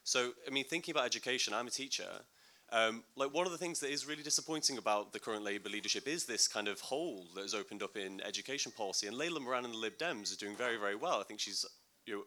So, 0.04 0.32
I 0.48 0.52
mean, 0.52 0.64
thinking 0.64 0.94
about 0.94 1.06
education, 1.06 1.54
I'm 1.54 1.68
a 1.68 1.72
teacher. 1.72 2.08
Um, 2.72 3.04
like 3.16 3.34
one 3.34 3.46
of 3.46 3.52
the 3.54 3.58
things 3.58 3.80
that 3.80 3.92
is 3.92 4.06
really 4.06 4.24
disappointing 4.24 4.78
about 4.78 5.14
the 5.14 5.20
current 5.20 5.44
Labour 5.44 5.70
leadership 5.70 6.08
is 6.08 6.26
this 6.26 6.48
kind 6.48 6.68
of 6.68 6.82
hole 6.82 7.26
that 7.36 7.42
has 7.42 7.54
opened 7.54 7.82
up 7.82 7.96
in 7.96 8.22
education 8.22 8.74
policy. 8.76 9.08
And 9.08 9.16
Layla 9.16 9.42
Moran 9.42 9.64
and 9.64 9.74
the 9.74 9.78
Lib 9.78 9.98
Dems 9.98 10.34
are 10.34 10.38
doing 10.38 10.56
very, 10.56 10.78
very 10.78 10.96
well. 10.96 11.20
I 11.22 11.24
think 11.24 11.40
she's 11.40 11.66
you 12.06 12.16
know, 12.16 12.24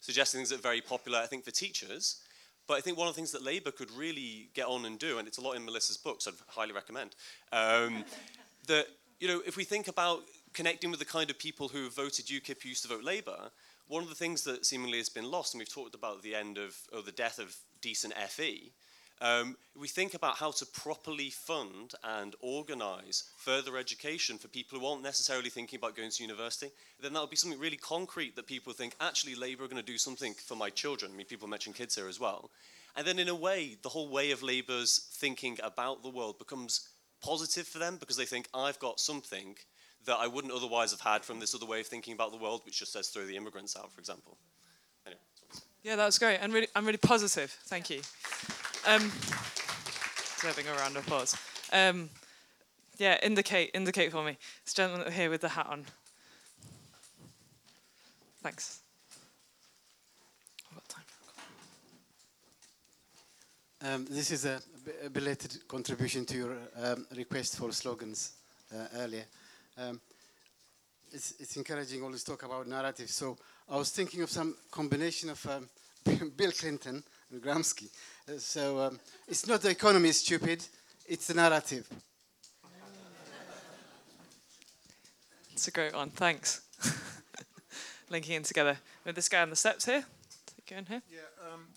suggesting 0.00 0.38
things 0.38 0.50
that 0.50 0.60
are 0.60 0.62
very 0.62 0.80
popular, 0.80 1.18
I 1.18 1.26
think, 1.26 1.44
for 1.44 1.50
teachers. 1.50 2.22
But 2.68 2.74
I 2.74 2.80
think 2.80 2.98
one 2.98 3.08
of 3.08 3.14
the 3.14 3.18
things 3.18 3.32
that 3.32 3.42
Labour 3.42 3.70
could 3.70 3.90
really 3.92 4.50
get 4.54 4.66
on 4.66 4.84
and 4.84 4.98
do, 4.98 5.18
and 5.18 5.26
it's 5.26 5.38
a 5.38 5.40
lot 5.40 5.56
in 5.56 5.64
Melissa's 5.64 5.96
books, 5.96 6.26
I'd 6.26 6.34
highly 6.48 6.72
recommend, 6.72 7.14
um, 7.52 8.04
that, 8.66 8.86
you 9.20 9.28
know, 9.28 9.40
if 9.46 9.56
we 9.56 9.64
think 9.64 9.88
about 9.88 10.22
connecting 10.52 10.90
with 10.90 10.98
the 10.98 11.06
kind 11.06 11.30
of 11.30 11.38
people 11.38 11.68
who 11.68 11.90
voted 11.90 12.26
UKIP 12.26 12.62
who 12.62 12.68
used 12.68 12.82
to 12.82 12.88
vote 12.88 13.04
Labour, 13.04 13.50
one 13.88 14.02
of 14.02 14.08
the 14.08 14.14
things 14.14 14.42
that 14.44 14.66
seemingly 14.66 14.98
has 14.98 15.08
been 15.08 15.30
lost, 15.30 15.54
and 15.54 15.60
we've 15.60 15.72
talked 15.72 15.94
about 15.94 16.22
the 16.22 16.34
end 16.34 16.58
of, 16.58 16.76
or 16.92 17.02
the 17.02 17.12
death 17.12 17.38
of 17.38 17.56
decent 17.80 18.14
FE, 18.14 18.72
um, 19.20 19.56
we 19.74 19.88
think 19.88 20.14
about 20.14 20.36
how 20.36 20.50
to 20.50 20.66
properly 20.66 21.30
fund 21.30 21.94
and 22.04 22.34
organise 22.40 23.30
further 23.38 23.78
education 23.78 24.36
for 24.36 24.48
people 24.48 24.78
who 24.78 24.86
aren't 24.86 25.02
necessarily 25.02 25.48
thinking 25.48 25.78
about 25.78 25.96
going 25.96 26.10
to 26.10 26.22
university, 26.22 26.70
then 27.00 27.14
that 27.14 27.20
would 27.20 27.30
be 27.30 27.36
something 27.36 27.58
really 27.58 27.78
concrete 27.78 28.36
that 28.36 28.46
people 28.46 28.72
think, 28.72 28.94
actually, 29.00 29.34
Labour 29.34 29.64
are 29.64 29.68
going 29.68 29.82
to 29.82 29.92
do 29.92 29.98
something 29.98 30.34
for 30.34 30.54
my 30.54 30.68
children. 30.68 31.12
I 31.12 31.16
mean, 31.16 31.26
people 31.26 31.48
mention 31.48 31.72
kids 31.72 31.94
here 31.94 32.08
as 32.08 32.20
well. 32.20 32.50
And 32.94 33.06
then, 33.06 33.18
in 33.18 33.28
a 33.28 33.34
way, 33.34 33.76
the 33.82 33.88
whole 33.88 34.08
way 34.08 34.30
of 34.30 34.42
Labour's 34.42 35.08
thinking 35.12 35.58
about 35.62 36.02
the 36.02 36.10
world 36.10 36.38
becomes 36.38 36.88
positive 37.22 37.66
for 37.66 37.78
them 37.78 37.96
because 37.96 38.16
they 38.16 38.24
think, 38.26 38.48
I've 38.54 38.78
got 38.78 39.00
something 39.00 39.56
that 40.04 40.16
I 40.18 40.26
wouldn't 40.26 40.52
otherwise 40.52 40.92
have 40.92 41.00
had 41.00 41.24
from 41.24 41.40
this 41.40 41.54
other 41.54 41.66
way 41.66 41.80
of 41.80 41.86
thinking 41.86 42.14
about 42.14 42.32
the 42.32 42.38
world, 42.38 42.62
which 42.64 42.78
just 42.78 42.92
says 42.92 43.08
throw 43.08 43.24
the 43.24 43.36
immigrants 43.36 43.76
out, 43.76 43.92
for 43.92 44.00
example. 44.00 44.36
Anyway. 45.06 45.20
Yeah, 45.82 45.96
that's 45.96 46.18
great. 46.18 46.38
And 46.40 46.52
really, 46.52 46.68
I'm 46.74 46.84
really 46.84 46.98
positive. 46.98 47.50
Thank 47.66 47.90
you. 47.90 48.00
Um, 48.86 49.10
deserving 50.36 50.68
a 50.68 50.72
round 50.74 50.96
of 50.96 51.04
applause. 51.04 51.36
Um, 51.72 52.08
yeah, 52.98 53.18
indicate, 53.20 53.72
indicate 53.74 54.12
for 54.12 54.22
me. 54.22 54.38
This 54.64 54.74
gentleman 54.74 55.10
here 55.12 55.28
with 55.28 55.40
the 55.40 55.48
hat 55.48 55.66
on. 55.68 55.84
Thanks. 58.42 58.80
Um, 63.82 64.06
this 64.08 64.30
is 64.30 64.44
a, 64.44 64.60
belated 65.12 65.66
contribution 65.68 66.24
to 66.24 66.36
your 66.36 66.56
um, 66.82 67.06
request 67.16 67.58
for 67.58 67.72
slogans 67.72 68.34
uh, 68.72 68.86
earlier. 68.98 69.24
Um, 69.76 70.00
it's, 71.12 71.34
it's 71.40 71.56
encouraging 71.56 72.02
always 72.02 72.22
talk 72.22 72.44
about 72.44 72.68
narrative. 72.68 73.10
So 73.10 73.36
I 73.68 73.76
was 73.76 73.90
thinking 73.90 74.22
of 74.22 74.30
some 74.30 74.54
combination 74.70 75.30
of 75.30 75.44
um, 75.46 75.68
Bill 76.36 76.52
Clinton 76.52 77.02
and 77.30 77.42
Gramsci. 77.42 77.88
Uh, 78.28 78.38
so 78.38 78.80
um, 78.80 79.00
it's 79.28 79.46
not 79.46 79.60
the 79.62 79.70
economy 79.70 80.08
is 80.08 80.20
stupid, 80.20 80.64
it's 81.06 81.26
the 81.26 81.34
narrative. 81.34 81.88
It's 85.52 85.68
a 85.68 85.70
great 85.70 85.94
one. 85.94 86.10
Thanks. 86.10 86.60
Linking 88.10 88.34
in 88.34 88.42
together. 88.42 88.76
With 89.06 89.14
this 89.14 89.28
guy 89.28 89.40
on 89.40 89.48
the 89.48 89.56
steps 89.56 89.86
here. 89.86 90.04
Go 90.68 90.76
in 90.76 90.84
here. 90.84 91.02
Yeah, 91.10 91.50
um, 91.50 91.68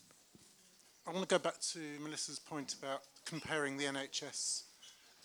I 1.07 1.11
want 1.11 1.29
to 1.29 1.33
go 1.33 1.39
back 1.39 1.61
to 1.71 1.79
Melissa's 2.03 2.39
point 2.39 2.73
about 2.73 3.03
comparing 3.25 3.77
the 3.77 3.85
NHS 3.85 4.63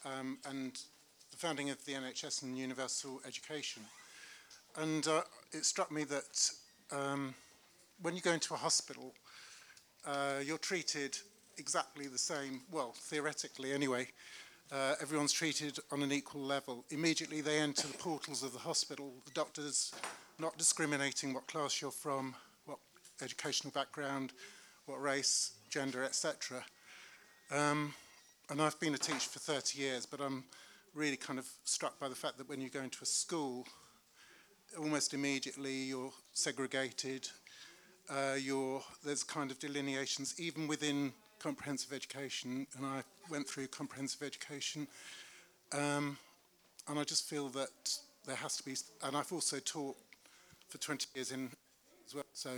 um, 0.05 0.39
and 0.49 0.79
the 1.33 1.37
founding 1.37 1.71
of 1.71 1.85
the 1.85 1.95
NHS 1.95 2.45
and 2.45 2.57
universal 2.57 3.21
education. 3.27 3.83
And 4.77 5.05
uh, 5.09 5.23
it 5.53 5.65
struck 5.65 5.91
me 5.91 6.05
that 6.05 6.51
um, 6.93 7.35
when 8.03 8.15
you 8.15 8.21
go 8.21 8.33
into 8.33 8.55
a 8.55 8.57
hospital, 8.57 9.15
uh, 10.07 10.41
you're 10.45 10.59
treated 10.59 11.17
exactly 11.59 12.07
the 12.07 12.19
same, 12.19 12.63
well, 12.71 12.93
theoretically 12.97 13.73
anyway. 13.73 14.09
Uh, 14.73 14.95
everyone's 15.01 15.33
treated 15.33 15.79
on 15.93 16.03
an 16.03 16.11
equal 16.11 16.41
level. 16.41 16.85
Immediately 16.91 17.41
they 17.41 17.59
enter 17.59 17.87
the 17.87 17.99
portals 17.99 18.43
of 18.43 18.53
the 18.53 18.59
hospital. 18.59 19.13
The 19.25 19.31
doctor's 19.33 19.93
not 20.39 20.57
discriminating 20.59 21.33
what 21.33 21.47
class 21.47 21.81
you're 21.81 21.91
from, 21.91 22.35
what 22.67 22.79
educational 23.23 23.73
background, 23.73 24.33
what 24.87 25.01
race, 25.01 25.53
gender, 25.71 26.03
etc. 26.03 26.65
Um, 27.51 27.95
and 28.51 28.61
I've 28.61 28.79
been 28.81 28.95
a 28.95 28.99
teacher 28.99 29.31
for 29.31 29.39
30 29.39 29.79
years, 29.79 30.07
but 30.07 30.21
I'm 30.21 30.45
really 30.95 31.17
kind 31.17 31.39
of 31.39 31.47
struck 31.65 31.99
by 31.99 32.09
the 32.09 32.15
fact 32.15 32.39
that 32.39 32.49
when 32.49 32.61
you 32.61 32.69
go 32.69 32.81
into 32.81 32.99
a 33.03 33.07
school, 33.07 33.67
almost 34.79 35.15
immediately 35.15 35.73
you're 35.73 36.13
segregated. 36.33 37.29
Uh, 38.11 38.35
you're, 38.39 38.83
there's 39.05 39.23
kind 39.23 39.51
of 39.51 39.59
delineations 39.59 40.35
even 40.39 40.69
within 40.69 41.13
comprehensive 41.39 41.93
education, 41.93 42.67
and 42.77 42.87
I 42.87 43.03
went 43.31 43.49
through 43.49 43.69
comprehensive 43.69 44.23
education. 44.23 44.87
Um, 45.73 46.19
and 46.89 46.99
I 46.99 47.05
just 47.05 47.29
feel 47.29 47.49
that 47.51 47.99
there 48.27 48.37
has 48.37 48.57
to 48.59 48.63
be, 48.63 48.75
and 49.03 49.17
I've 49.17 49.33
also 49.33 49.59
taught 49.59 49.97
for 50.69 50.79
20 50.79 51.07
years 51.15 51.33
in 51.33 51.51
as 52.07 52.15
well. 52.15 52.25
So, 52.33 52.51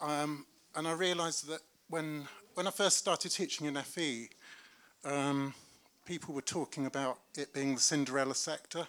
um, 0.00 0.46
and 0.74 0.86
I 0.86 0.92
realised 0.92 1.48
that 1.48 1.60
when 1.88 2.28
when 2.54 2.66
I 2.66 2.70
first 2.70 2.96
started 2.96 3.30
teaching 3.30 3.68
in 3.68 3.76
FE, 3.76 4.28
um, 5.04 5.54
people 6.04 6.34
were 6.34 6.40
talking 6.40 6.86
about 6.86 7.18
it 7.36 7.52
being 7.54 7.76
the 7.76 7.80
Cinderella 7.80 8.34
sector, 8.34 8.84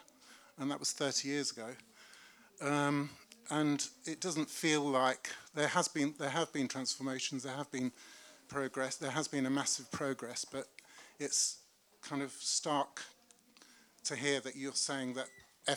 and 0.57 0.71
that 0.71 0.79
was 0.79 0.91
30 0.91 1.27
years 1.27 1.51
ago. 1.51 1.67
Um, 2.61 3.11
and 3.49 3.87
it 4.05 4.21
doesn't 4.21 4.49
feel 4.49 4.81
like 4.81 5.29
there 5.55 5.67
has 5.67 5.87
been 5.87 6.13
there 6.19 6.29
have 6.29 6.51
been 6.53 6.67
transformations, 6.67 7.43
there 7.43 7.55
have 7.55 7.71
been 7.71 7.91
progress, 8.47 8.95
there 8.95 9.11
has 9.11 9.27
been 9.27 9.45
a 9.45 9.49
massive 9.49 9.91
progress, 9.91 10.45
but 10.45 10.67
it's 11.19 11.57
kind 12.01 12.21
of 12.21 12.31
stark 12.31 13.01
to 14.05 14.15
hear 14.15 14.39
that 14.39 14.55
you're 14.55 14.73
saying 14.73 15.13
that 15.13 15.27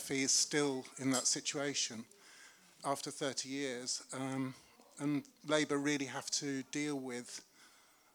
FE 0.01 0.23
is 0.23 0.33
still 0.33 0.85
in 0.99 1.11
that 1.11 1.27
situation 1.27 2.05
after 2.85 3.11
30 3.11 3.49
years. 3.49 4.03
Um, 4.15 4.55
and 4.99 5.25
Labour 5.47 5.79
really 5.79 6.07
have 6.07 6.31
to 6.31 6.63
deal 6.71 6.99
with 6.99 7.43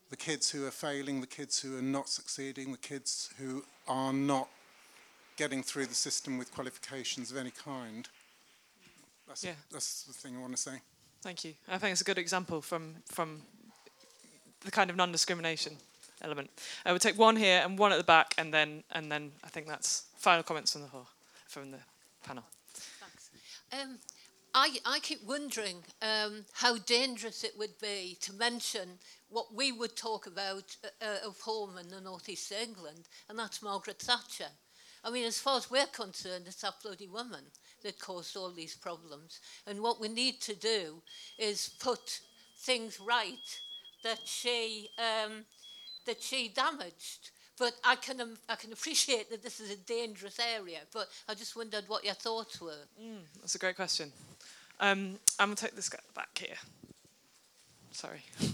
the 0.10 0.16
kids 0.16 0.50
who 0.50 0.66
are 0.66 0.72
failing, 0.72 1.22
the 1.22 1.28
kids 1.28 1.60
who 1.60 1.78
are 1.78 1.82
not 1.82 2.10
succeeding, 2.10 2.72
the 2.72 2.78
kids 2.78 3.30
who 3.38 3.64
are 3.88 4.14
not 4.14 4.48
getting 5.36 5.62
through 5.62 5.86
the 5.86 5.96
system 5.96 6.38
with 6.38 6.54
qualifications 6.54 7.30
of 7.30 7.38
any 7.38 7.52
kind. 7.52 8.08
That's, 9.28 9.44
Yeah. 9.44 9.56
that's 9.72 10.04
the 10.04 10.14
thing 10.14 10.38
I 10.38 10.40
want 10.40 10.56
to 10.56 10.62
say. 10.62 10.82
Thank 11.22 11.44
you. 11.44 11.56
I 11.68 11.78
think 11.78 11.92
it's 11.92 12.02
a 12.02 12.06
good 12.06 12.18
example 12.18 12.62
from 12.62 12.96
from 13.06 13.42
the 14.62 14.72
kind 14.72 14.90
of 14.90 14.96
non-discrimination 14.96 15.78
element. 16.22 16.50
I 16.86 16.92
would 16.92 17.02
take 17.02 17.18
one 17.18 17.36
here 17.36 17.62
and 17.64 17.78
one 17.78 17.92
at 17.92 17.98
the 17.98 18.04
back, 18.04 18.34
and 18.38 18.54
then 18.54 18.84
and 18.92 19.12
then 19.12 19.32
I 19.44 19.50
think 19.50 19.68
that's 19.68 20.06
final 20.18 20.44
comments 20.44 20.72
from 20.72 20.82
the 20.84 20.88
whole, 20.88 21.08
from 21.48 21.72
the 21.72 21.80
panel. 22.24 22.44
Um, 23.74 24.00
I, 24.54 24.78
I 24.86 25.00
keep 25.00 25.24
wondering 25.24 25.84
um, 26.02 26.46
how 26.54 26.78
dangerous 26.78 27.44
it 27.44 27.58
would 27.58 27.78
be 27.80 28.18
to 28.22 28.34
mention 28.34 28.98
what 29.30 29.54
we 29.54 29.72
would 29.72 29.96
talk 29.98 30.26
about 30.26 30.76
uh, 30.84 31.06
uh, 31.06 31.28
of 31.28 31.40
home 31.42 31.78
in 31.78 31.90
the 31.90 32.00
northeast 32.02 32.52
of 32.52 32.58
England, 32.58 33.10
and 33.30 33.38
that's 33.38 33.62
Margaret 33.62 34.00
Thatcher. 34.00 34.52
I 35.04 35.12
mean, 35.12 35.26
as 35.26 35.40
far 35.40 35.58
as 35.58 35.70
we're 35.70 35.86
concerned, 35.88 36.46
it's 36.48 36.62
that 36.62 36.82
bloody 36.82 37.08
woman 37.08 37.44
that 37.84 38.00
caused 38.00 38.36
all 38.36 38.52
these 38.52 38.76
problems. 38.76 39.40
And 39.66 39.82
what 39.82 40.00
we 40.00 40.08
need 40.08 40.42
to 40.42 40.56
do 40.56 41.02
is 41.38 41.72
put 41.80 42.20
things 42.58 43.00
right 43.00 43.60
that 44.04 44.20
she 44.26 44.90
um, 44.98 45.46
that 46.06 46.22
she 46.22 46.50
damaged. 46.50 47.32
But 47.58 47.74
I 47.84 47.96
can 47.96 48.22
um, 48.22 48.38
I 48.48 48.56
can 48.56 48.72
appreciate 48.72 49.30
that 49.32 49.44
this 49.44 49.60
is 49.60 49.72
a 49.72 49.78
dangerous 49.78 50.40
area. 50.40 50.80
But 50.94 51.08
I 51.28 51.34
just 51.34 51.56
wondered 51.56 51.86
what 51.88 52.04
your 52.04 52.14
thoughts 52.14 52.62
were. 52.62 52.86
Mm, 53.02 53.22
that's 53.40 53.56
a 53.56 53.60
great 53.60 53.76
question. 53.76 54.12
Um, 54.80 55.18
I'm 55.40 55.48
gonna 55.48 55.56
take 55.56 55.76
this 55.76 55.90
guy 55.90 56.00
back 56.16 56.38
here. 56.38 56.58
Sorry. 57.92 58.22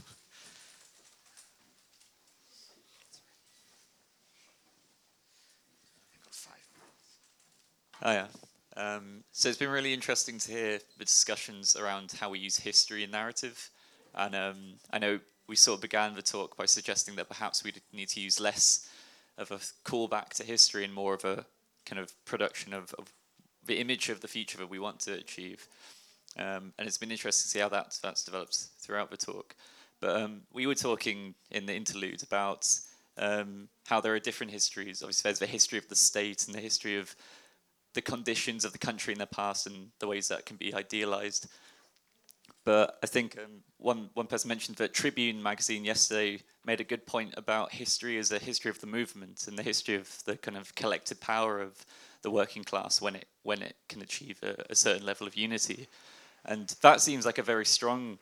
Oh 8.06 8.12
yeah. 8.12 8.28
Um, 8.76 9.24
so 9.32 9.50
it's 9.50 9.58
been 9.58 9.70
really 9.70 9.94
interesting 9.94 10.40
to 10.40 10.52
hear 10.52 10.80
the 10.98 11.06
discussions 11.06 11.76
around 11.76 12.14
how 12.20 12.30
we 12.30 12.40
use 12.40 12.58
history 12.58 13.04
and 13.04 13.12
narrative, 13.12 13.70
and 14.16 14.36
um, 14.36 14.58
I 14.92 15.00
know 15.00 15.20
we 15.48 15.56
sort 15.56 15.78
of 15.78 15.82
began 15.82 16.16
the 16.16 16.22
talk 16.22 16.58
by 16.58 16.66
suggesting 16.66 17.16
that 17.16 17.28
perhaps 17.28 17.64
we 17.64 17.74
need 17.92 18.10
to 18.10 18.22
use 18.22 18.40
less 18.40 18.90
of 19.38 19.52
a 19.52 19.60
callback 19.90 20.30
to 20.30 20.44
history 20.44 20.84
and 20.84 20.94
more 20.94 21.14
of 21.14 21.26
a 21.26 21.46
kind 21.86 22.00
of 22.00 22.14
production 22.26 22.74
of, 22.74 22.94
of 22.98 23.12
the 23.66 23.80
image 23.80 24.10
of 24.10 24.22
the 24.22 24.28
future 24.28 24.58
that 24.58 24.70
we 24.70 24.80
want 24.80 25.00
to 25.02 25.14
achieve. 25.14 25.68
Um, 26.38 26.74
and 26.78 26.88
it's 26.88 26.98
been 26.98 27.12
interesting 27.12 27.44
to 27.44 27.50
see 27.50 27.60
how 27.60 27.70
that 27.70 27.98
that's 28.02 28.24
developed 28.24 28.58
throughout 28.80 29.12
the 29.12 29.18
talk. 29.18 29.56
But 30.00 30.22
um, 30.22 30.42
we 30.52 30.66
were 30.66 30.76
talking 30.76 31.36
in 31.52 31.66
the 31.66 31.76
interlude 31.76 32.24
about 32.24 32.68
um, 33.18 33.70
how 33.86 34.02
there 34.02 34.14
are 34.14 34.20
different 34.20 34.52
histories. 34.52 35.02
Obviously, 35.02 35.30
there's 35.30 35.40
the 35.40 35.46
history 35.46 35.78
of 35.78 35.88
the 35.88 35.96
state 35.96 36.46
and 36.46 36.56
the 36.56 36.60
history 36.60 36.98
of 36.98 37.16
the 37.94 38.02
conditions 38.02 38.66
of 38.66 38.72
the 38.72 38.78
country 38.78 39.14
in 39.14 39.20
the 39.20 39.26
past 39.26 39.68
and 39.68 39.89
the 40.00 40.08
ways 40.08 40.28
that 40.28 40.46
can 40.46 40.58
be 40.58 40.74
idealized. 40.74 41.48
But 42.66 42.98
I 43.04 43.08
think 43.08 43.38
um, 43.38 43.62
one 43.78 44.10
one 44.14 44.28
person 44.28 44.48
mentioned 44.48 44.78
that 44.78 44.94
Tribune 44.94 45.44
magazine 45.44 45.84
yesterday 45.84 46.39
made 46.66 46.80
a 46.80 46.86
good 46.86 47.06
point 47.06 47.34
about 47.36 47.74
history 47.74 48.18
as 48.18 48.32
a 48.32 48.39
history 48.39 48.72
of 48.72 48.80
the 48.80 48.88
movement 48.88 49.48
and 49.48 49.58
the 49.58 49.64
history 49.64 49.96
of 49.96 50.24
the 50.24 50.38
kind 50.38 50.58
of 50.58 50.74
collective 50.76 51.20
power 51.20 51.62
of 51.62 51.86
the 52.22 52.32
working 52.32 52.64
class 52.64 53.02
when 53.02 53.16
it 53.16 53.28
when 53.44 53.62
it 53.62 53.76
can 53.89 54.02
achieve 54.02 54.39
a, 54.44 54.56
a 54.70 54.76
certain 54.76 55.06
level 55.06 55.28
of 55.28 55.36
unity, 55.36 55.88
and 56.46 56.76
that 56.82 57.02
seems 57.02 57.26
like 57.26 57.38
a 57.38 57.44
very 57.44 57.66
strong 57.66 58.18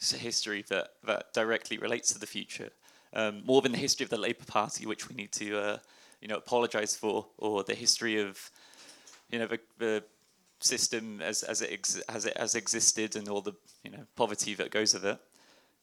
history 0.00 0.64
that 0.68 0.88
that 1.04 1.32
directly 1.34 1.76
relates 1.76 2.12
to 2.12 2.18
the 2.18 2.26
future, 2.26 2.70
um, 3.12 3.42
more 3.44 3.60
than 3.60 3.72
the 3.72 3.78
history 3.78 4.04
of 4.04 4.10
the 4.10 4.16
Labour 4.16 4.44
Party, 4.46 4.86
which 4.86 5.08
we 5.08 5.14
need 5.14 5.32
to 5.32 5.58
uh, 5.58 5.78
you 6.22 6.28
know 6.28 6.36
apologise 6.36 6.96
for, 6.96 7.26
or 7.36 7.62
the 7.62 7.74
history 7.74 8.18
of 8.18 8.50
you 9.32 9.38
know 9.38 9.46
the, 9.46 9.58
the 9.78 10.04
system 10.60 11.20
as 11.20 11.42
as 11.42 11.62
it 11.62 11.70
ex- 11.72 12.02
as 12.08 12.26
it 12.26 12.36
has 12.36 12.54
existed 12.54 13.16
and 13.16 13.28
all 13.28 13.40
the 13.40 13.54
you 13.82 13.90
know 13.90 14.04
poverty 14.14 14.54
that 14.54 14.70
goes 14.70 14.94
with 14.94 15.04
it. 15.04 15.18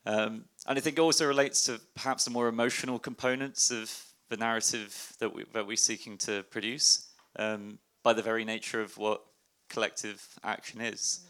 Um, 0.05 0.45
and 0.65 0.77
I 0.77 0.81
think 0.81 0.97
it 0.97 1.01
also 1.01 1.27
relates 1.27 1.63
to 1.63 1.81
perhaps 1.95 2.23
the 2.23 2.31
more 2.31 2.47
emotional 2.47 2.99
components 2.99 3.69
of 3.69 3.93
the 4.29 4.37
narrative 4.37 5.13
that 5.19 5.33
we 5.33 5.43
that 5.53 5.67
we're 5.67 5.75
seeking 5.75 6.17
to 6.19 6.43
produce 6.43 7.09
um, 7.37 7.79
by 8.03 8.13
the 8.13 8.21
very 8.21 8.45
nature 8.45 8.81
of 8.81 8.97
what 8.97 9.21
collective 9.67 10.25
action 10.43 10.79
is. 10.79 11.21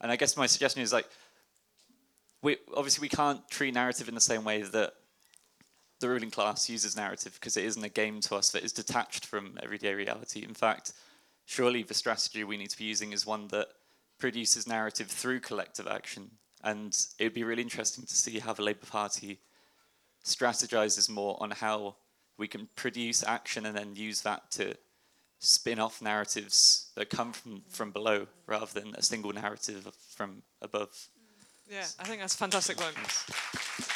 And 0.00 0.10
I 0.10 0.16
guess 0.16 0.36
my 0.36 0.46
suggestion 0.46 0.82
is 0.82 0.92
like 0.92 1.08
we 2.42 2.56
obviously 2.76 3.02
we 3.02 3.08
can't 3.08 3.48
treat 3.50 3.74
narrative 3.74 4.08
in 4.08 4.14
the 4.14 4.20
same 4.20 4.44
way 4.44 4.62
that 4.62 4.94
the 6.00 6.08
ruling 6.08 6.30
class 6.30 6.68
uses 6.70 6.96
narrative 6.96 7.34
because 7.34 7.56
it 7.56 7.64
isn't 7.64 7.82
a 7.82 7.88
game 7.88 8.20
to 8.20 8.36
us 8.36 8.50
that 8.50 8.62
is 8.62 8.72
detached 8.72 9.26
from 9.26 9.58
everyday 9.62 9.94
reality. 9.94 10.44
In 10.44 10.54
fact, 10.54 10.92
surely 11.48 11.82
the 11.82 11.94
strategy 11.94 12.44
we 12.44 12.58
need 12.58 12.68
to 12.68 12.76
be 12.76 12.84
using 12.84 13.12
is 13.12 13.24
one 13.24 13.48
that 13.48 13.68
produces 14.18 14.68
narrative 14.68 15.06
through 15.06 15.40
collective 15.40 15.86
action. 15.86 16.30
And 16.62 16.94
it 17.18 17.24
would 17.24 17.34
be 17.34 17.42
really 17.42 17.62
interesting 17.62 18.04
to 18.04 18.14
see 18.14 18.38
how 18.38 18.52
the 18.52 18.62
Labour 18.62 18.84
Party 18.84 19.40
strategizes 20.22 21.08
more 21.08 21.38
on 21.40 21.50
how 21.50 21.96
we 22.36 22.48
can 22.48 22.68
produce 22.76 23.24
action 23.24 23.64
and 23.64 23.74
then 23.74 23.96
use 23.96 24.20
that 24.22 24.50
to 24.52 24.74
spin 25.38 25.78
off 25.78 26.02
narratives 26.02 26.90
that 26.96 27.08
come 27.08 27.32
from, 27.32 27.62
from 27.70 27.92
below 27.92 28.26
rather 28.46 28.66
than 28.78 28.94
a 28.96 29.02
single 29.02 29.32
narrative 29.32 29.88
from 30.14 30.42
above. 30.60 31.08
Yeah, 31.70 31.86
I 31.98 32.04
think 32.04 32.20
that's 32.20 32.36
fantastic 32.36 32.76
point. 32.76 33.87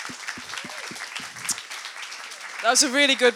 That 2.62 2.70
was 2.70 2.84
a 2.84 2.90
really 2.90 3.16
good 3.16 3.34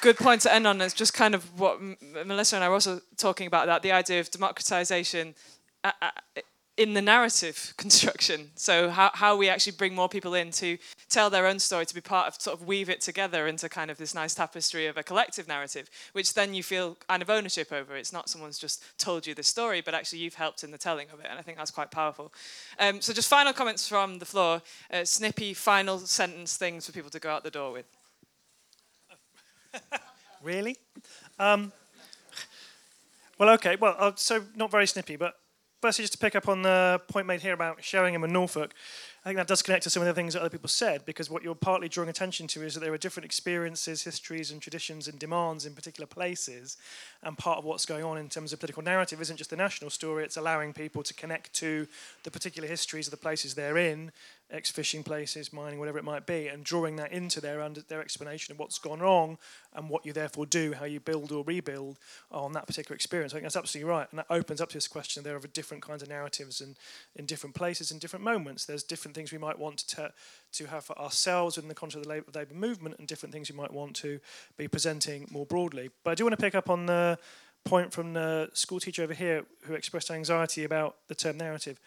good 0.00 0.16
point 0.16 0.40
to 0.42 0.52
end 0.52 0.66
on. 0.66 0.80
It's 0.80 0.94
just 0.94 1.14
kind 1.14 1.34
of 1.34 1.58
what 1.58 1.76
M- 1.76 1.96
Melissa 2.26 2.56
and 2.56 2.64
I 2.64 2.68
were 2.68 2.74
also 2.74 3.00
talking 3.16 3.46
about 3.46 3.66
that 3.66 3.82
the 3.82 3.92
idea 3.92 4.20
of 4.20 4.30
democratization. 4.30 5.34
Uh, 5.84 5.92
uh, 6.00 6.10
in 6.76 6.94
the 6.94 7.02
narrative 7.02 7.72
construction. 7.76 8.50
So 8.56 8.90
how, 8.90 9.10
how 9.14 9.36
we 9.36 9.48
actually 9.48 9.76
bring 9.76 9.94
more 9.94 10.08
people 10.08 10.34
in 10.34 10.50
to 10.52 10.76
tell 11.08 11.30
their 11.30 11.46
own 11.46 11.58
story, 11.58 11.86
to 11.86 11.94
be 11.94 12.00
part 12.00 12.26
of, 12.26 12.40
sort 12.40 12.58
of 12.58 12.66
weave 12.66 12.88
it 12.88 13.00
together 13.00 13.46
into 13.46 13.68
kind 13.68 13.90
of 13.90 13.98
this 13.98 14.14
nice 14.14 14.34
tapestry 14.34 14.86
of 14.86 14.96
a 14.96 15.02
collective 15.02 15.46
narrative, 15.46 15.88
which 16.12 16.34
then 16.34 16.52
you 16.54 16.62
feel 16.62 16.96
kind 17.08 17.22
of 17.22 17.30
ownership 17.30 17.72
over. 17.72 17.94
It's 17.94 18.12
not 18.12 18.28
someone's 18.28 18.58
just 18.58 18.82
told 18.98 19.26
you 19.26 19.34
the 19.34 19.42
story, 19.42 19.82
but 19.82 19.94
actually 19.94 20.18
you've 20.20 20.34
helped 20.34 20.64
in 20.64 20.72
the 20.72 20.78
telling 20.78 21.06
of 21.12 21.20
it, 21.20 21.26
and 21.30 21.38
I 21.38 21.42
think 21.42 21.58
that's 21.58 21.70
quite 21.70 21.92
powerful. 21.92 22.32
Um, 22.78 23.00
so 23.00 23.12
just 23.12 23.28
final 23.28 23.52
comments 23.52 23.86
from 23.86 24.18
the 24.18 24.26
floor, 24.26 24.62
uh, 24.92 25.04
snippy 25.04 25.54
final 25.54 25.98
sentence 25.98 26.56
things 26.56 26.86
for 26.86 26.92
people 26.92 27.10
to 27.10 27.20
go 27.20 27.30
out 27.30 27.44
the 27.44 27.50
door 27.50 27.72
with. 27.72 27.86
Really? 30.42 30.76
Um, 31.38 31.72
well, 33.38 33.48
okay. 33.54 33.76
Well, 33.76 33.96
uh, 33.98 34.12
so 34.14 34.44
not 34.54 34.70
very 34.70 34.86
snippy, 34.86 35.16
but 35.16 35.36
firstly, 35.80 36.02
just 36.02 36.12
to 36.12 36.18
pick 36.18 36.36
up 36.36 36.48
on 36.48 36.60
the 36.60 37.00
point 37.08 37.26
made 37.26 37.40
here 37.40 37.54
about 37.54 37.82
Sheringham 37.82 38.24
and 38.24 38.32
Norfolk, 38.32 38.74
I 39.24 39.30
think 39.30 39.38
that 39.38 39.46
does 39.46 39.62
connect 39.62 39.84
to 39.84 39.90
some 39.90 40.02
of 40.02 40.06
the 40.06 40.12
things 40.12 40.34
that 40.34 40.40
other 40.40 40.50
people 40.50 40.68
said, 40.68 41.06
because 41.06 41.30
what 41.30 41.42
you're 41.42 41.54
partly 41.54 41.88
drawing 41.88 42.10
attention 42.10 42.46
to 42.48 42.62
is 42.62 42.74
that 42.74 42.80
there 42.80 42.92
are 42.92 42.98
different 42.98 43.24
experiences, 43.24 44.04
histories, 44.04 44.50
and 44.50 44.60
traditions 44.60 45.08
and 45.08 45.18
demands 45.18 45.64
in 45.64 45.72
particular 45.72 46.06
places. 46.06 46.76
And 47.22 47.38
part 47.38 47.56
of 47.56 47.64
what's 47.64 47.86
going 47.86 48.04
on 48.04 48.18
in 48.18 48.28
terms 48.28 48.52
of 48.52 48.60
political 48.60 48.82
narrative 48.82 49.22
isn't 49.22 49.38
just 49.38 49.48
the 49.48 49.56
national 49.56 49.88
story, 49.88 50.24
it's 50.24 50.36
allowing 50.36 50.74
people 50.74 51.02
to 51.02 51.14
connect 51.14 51.54
to 51.54 51.86
the 52.22 52.30
particular 52.30 52.68
histories 52.68 53.06
of 53.06 53.12
the 53.12 53.16
places 53.16 53.54
they're 53.54 53.78
in, 53.78 54.12
ex 54.54 54.70
fishing 54.70 55.02
places, 55.02 55.52
mining, 55.52 55.78
whatever 55.78 55.98
it 55.98 56.04
might 56.04 56.26
be, 56.26 56.46
and 56.46 56.64
drawing 56.64 56.96
that 56.96 57.12
into 57.12 57.40
their, 57.40 57.60
under, 57.60 57.82
their 57.82 58.00
explanation 58.00 58.52
of 58.52 58.58
what's 58.58 58.78
gone 58.78 59.00
wrong 59.00 59.36
and 59.74 59.90
what 59.90 60.06
you 60.06 60.12
therefore 60.12 60.46
do, 60.46 60.72
how 60.72 60.84
you 60.84 61.00
build 61.00 61.32
or 61.32 61.44
rebuild 61.44 61.98
on 62.30 62.52
that 62.52 62.66
particular 62.66 62.94
experience. 62.94 63.32
I 63.32 63.36
think 63.36 63.44
that's 63.44 63.56
absolutely 63.56 63.90
right. 63.90 64.06
And 64.10 64.18
that 64.20 64.26
opens 64.30 64.60
up 64.60 64.68
to 64.70 64.76
this 64.76 64.88
question 64.88 65.22
there 65.22 65.36
of 65.36 65.52
different 65.52 65.82
kinds 65.82 66.02
of 66.02 66.08
narratives 66.08 66.60
and 66.60 66.76
in 67.16 67.26
different 67.26 67.54
places 67.54 67.90
and 67.90 68.00
different 68.00 68.24
moments. 68.24 68.64
There's 68.64 68.84
different 68.84 69.14
things 69.14 69.32
we 69.32 69.38
might 69.38 69.58
want 69.58 69.78
to, 69.88 70.12
to 70.52 70.66
have 70.66 70.84
for 70.84 70.98
ourselves 70.98 71.58
in 71.58 71.68
the 71.68 71.74
context 71.74 71.96
of 71.96 72.02
the 72.04 72.08
labour, 72.08 72.30
labour 72.34 72.54
movement 72.54 72.96
and 72.98 73.08
different 73.08 73.32
things 73.32 73.50
we 73.50 73.56
might 73.56 73.72
want 73.72 73.96
to 73.96 74.20
be 74.56 74.68
presenting 74.68 75.26
more 75.30 75.44
broadly. 75.44 75.90
But 76.04 76.12
I 76.12 76.14
do 76.14 76.24
want 76.24 76.38
to 76.38 76.42
pick 76.42 76.54
up 76.54 76.70
on 76.70 76.86
the 76.86 77.18
point 77.64 77.92
from 77.92 78.12
the 78.12 78.50
school 78.52 78.78
teacher 78.78 79.02
over 79.02 79.14
here 79.14 79.44
who 79.62 79.74
expressed 79.74 80.10
anxiety 80.10 80.64
about 80.64 80.96
the 81.08 81.14
term 81.14 81.38
narrative. 81.38 81.80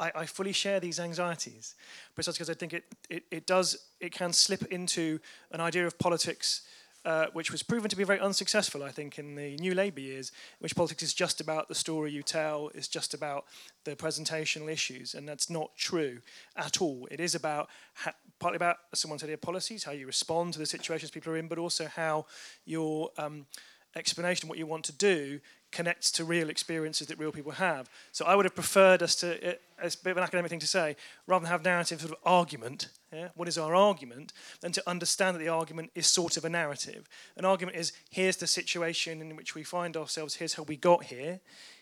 I, 0.00 0.12
I 0.14 0.26
fully 0.26 0.52
share 0.52 0.80
these 0.80 0.98
anxieties, 0.98 1.74
precisely 2.14 2.38
because 2.38 2.50
I 2.50 2.54
think 2.54 2.72
it, 2.72 2.84
it, 3.08 3.24
it 3.30 3.46
does, 3.46 3.76
it 4.00 4.12
can 4.12 4.32
slip 4.32 4.64
into 4.72 5.20
an 5.52 5.60
idea 5.60 5.86
of 5.86 5.98
politics 5.98 6.62
uh, 7.04 7.26
which 7.32 7.50
was 7.50 7.62
proven 7.62 7.88
to 7.88 7.96
be 7.96 8.04
very 8.04 8.20
unsuccessful, 8.20 8.82
I 8.82 8.90
think, 8.90 9.18
in 9.18 9.34
the 9.34 9.56
New 9.56 9.74
Labour 9.74 10.00
years, 10.00 10.32
which 10.58 10.76
politics 10.76 11.02
is 11.02 11.14
just 11.14 11.40
about 11.40 11.68
the 11.68 11.74
story 11.74 12.12
you 12.12 12.22
tell, 12.22 12.70
it's 12.74 12.88
just 12.88 13.14
about 13.14 13.46
the 13.84 13.96
presentational 13.96 14.70
issues, 14.70 15.14
and 15.14 15.26
that's 15.26 15.48
not 15.48 15.70
true 15.76 16.20
at 16.56 16.82
all. 16.82 17.08
It 17.10 17.18
is 17.18 17.34
about, 17.34 17.70
ha- 17.94 18.14
partly 18.38 18.56
about, 18.56 18.76
as 18.92 19.00
someone 19.00 19.18
said 19.18 19.40
policies, 19.40 19.84
how 19.84 19.92
you 19.92 20.06
respond 20.06 20.52
to 20.52 20.58
the 20.58 20.66
situations 20.66 21.10
people 21.10 21.32
are 21.32 21.38
in, 21.38 21.48
but 21.48 21.58
also 21.58 21.86
how 21.86 22.26
your 22.66 23.10
um, 23.16 23.46
explanation 23.96 24.48
what 24.48 24.58
you 24.58 24.66
want 24.66 24.84
to 24.84 24.92
do 24.92 25.40
connects 25.72 26.10
to 26.12 26.24
real 26.24 26.50
experiences 26.50 27.06
that 27.06 27.18
real 27.18 27.32
people 27.32 27.52
have. 27.52 27.88
So 28.12 28.24
I 28.24 28.34
would 28.34 28.44
have 28.44 28.54
preferred 28.54 29.02
us 29.02 29.14
to, 29.16 29.50
uh, 29.50 29.54
as 29.80 29.94
a 29.94 29.98
bit 29.98 30.10
of 30.12 30.16
an 30.16 30.22
academic 30.24 30.50
thing 30.50 30.60
to 30.60 30.66
say, 30.66 30.96
rather 31.26 31.44
than 31.44 31.52
have 31.52 31.64
narrative 31.64 32.00
sort 32.00 32.12
of 32.12 32.18
argument, 32.24 32.88
yeah, 33.12 33.28
what 33.34 33.48
is 33.48 33.58
our 33.58 33.74
argument, 33.74 34.32
than 34.60 34.72
to 34.72 34.88
understand 34.88 35.36
that 35.36 35.40
the 35.40 35.48
argument 35.48 35.90
is 35.94 36.06
sort 36.06 36.36
of 36.36 36.44
a 36.44 36.48
narrative. 36.48 37.08
An 37.36 37.44
argument 37.44 37.76
is 37.76 37.92
here's 38.10 38.36
the 38.36 38.46
situation 38.46 39.20
in 39.20 39.36
which 39.36 39.54
we 39.54 39.62
find 39.62 39.96
ourselves, 39.96 40.36
here's 40.36 40.54
how 40.54 40.64
we 40.64 40.76
got 40.76 41.04
here, 41.04 41.40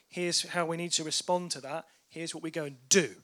here's 0.09 0.43
how 0.49 0.67
we 0.67 0.77
need 0.77 0.93
to 0.93 1.05
respond 1.05 1.51
to 1.53 1.61
that, 1.63 1.87
here's 2.09 2.35
what 2.35 2.43
we 2.43 2.51
go 2.51 2.65
and 2.65 2.77
do 2.89 3.15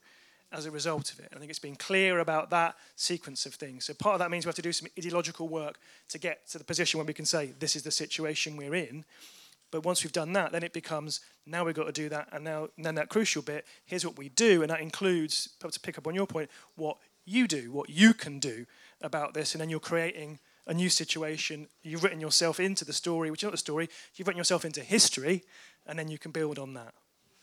as 0.55 0.66
a 0.66 0.70
result 0.70 1.12
of 1.12 1.20
it. 1.20 1.32
I 1.35 1.39
think 1.39 1.51
it's 1.51 1.59
been 1.59 1.76
clear 1.76 2.20
about 2.20 2.51
that 2.51 2.76
sequence 2.97 3.44
of 3.44 3.55
things. 3.55 3.85
So 3.85 3.94
part 3.94 4.14
of 4.14 4.18
that 4.20 4.31
means 4.31 4.47
we 4.47 4.48
have 4.48 4.56
to 4.56 4.62
do 4.62 4.72
some 4.72 4.89
ideological 4.98 5.48
work 5.48 5.78
to 6.09 6.18
get 6.18 6.48
to 6.51 6.59
the 6.59 6.64
position 6.64 6.98
where 6.98 7.06
we 7.06 7.12
can 7.12 7.26
say 7.26 7.52
this 7.59 7.76
is 7.76 7.82
the 7.82 7.90
situation 7.90 8.56
we're 8.56 8.74
in. 8.74 9.05
But 9.70 9.85
once 9.85 10.05
we've 10.05 10.12
done 10.12 10.32
that, 10.35 10.52
then 10.52 10.62
it 10.62 10.72
becomes 10.72 11.20
now 11.47 11.64
we've 11.64 11.74
got 11.74 11.86
to 11.86 11.93
do 11.93 12.09
that, 12.09 12.28
and 12.31 12.44
now 12.44 12.68
and 12.76 12.86
then 12.86 12.94
that 12.94 13.09
crucial 13.09 13.43
bit. 13.43 13.66
Here's 13.85 14.06
what 14.06 14.16
we 14.16 14.28
do, 14.28 14.62
and 14.62 14.70
that 14.70 14.81
includes, 14.81 15.48
to 15.60 15.81
pick 15.81 15.98
up 15.98 16.06
on 16.06 16.14
your 16.14 16.26
point, 16.26 16.48
what 16.76 16.98
you 17.24 17.48
do, 17.48 17.72
what 17.72 17.90
you 17.90 18.14
can 18.14 18.39
do 18.39 18.66
about 19.02 19.35
this, 19.35 19.52
and 19.52 19.60
then 19.60 19.70
you're 19.70 19.81
creating 19.81 20.39
a 20.68 20.74
new 20.74 20.89
situation. 20.89 21.66
You've 21.82 22.05
written 22.05 22.20
yourself 22.20 22.60
into 22.60 22.85
the 22.85 22.93
story, 22.93 23.31
which 23.31 23.43
is 23.43 23.47
not 23.47 23.52
the 23.52 23.59
story. 23.59 23.89
You've 24.14 24.28
written 24.28 24.39
yourself 24.39 24.64
into 24.64 24.81
history, 24.81 25.43
and 25.86 25.98
then 25.98 26.09
you 26.09 26.18
can 26.18 26.31
build 26.31 26.59
on 26.59 26.74
that. 26.74 26.94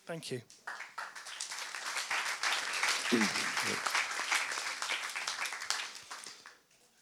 Thank 0.05 0.31
you. 0.31 0.41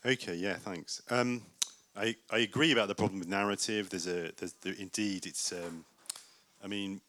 Okay, 0.05 0.35
yeah, 0.35 0.55
thanks. 0.55 1.03
Um, 1.11 1.43
I, 1.95 2.15
I 2.31 2.39
agree 2.39 2.71
about 2.71 2.87
the 2.87 2.95
problem 2.95 3.19
with 3.19 3.27
narrative. 3.27 3.89
There's 3.89 4.07
a 4.07 4.31
there's 4.37 4.53
there, 4.61 4.73
indeed 4.79 5.27
it's 5.27 5.51
um, 5.51 5.85
I 6.63 6.67
mean 6.67 7.01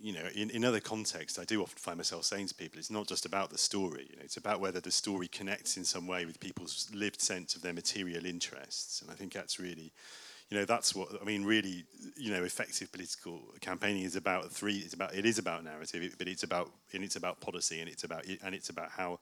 you 0.00 0.12
know 0.12 0.28
in, 0.32 0.50
in 0.50 0.64
other 0.64 0.78
contexts 0.78 1.40
I 1.40 1.44
do 1.44 1.60
often 1.60 1.78
find 1.78 1.96
myself 1.96 2.24
saying 2.24 2.46
to 2.48 2.54
people 2.54 2.78
it's 2.78 2.90
not 2.90 3.08
just 3.08 3.26
about 3.26 3.50
the 3.50 3.58
story 3.58 4.06
you 4.10 4.16
know 4.16 4.22
it's 4.22 4.36
about 4.36 4.60
whether 4.60 4.78
the 4.78 4.92
story 4.92 5.26
connects 5.26 5.76
in 5.76 5.84
some 5.84 6.06
way 6.06 6.24
with 6.24 6.38
people's 6.38 6.88
lived 6.94 7.20
sense 7.20 7.56
of 7.56 7.62
their 7.62 7.72
material 7.72 8.24
interests 8.24 9.02
and 9.02 9.10
I 9.10 9.14
think 9.14 9.32
that's 9.32 9.58
really 9.58 9.92
you 10.50 10.56
know 10.56 10.64
that's 10.64 10.94
what 10.94 11.08
I 11.20 11.24
mean 11.24 11.44
really 11.44 11.84
you 12.16 12.30
know 12.32 12.42
effective 12.42 12.90
political 12.90 13.40
campaigning 13.60 14.02
is 14.02 14.16
about 14.16 14.50
three 14.50 14.78
it's 14.78 14.94
about 14.94 15.14
it 15.14 15.26
is 15.26 15.38
about 15.38 15.64
narrative 15.64 16.14
but 16.18 16.28
it's 16.28 16.42
about 16.42 16.70
and 16.92 17.04
it's 17.04 17.16
about 17.16 17.40
policy 17.40 17.80
and 17.80 17.88
it's 17.88 18.04
about 18.04 18.24
and 18.42 18.54
it's 18.54 18.70
about 18.70 18.90
how 18.90 19.20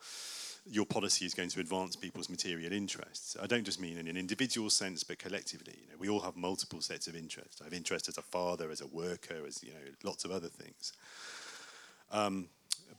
your 0.69 0.85
policy 0.85 1.25
is 1.25 1.35
going 1.35 1.49
to 1.49 1.61
advance 1.61 1.95
people's 1.95 2.29
material 2.29 2.73
interests. 2.73 3.37
I 3.41 3.47
don't 3.47 3.65
just 3.65 3.81
mean 3.81 3.99
in 3.99 4.09
an 4.09 4.17
individual 4.17 4.69
sense, 4.69 5.05
but 5.05 5.19
collectively. 5.19 5.75
You 5.81 5.89
know, 5.91 5.97
we 5.99 6.09
all 6.09 6.21
have 6.21 6.37
multiple 6.37 6.81
sets 6.81 7.07
of 7.07 7.15
interests. 7.15 7.61
I 7.61 7.65
have 7.65 7.73
interest 7.73 8.09
as 8.09 8.19
a 8.19 8.23
father, 8.23 8.71
as 8.71 8.81
a 8.81 8.87
worker, 8.89 9.47
as 9.47 9.63
you 9.63 9.71
know, 9.71 9.93
lots 10.03 10.25
of 10.25 10.33
other 10.33 10.49
things. 10.49 10.93
Um, 12.11 12.49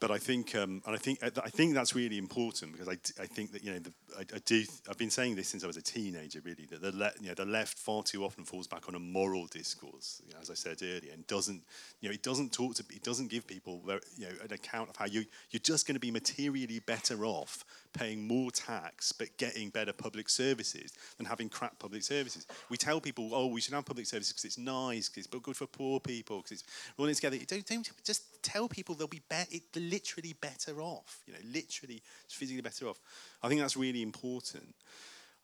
but 0.00 0.10
I 0.10 0.18
think, 0.18 0.54
um, 0.54 0.82
and 0.86 0.94
I 0.94 0.98
think, 0.98 1.18
I 1.22 1.50
think 1.50 1.74
that's 1.74 1.94
really 1.94 2.18
important 2.18 2.72
because 2.72 2.88
I, 2.88 3.22
I 3.22 3.26
think 3.26 3.52
that 3.52 3.64
you 3.64 3.72
know, 3.72 3.78
the, 3.80 3.92
I, 4.16 4.20
I, 4.20 4.38
do. 4.44 4.64
I've 4.88 4.98
been 4.98 5.10
saying 5.10 5.34
this 5.34 5.48
since 5.48 5.64
I 5.64 5.66
was 5.66 5.76
a 5.76 5.82
teenager, 5.82 6.40
really, 6.44 6.66
that 6.70 6.80
the, 6.80 6.92
le- 6.92 7.12
you 7.20 7.28
know, 7.28 7.34
the 7.34 7.44
left 7.44 7.78
far 7.78 8.02
too 8.02 8.24
often 8.24 8.44
falls 8.44 8.66
back 8.66 8.88
on 8.88 8.94
a 8.94 8.98
moral 8.98 9.46
discourse, 9.46 10.22
you 10.26 10.32
know, 10.32 10.40
as 10.40 10.50
I 10.50 10.54
said 10.54 10.78
earlier, 10.82 11.12
and 11.12 11.26
doesn't, 11.26 11.62
you 12.00 12.08
know, 12.08 12.14
it 12.14 12.22
doesn't 12.22 12.52
talk 12.52 12.76
to, 12.76 12.84
it 12.90 13.02
doesn't 13.02 13.28
give 13.28 13.46
people, 13.46 13.82
you 14.16 14.26
know, 14.26 14.32
an 14.44 14.52
account 14.52 14.90
of 14.90 14.96
how 14.96 15.06
you 15.06 15.24
you're 15.50 15.60
just 15.60 15.86
going 15.86 15.94
to 15.94 16.00
be 16.00 16.10
materially 16.10 16.80
better 16.80 17.24
off 17.24 17.64
paying 17.98 18.26
more 18.26 18.50
tax 18.50 19.12
but 19.12 19.28
getting 19.36 19.70
better 19.70 19.92
public 19.92 20.28
services 20.28 20.92
than 21.16 21.26
having 21.26 21.48
crap 21.48 21.78
public 21.78 22.02
services. 22.02 22.46
We 22.70 22.76
tell 22.76 23.00
people, 23.00 23.30
oh, 23.32 23.46
we 23.48 23.60
should 23.60 23.74
have 23.74 23.84
public 23.84 24.06
services 24.06 24.32
because 24.32 24.44
it's 24.44 24.58
nice, 24.58 25.08
because 25.08 25.26
it's 25.26 25.44
good 25.44 25.56
for 25.56 25.66
poor 25.66 26.00
people, 26.00 26.38
because 26.38 26.52
it's 26.52 26.64
rolling 26.96 27.14
together. 27.14 27.38
Don't, 27.46 27.66
don't 27.66 27.90
just 28.04 28.42
tell 28.42 28.68
people 28.68 28.94
they'll 28.94 29.06
be, 29.08 29.22
be- 29.28 29.62
literally 29.76 30.34
better 30.40 30.80
off, 30.80 31.22
you 31.26 31.32
know, 31.32 31.40
literally 31.52 32.02
physically 32.28 32.62
better 32.62 32.88
off. 32.88 33.00
I 33.42 33.48
think 33.48 33.60
that's 33.60 33.76
really 33.76 34.02
important. 34.02 34.74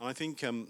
And 0.01 0.09
I 0.09 0.13
think 0.13 0.45
um, 0.45 0.69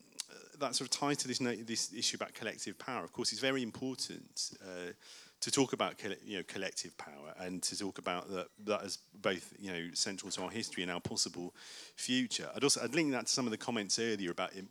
that 0.58 0.74
sort 0.74 0.88
of 0.88 0.98
ties 0.98 1.16
to 1.18 1.28
this, 1.28 1.38
this 1.38 1.92
issue 1.92 2.16
about 2.16 2.34
collective 2.34 2.78
power. 2.78 3.04
Of 3.04 3.12
course, 3.12 3.32
it's 3.32 3.40
very 3.40 3.62
important. 3.62 4.52
Uh, 4.62 4.92
to 5.44 5.50
talk 5.50 5.74
about 5.74 6.02
you 6.24 6.38
know 6.38 6.42
collective 6.48 6.96
power 6.96 7.34
and 7.38 7.62
to 7.62 7.78
talk 7.78 7.98
about 7.98 8.30
that 8.30 8.46
that 8.64 8.82
as 8.82 8.96
both 9.20 9.52
you 9.58 9.70
know 9.70 9.82
central 9.92 10.30
to 10.30 10.42
our 10.42 10.50
history 10.50 10.82
and 10.82 10.90
our 10.90 11.00
possible 11.00 11.54
future. 11.96 12.48
I'd 12.56 12.64
also 12.64 12.80
I'd 12.82 12.94
link 12.94 13.12
that 13.12 13.26
to 13.26 13.32
some 13.32 13.44
of 13.44 13.50
the 13.50 13.58
comments 13.58 13.98
earlier 13.98 14.30
about 14.30 14.56
em- 14.56 14.70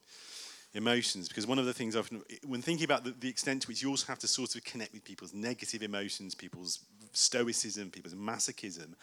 emotions 0.73 1.27
because 1.27 1.45
one 1.45 1.59
of 1.59 1.67
the 1.67 1.73
things 1.73 1.95
I've 1.95 2.09
when 2.47 2.63
thinking 2.63 2.85
about 2.85 3.03
the, 3.03 3.11
the 3.11 3.29
extent 3.29 3.61
to 3.61 3.67
which 3.67 3.83
you 3.83 3.89
also 3.91 4.07
have 4.07 4.17
to 4.19 4.27
sort 4.27 4.55
of 4.55 4.63
connect 4.63 4.93
with 4.93 5.03
people's 5.03 5.31
negative 5.31 5.83
emotions, 5.83 6.33
people's 6.33 6.79
stoicism, 7.11 7.91
people's 7.91 8.15
masochism. 8.15 8.95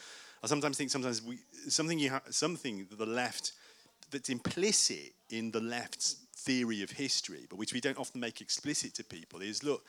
I 0.42 0.48
sometimes 0.48 0.76
think 0.76 0.90
sometimes 0.90 1.22
we 1.22 1.38
something 1.68 2.00
you 2.00 2.10
ha- 2.10 2.22
something 2.30 2.88
that 2.90 2.98
the 2.98 3.06
left 3.06 3.52
that's 4.10 4.28
implicit 4.28 5.12
in 5.28 5.52
the 5.52 5.60
left's 5.60 6.16
theory 6.34 6.82
of 6.82 6.90
history, 6.90 7.46
but 7.48 7.60
which 7.60 7.72
we 7.72 7.80
don't 7.80 7.98
often 7.98 8.20
make 8.20 8.40
explicit 8.40 8.92
to 8.94 9.04
people 9.04 9.40
is 9.40 9.62
look 9.62 9.84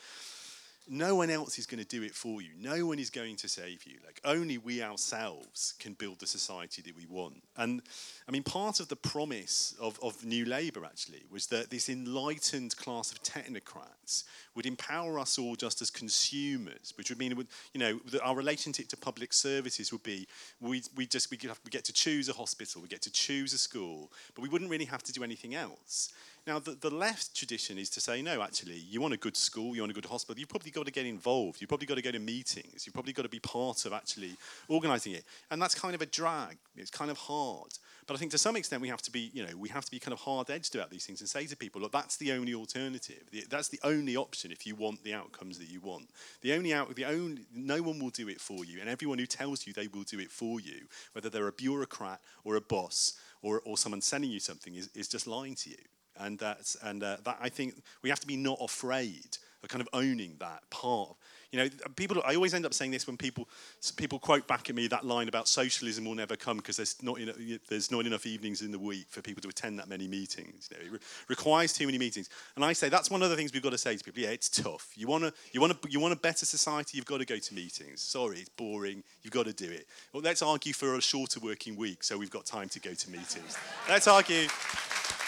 no 0.88 1.16
one 1.16 1.30
else 1.30 1.60
is 1.60 1.66
going 1.66 1.84
to 1.84 1.88
do 1.88 2.04
it 2.04 2.14
for 2.14 2.42
you. 2.42 2.50
No 2.58 2.86
one 2.86 3.00
is 3.00 3.10
going 3.10 3.36
to 3.38 3.48
save 3.48 3.86
you. 3.86 3.98
Like 4.06 4.20
only 4.26 4.58
we 4.58 4.82
ourselves 4.82 5.74
can 5.80 5.94
build 5.94 6.20
the 6.20 6.28
society 6.28 6.82
that 6.82 6.96
we 6.96 7.06
want. 7.06 7.44
And 7.56 7.82
I 8.28 8.32
mean, 8.32 8.44
part 8.44 8.80
of 8.80 8.88
the 8.88 8.96
promise 8.96 9.76
of, 9.80 10.00
of 10.02 10.26
New 10.26 10.46
Labour 10.46 10.84
actually 10.86 11.24
was 11.30 11.48
that 11.48 11.70
this 11.70 11.88
enlightened 11.88 12.76
class 12.78 13.12
of 13.12 13.22
technocrats 13.24 14.24
would 14.56 14.66
empower 14.66 15.20
us 15.20 15.38
all 15.38 15.56
just 15.56 15.82
as 15.82 15.90
consumers, 15.90 16.94
which 16.98 17.10
would 17.10 17.20
mean, 17.20 17.48
you 17.74 17.80
know, 17.80 18.00
that 18.12 18.22
our 18.22 18.36
relationship 18.36 18.88
to 18.90 18.98
public 18.98 19.34
services 19.34 19.92
would 19.92 20.04
be 20.04 20.28
we 20.60 20.84
we 20.96 21.06
just 21.06 21.30
we 21.32 21.38
get 21.38 21.86
to 21.86 21.94
choose 21.94 22.28
a 22.28 22.34
hospital, 22.34 22.82
we 22.82 22.88
get 22.88 23.02
to 23.04 23.12
choose 23.12 23.54
a 23.54 23.58
school, 23.58 24.12
but 24.36 24.42
we 24.42 24.50
wouldn't 24.50 24.70
really 24.70 24.86
have 24.86 25.04
to 25.04 25.14
do 25.14 25.24
anything 25.24 25.56
else. 25.56 26.12
Now, 26.48 26.58
the, 26.58 26.72
the 26.72 26.90
left 26.90 27.36
tradition 27.36 27.78
is 27.78 27.90
to 27.92 28.02
say, 28.02 28.24
no, 28.24 28.42
actually, 28.42 28.78
you 28.78 29.00
want 29.00 29.14
a 29.14 29.18
good 29.18 29.38
school, 29.38 29.76
you 29.76 29.84
want 29.84 29.92
a 29.92 29.96
good 29.96 30.06
hospital, 30.06 30.40
you've 30.40 30.50
probably 30.50 30.72
got 30.72 30.88
to 30.88 30.92
get 30.92 31.06
involved, 31.06 31.62
you've 31.62 31.68
probably 31.68 31.86
got 31.86 31.96
to 31.96 32.02
go 32.02 32.10
to 32.10 32.18
meetings, 32.18 32.86
you've 32.86 32.96
probably 32.96 33.14
got 33.14 33.22
to 33.22 33.30
be 33.30 33.40
part 33.40 33.86
of 33.86 33.94
actually 33.94 34.32
organising 34.68 35.14
it. 35.14 35.24
And 35.52 35.62
that's 35.62 35.76
kind 35.76 35.94
of 35.94 36.02
a 36.02 36.08
drag, 36.08 36.58
it's 36.76 36.90
kind 36.90 37.12
of 37.12 37.18
hard. 37.20 37.74
But 38.08 38.16
I 38.16 38.18
think 38.18 38.32
to 38.32 38.40
some 38.40 38.56
extent 38.56 38.82
we 38.82 38.88
have 38.88 39.04
to 39.04 39.12
be, 39.12 39.30
you 39.36 39.46
know, 39.46 39.56
we 39.56 39.70
have 39.70 39.86
to 39.86 39.92
be 39.92 40.00
kind 40.00 40.14
of 40.14 40.20
hard-edged 40.20 40.74
about 40.74 40.90
these 40.90 41.06
things 41.06 41.22
and 41.22 41.30
say 41.30 41.46
to 41.46 41.56
people, 41.56 41.80
look, 41.80 41.92
that's 41.92 42.18
the 42.18 42.32
only 42.32 42.56
alternative. 42.56 43.22
That's 43.48 43.68
the 43.68 43.80
only 43.84 44.18
option 44.18 44.52
if 44.52 44.66
you 44.66 44.74
want 44.74 45.04
the 45.04 45.14
outcomes 45.14 45.60
that 45.60 45.70
you 45.70 45.80
want. 45.80 46.10
The 46.42 46.54
only 46.54 46.74
out, 46.74 46.96
the 46.96 47.06
only, 47.06 47.44
no 47.54 47.84
one 47.84 48.00
will 48.00 48.10
do 48.10 48.28
it 48.30 48.42
for 48.42 48.66
you, 48.66 48.80
and 48.82 48.90
everyone 48.90 49.20
who 49.20 49.28
tells 49.28 49.68
you 49.68 49.74
they 49.74 49.88
will 49.88 50.04
do 50.04 50.20
it 50.20 50.32
for 50.32 50.60
you, 50.60 50.88
whether 51.14 51.30
they're 51.30 51.48
a 51.48 51.54
bureaucrat 51.54 52.20
or 52.44 52.56
a 52.56 52.62
boss 52.62 53.14
or, 53.44 53.62
or 53.64 53.78
someone 53.78 54.02
sending 54.02 54.32
you 54.32 54.40
something, 54.40 54.74
is, 54.74 54.90
is 54.96 55.08
just 55.08 55.28
lying 55.28 55.54
to 55.54 55.70
you. 55.70 55.78
And 56.22 56.38
that's 56.40 56.78
and 56.84 57.04
uh, 57.04 57.18
that 57.24 57.38
I 57.42 57.50
think 57.50 57.82
we 58.02 58.10
have 58.10 58.20
to 58.20 58.28
be 58.28 58.38
not 58.38 58.60
afraid 58.62 59.38
of 59.64 59.70
kind 59.70 59.82
of 59.82 59.90
owning 59.94 60.36
that 60.40 60.70
part. 60.70 61.16
You 61.52 61.60
know, 61.60 61.70
people. 61.98 62.22
I 62.26 62.36
always 62.36 62.54
end 62.54 62.66
up 62.66 62.74
saying 62.74 62.92
this 62.92 63.06
when 63.06 63.18
people 63.18 63.50
people 63.98 64.20
quote 64.20 64.48
back 64.48 64.70
at 64.70 64.76
me 64.76 64.88
that 64.88 65.06
line 65.06 65.28
about 65.28 65.50
socialism 65.50 66.06
will 66.06 66.16
never 66.16 66.38
come 66.38 66.58
because 66.58 66.78
there's 66.78 66.96
not 67.04 67.20
enough, 67.20 67.36
there's 67.68 67.92
not 67.92 68.06
enough 68.06 68.26
evenings 68.26 68.62
in 68.62 68.72
the 68.72 68.80
week 68.80 69.08
for 69.10 69.22
people 69.22 69.42
to 69.42 69.50
attend 69.50 69.78
that 69.78 69.90
many 69.90 70.08
meetings. 70.08 70.70
You 70.72 70.78
know, 70.78 70.86
it 70.86 70.92
re- 70.94 71.00
requires 71.28 71.74
too 71.74 71.86
many 71.88 71.98
meetings. 71.98 72.30
And 72.56 72.64
I 72.64 72.72
say 72.72 72.88
that's 72.88 73.12
one 73.12 73.22
of 73.22 73.30
the 73.30 73.36
things 73.36 73.52
we've 73.52 73.62
got 73.62 73.72
to 73.72 73.78
say 73.78 73.98
to 73.98 74.04
people. 74.04 74.22
Yeah, 74.22 74.30
it's 74.30 74.48
tough. 74.48 74.94
You 74.96 75.08
want 75.08 75.26
to 75.26 75.34
you 75.52 75.60
want 75.60 75.82
to 75.82 75.92
you 75.92 76.00
want 76.00 76.14
a 76.14 76.18
better 76.18 76.46
society. 76.46 76.96
You've 76.96 77.06
got 77.06 77.20
to 77.20 77.26
go 77.26 77.38
to 77.38 77.54
meetings. 77.54 78.02
Sorry, 78.02 78.40
it's 78.40 78.50
boring. 78.50 79.04
You've 79.22 79.34
got 79.34 79.46
to 79.48 79.54
do 79.54 79.70
it. 79.70 79.88
Well, 80.14 80.24
let's 80.24 80.42
argue 80.42 80.72
for 80.72 80.96
a 80.96 81.02
shorter 81.02 81.42
working 81.42 81.76
week 81.76 82.02
so 82.06 82.18
we've 82.18 82.32
got 82.32 82.46
time 82.46 82.70
to 82.70 82.80
go 82.80 82.94
to 82.94 83.12
meetings. 83.12 83.58
let's 83.90 84.08
argue, 84.08 84.48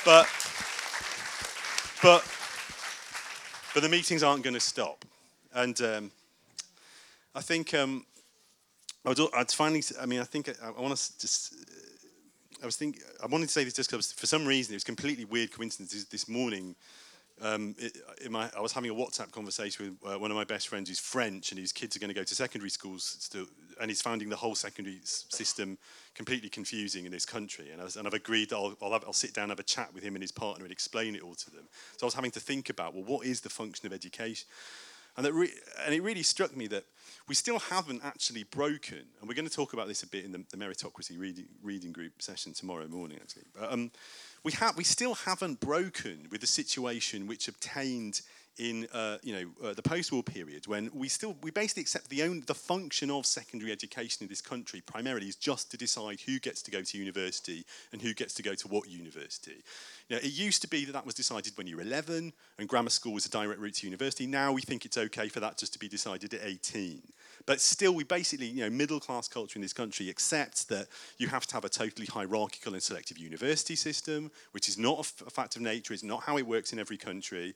but 0.05 0.25
but 2.03 2.23
but 3.73 3.81
the 3.81 3.89
meetings 3.89 4.21
aren't 4.21 4.43
going 4.43 4.53
to 4.53 4.59
stop, 4.59 5.05
and 5.55 5.81
um, 5.81 6.11
I 7.33 7.41
think 7.41 7.73
um, 7.73 8.05
I 9.05 9.09
would, 9.09 9.19
I'd 9.33 9.49
finally. 9.51 9.81
I 9.99 10.05
mean, 10.05 10.19
I 10.19 10.25
think 10.25 10.49
I, 10.49 10.67
I 10.67 10.81
want 10.81 10.95
to 10.95 11.19
just. 11.19 11.55
I 12.61 12.65
was 12.65 12.75
thinking. 12.75 13.01
I 13.23 13.27
wanted 13.27 13.47
to 13.47 13.53
say 13.53 13.63
this 13.63 13.73
just 13.73 13.89
because 13.89 14.11
for 14.11 14.27
some 14.27 14.45
reason 14.45 14.73
it 14.73 14.75
was 14.75 14.83
completely 14.83 15.25
weird 15.25 15.51
coincidence 15.51 16.03
this 16.05 16.27
morning. 16.27 16.75
Um, 17.43 17.75
my, 18.29 18.49
I 18.55 18.61
was 18.61 18.71
having 18.71 18.89
a 18.89 18.93
WhatsApp 18.93 19.31
conversation 19.31 19.97
with 20.01 20.13
uh, 20.13 20.17
one 20.17 20.31
of 20.31 20.37
my 20.37 20.45
best 20.45 20.69
friends 20.69 20.87
who's 20.87 20.99
French, 20.99 21.51
and 21.51 21.59
his 21.59 21.73
kids 21.73 21.93
are 21.93 21.99
going 21.99 22.07
to 22.07 22.13
go 22.13 22.23
to 22.23 22.35
secondary 22.35 22.69
schools 22.69 23.17
still, 23.19 23.45
and 23.81 23.91
he's 23.91 24.01
finding 24.01 24.29
the 24.29 24.35
whole 24.37 24.55
secondary 24.55 24.99
s- 25.03 25.25
system 25.27 25.77
completely 26.15 26.47
confusing 26.47 27.05
in 27.05 27.11
this 27.11 27.25
country. 27.25 27.71
And, 27.71 27.81
I 27.81 27.85
I've 28.05 28.13
agreed 28.13 28.51
that 28.51 28.55
I'll, 28.55 28.77
I'll, 28.81 28.93
have, 28.93 29.03
I'll 29.05 29.11
sit 29.11 29.33
down 29.33 29.43
and 29.43 29.51
have 29.51 29.59
a 29.59 29.63
chat 29.63 29.93
with 29.93 30.03
him 30.03 30.15
and 30.15 30.23
his 30.23 30.31
partner 30.31 30.63
and 30.63 30.71
explain 30.71 31.15
it 31.15 31.21
all 31.21 31.35
to 31.35 31.51
them. 31.51 31.67
So 31.97 32.05
I 32.05 32.07
was 32.07 32.13
having 32.13 32.31
to 32.31 32.39
think 32.39 32.69
about, 32.69 32.93
well, 32.93 33.03
what 33.03 33.25
is 33.27 33.41
the 33.41 33.49
function 33.49 33.85
of 33.87 33.91
education? 33.91 34.47
And, 35.17 35.25
that 35.25 35.33
re- 35.33 35.51
and 35.85 35.93
it 35.93 36.01
really 36.01 36.23
struck 36.23 36.55
me 36.55 36.67
that 36.67 36.85
we 37.27 37.35
still 37.35 37.59
haven't 37.59 38.03
actually 38.05 38.43
broken, 38.43 39.03
and 39.19 39.27
we're 39.27 39.35
going 39.35 39.47
to 39.47 39.53
talk 39.53 39.73
about 39.73 39.89
this 39.89 40.01
a 40.01 40.07
bit 40.07 40.23
in 40.23 40.31
the, 40.31 40.43
the 40.49 40.57
meritocracy 40.57 41.19
reading, 41.19 41.45
reading 41.61 41.91
group 41.91 42.21
session 42.21 42.53
tomorrow 42.53 42.87
morning, 42.87 43.19
actually. 43.21 43.43
But, 43.53 43.73
um, 43.73 43.91
we, 44.43 44.51
ha- 44.51 44.73
we 44.75 44.83
still 44.83 45.15
haven't 45.15 45.59
broken 45.59 46.27
with 46.31 46.41
the 46.41 46.47
situation 46.47 47.27
which 47.27 47.47
obtained 47.47 48.21
in 48.59 48.87
uh, 48.93 49.17
you 49.23 49.33
know 49.33 49.69
uh, 49.69 49.73
the 49.73 49.81
post-war 49.81 50.21
period 50.21 50.67
when 50.67 50.89
we 50.93 51.07
still 51.07 51.35
we 51.41 51.49
basically 51.49 51.81
accept 51.81 52.09
the 52.09 52.21
the 52.45 52.53
function 52.53 53.09
of 53.09 53.25
secondary 53.25 53.71
education 53.71 54.23
in 54.23 54.29
this 54.29 54.41
country 54.41 54.81
primarily 54.85 55.27
is 55.27 55.35
just 55.35 55.71
to 55.71 55.77
decide 55.77 56.19
who 56.21 56.39
gets 56.39 56.61
to 56.61 56.69
go 56.69 56.81
to 56.81 56.97
university 56.97 57.65
and 57.91 58.01
who 58.01 58.13
gets 58.13 58.33
to 58.35 58.43
go 58.43 58.53
to 58.53 58.67
what 58.67 58.87
university. 58.87 59.63
You 60.09 60.17
know, 60.17 60.21
it 60.21 60.31
used 60.31 60.61
to 60.61 60.67
be 60.67 60.85
that 60.85 60.93
that 60.93 61.05
was 61.05 61.15
decided 61.15 61.57
when 61.57 61.67
you 61.67 61.77
were 61.77 61.81
11 61.81 62.33
and 62.59 62.69
grammar 62.69 62.89
school 62.89 63.13
was 63.13 63.25
a 63.25 63.29
direct 63.29 63.59
route 63.59 63.75
to 63.75 63.87
university. 63.87 64.27
Now 64.27 64.51
we 64.51 64.61
think 64.61 64.85
it's 64.85 64.97
okay 64.97 65.29
for 65.29 65.39
that 65.39 65.57
just 65.57 65.73
to 65.73 65.79
be 65.79 65.87
decided 65.87 66.33
at 66.33 66.41
18. 66.43 67.01
But 67.45 67.59
still, 67.59 67.93
we 67.93 68.03
basically, 68.03 68.47
you 68.47 68.61
know, 68.63 68.69
middle 68.69 68.99
class 68.99 69.27
culture 69.27 69.57
in 69.57 69.61
this 69.61 69.73
country 69.73 70.09
accepts 70.09 70.63
that 70.65 70.87
you 71.17 71.27
have 71.27 71.45
to 71.47 71.53
have 71.55 71.65
a 71.65 71.69
totally 71.69 72.05
hierarchical 72.05 72.73
and 72.73 72.81
selective 72.81 73.17
university 73.17 73.75
system, 73.75 74.31
which 74.51 74.69
is 74.69 74.77
not 74.77 74.97
a, 74.97 74.99
f- 74.99 75.23
a 75.27 75.29
fact 75.29 75.55
of 75.55 75.61
nature, 75.61 75.93
it's 75.93 76.03
not 76.03 76.23
how 76.23 76.37
it 76.37 76.47
works 76.47 76.71
in 76.71 76.79
every 76.79 76.95
country. 76.95 77.53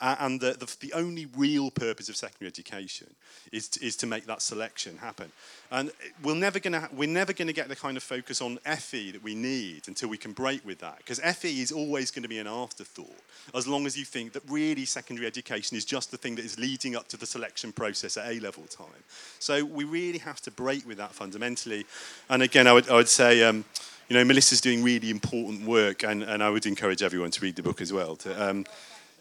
Uh, 0.00 0.16
and 0.20 0.40
the, 0.40 0.52
the, 0.52 0.74
the, 0.80 0.92
only 0.92 1.26
real 1.36 1.70
purpose 1.70 2.08
of 2.08 2.16
secondary 2.16 2.46
education 2.46 3.06
is 3.52 3.68
to, 3.68 3.84
is 3.84 3.96
to 3.96 4.06
make 4.06 4.26
that 4.26 4.42
selection 4.42 4.96
happen. 4.98 5.30
And 5.70 5.90
we're 6.22 6.34
never 6.34 6.58
going 6.58 6.74
to 6.74 6.88
we're 6.92 7.08
never 7.08 7.32
going 7.32 7.48
to 7.48 7.54
get 7.54 7.68
the 7.68 7.76
kind 7.76 7.96
of 7.96 8.02
focus 8.02 8.42
on 8.42 8.58
FE 8.58 9.12
that 9.12 9.22
we 9.22 9.34
need 9.34 9.88
until 9.88 10.08
we 10.08 10.18
can 10.18 10.32
break 10.32 10.64
with 10.66 10.78
that, 10.80 10.98
because 10.98 11.18
FE 11.20 11.60
is 11.60 11.72
always 11.86 12.10
going 12.10 12.22
to 12.22 12.28
be 12.28 12.38
an 12.38 12.46
afterthought, 12.46 13.20
as 13.54 13.66
long 13.66 13.86
as 13.86 13.96
you 13.96 14.04
think 14.04 14.32
that 14.32 14.42
really 14.48 14.84
secondary 14.84 15.26
education 15.26 15.76
is 15.76 15.84
just 15.84 16.10
the 16.10 16.16
thing 16.16 16.34
that 16.36 16.44
is 16.44 16.58
leading 16.58 16.96
up 16.96 17.08
to 17.08 17.16
the 17.16 17.26
selection 17.26 17.72
process 17.72 18.16
at 18.16 18.30
A 18.30 18.40
level 18.40 18.64
time. 18.64 19.02
So 19.38 19.64
we 19.64 19.84
really 19.84 20.18
have 20.18 20.40
to 20.42 20.50
break 20.50 20.86
with 20.86 20.98
that 20.98 21.12
fundamentally. 21.12 21.86
And 22.28 22.42
again, 22.42 22.66
I 22.66 22.72
would, 22.72 22.88
I 22.88 22.94
would 22.94 23.08
say. 23.08 23.42
Um, 23.42 23.64
you 24.08 24.14
know, 24.14 24.24
Melissa's 24.24 24.60
doing 24.60 24.84
really 24.84 25.10
important 25.10 25.66
work, 25.66 26.04
and, 26.04 26.22
and 26.22 26.40
I 26.40 26.48
would 26.48 26.64
encourage 26.64 27.02
everyone 27.02 27.32
to 27.32 27.40
read 27.40 27.56
the 27.56 27.62
book 27.64 27.80
as 27.80 27.92
well. 27.92 28.14
To, 28.16 28.50
um, 28.50 28.64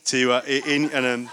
to 0.06 0.34
uh, 0.34 0.42
in, 0.46 0.92
and, 0.92 1.06
um, 1.08 1.30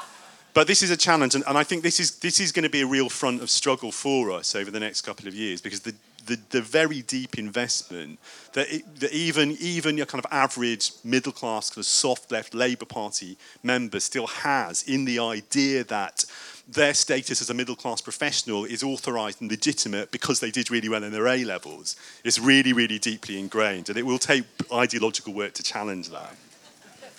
but 0.54 0.66
this 0.66 0.82
is 0.82 0.90
a 0.90 0.96
challenge, 0.96 1.34
and, 1.34 1.44
and 1.46 1.58
I 1.58 1.62
think 1.62 1.82
this 1.82 2.00
is 2.00 2.18
this 2.18 2.40
is 2.40 2.52
going 2.52 2.64
to 2.64 2.70
be 2.70 2.80
a 2.80 2.86
real 2.86 3.08
front 3.08 3.42
of 3.42 3.50
struggle 3.50 3.92
for 3.92 4.30
us 4.30 4.54
over 4.54 4.70
the 4.70 4.80
next 4.80 5.02
couple 5.02 5.28
of 5.28 5.34
years 5.34 5.60
because 5.60 5.80
the 5.80 5.94
the, 6.26 6.38
the 6.50 6.60
very 6.60 7.02
deep 7.02 7.38
investment 7.38 8.18
that, 8.52 8.72
it, 8.72 9.00
that 9.00 9.12
even 9.12 9.56
even 9.60 9.96
your 9.96 10.06
kind 10.06 10.24
of 10.24 10.32
average 10.32 10.92
middle 11.04 11.32
class 11.32 11.70
kind 11.70 11.78
of 11.78 11.86
soft 11.86 12.30
left 12.30 12.54
Labour 12.54 12.84
Party 12.84 13.36
member 13.62 14.00
still 14.00 14.26
has 14.26 14.82
in 14.84 15.04
the 15.04 15.18
idea 15.18 15.84
that 15.84 16.24
their 16.68 16.94
status 16.94 17.40
as 17.40 17.50
a 17.50 17.54
middle 17.54 17.76
class 17.76 18.00
professional 18.00 18.64
is 18.64 18.82
authorised 18.82 19.40
and 19.40 19.50
legitimate 19.50 20.10
because 20.10 20.40
they 20.40 20.50
did 20.50 20.70
really 20.70 20.88
well 20.88 21.02
in 21.02 21.12
their 21.12 21.26
A 21.26 21.44
levels 21.44 21.96
is 22.24 22.38
really, 22.38 22.72
really 22.72 22.98
deeply 22.98 23.38
ingrained. 23.38 23.88
And 23.88 23.98
it 23.98 24.06
will 24.06 24.18
take 24.18 24.44
ideological 24.72 25.34
work 25.34 25.54
to 25.54 25.62
challenge 25.62 26.08
that. 26.10 26.34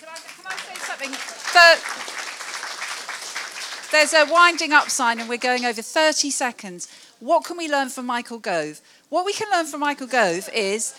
Can 0.00 0.08
I, 0.08 0.16
can 0.16 0.46
I 0.46 0.56
say 0.56 0.74
something? 0.80 1.10
there's 3.92 4.12
a 4.12 4.24
winding 4.32 4.72
up 4.72 4.90
sign, 4.90 5.20
and 5.20 5.28
we're 5.28 5.38
going 5.38 5.64
over 5.64 5.82
30 5.82 6.30
seconds. 6.30 6.88
What 7.20 7.44
can 7.44 7.56
we 7.56 7.70
learn 7.70 7.90
from 7.90 8.06
Michael 8.06 8.38
Gove? 8.38 8.80
What 9.10 9.26
we 9.26 9.32
can 9.32 9.50
learn 9.50 9.66
from 9.66 9.80
Michael 9.80 10.06
Gove 10.06 10.48
is 10.52 10.94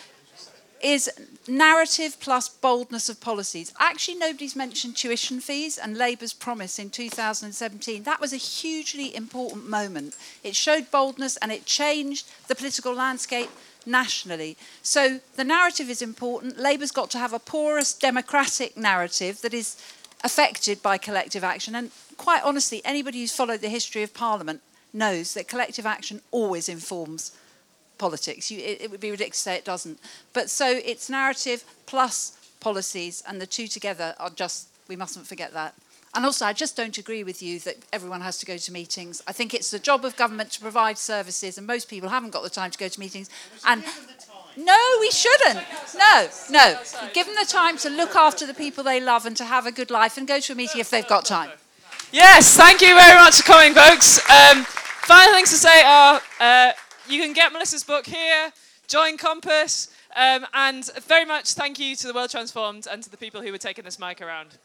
is 0.81 1.09
narrative 1.47 2.17
plus 2.19 2.47
boldness 2.47 3.09
of 3.09 3.19
policies. 3.19 3.73
Actually, 3.79 4.17
nobody's 4.17 4.55
mentioned 4.55 4.95
tuition 4.95 5.39
fees 5.39 5.77
and 5.77 5.97
Labour's 5.97 6.33
promise 6.33 6.77
in 6.77 6.89
2017. 6.91 8.03
That 8.03 8.21
was 8.21 8.33
a 8.33 8.37
hugely 8.37 9.15
important 9.15 9.67
moment. 9.67 10.15
It 10.43 10.55
showed 10.55 10.91
boldness 10.91 11.37
and 11.37 11.51
it 11.51 11.65
changed 11.65 12.27
the 12.47 12.55
political 12.55 12.93
landscape 12.93 13.49
nationally. 13.85 14.57
So 14.83 15.21
the 15.35 15.43
narrative 15.43 15.89
is 15.89 16.01
important. 16.01 16.59
Labour's 16.59 16.91
got 16.91 17.09
to 17.11 17.17
have 17.17 17.33
a 17.33 17.39
porous 17.39 17.93
democratic 17.93 18.77
narrative 18.77 19.41
that 19.41 19.53
is 19.53 19.77
affected 20.23 20.83
by 20.83 20.97
collective 20.97 21.43
action. 21.43 21.73
And 21.73 21.89
quite 22.17 22.43
honestly, 22.43 22.81
anybody 22.85 23.21
who's 23.21 23.35
followed 23.35 23.61
the 23.61 23.69
history 23.69 24.03
of 24.03 24.13
Parliament 24.13 24.61
knows 24.93 25.33
that 25.33 25.47
collective 25.47 25.85
action 25.85 26.21
always 26.31 26.69
informs 26.69 27.31
politics. 27.97 28.51
You, 28.51 28.59
it, 28.59 28.81
it, 28.81 28.91
would 28.91 28.99
be 28.99 29.11
ridiculous 29.11 29.37
to 29.37 29.43
say 29.43 29.55
it 29.55 29.65
doesn't. 29.65 29.99
But 30.33 30.49
so 30.49 30.67
it's 30.83 31.09
narrative 31.09 31.63
plus 31.85 32.37
policies, 32.59 33.23
and 33.27 33.39
the 33.39 33.47
two 33.47 33.67
together 33.67 34.15
are 34.19 34.29
just, 34.29 34.67
we 34.87 34.95
mustn't 34.95 35.27
forget 35.27 35.53
that. 35.53 35.75
And 36.15 36.25
also, 36.25 36.45
I 36.45 36.53
just 36.53 36.77
don't 36.77 36.97
agree 36.97 37.23
with 37.23 37.43
you 37.43 37.59
that 37.59 37.75
everyone 37.91 38.21
has 38.21 38.37
to 38.37 38.45
go 38.45 38.55
to 38.55 38.71
meetings. 38.71 39.21
I 39.27 39.33
think 39.33 39.53
it's 39.53 39.69
the 39.69 39.79
job 39.79 40.05
of 40.05 40.15
government 40.15 40.51
to 40.51 40.61
provide 40.61 40.97
services, 40.97 41.57
and 41.57 41.67
most 41.67 41.89
people 41.89 42.09
haven't 42.09 42.31
got 42.31 42.43
the 42.43 42.49
time 42.49 42.71
to 42.71 42.77
go 42.77 42.87
to 42.87 42.99
meetings. 42.99 43.29
And 43.67 43.83
no, 44.55 44.77
we 45.01 45.11
shouldn't. 45.11 45.59
No, 45.97 46.29
no. 46.49 46.79
Give 47.13 47.25
them 47.25 47.35
the 47.37 47.45
time 47.45 47.77
to 47.79 47.89
look 47.89 48.15
after 48.15 48.47
the 48.47 48.53
people 48.53 48.83
they 48.83 49.01
love 49.01 49.25
and 49.25 49.35
to 49.37 49.45
have 49.45 49.65
a 49.65 49.71
good 49.71 49.91
life 49.91 50.17
and 50.17 50.25
go 50.25 50.39
to 50.39 50.53
a 50.53 50.55
meeting 50.55 50.79
if 50.79 50.89
they've 50.89 51.07
got 51.07 51.25
time. 51.25 51.51
Yes, 52.11 52.55
thank 52.55 52.79
you 52.81 52.95
very 52.95 53.19
much 53.19 53.41
for 53.41 53.43
coming, 53.43 53.73
folks. 53.73 54.19
Um, 54.29 54.63
final 54.63 55.33
things 55.33 55.49
to 55.49 55.57
say 55.57 55.83
are 55.83 56.21
uh, 56.39 56.71
you 57.07 57.21
can 57.21 57.33
get 57.33 57.53
Melissa's 57.53 57.83
book 57.83 58.05
here, 58.05 58.51
join 58.87 59.17
Compass, 59.17 59.89
um, 60.15 60.45
and 60.53 60.89
very 61.03 61.25
much 61.25 61.53
thank 61.53 61.79
you 61.79 61.95
to 61.95 62.07
the 62.07 62.13
World 62.13 62.29
Transformed 62.29 62.87
and 62.89 63.03
to 63.03 63.09
the 63.09 63.17
people 63.17 63.41
who 63.41 63.51
were 63.51 63.57
taking 63.57 63.83
this 63.83 63.99
mic 63.99 64.21
around. 64.21 64.57